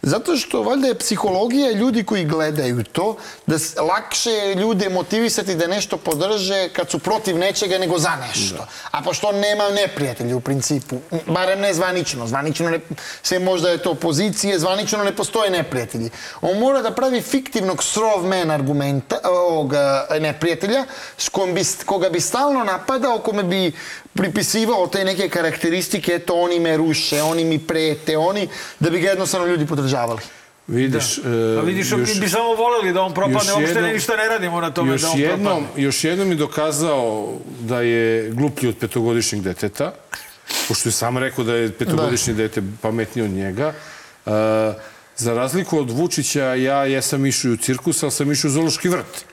Zato 0.02 0.38
što 0.38 0.64
valjda 0.64 0.88
je 0.88 0.96
psihologija 0.96 1.72
ljudi 1.72 2.04
koji 2.04 2.26
gledaju 2.26 2.84
to, 2.84 3.16
da 3.48 3.56
lakše 3.84 4.32
je 4.32 4.56
ljude 4.56 4.90
motivisati 4.90 5.56
da 5.56 5.68
nešto 5.68 5.98
podrže 5.98 6.70
kad 6.70 6.90
su 6.90 7.00
protiv 7.00 7.38
nečega 7.38 7.78
nego 7.78 7.98
za 7.98 8.12
nešto. 8.28 8.68
A 8.92 9.02
pošto 9.02 9.28
on 9.28 9.36
nema 9.36 9.70
neprijatelja 9.70 10.36
u 10.36 10.40
principu, 10.40 10.96
barem 11.28 11.60
ne 11.60 11.74
zvanično, 11.74 12.28
zvanično 12.28 12.70
ne, 12.70 12.80
sve 13.22 13.40
možda 13.40 13.70
je 13.70 13.78
to 13.78 13.92
opozicije, 13.92 14.60
zvanično 14.60 15.04
ne 15.04 15.16
postoje 15.16 15.50
neprijatelji. 15.52 16.10
On 16.42 16.60
mora 16.60 16.82
da 16.82 16.92
pravi 16.92 17.22
fiktivnog 17.22 17.78
strawman 17.78 18.54
argumenta, 18.54 19.20
ovog 19.24 19.74
e, 19.74 20.20
neprijatelja, 20.20 20.86
s 21.18 21.30
kojim 21.30 21.56
bi, 21.56 21.62
koga 21.86 22.10
bi 22.10 22.20
stalno 22.20 22.64
napadao, 22.90 23.20
kome 23.20 23.44
bi 23.44 23.72
pripisivao 24.14 24.88
te 24.88 25.06
neke 25.06 25.30
karakteristike, 25.30 26.12
eto 26.12 26.34
oni 26.36 26.60
me 26.60 26.78
ruše, 26.78 27.22
oni 27.22 27.46
mi 27.46 27.60
prete, 27.60 28.18
oni, 28.18 28.48
da 28.80 28.90
bi 28.90 29.00
ga 29.00 29.10
jednostavno 29.10 29.48
ljudi 29.48 29.66
podržavali. 29.66 30.22
Vidiš, 30.68 31.18
e, 31.18 31.22
Pa 31.56 31.62
vidiš, 31.62 31.92
još- 31.92 32.14
mi 32.16 32.20
bi 32.20 32.30
samo 32.30 32.54
voleli 32.54 32.94
da 32.94 33.02
on 33.02 33.14
propadne, 33.14 33.38
još 33.38 33.58
uopšte 33.58 33.82
ne, 33.82 33.94
ništa 33.94 34.16
ne 34.16 34.28
radimo 34.28 34.62
na 34.62 34.72
tome 34.72 34.92
još 34.92 35.02
da 35.02 35.10
on 35.10 35.20
jednom, 35.20 35.40
propadne. 35.58 35.84
još 35.84 36.04
jednom 36.04 36.30
je 36.30 36.36
dokazao 36.36 37.34
da 37.60 37.82
je 37.82 38.30
gluplji 38.32 38.70
od 38.70 38.78
petogodišnjeg 38.78 39.42
deteta, 39.42 39.94
pošto 40.68 40.90
je 40.90 40.94
sam 40.94 41.18
rekao 41.18 41.44
da 41.44 41.56
je 41.56 41.72
petogodišnje 41.72 42.34
dete 42.34 42.62
pametnije 42.82 43.26
od 43.26 43.32
njega. 43.32 43.74
E, 44.26 44.32
za 45.18 45.34
razliku 45.34 45.80
od 45.80 45.92
Vučića, 45.92 46.54
ja 46.56 46.86
jesam 46.86 47.26
išao 47.26 47.52
u 47.52 47.58
cirkus, 47.58 48.04
ali 48.04 48.12
sam 48.12 48.32
išao 48.32 48.50
u 48.50 48.52
zoološki 48.52 48.90
vrt. 48.90 49.26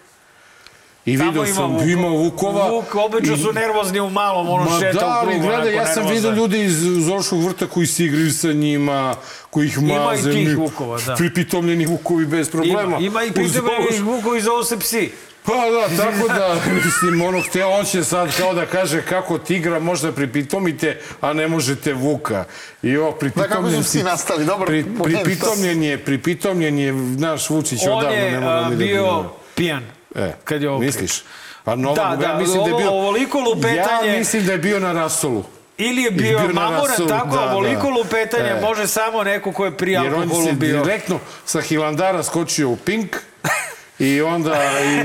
I 1.06 1.18
Tamo 1.18 1.30
video 1.32 1.46
sam, 1.46 1.70
Vuk- 1.72 1.92
ima 1.92 2.08
Vukova. 2.08 2.68
Vuk 2.68 2.94
obično 2.96 3.36
su 3.36 3.52
nervozni 3.52 4.00
u 4.00 4.10
malom, 4.10 4.48
ono 4.48 4.64
Ma 4.64 4.78
šeta 4.80 4.98
da, 5.00 5.06
u 5.06 5.10
ali 5.10 5.30
krugu. 5.30 5.46
gledaj, 5.46 5.74
ja 5.74 5.86
sam 5.86 5.94
nervozan. 5.96 6.14
vidio 6.14 6.30
ljude 6.32 6.64
iz 6.64 6.74
Zoroškog 6.98 7.44
vrta 7.44 7.66
koji 7.66 7.86
se 7.86 8.04
igraju 8.04 8.30
sa 8.32 8.48
njima, 8.48 9.14
koji 9.50 9.66
ih 9.66 9.78
Ima 9.78 9.94
i 9.94 9.98
maze. 9.98 10.32
tih 10.32 10.56
Vukova, 10.58 10.98
da. 10.98 11.14
Pripitomljeni 11.14 11.86
Vukovi 11.86 12.26
bez 12.26 12.50
problema. 12.50 12.82
Ima, 12.82 13.00
ima 13.00 13.22
i 13.24 13.30
Zoroš- 13.30 14.02
Vukovi 14.02 14.40
zovu 14.40 14.64
se 14.64 14.78
psi. 14.78 15.10
Pa 15.44 15.52
da, 15.52 15.96
tako 15.96 16.28
da, 16.28 16.54
mislim, 16.76 17.22
ono 17.22 17.40
hteo, 17.40 17.68
on 17.70 17.84
će 17.84 18.04
sad 18.04 18.36
kao 18.36 18.54
da 18.54 18.66
kaže 18.66 19.02
kako 19.02 19.38
tigra 19.38 19.78
možda 19.80 20.12
pripitomite, 20.12 21.00
a 21.20 21.32
ne 21.32 21.48
možete 21.48 21.92
vuka. 21.94 22.44
I 22.82 22.96
ovo 22.96 23.12
pripitomljen... 23.12 23.50
Da, 23.50 23.56
kako 23.56 23.70
su 23.72 23.82
psi 23.82 24.02
nastali, 24.02 24.44
dobar 24.44 24.66
pri, 24.66 24.84
pripitomljen 25.04 25.82
je, 25.82 25.98
pripitomljen 25.98 26.78
je 26.78 26.92
naš 26.92 27.50
Vučić 27.50 27.80
On 27.82 27.92
odavno, 27.92 28.16
je 28.16 28.30
ne 28.30 28.40
mora 28.40 28.52
a, 28.56 28.62
da 28.62 28.68
bio 28.68 28.86
bilo. 28.88 29.36
pijan. 29.54 29.95
E, 30.16 30.32
kad 30.44 30.62
je 30.62 30.70
ovo 30.70 30.78
misliš? 30.78 31.22
Pa 31.64 31.74
Nova, 31.74 31.94
Da, 31.96 32.22
ja 32.22 32.32
da, 32.32 32.38
mislim 32.38 32.64
da 32.64 32.70
je 32.70 32.76
bio... 32.76 32.90
ovoliko 32.90 33.38
lupetanje- 33.40 34.06
Ja 34.06 34.18
mislim 34.18 34.46
da 34.46 34.52
je 34.52 34.58
bio 34.58 34.80
na 34.80 34.92
rasolu. 34.92 35.44
Ili 35.78 36.02
je 36.02 36.10
bio 36.10 36.38
bio 36.38 36.48
mamoran, 36.50 36.96
tako, 37.08 37.36
da, 37.36 37.40
ovoliko 37.42 37.82
da. 37.84 37.88
lupetanje 37.90 38.48
E. 38.48 38.60
može 38.60 38.86
samo 38.86 39.24
neko 39.24 39.52
ko 39.52 39.64
je 39.64 39.70
prije 39.72 39.94
Jer 39.94 40.14
on 40.14 40.20
alkoholu 40.20 40.46
se 40.46 40.52
bio. 40.52 40.82
direktno 40.82 41.18
sa 41.44 41.60
Hilandara 41.60 42.22
skočio 42.22 42.68
u 42.68 42.76
Pink 42.76 43.16
i 43.98 44.22
onda 44.22 44.54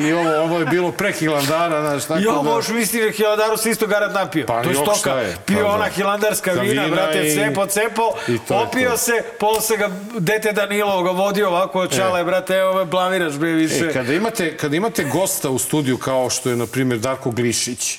i 0.01 0.13
ovo, 0.13 0.41
ovo 0.41 0.59
je 0.59 0.65
bilo 0.65 0.91
pre 0.91 1.11
Hilandara, 1.11 1.81
znaš, 1.81 2.05
tako 2.05 2.29
ovo 2.29 2.43
da... 2.43 2.49
možeš 2.49 2.69
misliti 2.71 3.05
da 3.05 3.11
Hilandaru 3.11 3.57
se 3.57 3.69
isto 3.69 3.87
garant 3.87 4.13
napio. 4.13 4.45
Pa 4.45 4.63
to 4.63 4.69
je 4.69 4.75
stoka. 4.75 5.11
je? 5.11 5.37
Pio 5.45 5.57
Pa 5.57 5.63
da. 5.63 5.69
ona 5.69 5.85
hilandarska 5.85 6.55
Sa 6.55 6.61
vina, 6.61 6.83
vina 6.83 6.95
brate, 6.95 7.27
i- 7.27 7.35
cepo, 7.35 7.65
cepo, 7.65 8.11
opio 8.49 8.97
se, 8.97 9.11
posle 9.39 9.77
ga 9.77 9.89
dete 10.19 10.51
Danilo 10.51 11.03
ga 11.03 11.11
vodio 11.11 11.47
ovako 11.47 11.79
od 11.79 11.95
čale, 11.95 12.23
brate, 12.23 12.53
evo 12.55 12.73
me 12.73 12.85
blamiraš, 12.85 13.33
bre, 13.33 13.51
više. 13.51 13.85
E, 13.85 13.93
kada, 13.93 14.13
imate, 14.13 14.57
kada 14.57 14.75
imate 14.75 15.03
gosta 15.03 15.49
u 15.49 15.59
studiju 15.59 15.97
kao 15.97 16.29
što 16.29 16.49
je, 16.49 16.55
na 16.55 16.65
primjer, 16.67 16.99
Darko 16.99 17.31
Glišić, 17.31 17.95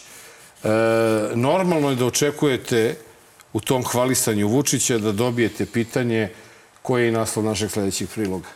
e, 0.64 0.68
normalno 1.34 1.90
je 1.90 1.96
da 1.96 2.04
očekujete 2.06 2.96
u 3.52 3.60
tom 3.60 3.84
hvalisanju 3.84 4.48
Vučića 4.48 4.98
da 4.98 5.12
dobijete 5.12 5.66
pitanje 5.66 6.28
koji 6.82 7.04
je 7.06 7.12
naslov 7.12 7.44
našeg 7.44 7.70
sledećeg 7.70 8.08
priloga. 8.08 8.48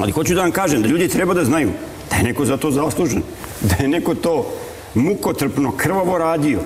Ali 0.00 0.12
hoću 0.12 0.34
da 0.34 0.42
vam 0.42 0.50
kažem 0.50 0.82
da 0.82 0.88
ljudi 0.88 1.08
treba 1.08 1.34
da 1.34 1.44
znaju 1.44 1.70
da 2.10 2.16
je 2.16 2.22
neko 2.22 2.44
za 2.44 2.56
to 2.56 2.70
zaslužen, 2.70 3.22
da 3.60 3.76
je 3.82 3.88
neko 3.88 4.14
to 4.14 4.52
mukotrpno, 4.94 5.72
krvavo 5.76 6.18
radio, 6.18 6.60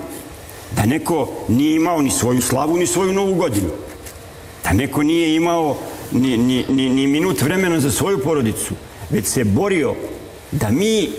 da 0.75 0.85
neko 0.85 1.29
nije 1.47 1.75
imao 1.75 2.01
ni 2.01 2.11
svoju 2.11 2.41
slavu, 2.41 2.77
ni 2.77 2.87
svoju 2.87 3.13
novu 3.13 3.33
godinu, 3.33 3.69
da 4.63 4.73
neko 4.73 5.03
nije 5.03 5.35
imao 5.35 5.77
ni, 6.11 6.37
ni, 6.37 6.65
ni, 6.69 6.89
ni 6.89 7.07
minut 7.07 7.41
vremena 7.41 7.79
za 7.79 7.91
svoju 7.91 8.19
porodicu, 8.19 8.73
već 9.09 9.25
se 9.25 9.43
borio 9.43 9.95
da 10.51 10.69
mi 10.69 11.09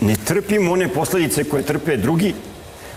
ne 0.00 0.16
trpimo 0.24 0.72
one 0.72 0.88
posledice 0.88 1.44
koje 1.44 1.62
trpe 1.62 1.96
drugi, 1.96 2.34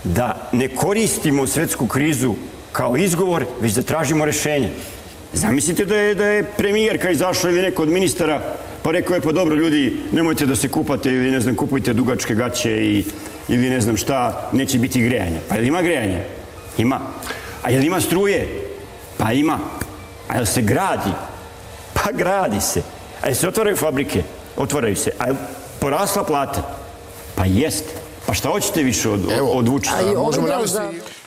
da 0.04 0.48
ne 0.52 0.68
koristimo 0.68 1.46
svetsku 1.46 1.86
krizu 1.86 2.34
kao 2.72 2.96
izgovor, 2.96 3.44
već 3.60 3.72
da 3.72 3.82
tražimo 3.82 4.24
rešenje. 4.24 4.70
Zamislite 5.32 5.84
da 5.84 5.96
je, 5.96 6.14
da 6.14 6.24
je 6.24 6.44
premijerka 6.56 7.10
izašla 7.10 7.50
ili 7.50 7.62
neko 7.62 7.82
od 7.82 7.88
ministara 7.88 8.42
pa 8.82 8.90
rekao 8.90 9.14
je 9.14 9.20
pa 9.20 9.32
dobro 9.32 9.56
ljudi 9.56 9.96
nemojte 10.12 10.46
da 10.46 10.56
se 10.56 10.68
kupate 10.68 11.08
ili 11.08 11.30
ne 11.30 11.40
znam 11.40 11.54
kupujte 11.54 11.92
dugačke 11.92 12.34
gaće 12.34 12.70
i, 12.70 13.04
ili 13.48 13.70
ne 13.70 13.80
znam 13.80 13.96
šta 13.96 14.48
neće 14.52 14.78
biti 14.78 15.02
grejanja. 15.02 15.38
Pa 15.48 15.54
jel 15.54 15.64
ima 15.64 15.82
grejanja? 15.82 16.18
Ima. 16.78 17.00
A 17.62 17.70
jel 17.70 17.84
ima 17.84 18.00
struje? 18.00 18.48
Pa 19.18 19.32
ima. 19.32 19.58
A 20.28 20.36
jel 20.36 20.46
se 20.46 20.62
gradi? 20.62 21.10
Pa 21.92 22.12
gradi 22.12 22.60
se. 22.60 22.82
A 23.22 23.26
jel 23.26 23.34
se 23.34 23.48
otvaraju 23.48 23.76
fabrike? 23.76 24.22
Otvaraju 24.56 24.96
se. 24.96 25.10
A 25.18 25.26
jel 25.26 25.36
porasla 25.80 26.24
plata? 26.24 26.76
Pa 27.34 27.44
jeste. 27.44 27.94
Pa 28.26 28.34
šta 28.34 28.48
hoćete 28.48 28.82
više 28.82 29.08
od, 29.08 29.20
od 29.40 29.68
Vučića? 29.68 29.94
možemo 30.16 30.46
navesti 30.46 30.78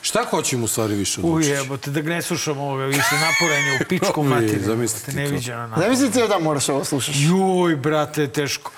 Šta 0.04 0.24
hoćemo 0.24 0.64
u 0.64 0.68
stvari 0.68 0.94
više 0.94 1.20
od 1.20 1.26
Vučića? 1.26 1.54
jebote, 1.54 1.90
da 1.90 2.02
ne 2.02 2.22
slušamo 2.22 2.62
ovoga, 2.62 2.84
više 2.84 2.98
naporenje 3.12 3.72
u 3.76 3.88
pičku 3.88 4.20
Uj, 4.22 4.28
materiju. 4.28 4.62
zamislite 4.62 5.12
to. 5.12 5.16
Neviđeno 5.18 5.58
naporenje. 5.60 5.96
Zamislite 5.96 6.28
da 6.28 6.38
moraš 6.38 6.68
ovo 6.68 6.84
slušaš. 6.84 7.14
Juj, 7.18 7.76
brate, 7.76 8.26
teško. 8.28 8.70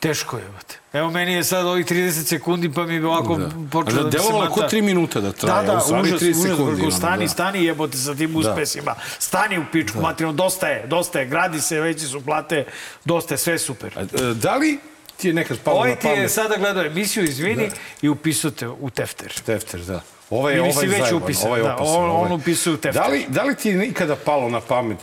Teško 0.00 0.36
je, 0.36 0.44
brate. 0.44 0.76
Evo, 0.92 1.10
meni 1.10 1.32
je 1.32 1.44
sad 1.44 1.66
ovih 1.66 1.86
30 1.86 2.10
sekundi, 2.24 2.72
pa 2.72 2.82
mi 2.82 3.00
bi 3.00 3.06
ovako 3.06 3.36
Da. 3.36 3.48
počelo 3.72 4.02
da, 4.02 4.10
da 4.10 4.18
mi 4.18 4.24
se 4.24 4.32
mata. 4.32 4.50
ko 4.50 4.62
tri 4.62 4.82
minuta 4.82 5.20
da 5.20 5.32
traje, 5.32 5.54
Da, 5.56 5.72
da, 5.72 5.78
u 5.78 5.80
stvari 5.80 6.02
užas, 6.04 6.20
30 6.20 6.30
užas, 6.30 6.42
sekundi, 6.42 6.82
ono, 6.82 6.90
stani, 6.90 7.24
da. 7.24 7.28
stani 7.28 7.64
jebote 7.64 7.96
sa 7.98 8.14
tim 8.14 8.36
uspesima. 8.36 8.94
Stani 9.18 9.58
u 9.58 9.64
pičku 9.72 10.00
materiju, 10.00 10.32
dosta 10.32 10.68
je, 10.68 10.86
dosta 10.86 11.20
je, 11.20 11.26
gradi 11.26 11.60
se, 11.60 11.80
veći 11.80 12.06
su 12.06 12.20
plate, 12.20 12.64
dosta 13.04 13.34
je, 13.34 13.38
sve 13.38 13.52
je 13.52 13.58
super. 13.58 13.92
A, 13.96 14.02
e, 14.02 14.34
Da 14.34 14.56
li 14.56 14.78
ti 15.16 15.28
je 15.28 15.34
nekad 15.34 15.58
palo 15.58 15.76
Ovaj 15.76 15.90
na 15.90 15.96
ti 15.96 16.06
je 16.06 16.14
pamet? 16.14 16.30
sada 16.30 16.56
gledao 16.56 16.84
emisiju, 16.84 17.24
izvini, 17.24 17.70
i 18.02 18.08
upisao 18.08 18.50
te 18.50 18.68
u 18.70 18.90
tefter. 18.90 19.32
Tefter, 19.36 19.80
da. 19.80 20.00
Ovaj, 20.30 20.52
Ili 20.52 20.60
ovaj 20.60 20.72
si 20.72 20.86
već 20.86 20.98
zajeban, 20.98 21.22
upisan, 21.22 21.48
ovaj 21.48 21.62
da, 21.62 21.74
opasan, 21.74 21.94
on- 21.94 22.10
ovaj. 22.10 22.24
on 22.24 22.32
upisuje 22.32 22.74
u 22.74 22.78
tefter. 22.78 23.02
Da 23.02 23.08
li, 23.08 23.26
da 23.28 23.42
li 23.42 23.54
ti 23.54 23.68
je 23.68 23.76
nikada 23.76 24.16
palo 24.16 24.48
na 24.48 24.60
pamet 24.60 24.98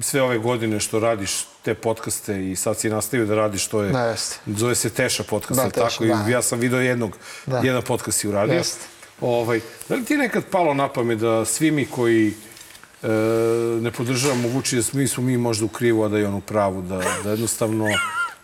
sve 0.00 0.22
ove 0.22 0.38
godine 0.38 0.80
što 0.80 0.98
radiš 1.00 1.30
te 1.62 1.74
podcaste 1.74 2.50
i 2.50 2.56
sad 2.56 2.78
si 2.78 2.90
nastavio 2.90 3.26
da 3.26 3.34
radiš 3.34 3.64
što 3.64 3.82
je, 3.82 3.90
Da, 3.90 4.02
jeste. 4.02 4.36
zove 4.46 4.74
se 4.74 4.90
Teša 4.90 5.22
podcast, 5.22 5.56
Da, 5.56 5.64
da, 5.64 5.70
Teša, 5.70 5.84
tako? 5.88 6.04
da. 6.06 6.24
I 6.28 6.32
ja 6.32 6.42
sam 6.42 6.58
video 6.58 6.80
jednog, 6.80 7.16
Da. 7.46 7.58
jedan 7.58 7.82
podcast 7.82 8.18
si 8.18 8.28
uradio. 8.28 8.54
Jeste. 8.54 8.86
Ovaj, 9.20 9.60
da 9.88 9.94
li 9.94 10.04
ti 10.04 10.14
je 10.14 10.18
nekad 10.18 10.44
palo 10.44 10.74
na 10.74 10.88
pamet 10.88 11.18
da 11.18 11.44
svi 11.44 11.70
mi 11.70 11.86
koji 11.86 12.34
e, 13.02 13.08
ne 13.80 13.90
podržavamo 13.90 14.48
Vučića, 14.48 14.88
mi 14.92 15.08
smo 15.08 15.22
mi 15.22 15.36
možda 15.36 15.64
u 15.64 15.68
krivu, 15.68 16.02
a 16.04 16.08
da 16.08 16.18
je 16.18 16.26
on 16.28 16.34
u 16.34 16.40
pravu, 16.40 16.82
da, 16.82 17.00
da 17.24 17.30
jednostavno 17.30 17.86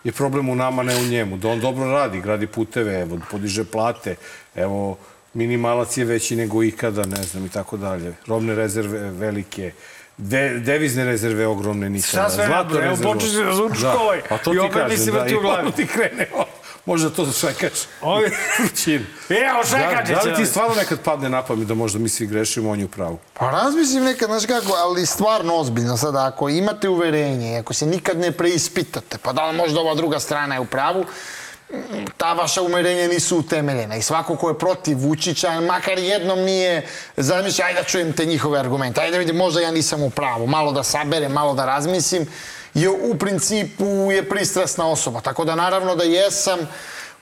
je 0.04 0.12
problem 0.12 0.48
u 0.48 0.54
nama, 0.54 0.82
ne 0.82 0.96
u 0.96 1.02
njemu. 1.02 1.36
Da 1.36 1.48
on 1.48 1.60
dobro 1.60 1.84
radi, 1.86 2.20
gradi 2.20 2.46
puteve, 2.46 3.00
evo, 3.00 3.18
podiže 3.30 3.64
plate, 3.64 4.16
evo, 4.54 4.98
minimalac 5.36 5.96
je 5.96 6.04
veći 6.04 6.36
nego 6.36 6.62
ikada, 6.62 7.04
ne 7.04 7.22
znam, 7.22 7.46
i 7.46 7.48
tako 7.48 7.76
dalje. 7.76 8.14
Robne 8.26 8.54
rezerve 8.54 8.98
velike, 9.10 9.72
De, 10.18 10.58
devizne 10.58 11.04
rezerve 11.04 11.46
ogromne 11.46 11.90
nikada. 11.90 12.08
Šta 12.08 12.30
sve 12.30 12.48
nabrao? 12.48 12.82
Evo, 12.82 12.96
počeš 13.04 13.30
da 13.30 13.54
zvučiš 13.54 13.80
Da, 13.80 13.92
ovaj. 13.94 14.20
A 14.30 14.38
to 14.38 14.52
I 14.52 14.58
ti 14.58 14.68
kažem, 14.72 15.04
da, 15.06 15.12
vrti 15.12 15.32
i 15.32 15.36
ono 15.36 15.70
ti 15.70 15.86
krene. 15.86 16.28
o, 16.34 16.44
Možda 16.86 17.10
to 17.10 17.26
šekač. 17.32 17.72
Ovi- 18.02 18.30
Vrućina. 18.58 19.04
Evo, 19.30 19.60
Da, 19.62 19.68
šekačić. 19.68 20.14
da 20.14 20.22
li 20.22 20.36
ti 20.36 20.46
stvarno 20.46 20.74
nekad 20.74 21.00
padne 21.00 21.28
na 21.28 21.42
pamet 21.42 21.68
da 21.68 21.74
možda 21.74 21.98
mi 21.98 22.08
svi 22.08 22.26
grešimo, 22.26 22.70
on 22.70 22.78
je 22.78 22.84
u 22.84 22.88
pravu? 22.88 23.18
Pa 23.34 23.50
razmislim 23.52 24.04
nekad, 24.04 24.28
znaš 24.28 24.46
kako, 24.46 24.72
ali 24.74 25.06
stvarno 25.06 25.54
ozbiljno 25.54 25.96
sada, 25.96 26.26
ako 26.26 26.48
imate 26.48 26.88
uverenje, 26.88 27.58
ako 27.58 27.74
se 27.74 27.86
nikad 27.86 28.18
ne 28.18 28.32
preispitate, 28.32 29.18
pa 29.18 29.32
da 29.32 29.46
li 29.46 29.56
možda 29.56 29.80
ova 29.80 29.94
druga 29.94 30.20
strana 30.20 30.54
je 30.54 30.60
u 30.60 30.66
pravu, 30.66 31.04
ta 32.16 32.32
vaša 32.32 32.62
umerenja 32.62 33.08
nisu 33.08 33.38
utemeljena 33.38 33.96
i 33.96 34.02
svako 34.02 34.36
ko 34.36 34.48
je 34.48 34.58
protiv 34.58 34.98
Vučića, 34.98 35.60
makar 35.60 35.98
jednom 35.98 36.38
nije 36.38 36.86
zamišljao, 37.16 37.66
ajde 37.66 37.80
da 37.80 37.86
čujem 37.86 38.12
te 38.12 38.24
njihove 38.24 38.58
argumente, 38.58 39.00
ajde 39.00 39.12
da 39.12 39.18
vidim, 39.18 39.36
možda 39.36 39.60
ja 39.60 39.70
nisam 39.70 40.02
u 40.02 40.10
pravu, 40.10 40.46
malo 40.46 40.72
da 40.72 40.82
saberem, 40.82 41.32
malo 41.32 41.54
da 41.54 41.66
razmislim, 41.66 42.26
je 42.74 42.90
u 42.90 43.18
principu 43.18 44.12
je 44.12 44.28
pristrasna 44.28 44.88
osoba, 44.88 45.20
tako 45.20 45.44
da 45.44 45.54
naravno 45.54 45.96
da 45.96 46.04
jesam, 46.04 46.58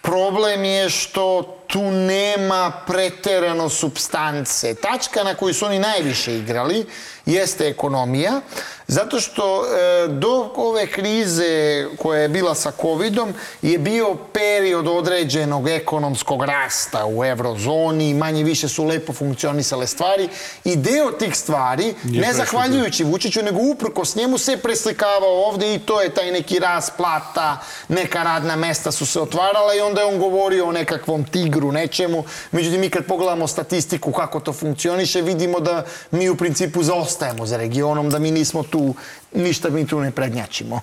Problem 0.04 0.64
je 0.64 0.90
što 0.90 1.42
tu 1.74 1.90
nema 1.90 2.72
preterano 2.86 3.68
substance. 3.68 4.74
Tačka 4.74 5.24
na 5.24 5.34
koju 5.34 5.54
su 5.54 5.66
oni 5.66 5.78
najviše 5.78 6.38
igrali 6.38 6.86
jeste 7.26 7.68
ekonomija, 7.68 8.40
zato 8.86 9.20
što 9.20 9.64
e, 9.64 10.08
do 10.08 10.52
ove 10.56 10.86
krize 10.86 11.86
koja 11.98 12.20
je 12.20 12.28
bila 12.28 12.54
sa 12.54 12.72
covidom 12.80 13.34
je 13.62 13.78
bio 13.78 14.16
period 14.32 14.88
određenog 14.88 15.68
ekonomskog 15.68 16.44
rasta 16.44 17.06
u 17.06 17.24
eurozoni, 17.24 18.14
manje 18.14 18.44
više 18.44 18.68
su 18.68 18.84
lepo 18.84 19.12
funkcionisale 19.12 19.86
stvari 19.86 20.28
i 20.64 20.76
deo 20.76 21.10
tih 21.10 21.36
stvari, 21.36 21.94
ne 22.04 22.20
prešao 22.20 22.34
zahvaljujući 22.34 23.04
Vučiću, 23.04 23.42
nego 23.42 23.60
uprkos 23.60 24.16
njemu 24.16 24.38
se 24.38 24.56
preslikavao 24.56 25.44
ovde 25.44 25.74
i 25.74 25.78
to 25.78 26.00
je 26.00 26.14
taj 26.14 26.30
neki 26.30 26.58
rast 26.58 26.92
plata, 26.96 27.58
neka 27.88 28.22
radna 28.22 28.56
mesta 28.56 28.92
su 28.92 29.06
se 29.06 29.20
otvarala 29.20 29.74
i 29.74 29.80
onda 29.80 30.00
je 30.00 30.06
on 30.06 30.18
govorio 30.18 30.66
o 30.66 30.72
nekakvom 30.72 31.24
tigru, 31.24 31.63
nečemu. 31.72 32.24
Međutim, 32.52 32.80
mi 32.80 32.90
kad 32.90 33.06
pogledamo 33.06 33.46
statistiku 33.46 34.12
kako 34.12 34.40
to 34.40 34.52
funkcioniše, 34.52 35.22
vidimo 35.22 35.60
da 35.60 35.84
mi 36.10 36.28
u 36.28 36.36
principu 36.36 36.82
zaostajemo 36.82 37.46
za 37.46 37.56
regionom, 37.56 38.10
da 38.10 38.18
mi 38.18 38.30
nismo 38.30 38.62
tu, 38.62 38.94
ništa 39.32 39.70
mi 39.70 39.86
tu 39.86 40.00
ne 40.00 40.10
prednjačimo. 40.10 40.80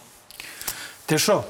Tešo, 1.05 1.43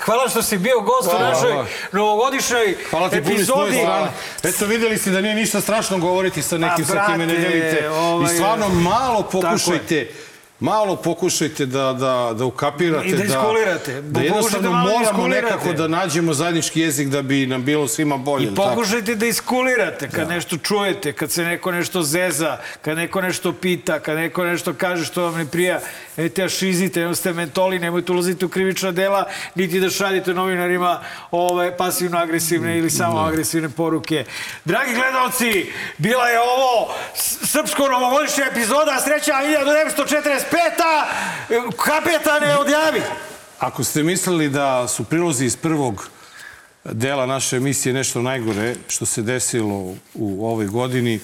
hvala 0.00 0.28
što 0.28 0.42
si 0.42 0.58
bio 0.58 0.80
gost 0.80 1.06
u 1.06 1.10
Hvala. 1.10 1.28
našoj 1.28 1.52
novogodišnjoj 1.92 2.76
Hvala 2.90 3.10
ti 3.10 3.16
epizodi. 3.16 3.76
strane. 3.76 4.10
Eto, 4.44 4.66
videli 4.66 4.98
ste 4.98 5.10
da 5.10 5.20
nije 5.20 5.34
ništa 5.34 5.60
strašno 5.60 5.98
govoriti 5.98 6.42
sa 6.42 6.58
nekim 6.58 6.84
A, 6.84 6.88
sa 6.88 7.06
kime 7.06 7.26
ne 7.26 7.34
brate, 7.34 7.48
delite. 7.48 7.90
ovaj, 7.90 8.34
I 8.34 8.36
stvarno 8.36 8.68
malo 8.68 9.22
pokušajte 9.22 10.10
malo 10.62 10.96
pokušajte 10.96 11.66
da, 11.66 11.92
da, 11.92 12.34
da 12.38 12.44
ukapirate. 12.44 13.08
I 13.08 13.12
da 13.12 13.24
iskulirate. 13.24 13.94
Da, 13.94 14.00
da 14.00 14.20
jednostavno 14.20 14.70
da 14.70 14.76
moramo 14.76 15.02
iskulirate. 15.02 15.46
nekako 15.46 15.72
da 15.72 15.88
nađemo 15.88 16.34
zajednički 16.34 16.80
jezik 16.80 17.08
da 17.08 17.22
bi 17.22 17.46
nam 17.46 17.64
bilo 17.64 17.88
svima 17.88 18.16
bolje. 18.16 18.44
I 18.44 18.54
tako? 18.54 18.68
pokušajte 18.68 19.14
da 19.14 19.26
iskulirate 19.26 20.08
kad 20.08 20.28
nešto 20.28 20.56
čujete, 20.56 21.12
kad 21.12 21.30
se 21.30 21.44
neko 21.44 21.72
nešto 21.72 22.02
zeza, 22.02 22.58
kad 22.82 22.96
neko 22.96 23.20
nešto 23.20 23.52
pita, 23.52 24.00
kad 24.00 24.16
neko 24.16 24.44
nešto 24.44 24.74
kaže 24.74 25.04
što 25.04 25.22
vam 25.22 25.34
ne 25.34 25.46
prija. 25.46 25.80
Nemojte 26.16 26.42
da 26.42 26.48
šizite, 26.48 27.00
nemojte 27.00 27.20
ste 27.20 27.32
mentoli, 27.32 27.78
nemojte 27.78 28.12
ulaziti 28.12 28.44
u 28.44 28.48
krivična 28.48 28.92
dela, 28.92 29.28
niti 29.54 29.80
da 29.80 29.90
šaljete 29.90 30.34
novinarima 30.34 31.00
ove 31.30 31.76
pasivno-agresivne 31.76 32.78
ili 32.78 32.90
samo 32.90 33.18
agresivne 33.18 33.68
poruke. 33.68 34.24
Dragi 34.64 34.94
gledalci, 34.94 35.72
bila 35.98 36.28
je 36.28 36.40
ovo 36.40 36.94
srpsko-novogodišnja 37.42 38.46
epizoda, 38.50 39.00
sreća 39.04 39.32
1945. 39.32 40.42
Kapetane, 41.84 42.56
odjavi! 42.56 43.02
Ako 43.58 43.84
ste 43.84 44.02
mislili 44.02 44.48
da 44.48 44.88
su 44.88 45.04
prilozi 45.04 45.44
iz 45.44 45.56
prvog 45.56 46.08
dela 46.84 47.26
naše 47.26 47.56
emisije 47.56 47.92
nešto 47.92 48.22
najgore 48.22 48.74
što 48.88 49.06
se 49.06 49.22
desilo 49.22 49.94
u 50.14 50.46
ovoj 50.46 50.66
godini, 50.66 51.20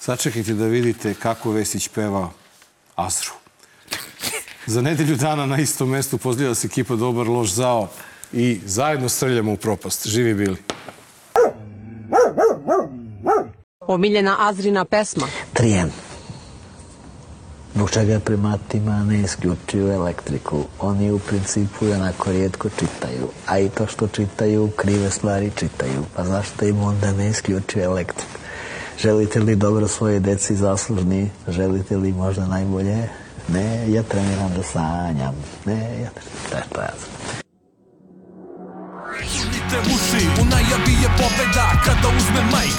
sačekajte 0.00 0.52
da 0.52 0.64
vidite 0.64 1.14
kako 1.14 1.50
Vesić 1.50 1.88
peva 1.88 2.30
Azru. 2.96 3.37
Za 4.68 4.82
nedelju 4.82 5.16
dana 5.16 5.46
na 5.46 5.58
istom 5.58 5.88
mestu 5.88 6.18
pozdravlja 6.18 6.54
se 6.54 6.66
ekipa 6.66 6.96
Dobar 6.96 7.28
loš 7.28 7.52
zao 7.52 7.88
i 8.32 8.60
zajedno 8.66 9.08
strljamo 9.08 9.52
u 9.52 9.56
propast. 9.56 10.08
Živi 10.08 10.34
bili. 10.34 10.56
Omiljena 13.80 14.36
Azrina 14.38 14.84
pesma. 14.84 15.26
Trijen. 15.52 15.90
Zbog 17.74 17.90
čega 17.90 18.20
primatima 18.20 19.04
ne 19.04 19.20
isključuju 19.20 19.88
elektriku. 19.88 20.64
Oni 20.80 21.10
u 21.10 21.18
principu 21.18 21.86
onako 21.86 22.32
rijetko 22.32 22.68
čitaju. 22.68 23.28
A 23.46 23.58
i 23.58 23.68
to 23.68 23.86
što 23.86 24.08
čitaju, 24.08 24.70
krive 24.76 25.10
stvari 25.10 25.50
čitaju. 25.56 26.04
Pa 26.16 26.24
zašto 26.24 26.64
im 26.64 26.80
onda 26.80 27.12
ne 27.12 27.28
isključuju 27.28 27.84
elektriku? 27.84 28.38
Želite 28.98 29.40
li 29.40 29.56
dobro 29.56 29.88
svoje 29.88 30.20
deci 30.20 30.56
zaslužni? 30.56 31.30
Želite 31.48 31.96
li 31.96 32.12
možda 32.12 32.46
najbolje? 32.46 33.08
Ne, 33.48 33.92
ja 33.92 34.02
treniram 34.02 34.52
da 34.56 34.62
sanjam. 34.62 35.34
Ne, 35.64 36.00
ja 36.02 36.10
treniram. 36.50 36.82
Ja 36.82 36.92
sam. 36.98 37.44
Punite 39.68 39.78
uši, 39.94 40.26
u 40.40 40.44
najavi 40.44 40.92
je 41.02 41.08
pobeda 41.18 41.66
Kada 41.84 42.08
uzme 42.08 42.42
majk, 42.52 42.78